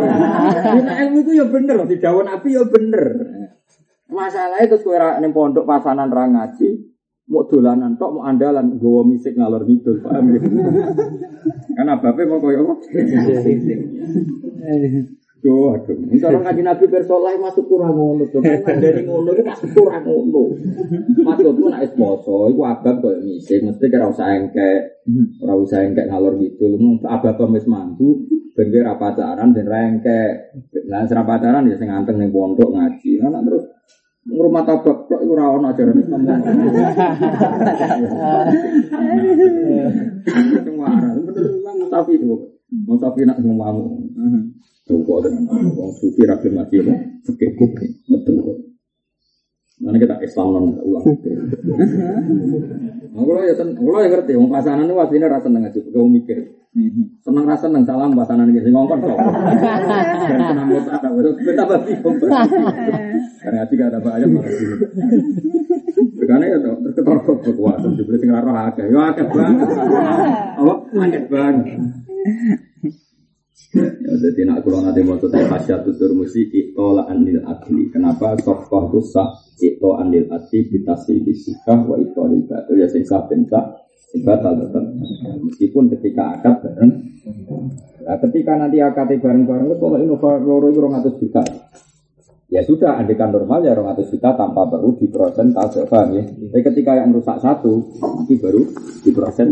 Nek 0.87 0.97
ilmu 1.03 1.19
itu 1.27 1.31
ya 1.35 1.51
bener, 1.51 1.83
didhawuh 1.83 2.23
api 2.23 2.55
ya 2.55 2.63
bener. 2.63 3.05
Masalahnya 4.07 4.71
terus 4.71 4.87
kowe 4.87 4.95
ning 5.19 5.35
pondok 5.35 5.67
pasanan 5.67 6.15
ra 6.15 6.31
ngaji, 6.31 6.79
mau 7.27 7.43
dolanan 7.51 7.99
tok, 7.99 8.15
mau 8.15 8.23
andalan 8.23 8.79
gowo 8.79 9.03
misik 9.03 9.35
ngalor 9.35 9.67
ngidul, 9.67 9.99
paham 10.07 10.31
ya? 10.31 10.41
Kan 11.77 11.91
abape 11.91 12.23
mau 12.31 12.39
koyo 12.39 12.71
apa? 12.71 12.75
Aduh, 15.45 15.77
aduh. 15.77 15.93
Kalau 16.25 16.41
ngaji 16.41 16.65
Nabi 16.65 16.89
bersoleh 16.89 17.37
masuk 17.37 17.69
kurang 17.69 17.93
ngono. 17.93 18.25
Dari 18.65 19.05
ngono 19.09 19.29
itu 19.37 19.45
masuk 19.45 19.77
kurang 19.77 20.09
ngono. 20.09 20.57
Masuk 21.21 21.53
tuh 21.53 21.69
naik 21.69 21.93
poso, 22.01 22.49
itu 22.49 22.65
abang 22.65 23.05
kok 23.05 23.21
misik. 23.21 23.61
Mesti 23.61 23.93
kira 23.93 24.09
usah 24.09 24.41
engke, 24.41 25.05
ora 25.45 25.53
usah 25.53 25.85
engke 25.85 26.09
ngalor 26.09 26.41
gitu. 26.41 26.81
Abang 27.05 27.37
pemis 27.37 27.69
mantu, 27.69 28.25
bengi 28.57 28.81
pacaran 28.97 29.53
dan 29.53 29.69
rengke. 29.69 30.49
Nah, 30.89 31.05
serap 31.05 31.29
pacaran 31.29 31.69
ya 31.69 31.77
sing 31.77 31.93
anteng 31.93 32.17
ning 32.17 32.33
pondok 32.33 32.73
ngaji. 32.73 33.21
Nah, 33.21 33.45
terus 33.45 33.69
rumah 34.25 34.65
tabak 34.65 35.13
kok 35.13 35.21
iku 35.21 35.37
ora 35.37 35.61
ono 35.61 35.69
ajaran 35.69 36.01
Islam. 36.01 36.25
Sing 40.65 40.77
waras, 40.81 41.21
bener 41.21 41.45
Mustafi 41.85 42.17
itu. 42.17 42.33
Mustafi 42.89 43.29
nak 43.29 43.45
ngomong. 43.45 44.09
Tunggu 44.85 45.17
dengan 45.25 45.49
orang 45.49 45.97
sufi 45.97 46.29
rapi 46.29 46.53
mati 46.53 46.77
ya, 46.77 46.93
oke 47.25 47.45
oke, 47.57 47.87
betul. 48.05 48.69
Mana 49.81 49.97
kita 49.97 50.21
Islam 50.21 50.47
non 50.53 50.77
ulang. 50.85 51.05
Kalau 53.15 53.43
ya 53.43 53.55
sen, 53.57 53.73
kalau 53.73 54.01
ya 54.05 54.09
ngerti, 54.13 54.37
wong 54.37 54.53
pasangan 54.53 54.85
itu 54.85 54.93
aslinya 54.93 55.33
rasa 55.33 55.49
seneng 55.49 55.65
aja, 55.65 55.81
kau 55.89 56.05
mikir. 56.05 56.37
Seneng 57.25 57.45
rasa 57.49 57.71
seneng 57.71 57.89
salam 57.89 58.13
pasangan 58.13 58.45
ini, 58.45 58.61
ngongkon 58.61 59.01
kok. 59.09 59.19
Seneng 60.29 60.69
mau 60.69 60.81
tak 60.85 61.01
tahu, 61.01 61.33
kita 61.33 61.65
pasti 61.65 61.93
Karena 63.41 63.61
ngaji 63.65 63.75
gak 63.77 63.89
ada 63.89 63.99
banyak 64.05 64.29
malah 64.31 64.53
sini. 64.53 64.77
Karena 66.29 66.45
ya 66.45 66.59
terus 66.61 66.93
ketor 66.93 67.19
kekuatan, 67.25 67.97
dibeli 67.97 68.19
sing 68.21 68.31
raro 68.33 68.53
akeh, 68.53 68.85
yo 68.89 69.01
akeh 69.01 69.27
banget. 69.33 69.69
Apa? 70.61 70.75
Akeh 71.09 71.23
banget. 71.33 71.81
Ya, 73.75 74.15
jadi 74.23 74.47
nak 74.47 74.63
kalau 74.63 74.87
nanti 74.87 75.03
mau 75.03 75.19
pasya 75.19 75.83
tutur 75.83 76.15
musi 76.15 76.47
itola 76.47 77.11
anil 77.11 77.43
adli. 77.43 77.91
Kenapa 77.91 78.39
sokoh 78.39 78.95
itu 78.95 79.01
sah 79.11 79.35
ito 79.59 79.99
anil 79.99 80.31
adli 80.31 80.63
bitasi 80.71 81.19
disikah 81.27 81.83
wa 81.83 81.99
ito 81.99 82.23
anil 82.23 82.47
batul 82.47 82.79
ya 82.79 82.87
sing 82.87 83.03
sah 83.03 83.27
bensah 83.27 83.75
batal 84.23 84.63
tetap. 84.63 84.85
Meskipun 85.43 85.91
ketika 85.91 86.39
akad 86.39 86.63
bareng. 86.63 86.93
Nah, 88.05 88.17
ketika 88.23 88.53
nanti 88.55 88.79
akad 88.79 89.11
bareng-bareng 89.11 89.67
itu 89.67 89.77
kalau 89.83 89.99
inova 89.99 90.31
loro 90.39 90.67
itu 90.71 90.79
orang 90.79 91.03
juta. 91.19 91.43
Ya 92.53 92.61
sudah, 92.61 93.01
andekan 93.01 93.33
normal 93.33 93.65
ya 93.65 93.73
orang 93.73 93.97
juta 93.97 94.37
tanpa 94.37 94.69
perlu 94.69 94.93
di 95.01 95.09
proses 95.09 95.49
paham 95.89 96.09
ya. 96.13 96.25
Tapi 96.29 96.61
ketika 96.61 96.93
yang 96.93 97.09
rusak 97.17 97.41
satu, 97.41 97.81
nanti 98.05 98.37
baru 98.37 98.61
di 99.01 99.11
proses 99.17 99.49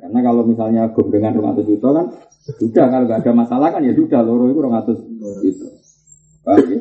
Karena 0.00 0.20
kalau 0.22 0.46
misalnya 0.46 0.86
gom 0.94 1.10
dengan 1.10 1.34
orang 1.42 1.58
juta 1.66 1.90
kan 1.90 2.06
sudah 2.46 2.86
kalau 2.86 3.04
nggak 3.10 3.26
ada 3.26 3.32
masalah 3.34 3.68
kan 3.74 3.82
ya 3.82 3.90
sudah 3.90 4.22
loro 4.22 4.46
itu 4.46 4.58
orang 4.62 4.86
atas 4.86 5.02
gitu. 5.42 5.66
Paham 6.46 6.62
ya? 6.70 6.78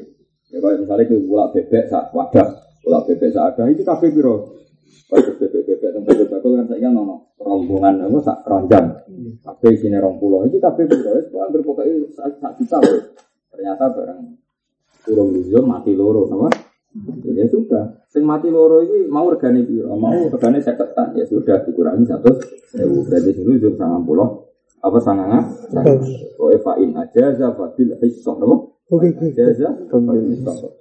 Ya 0.53 0.57
kalau 0.61 0.77
misalnya 0.77 1.03
itu 1.09 1.17
bola 1.25 1.49
bebek 1.49 1.89
saat 1.89 2.13
wadah, 2.13 2.47
bola 2.85 2.99
bebek 3.09 3.33
saat 3.33 3.57
ada 3.57 3.65
itu 3.73 3.81
kafe 3.81 4.13
biro. 4.13 4.61
Kalau 5.09 5.33
bebek 5.41 5.61
bebek 5.65 5.89
tempat 5.89 6.13
bebek 6.21 6.37
kan 6.37 6.65
saya 6.69 6.89
nono 6.93 7.33
rombongan 7.41 8.05
apa 8.05 8.17
sak 8.21 8.45
ranjang. 8.45 8.93
Kafe 9.41 9.73
sini 9.73 9.97
rong 9.97 10.21
pulau 10.21 10.45
itu 10.45 10.61
kafe 10.61 10.85
biro. 10.85 11.17
Itu 11.17 11.41
hampir 11.41 11.65
pokoknya 11.65 12.13
sak 12.13 12.61
juta 12.61 12.77
Ternyata 13.49 13.89
barang 13.89 14.44
kurang 15.05 15.29
luzum 15.31 15.69
mati 15.69 15.93
loro, 15.93 16.25
apa? 16.25 16.49
Ya 17.27 17.45
sudah, 17.51 18.07
sing 18.09 18.25
mati 18.25 18.49
loro 18.49 18.81
ini 18.81 19.05
mau 19.05 19.29
regane 19.29 19.61
biro, 19.61 19.93
mau 19.99 20.15
regane 20.31 20.59
seketan 20.63 21.13
ya 21.13 21.23
sudah 21.27 21.61
dikurangi 21.61 22.07
satu, 22.09 22.31
berarti 22.73 23.29
sing 23.35 23.45
luzum 23.45 23.77
sangat 23.77 24.01
pulau 24.03 24.49
apa 24.85 24.97
sanganga? 25.01 25.39
Oh 26.41 26.49
in 26.81 26.95
ajaza 26.97 27.51
fa 27.53 27.65
bil 27.77 27.93
hisab 28.01 28.37
apa? 28.41 28.55
Ajaza 28.89 29.67
fa 29.91 29.97
bil 29.97 30.29
hisab. 30.33 30.71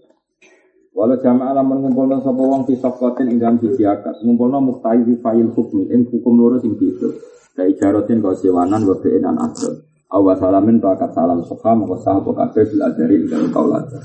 Walau 0.95 1.19
jamaah 1.19 1.51
alam 1.51 1.67
mengumpulkan 1.75 2.23
sapa 2.23 2.39
wong 2.39 2.71
fi 2.71 2.79
safqatin 2.79 3.27
ing 3.27 3.43
dalam 3.43 3.59
siji 3.59 3.83
akad, 3.83 4.15
ngumpulna 4.23 4.63
muhtahi 4.63 5.03
fi 5.03 5.15
fa'il 5.19 5.51
hukmi 5.51 5.91
ing 5.91 6.07
hukum 6.07 6.39
loro 6.39 6.63
sing 6.63 6.79
beda. 6.79 7.11
Kai 7.51 7.75
jarotin 7.75 8.23
kau 8.23 8.31
sewanan 8.31 8.87
wa 8.87 8.95
bi'in 9.03 9.27
an 9.27 9.43
asal. 9.43 9.75
Awas 10.15 10.39
salamin 10.39 10.79
bakat 10.79 11.11
salam 11.11 11.43
sofa 11.43 11.75
mau 11.75 11.91
sah 11.99 12.23
apa 12.23 12.31
kafe 12.31 12.71
bil 12.71 12.87
adari 12.87 13.19
dengan 13.27 13.51
kau 13.51 13.67
lada. 13.67 13.99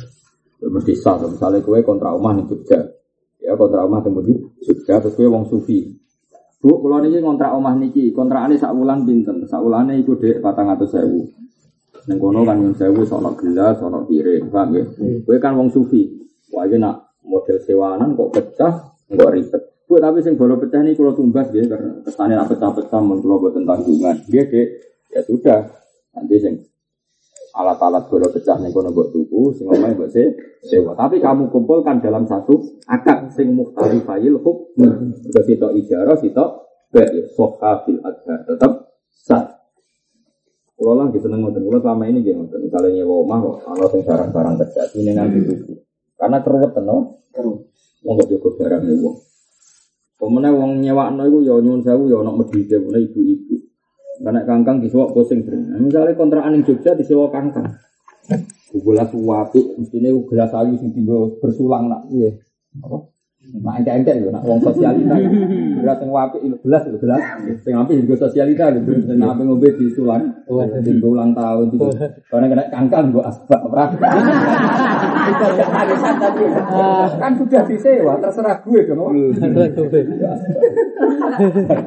Mesti 0.57 0.97
sah. 0.97 1.21
Misalnya 1.21 1.61
kue 1.61 1.85
kontra 1.85 2.17
rumah 2.17 2.33
nih 2.33 2.49
Jogja, 2.49 2.81
ya 3.37 3.53
kontra 3.53 3.85
rumah 3.85 4.01
temu 4.01 4.25
di 4.25 4.33
Jogja 4.65 4.97
terus 4.97 5.13
kue 5.13 5.29
wong 5.29 5.45
sufi. 5.45 5.99
Bu, 6.59 6.83
kalau 6.83 6.99
niki 6.99 7.23
kontrak 7.23 7.55
omah 7.55 7.71
niki, 7.79 8.11
kontrak 8.11 8.51
ini 8.51 8.59
sak 8.59 8.75
bulan 8.75 9.07
pinten, 9.07 9.47
sak 9.47 9.63
bulan 9.63 9.95
itu 9.95 10.11
dek 10.19 10.43
patang 10.43 10.67
atau 10.67 10.83
sewu. 10.83 11.23
Neng 12.11 12.19
kono 12.19 12.43
kan 12.43 12.59
yang 12.59 12.75
sewu, 12.75 13.07
sono 13.07 13.31
gelas, 13.39 13.79
sono 13.79 14.03
piring, 14.03 14.51
paham 14.51 14.75
ya? 14.75 14.83
Kue 15.23 15.39
kan 15.39 15.55
wong 15.55 15.71
sufi, 15.71 16.03
wah 16.51 16.67
ini 16.67 16.83
nak 16.83 17.15
model 17.23 17.63
sewanan 17.63 18.11
kok 18.11 18.29
pecah, 18.35 18.91
nggak 19.07 19.29
ribet. 19.39 19.63
Bu, 19.87 20.03
tapi 20.03 20.19
sing 20.19 20.35
baru 20.35 20.59
pecah 20.59 20.83
ini 20.83 20.99
kalau 20.99 21.15
tumbas 21.15 21.47
dia 21.47 21.63
karena 21.63 21.95
kesannya 22.03 22.35
nak 22.35 22.51
pecah-pecah, 22.51 22.99
mun 22.99 23.23
kalau 23.23 23.39
buat 23.39 23.55
tanggungan, 23.55 24.15
dia 24.27 24.43
dek, 24.43 24.67
ya 25.15 25.21
sudah, 25.23 25.63
Nanti 26.15 26.35
sing 26.41 26.55
alat-alat 27.49 28.05
bola 28.07 28.29
pecah 28.29 28.57
nih 28.61 28.69
kono 28.69 28.93
buat 28.93 29.09
tuku, 29.09 29.57
sing 29.57 29.65
omahe 29.65 29.97
buat 29.97 30.13
se 30.13 30.23
sewa. 30.65 30.93
Tapi 30.93 31.17
kamu 31.17 31.49
kumpulkan 31.49 32.01
dalam 32.01 32.29
satu 32.29 32.81
akad 32.85 33.33
sing 33.33 33.53
muhtarifayil 33.53 34.37
hukm. 34.41 35.13
Ke 35.33 35.41
sitok 35.45 35.73
ijarah, 35.77 36.17
sitok 36.17 36.69
baik 36.89 37.33
soha 37.33 37.85
fil 37.85 38.01
adhar 38.01 38.45
tetap 38.45 38.93
sah. 39.09 39.59
Kalau 40.79 40.95
lah 40.95 41.11
gitu 41.11 41.27
ngoten, 41.27 41.59
kalau 41.59 41.83
selama 41.83 42.07
ini 42.07 42.23
gitu 42.23 42.39
ngoten. 42.39 42.63
Misalnya 42.63 43.03
nyewa 43.03 43.13
omah 43.27 43.39
kok, 43.43 43.55
kalau 43.67 43.87
sing 43.91 44.01
barang-barang 44.07 44.55
kerja 44.63 44.81
ini 44.95 45.11
ngambil 45.11 45.41
tuku. 45.51 45.73
Karena 46.15 46.37
keruwet 46.39 46.71
no, 46.79 46.97
keruwet. 47.35 47.67
Mau 48.07 48.15
nggak 48.15 48.27
cukup 48.31 48.53
barang 48.63 48.83
nyewa. 48.87 49.11
Pemenang 50.19 50.55
wong 50.55 50.71
nyewa 50.79 51.11
no 51.11 51.27
itu 51.27 51.39
ya 51.47 51.55
nyun 51.59 51.83
sewu 51.83 52.07
ya 52.07 52.23
nak 52.23 52.35
medhite 52.39 52.79
ibu-ibu. 52.79 53.58
Karena 54.19 54.43
kangkang 54.43 54.83
disewa 54.83 55.07
pusing 55.15 55.47
Nah, 55.47 55.79
misalnya 55.79 56.11
kontrakan 56.19 56.59
yang 56.59 56.63
Jogja 56.67 56.91
disewa 56.91 57.31
kangkang. 57.31 57.71
Gelas 58.69 59.09
wapi, 59.15 59.79
mestinya 59.79 60.11
gelas 60.27 60.51
ayu 60.53 60.75
sing 60.77 60.93
tiba 60.93 61.15
bersulang 61.41 61.89
nak. 61.89 62.05
Iya. 62.11 62.37
Apa? 62.85 63.09
Nak 63.49 63.81
ente-ente 63.81 64.13
lho, 64.21 64.29
nak 64.29 64.45
wong 64.45 64.61
sosialita. 64.61 65.17
Gelas 65.81 65.97
yang 66.03 66.11
wapi 66.13 66.37
gelas 66.61 66.83
itu 66.85 67.01
gelas. 67.01 67.23
Sing 67.65 67.73
juga 68.05 68.15
sosialita 68.29 68.69
lho, 68.69 68.85
sing 68.85 69.17
api 69.17 69.41
ngombe 69.41 69.73
disulang. 69.73 70.45
Oh, 70.45 70.61
sing 70.61 71.01
ulang 71.01 71.33
tahun 71.33 71.73
itu. 71.73 71.89
Karena 72.29 72.45
kena 72.45 72.69
kangkang 72.69 73.09
gua 73.09 73.31
asbak 73.31 73.61
ora. 73.65 73.89
Kan 77.21 77.31
sudah 77.37 77.63
disewa, 77.65 78.17
terserah 78.21 78.57
gue 78.65 78.81
dong. 78.89 79.13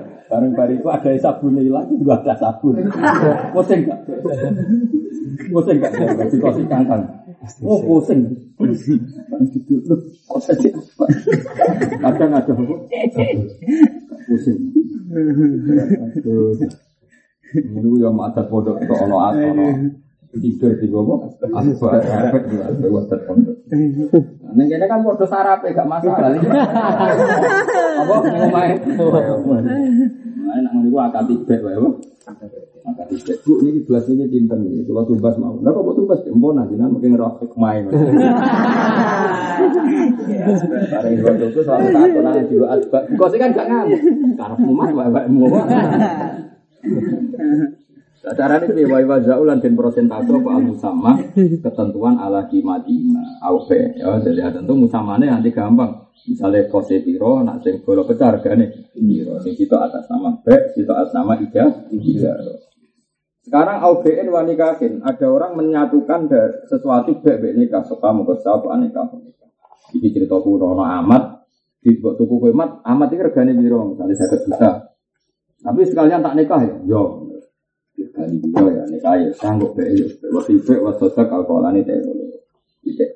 Bareng-bareng 0.33 0.81
itu 0.81 0.89
ada 0.89 1.13
sabun 1.21 1.61
hilang, 1.61 1.93
juga 1.93 2.25
ada 2.25 2.33
sabun. 2.41 2.81
Pusing 3.53 3.85
gak? 3.85 4.01
Pusing 5.53 5.77
gak? 5.77 5.93
Kasih 5.93 6.39
kasih 6.41 6.65
kangkang. 6.73 7.05
Oh 7.61 7.77
pusing. 7.85 8.33
Kok 8.57 10.41
saja 10.41 10.73
Kadang 12.01 12.33
ada 12.33 12.49
apa? 12.49 12.75
Pusing. 14.25 14.59
Ini 17.53 17.89
yang 18.01 18.17
madat 18.17 18.49
pondok 18.49 18.81
itu 18.81 18.95
ono 18.97 19.17
ono 19.21 19.69
tidur 20.33 20.73
di 20.81 20.89
bawah 20.89 21.29
asbak 21.29 22.01
efek 22.01 22.43
juga 22.49 22.73
buat 22.89 23.13
pondok. 23.29 23.57
Neng 24.57 24.67
kene 24.69 24.87
kan 24.89 25.05
podo 25.05 25.29
sarape 25.29 25.77
gak 25.77 25.85
masalah. 25.85 26.33
Apa 28.01 28.15
ngomai? 28.25 28.81
Nah, 30.43 30.57
nak 30.65 30.73
gua 30.89 31.13
akad 31.13 31.29
tibet 31.29 31.61
wae, 31.61 31.77
Bu. 31.77 32.01
Akad 32.25 33.07
tibet. 33.13 33.37
Bu 33.45 33.61
niki 33.61 33.85
gelas 33.85 34.09
ini 34.09 34.25
pinter 34.29 34.57
nih. 34.57 34.89
Kalau 34.89 35.05
tumbas 35.05 35.37
mau. 35.37 35.61
Lah 35.61 35.73
kok 35.73 36.01
tumbas 36.01 36.25
empon 36.25 36.61
aja 36.61 36.75
nang 36.81 36.97
mungkin 36.97 37.21
roh 37.21 37.37
hikmah. 37.37 37.93
Bareng 40.93 41.15
dua 41.21 41.33
tuku 41.37 41.61
soal 41.61 41.81
tak 41.93 42.09
nang 42.09 42.41
jiwa 42.49 42.67
asbak. 42.73 43.05
Kok 43.21 43.29
sih 43.29 43.39
kan 43.41 43.53
gak 43.53 43.69
ngamuk. 43.69 44.01
Karep 44.41 44.59
omah 44.65 44.89
wae-wae 44.97 45.29
Cara 48.23 48.63
ini 48.63 48.87
wa 48.87 49.03
wa 49.03 49.19
zaulan 49.19 49.59
dan 49.59 49.75
persentase 49.75 50.31
apa 50.31 50.51
al 50.55 50.63
musamma? 50.63 51.19
Ketentuan 51.35 52.23
ala 52.23 52.47
kimatima 52.47 53.43
aufe 53.43 53.99
ya 53.99 54.15
jadi 54.23 54.47
tentu 54.55 54.79
musamane 54.79 55.27
nanti 55.27 55.51
gampang. 55.51 56.07
Misalnya 56.31 56.71
kose 56.71 57.03
piro 57.03 57.43
nak 57.43 57.67
sing 57.67 57.83
bola 57.83 58.07
pecah 58.07 58.39
regane 58.39 58.95
piro? 58.95 59.43
Sing 59.43 59.59
situ 59.59 59.75
atas 59.75 60.07
nama 60.07 60.39
be 60.39 60.55
situ 60.71 60.87
atas 60.95 61.11
nama 61.11 61.35
ija 61.35 61.67
ija 61.91 62.31
sekarang 63.43 63.83
AUBN 63.83 64.31
wanikahin 64.31 65.03
ada 65.03 65.27
orang 65.27 65.59
menyatukan 65.59 66.31
sesuatu 66.71 67.19
be 67.27 67.43
be 67.43 67.59
nikah 67.59 67.83
suka 67.83 68.15
mau 68.15 68.23
sapa 68.39 68.71
aneka 68.71 69.03
ini 69.99 70.15
cerita 70.15 70.39
kuno 70.39 70.79
no 70.79 70.87
amat 70.87 71.43
dibuat 71.83 72.23
tuku 72.23 72.39
kue 72.39 72.55
mat 72.55 72.87
amat 72.87 73.11
ini 73.11 73.27
regane 73.27 73.53
piro? 73.59 73.91
Misalnya 73.91 74.15
saya 74.15 74.39
juta 74.47 74.71
tapi 75.59 75.81
sekalian 75.91 76.23
tak 76.23 76.39
nikah 76.39 76.61
ya? 76.63 76.75
Yo 76.87 77.32
Kali 78.33 78.49
dua 78.49 78.73
ya, 78.73 78.83
ini 78.89 78.97
kaya 78.97 79.29
sanggup 79.37 79.77
be 79.77 79.93
yo. 79.93 80.09
Waktu 80.33 80.57
itu 80.57 80.73
waktu 80.81 80.97
sosak 81.05 81.29
alkoholani 81.29 81.85
teh 81.85 82.01
kalau 82.01 82.33
tidak. 82.81 83.11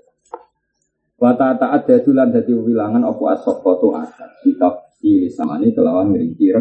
Wata 1.16 1.56
tak 1.56 1.70
ada 1.72 1.97
tulan 2.05 2.28
dari 2.28 2.52
wilangan 2.52 3.01
apa 3.01 3.40
asok 3.40 3.64
foto 3.64 3.97
asal 3.97 4.28
kita 4.44 4.93
pilih 5.01 5.32
sama 5.32 5.56
ini 5.56 5.72
kelawan 5.72 6.12
ngerinci 6.12 6.52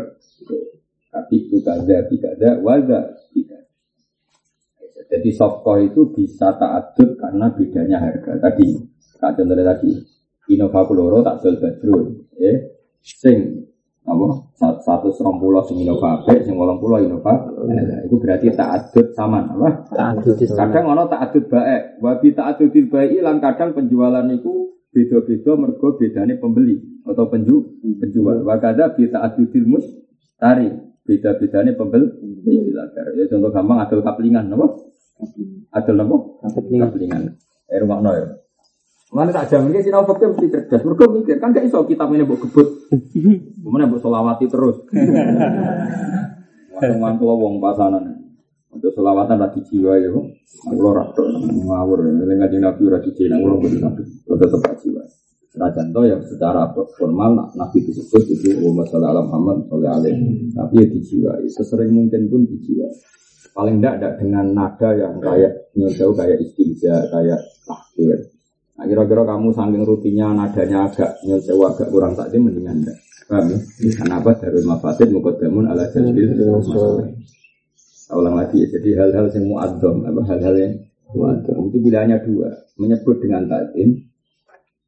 Tapi 1.11 1.35
itu 1.35 1.59
kada 1.59 2.07
ada 2.07 2.49
waga 2.63 3.11
tidak. 3.35 3.67
Jadi 5.05 5.29
sofko 5.35 5.75
itu 5.83 6.15
bisa 6.15 6.55
taatut 6.55 7.19
karena 7.19 7.51
bedanya 7.51 7.99
harga 7.99 8.39
tadi. 8.39 8.79
Tak 9.19 9.35
contoh 9.35 9.59
tadi. 9.59 9.91
Innova 10.55 10.87
Kuloro 10.87 11.19
tak 11.19 11.43
jual 11.43 11.59
badrun. 11.59 12.23
Eh, 12.39 12.87
sing 13.03 13.67
apa? 14.05 14.25
Satu 14.85 15.09
serong 15.09 15.41
pulau 15.41 15.65
sing 15.65 15.81
Innova 15.81 16.21
ape 16.21 16.45
sing 16.45 16.53
wolong 16.53 16.77
pulau 16.77 17.01
Innova 17.01 17.41
itu 18.05 18.15
berarti 18.21 18.53
tak 18.53 18.69
adut 18.69 19.09
sama 19.17 19.49
apa? 19.49 19.89
Kadang 20.45 20.93
ono 20.93 21.09
tak 21.09 21.29
adut 21.29 21.49
baik. 21.49 21.97
Wabi 22.05 22.37
tak 22.37 22.55
adut 22.55 22.69
baik 22.69 23.17
lan 23.25 23.41
kadang 23.41 23.73
penjualan 23.73 24.25
itu 24.29 24.77
beda-beda 24.93 25.51
mergo 25.57 25.97
bedane 25.97 26.37
pembeli 26.37 26.77
atau 27.01 27.25
penju 27.27 27.81
penjual. 27.97 28.45
Wakada 28.45 28.93
bi 28.93 29.09
tak 29.09 29.33
adut 29.33 29.51
mus 29.65 29.85
tari 30.37 30.69
beda-bedane 31.01 31.73
pembeli. 31.73 32.07
Ya 32.45 33.25
contoh 33.25 33.49
gampang 33.49 33.81
adol 33.81 34.05
kaplingan 34.05 34.53
apa? 34.53 34.67
Adol 35.73 35.97
apa? 36.05 36.15
Kaplingan. 36.53 37.33
Eh 37.65 37.81
rumah 37.81 37.97
ya 38.13 38.44
Mana 39.13 39.29
tak 39.29 39.53
jamin 39.53 39.69
dia 39.69 39.85
sinau 39.85 40.01
fakir 40.01 40.33
mesti 40.33 40.49
cerdas. 40.49 40.81
Mereka 40.81 41.05
mikir 41.13 41.37
kan 41.37 41.53
gak 41.53 41.69
iso 41.69 41.85
kitab 41.85 42.09
ini 42.09 42.25
buat 42.25 42.41
kebut. 42.41 42.89
Kemudian 43.61 43.93
buat 43.93 44.01
solawati 44.01 44.49
terus. 44.49 44.81
Waktu 46.75 47.23
lo 47.23 47.35
wong 47.37 47.61
pasanan. 47.61 48.17
Untuk 48.73 48.91
solawatan 48.91 49.39
rati 49.39 49.63
jiwa 49.71 49.95
ya, 49.95 50.11
lo 50.11 50.89
rata 50.91 51.23
ngawur. 51.47 52.03
Ini 52.11 52.33
ngaji 52.35 52.57
nabi 52.59 52.81
rati 52.91 53.09
jiwa, 53.15 53.39
ngawur 53.39 53.63
betul 53.63 53.79
nabi. 53.79 54.03
Lo 54.27 54.35
tetap 54.35 54.73
jiwa. 54.83 55.03
Senajan 55.53 55.95
to 55.95 56.01
yang 56.03 56.19
secara 56.27 56.67
formal 56.99 57.55
nabi 57.55 57.79
disebut 57.87 58.27
itu 58.27 58.59
Muhammad 58.59 58.91
Sallallahu 58.91 59.15
Alaihi 59.15 59.29
Muhammad 59.31 59.57
Sallallahu 59.71 59.97
Alaihi 60.03 60.23
Tapi 60.51 60.73
ya 60.75 60.85
dijiwai. 60.91 61.45
Sesering 61.47 61.91
mungkin 61.95 62.27
pun 62.27 62.43
dijiwai. 62.43 62.91
Paling 63.55 63.79
tidak 63.79 64.19
dengan 64.19 64.51
nada 64.51 64.89
yang 64.91 65.15
kayak 65.23 65.71
nyodau 65.79 66.11
kayak 66.11 66.43
istinja, 66.43 67.07
kayak 67.07 67.39
tahkir 67.63 68.34
Nah, 68.75 68.83
kira-kira 68.83 69.23
kamu 69.23 69.55
saking 69.55 69.83
rutinnya 69.87 70.35
nadanya 70.35 70.91
agak 70.91 71.23
nyelsew 71.23 71.63
agak 71.63 71.87
kurang 71.87 72.11
takdim 72.11 72.43
mendingan 72.43 72.83
enggak. 72.83 72.97
Paham 73.25 73.55
ya? 73.55 73.57
Kenapa 73.95 74.35
darul 74.37 74.67
mafasid 74.67 75.09
mukadamun 75.09 75.65
ala 75.71 75.87
jalbil 75.89 76.29
ulang 78.05 78.37
lagi 78.37 78.61
ya, 78.61 78.77
jadi 78.77 79.01
hal-hal 79.01 79.33
yang 79.33 79.49
muadzam, 79.49 80.05
apa 80.05 80.21
hal-hal 80.29 80.53
yang 80.61 80.77
muadzam 81.09 81.57
itu 81.73 81.77
pilihannya 81.81 82.21
dua, 82.21 82.53
menyebut 82.77 83.17
dengan 83.17 83.49
takdim. 83.49 84.05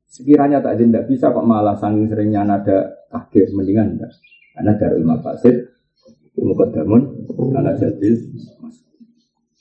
Sekiranya 0.05 0.61
takdim 0.61 0.93
tidak 0.93 1.09
bisa 1.09 1.33
kok 1.33 1.41
malah 1.41 1.73
saking 1.81 2.05
seringnya 2.13 2.45
nada 2.45 2.93
akhir 3.09 3.49
mendingan 3.57 3.97
enggak. 3.97 4.13
Karena 4.53 4.71
darul 4.77 5.01
mafasid 5.01 5.55
mukadamun 6.37 7.01
ala 7.57 7.73
jalbil 7.73 8.13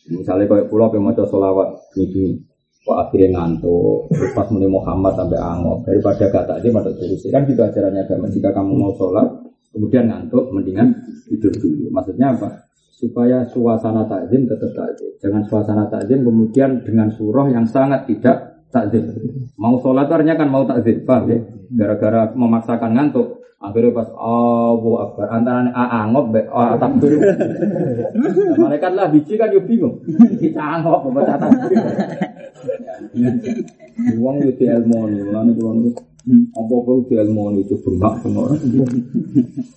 Misalnya 0.06 0.46
kayak 0.46 0.70
pulau 0.70 0.86
yang 0.94 1.02
mau 1.02 1.18
solawat 1.18 1.90
ini 1.98 2.38
Kok 2.86 2.94
akhirnya 3.02 3.34
ngantuk, 3.34 4.06
pas 4.30 4.46
mulai 4.54 4.70
Muhammad 4.70 5.18
sampai 5.18 5.42
angok, 5.42 5.82
daripada 5.82 6.30
gak 6.30 6.46
tadi 6.46 6.70
pada 6.70 6.94
terus 6.94 7.18
kan 7.34 7.42
juga 7.42 7.66
ajarannya 7.66 8.06
agama. 8.06 8.30
Jika 8.30 8.54
kamu 8.54 8.72
mau 8.78 8.94
sholat, 8.94 9.26
kemudian 9.74 10.06
ngantuk, 10.06 10.54
mendingan 10.54 10.94
tidur 11.26 11.50
dulu. 11.50 11.90
Maksudnya 11.90 12.38
apa? 12.38 12.70
Supaya 12.94 13.42
suasana 13.50 14.06
takzim 14.06 14.46
tetap 14.46 14.70
takzim. 14.70 15.18
Jangan 15.18 15.42
suasana 15.50 15.90
takzim 15.90 16.22
kemudian 16.22 16.86
dengan 16.86 17.10
surah 17.10 17.50
yang 17.50 17.66
sangat 17.66 18.06
tidak 18.06 18.62
takzir. 18.70 19.02
Mau 19.58 19.82
sholat 19.82 20.06
artinya 20.06 20.38
kan 20.38 20.46
mau 20.46 20.62
takzir, 20.62 21.02
paham 21.02 21.26
ya? 21.26 21.42
Gara-gara 21.66 22.30
memaksakan 22.38 22.94
ngantuk, 22.94 23.42
akhirnya 23.58 23.98
pas 23.98 24.06
oh 24.14 24.78
Akbar 25.02 25.26
antara 25.42 25.74
angop 25.74 26.30
be 26.30 26.46
oh 26.46 26.78
takbir. 26.78 27.18
Mereka 28.54 28.94
lah 28.94 29.10
biji 29.10 29.34
kan 29.34 29.50
yo 29.50 29.58
bingung. 29.66 30.06
Kita 30.38 30.62
angop 30.78 31.10
baca 31.10 31.34
takbir. 31.34 31.82
Uang 34.20 34.36
yo 34.44 34.50
dielmoni, 34.56 35.20
lan 35.32 35.48
kula 35.56 35.72
niku 35.78 36.02
apa-apa 36.58 37.06
dielmoni 37.06 37.62
itu 37.62 37.78
bengak 37.80 38.14
semua 38.20 38.50
orang. 38.50 38.60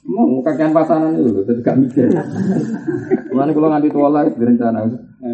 Mau 0.09 0.41
kakean 0.41 0.73
pasanan 0.73 1.21
itu, 1.21 1.45
jadi 1.45 1.61
gak 1.61 1.77
mikir. 1.77 2.09
Mulane 3.29 3.51
kula 3.53 3.67
nganti 3.69 3.89
tua 3.93 4.09
lah 4.09 4.25
direncana. 4.27 4.79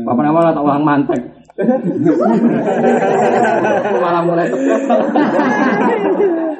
Apa 0.05 0.21
nama 0.21 0.51
tak 0.51 0.65
uang 0.65 0.83
mantek. 0.83 1.21
Malah 4.03 4.21
mulai 4.27 4.51
tepet. 4.51 4.99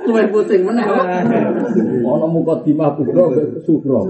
Luwe 0.05 0.23
pusing 0.29 0.61
meneh. 0.65 0.85
Ono 2.05 2.25
muka 2.29 2.61
dimah 2.61 2.93
kubro 2.93 3.33
sugro. 3.65 4.05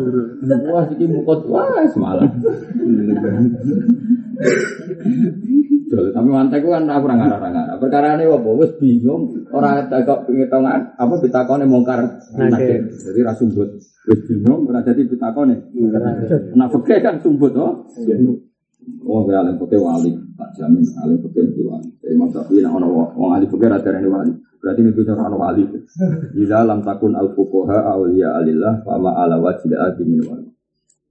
Wah 0.71 0.85
iki 0.91 1.05
muka 1.07 1.35
wah 1.47 1.83
semalam. 1.87 2.29
Tapi 5.95 6.27
mantek 6.27 6.65
kan 6.65 6.89
aku 6.91 7.05
ora 7.07 7.15
ngarah-ngarah. 7.15 7.75
Perkara 7.79 8.19
ini 8.19 8.27
apa? 8.27 8.49
Wis 8.57 8.73
bingung, 8.81 9.47
ora 9.53 9.85
kok 9.87 10.27
penghitungan 10.27 10.97
apa 10.97 11.13
ditakone 11.23 11.63
mongkar 11.63 12.19
nakir. 12.35 12.91
Jadi 12.91 13.19
ra 13.23 13.31
sumbut. 13.37 13.79
Wis 13.79 14.19
bingung 14.27 14.67
ora 14.67 14.83
dadi 14.83 15.07
ditakone. 15.07 15.55
Nah, 16.57 16.67
kan 16.73 17.15
sumbut 17.23 17.53
oh. 17.55 17.87
Oh, 19.05 19.21
gue 19.25 19.37
alim 19.37 19.57
putih 19.57 19.77
wali, 19.81 20.13
tak 20.37 20.49
jamin 20.57 20.81
alim 21.01 21.17
putih 21.21 21.45
itu 21.45 21.65
wali. 21.65 21.89
Imam 22.09 22.29
Syafi'i 22.29 22.61
nak 22.61 22.77
ono 22.77 23.13
wong 23.13 23.31
alim 23.37 23.49
putih 23.49 23.69
rada 23.69 23.89
ini 23.93 24.09
wali. 24.09 24.33
Berarti 24.61 24.79
ini 24.81 24.91
bisa 24.93 25.13
ono 25.13 25.37
wali. 25.37 25.63
Di 26.35 26.43
dalam 26.45 26.81
takun 26.81 27.13
al 27.13 27.33
fukoha 27.33 27.85
awliya 27.85 28.41
alillah, 28.41 28.81
fama 28.85 29.13
ala 29.17 29.37
wajib 29.41 29.73
adi 29.77 30.03
min 30.05 30.21
wali. 30.25 30.55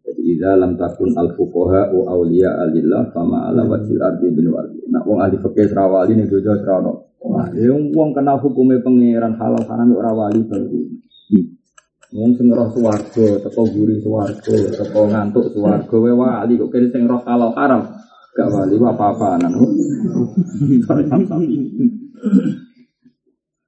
Jadi 0.04 0.20
idza 0.36 0.52
lam 0.60 0.76
takun 0.76 1.16
al 1.16 1.32
fuqaha 1.32 1.88
wa 1.88 2.12
awliya 2.12 2.60
alillah 2.60 3.08
fama 3.16 3.48
ala 3.48 3.64
wajil 3.64 3.96
ardi 4.04 4.28
bin 4.36 4.52
wali. 4.52 4.76
Nak 4.92 5.08
wong 5.08 5.24
ahli 5.24 5.40
fikih 5.40 5.64
sira 5.72 5.88
wali 5.88 6.12
ning 6.12 6.28
dojo 6.28 6.52
sira 6.60 6.76
ono. 6.84 7.16
Wah, 7.24 7.48
wong 7.48 8.12
kenal 8.12 8.36
hukume 8.36 8.84
pangeran 8.84 9.32
halal 9.40 9.64
haram 9.64 9.96
ora 9.96 10.12
wali 10.12 10.44
baru. 10.44 10.76
Wong 12.14 12.30
sing 12.38 12.46
roh 12.46 12.70
swarga, 12.70 13.42
teko 13.42 13.62
guri 13.74 13.98
swarga, 13.98 14.54
teko 14.70 15.10
ngantuk 15.10 15.50
swarga, 15.50 15.96
wae 15.98 16.14
wali 16.14 16.54
kok 16.54 16.70
kene 16.70 16.86
sing 16.94 17.10
roh 17.10 17.18
halal 17.26 17.50
haram. 17.58 17.82
Gak 18.34 18.50
wali 18.54 18.78
apa-apaan. 18.78 19.42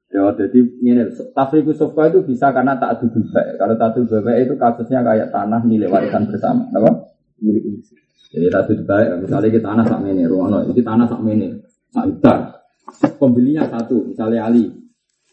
Ya, 0.07 0.33
jadi 0.33 0.61
ini 0.81 1.03
tafriku 1.35 1.75
sofa 1.75 2.09
itu 2.09 2.23
bisa 2.23 2.55
karena 2.55 2.79
tak 2.79 3.03
adu 3.03 3.19
baik. 3.19 3.59
Kalau 3.59 3.75
tak 3.75 3.99
baik 4.01 4.39
itu 4.49 4.55
kasusnya 4.55 5.03
kayak 5.03 5.29
tanah 5.35 5.61
milik 5.67 5.91
warisan 5.91 6.31
bersama, 6.31 6.71
apa? 6.71 7.13
Milik 7.43 7.83
Jadi 8.31 8.47
tak 8.47 8.63
adu 8.65 8.75
baik, 8.87 9.27
misalnya 9.27 9.51
kita 9.51 9.67
tanah 9.75 9.85
sak 9.85 10.01
ini, 10.07 10.23
ini 10.25 10.83
tanah 10.87 11.07
sak 11.11 11.21
ini, 11.27 11.49
sak 11.91 12.07
Pembelinya 13.19 13.67
satu, 13.67 14.15
misalnya 14.15 14.47
Ali. 14.47 14.86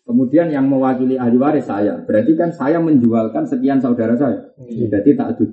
Kemudian 0.04 0.52
yang 0.52 0.68
mewakili 0.68 1.16
ahli 1.16 1.40
waris 1.40 1.64
saya, 1.64 1.96
berarti 2.04 2.36
kan 2.36 2.52
saya 2.52 2.84
menjualkan 2.84 3.48
sekian 3.48 3.80
saudara 3.80 4.20
saya. 4.20 4.52
Berarti 4.60 5.16
tak 5.16 5.40
adu 5.40 5.46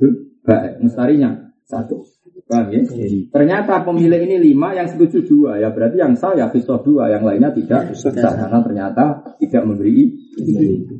baik, 0.42 0.82
mustarinya 0.82 1.54
satu. 1.62 2.02
Paham 2.50 2.66
ya? 2.74 2.82
Ternyata 3.30 3.86
pemilik 3.86 4.26
ini 4.26 4.50
lima, 4.50 4.74
yang 4.74 4.90
setuju 4.90 5.22
dua. 5.22 5.62
Ya 5.62 5.70
berarti 5.70 6.02
yang 6.02 6.18
sah 6.18 6.34
ya 6.34 6.50
pisau 6.50 6.82
dua, 6.82 7.06
yang 7.06 7.22
lainnya 7.22 7.54
tidak 7.54 7.94
sah. 7.94 8.10
Karena 8.10 8.58
ternyata 8.58 9.04
tidak 9.38 9.62
memberi 9.70 10.10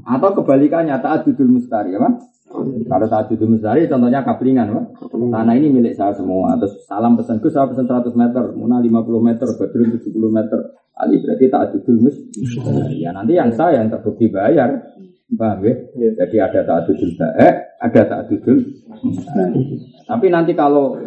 Atau 0.07 0.31
kebalikannya, 0.39 0.95
taat 1.03 1.27
judul 1.27 1.59
mustari. 1.59 1.99
Apa? 1.99 2.23
Kalau 2.51 3.07
taat 3.07 3.31
judul 3.31 3.55
mustari, 3.55 3.87
contohnya 3.87 4.27
kaplingan. 4.27 4.75
Apa? 4.75 4.83
Tanah 5.07 5.55
ini 5.55 5.71
milik 5.71 5.95
saya 5.95 6.11
semua. 6.19 6.59
Terus 6.59 6.83
salam 6.83 7.15
pesanku, 7.15 7.47
saya 7.47 7.71
pesan 7.71 7.87
100 7.87 8.11
meter. 8.19 8.45
Muna 8.59 8.83
50 8.83 9.23
meter, 9.23 9.49
Badrun 9.55 9.95
70 9.95 10.11
meter. 10.31 10.59
Ali 10.99 11.23
berarti 11.23 11.47
taat 11.47 11.69
judul 11.79 12.11
mustari. 12.11 12.99
Ya 12.99 13.15
nanti 13.15 13.39
yang 13.39 13.55
sah 13.55 13.71
yang 13.71 13.87
terbukti 13.87 14.27
bayar. 14.27 14.83
Paham 15.31 15.63
ya? 15.63 15.75
Jadi 15.95 16.37
ada 16.43 16.61
taat 16.67 16.91
judul 16.91 17.15
baik, 17.15 17.55
ada 17.79 18.03
taat 18.03 18.25
judul 18.27 18.59
Tapi 20.11 20.27
nanti 20.27 20.53
kalau 20.59 20.99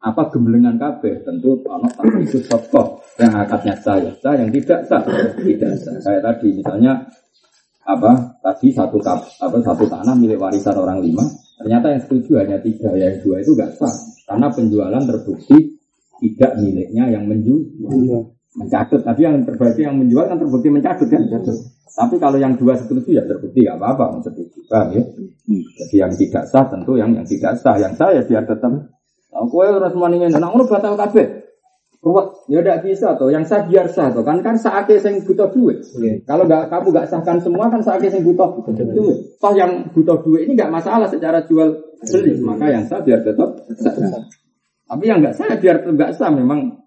apa 0.00 0.32
gembelengan 0.32 0.80
kabeh 0.80 1.20
tentu 1.28 1.60
ono 1.68 1.84
itu 2.24 2.40
tokoh 2.48 3.04
yang 3.20 3.36
akadnya 3.36 3.76
saya 3.76 4.08
sah 4.16 4.32
yang 4.32 4.48
tidak 4.48 4.80
sah 4.88 5.04
tidak 5.36 5.76
sah 5.76 5.92
saya 6.00 6.24
tadi 6.24 6.56
misalnya 6.56 7.04
apa? 7.84 8.40
Tadi 8.40 8.72
satu 8.72 8.98
kap 9.00 9.20
apa 9.40 9.56
satu 9.64 9.84
tanah 9.88 10.14
milik 10.16 10.40
warisan 10.40 10.76
orang 10.76 11.00
lima. 11.00 11.24
Ternyata 11.60 11.92
yang 11.92 12.02
setuju 12.04 12.40
hanya 12.40 12.56
tiga 12.64 12.92
yang 12.96 13.20
dua 13.20 13.44
itu 13.44 13.52
gak 13.52 13.76
sah. 13.76 13.92
Karena 14.24 14.48
penjualan 14.48 15.02
terbukti 15.04 15.76
tidak 16.20 16.52
miliknya 16.60 17.04
yang 17.12 17.24
menjual. 17.28 18.32
mencatut 18.50 19.06
tadi 19.06 19.22
yang 19.22 19.46
terbukti 19.46 19.86
yang 19.86 19.94
menjual 19.94 20.26
kan 20.26 20.34
terbukti 20.34 20.68
mencatut 20.74 21.06
kan? 21.06 21.22
Tapi 21.90 22.16
kalau 22.18 22.38
yang 22.40 22.58
dua 22.58 22.74
setuju 22.74 23.08
ya 23.14 23.22
terbukti 23.28 23.62
gak 23.62 23.78
apa-apa 23.78 24.24
setuju 24.26 24.58
paham 24.66 24.88
ya. 24.96 25.02
Jadi 25.50 25.96
yang 25.98 26.12
tidak 26.16 26.44
sah 26.50 26.64
tentu 26.66 26.98
yang 26.98 27.14
yang 27.14 27.26
tidak 27.26 27.58
sah. 27.60 27.76
Yang 27.78 27.92
sah 27.98 28.10
ya 28.10 28.22
biar 28.26 28.44
tetap. 28.48 28.72
Kue 29.30 29.66
harus 29.66 29.94
maningin, 29.94 30.34
nah 30.34 30.50
ngono 30.50 30.66
batal 30.66 30.98
kabeh. 30.98 31.49
Ruwet, 32.00 32.48
ya 32.48 32.64
tidak 32.64 32.80
bisa 32.80 33.12
tuh. 33.20 33.28
Yang 33.28 33.44
sah 33.52 33.60
biar 33.68 33.84
sah 33.92 34.08
tuh. 34.08 34.24
Kan 34.24 34.40
kan 34.40 34.56
saatnya 34.56 34.96
yang 35.04 35.20
butuh 35.20 35.52
duit. 35.52 35.84
Yeah. 36.00 36.16
Kalau 36.24 36.48
nggak 36.48 36.72
kamu 36.72 36.96
nggak 36.96 37.08
sahkan 37.12 37.36
semua 37.44 37.68
kan 37.68 37.84
saatnya 37.84 38.08
yang 38.16 38.24
butuh 38.24 38.48
duit. 38.72 39.36
Toh 39.36 39.52
yang 39.52 39.84
butuh 39.92 40.16
duit 40.24 40.48
ini 40.48 40.56
nggak 40.56 40.72
masalah 40.72 41.04
secara 41.12 41.44
jual 41.44 41.76
beli. 42.00 42.40
Maka 42.40 42.72
yang 42.72 42.88
sah 42.88 43.04
biar 43.04 43.20
tetap 43.20 43.52
sah. 43.76 43.92
Tapi 44.88 45.04
yang 45.04 45.20
nggak 45.20 45.36
sah 45.36 45.52
biar 45.60 45.76
nggak 45.84 46.10
sah 46.16 46.32
memang 46.32 46.80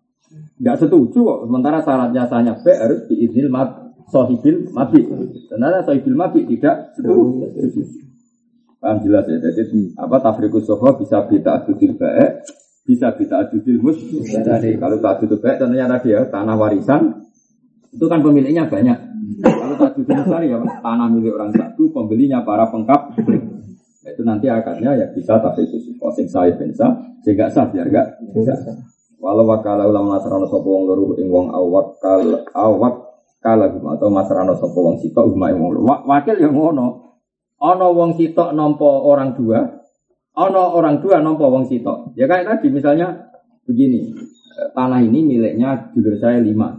nggak 0.58 0.82
setuju 0.82 1.20
kok. 1.22 1.40
Sementara 1.46 1.78
syaratnya 1.86 2.24
sahnya 2.26 2.54
B 2.58 2.66
harus 2.74 3.06
diizinil 3.06 3.54
mab 3.54 3.70
sohibil 4.10 4.74
mabit. 4.74 5.06
Sebenarnya 5.46 5.86
sohibil 5.86 6.18
mabit 6.18 6.50
tidak 6.50 6.90
setuju. 6.98 7.46
Paham 8.82 8.98
jelas 9.06 9.30
ya. 9.30 9.38
Jadi 9.38 9.94
apa 9.94 10.18
tafrikus 10.26 10.66
soho 10.66 10.90
bisa 10.98 11.22
kita 11.30 11.62
adudil 11.62 11.94
baik, 11.96 12.44
bisa 12.84 13.16
kita 13.16 13.48
adudil 13.48 13.80
mus. 13.80 13.98
Kalau 14.80 14.98
tak 15.00 15.12
adudil 15.20 15.40
baik 15.40 15.58
tentunya 15.60 15.88
tadi 15.88 16.12
ya 16.12 16.22
tanah 16.28 16.56
warisan 16.60 17.24
itu 17.94 18.06
kan 18.10 18.20
pemiliknya 18.20 18.68
banyak. 18.68 19.00
Kalau 19.44 19.76
tak 19.80 19.96
besar 20.04 20.42
ya 20.44 20.60
tanah 20.60 21.08
milik 21.12 21.34
orang 21.36 21.52
satu, 21.56 21.90
pembelinya 21.96 22.44
para 22.44 22.68
pengkap. 22.68 23.16
Itu 24.04 24.22
nanti 24.28 24.52
akadnya 24.52 25.00
ya 25.00 25.08
bisa 25.16 25.40
tapi 25.40 25.64
itu 25.64 25.96
sing 26.14 26.28
saya 26.28 26.52
bisa 26.60 26.92
sehingga 27.24 27.48
sah 27.48 27.66
biar 27.72 27.88
enggak 27.88 28.08
bisa. 28.36 28.54
Walau 29.24 29.48
wakala 29.48 29.88
ulama 29.88 30.20
nasrano 30.20 30.44
sopo 30.52 30.68
wong 30.68 30.84
loro 30.84 31.16
ing 31.16 31.32
wong 31.32 31.48
awak 31.56 31.96
kal 32.04 32.44
awak 32.52 32.96
kala 33.40 33.72
atau 33.72 34.12
masrano 34.12 34.52
sopo 34.60 34.92
wong 34.92 35.00
sitok 35.00 35.32
umma 35.32 35.56
wong 35.56 35.88
wakil 36.04 36.36
yang 36.36 36.52
ngono 36.52 37.04
Ono 37.64 37.96
wong 37.96 38.20
sitok 38.20 38.52
nompo 38.52 39.08
orang 39.08 39.40
dua, 39.40 39.83
ono 40.34 40.64
orang 40.74 41.02
dua 41.02 41.22
nompo 41.22 41.50
wong 41.50 41.70
sitok. 41.70 42.18
Ya 42.18 42.26
kayak 42.26 42.50
tadi 42.50 42.68
misalnya 42.74 43.34
begini, 43.66 44.14
tanah 44.74 45.02
ini 45.02 45.20
miliknya 45.24 45.94
judul 45.94 46.18
saya 46.18 46.42
lima, 46.42 46.74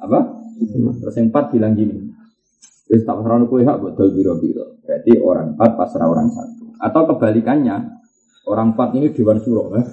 apa? 0.00 0.44
Terus 1.00 1.14
yang 1.18 1.28
empat 1.34 1.50
bilang 1.52 1.74
gini, 1.74 2.14
Terus 2.84 3.02
tak 3.08 3.16
pasrah 3.16 3.40
kue 3.48 3.64
hak 3.64 3.78
betul 3.80 4.12
biro 4.12 4.36
biro. 4.36 4.76
Berarti 4.84 5.12
orang 5.16 5.56
empat 5.56 5.70
pasrah 5.74 6.04
orang 6.04 6.28
satu. 6.28 6.64
Atau 6.76 7.02
kebalikannya, 7.08 7.76
orang 8.44 8.76
empat 8.76 8.92
ini 9.00 9.08
dewan 9.08 9.40
suro, 9.40 9.72
eh? 9.80 9.84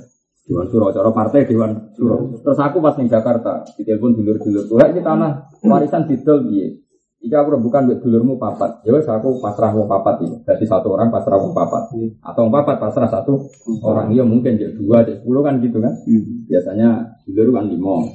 Dewan 0.44 0.68
suro, 0.68 0.92
cara 0.92 1.10
partai 1.16 1.48
dewan 1.48 1.96
suro. 1.96 2.36
Terus 2.44 2.60
aku 2.60 2.84
pas 2.84 3.00
di 3.00 3.08
Jakarta, 3.08 3.64
ditelepon 3.80 4.12
dulur-dulur, 4.20 4.68
tuh 4.68 4.78
ini 4.84 5.00
tanah 5.00 5.56
warisan 5.64 6.04
didol 6.12 6.52
biye. 6.52 6.81
Jika 7.22 7.46
aku 7.46 7.54
bukan 7.62 7.86
buat 7.86 8.02
dulurmu 8.02 8.42
papat, 8.42 8.82
ya 8.82 8.98
wes 8.98 9.06
aku 9.06 9.38
pasrah 9.38 9.70
wong 9.78 9.86
papat 9.86 10.26
ini. 10.26 10.42
Jadi 10.42 10.66
satu 10.66 10.98
orang 10.98 11.14
pasrah 11.14 11.38
wong 11.38 11.54
papat, 11.54 11.94
hmm. 11.94 12.18
atau 12.18 12.50
papat 12.50 12.82
pasrah 12.82 13.06
satu 13.06 13.46
hmm. 13.46 13.86
orang. 13.86 14.10
Iya 14.10 14.26
mungkin 14.26 14.58
jadi 14.58 14.74
dua, 14.74 15.06
jadi 15.06 15.22
sepuluh 15.22 15.46
kan 15.46 15.62
gitu 15.62 15.78
kan. 15.78 15.94
Hmm. 16.02 16.50
Biasanya 16.50 17.22
dulur 17.30 17.54
kan 17.54 17.70
lima. 17.70 18.10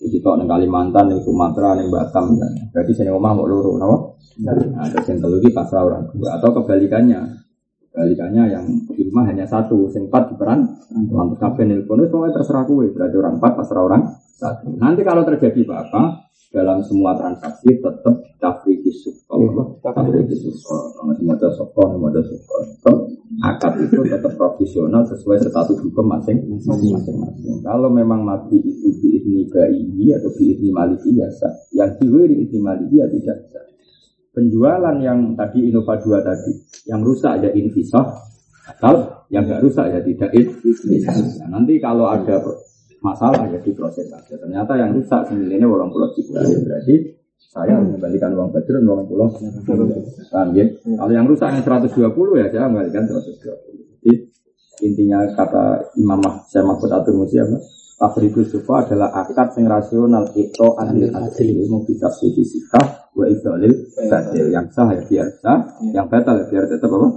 Iki 0.00 0.20
tok 0.20 0.40
neng 0.40 0.48
Kalimantan, 0.48 1.08
neng 1.08 1.24
Sumatera, 1.24 1.72
neng 1.72 1.88
Batam 1.88 2.36
kan. 2.36 2.52
Berarti 2.72 2.92
sini 2.92 3.08
omah 3.08 3.32
mau 3.32 3.48
luru, 3.48 3.80
kenapa? 3.80 3.96
Nah, 4.44 4.56
ada 4.80 4.98
yang 5.08 5.18
telu 5.20 5.36
pasrah 5.56 5.80
orang 5.84 6.02
dua. 6.12 6.28
Atau 6.36 6.52
kebalikannya, 6.60 7.20
kebalikannya 7.88 8.44
yang 8.48 8.64
di 8.92 9.08
rumah 9.08 9.24
hanya 9.28 9.48
satu, 9.48 9.88
sing 9.88 10.12
empat 10.12 10.36
diperan, 10.36 10.68
lantas 11.08 11.40
kafe 11.40 11.64
nelpon, 11.64 12.04
semuanya 12.04 12.36
terserah 12.36 12.64
kue. 12.68 12.92
Berarti 12.92 13.16
orang 13.16 13.40
empat 13.40 13.52
pasrah 13.56 13.82
orang 13.88 14.02
satu. 14.40 14.72
Nanti 14.80 15.04
kalau 15.04 15.28
terjadi 15.28 15.60
apa-apa, 15.68 16.32
dalam 16.50 16.80
semua 16.82 17.14
transaksi 17.14 17.78
tetap 17.78 18.16
tafriki 18.42 18.90
sukol 18.90 19.78
tafriki 19.86 20.34
sukol 20.34 20.82
kalau 20.98 21.14
semua 21.14 21.38
ada 21.38 21.48
sukol 21.54 21.86
semua 21.94 22.10
ada 22.10 22.22
sukol 22.26 22.60
tetap 22.66 22.96
akad 23.38 23.72
itu 23.86 24.02
tetap 24.02 24.32
profesional 24.34 25.06
sesuai 25.06 25.38
status 25.38 25.78
hukum 25.78 26.10
masing-masing. 26.10 26.98
Kalau 27.62 27.88
memang 27.88 28.26
mati 28.26 28.58
itu 28.58 28.90
biizni 28.98 29.46
ini 29.70 30.10
atau 30.12 30.34
biizni 30.34 30.68
maliki 30.74 31.14
ya 31.14 31.30
sah. 31.30 31.54
Yang 31.70 32.02
diwiri 32.02 32.34
biizni 32.42 32.58
maliki 32.58 32.98
ya 32.98 33.06
tidak 33.06 33.38
sah. 33.54 33.64
Penjualan 34.30 34.96
yang 35.02 35.34
tadi 35.34 35.70
Innova 35.70 35.98
2 35.98 36.22
tadi, 36.22 36.52
yang 36.86 37.02
rusak 37.02 37.42
ya 37.42 37.50
invisah, 37.50 38.06
atau 38.62 39.26
yang 39.26 39.42
nggak 39.42 39.62
rusak 39.66 39.90
ya 39.90 39.98
tidak 40.06 40.30
invisah. 40.30 41.18
Nah, 41.42 41.58
nanti 41.58 41.82
kalau 41.82 42.06
ada 42.06 42.38
masalah 43.00 43.48
ya 43.48 43.58
diproses 43.60 44.06
saja. 44.08 44.36
Ternyata 44.36 44.76
yang 44.76 44.96
rusak 44.96 45.28
semilanya 45.28 45.66
orang 45.68 45.88
pulau 45.92 46.08
Cipulir. 46.12 46.60
Berarti 46.64 46.94
saya 47.50 47.80
mengembalikan 47.80 48.30
uang 48.36 48.52
badr 48.54 48.78
dan 48.78 48.86
uang 48.86 49.08
pulau. 49.08 49.28
Paham 50.30 50.48
ya? 50.54 50.64
Kalau 50.70 51.12
yang 51.12 51.26
rusak 51.26 51.48
yang 51.50 51.64
120 51.64 52.40
ya 52.40 52.46
saya 52.52 52.68
mengembalikan 52.68 53.04
120. 53.08 54.00
Jadi 54.00 54.12
intinya 54.86 55.24
kata 55.34 55.92
Imam 56.00 56.20
saya 56.46 56.62
Mahfud 56.64 56.92
Atur 56.92 57.16
Musi 57.16 57.40
apa? 57.40 57.58
Tafriqus 58.00 58.48
sufa 58.48 58.88
adalah 58.88 59.12
akad 59.12 59.60
yang 59.60 59.68
rasional 59.68 60.24
itu 60.32 60.66
anil 60.80 61.12
adil 61.12 61.48
mau 61.68 61.84
kita 61.84 62.08
sikah 62.08 63.12
wa 63.12 63.28
ibdalil 63.28 63.76
yang 64.48 64.72
sah 64.72 64.88
ya 64.88 65.04
biar 65.04 65.28
sah 65.44 65.68
yang 65.92 66.08
batal 66.08 66.40
ya 66.40 66.48
biar 66.48 66.64
tetap 66.64 66.88
apa 66.88 67.08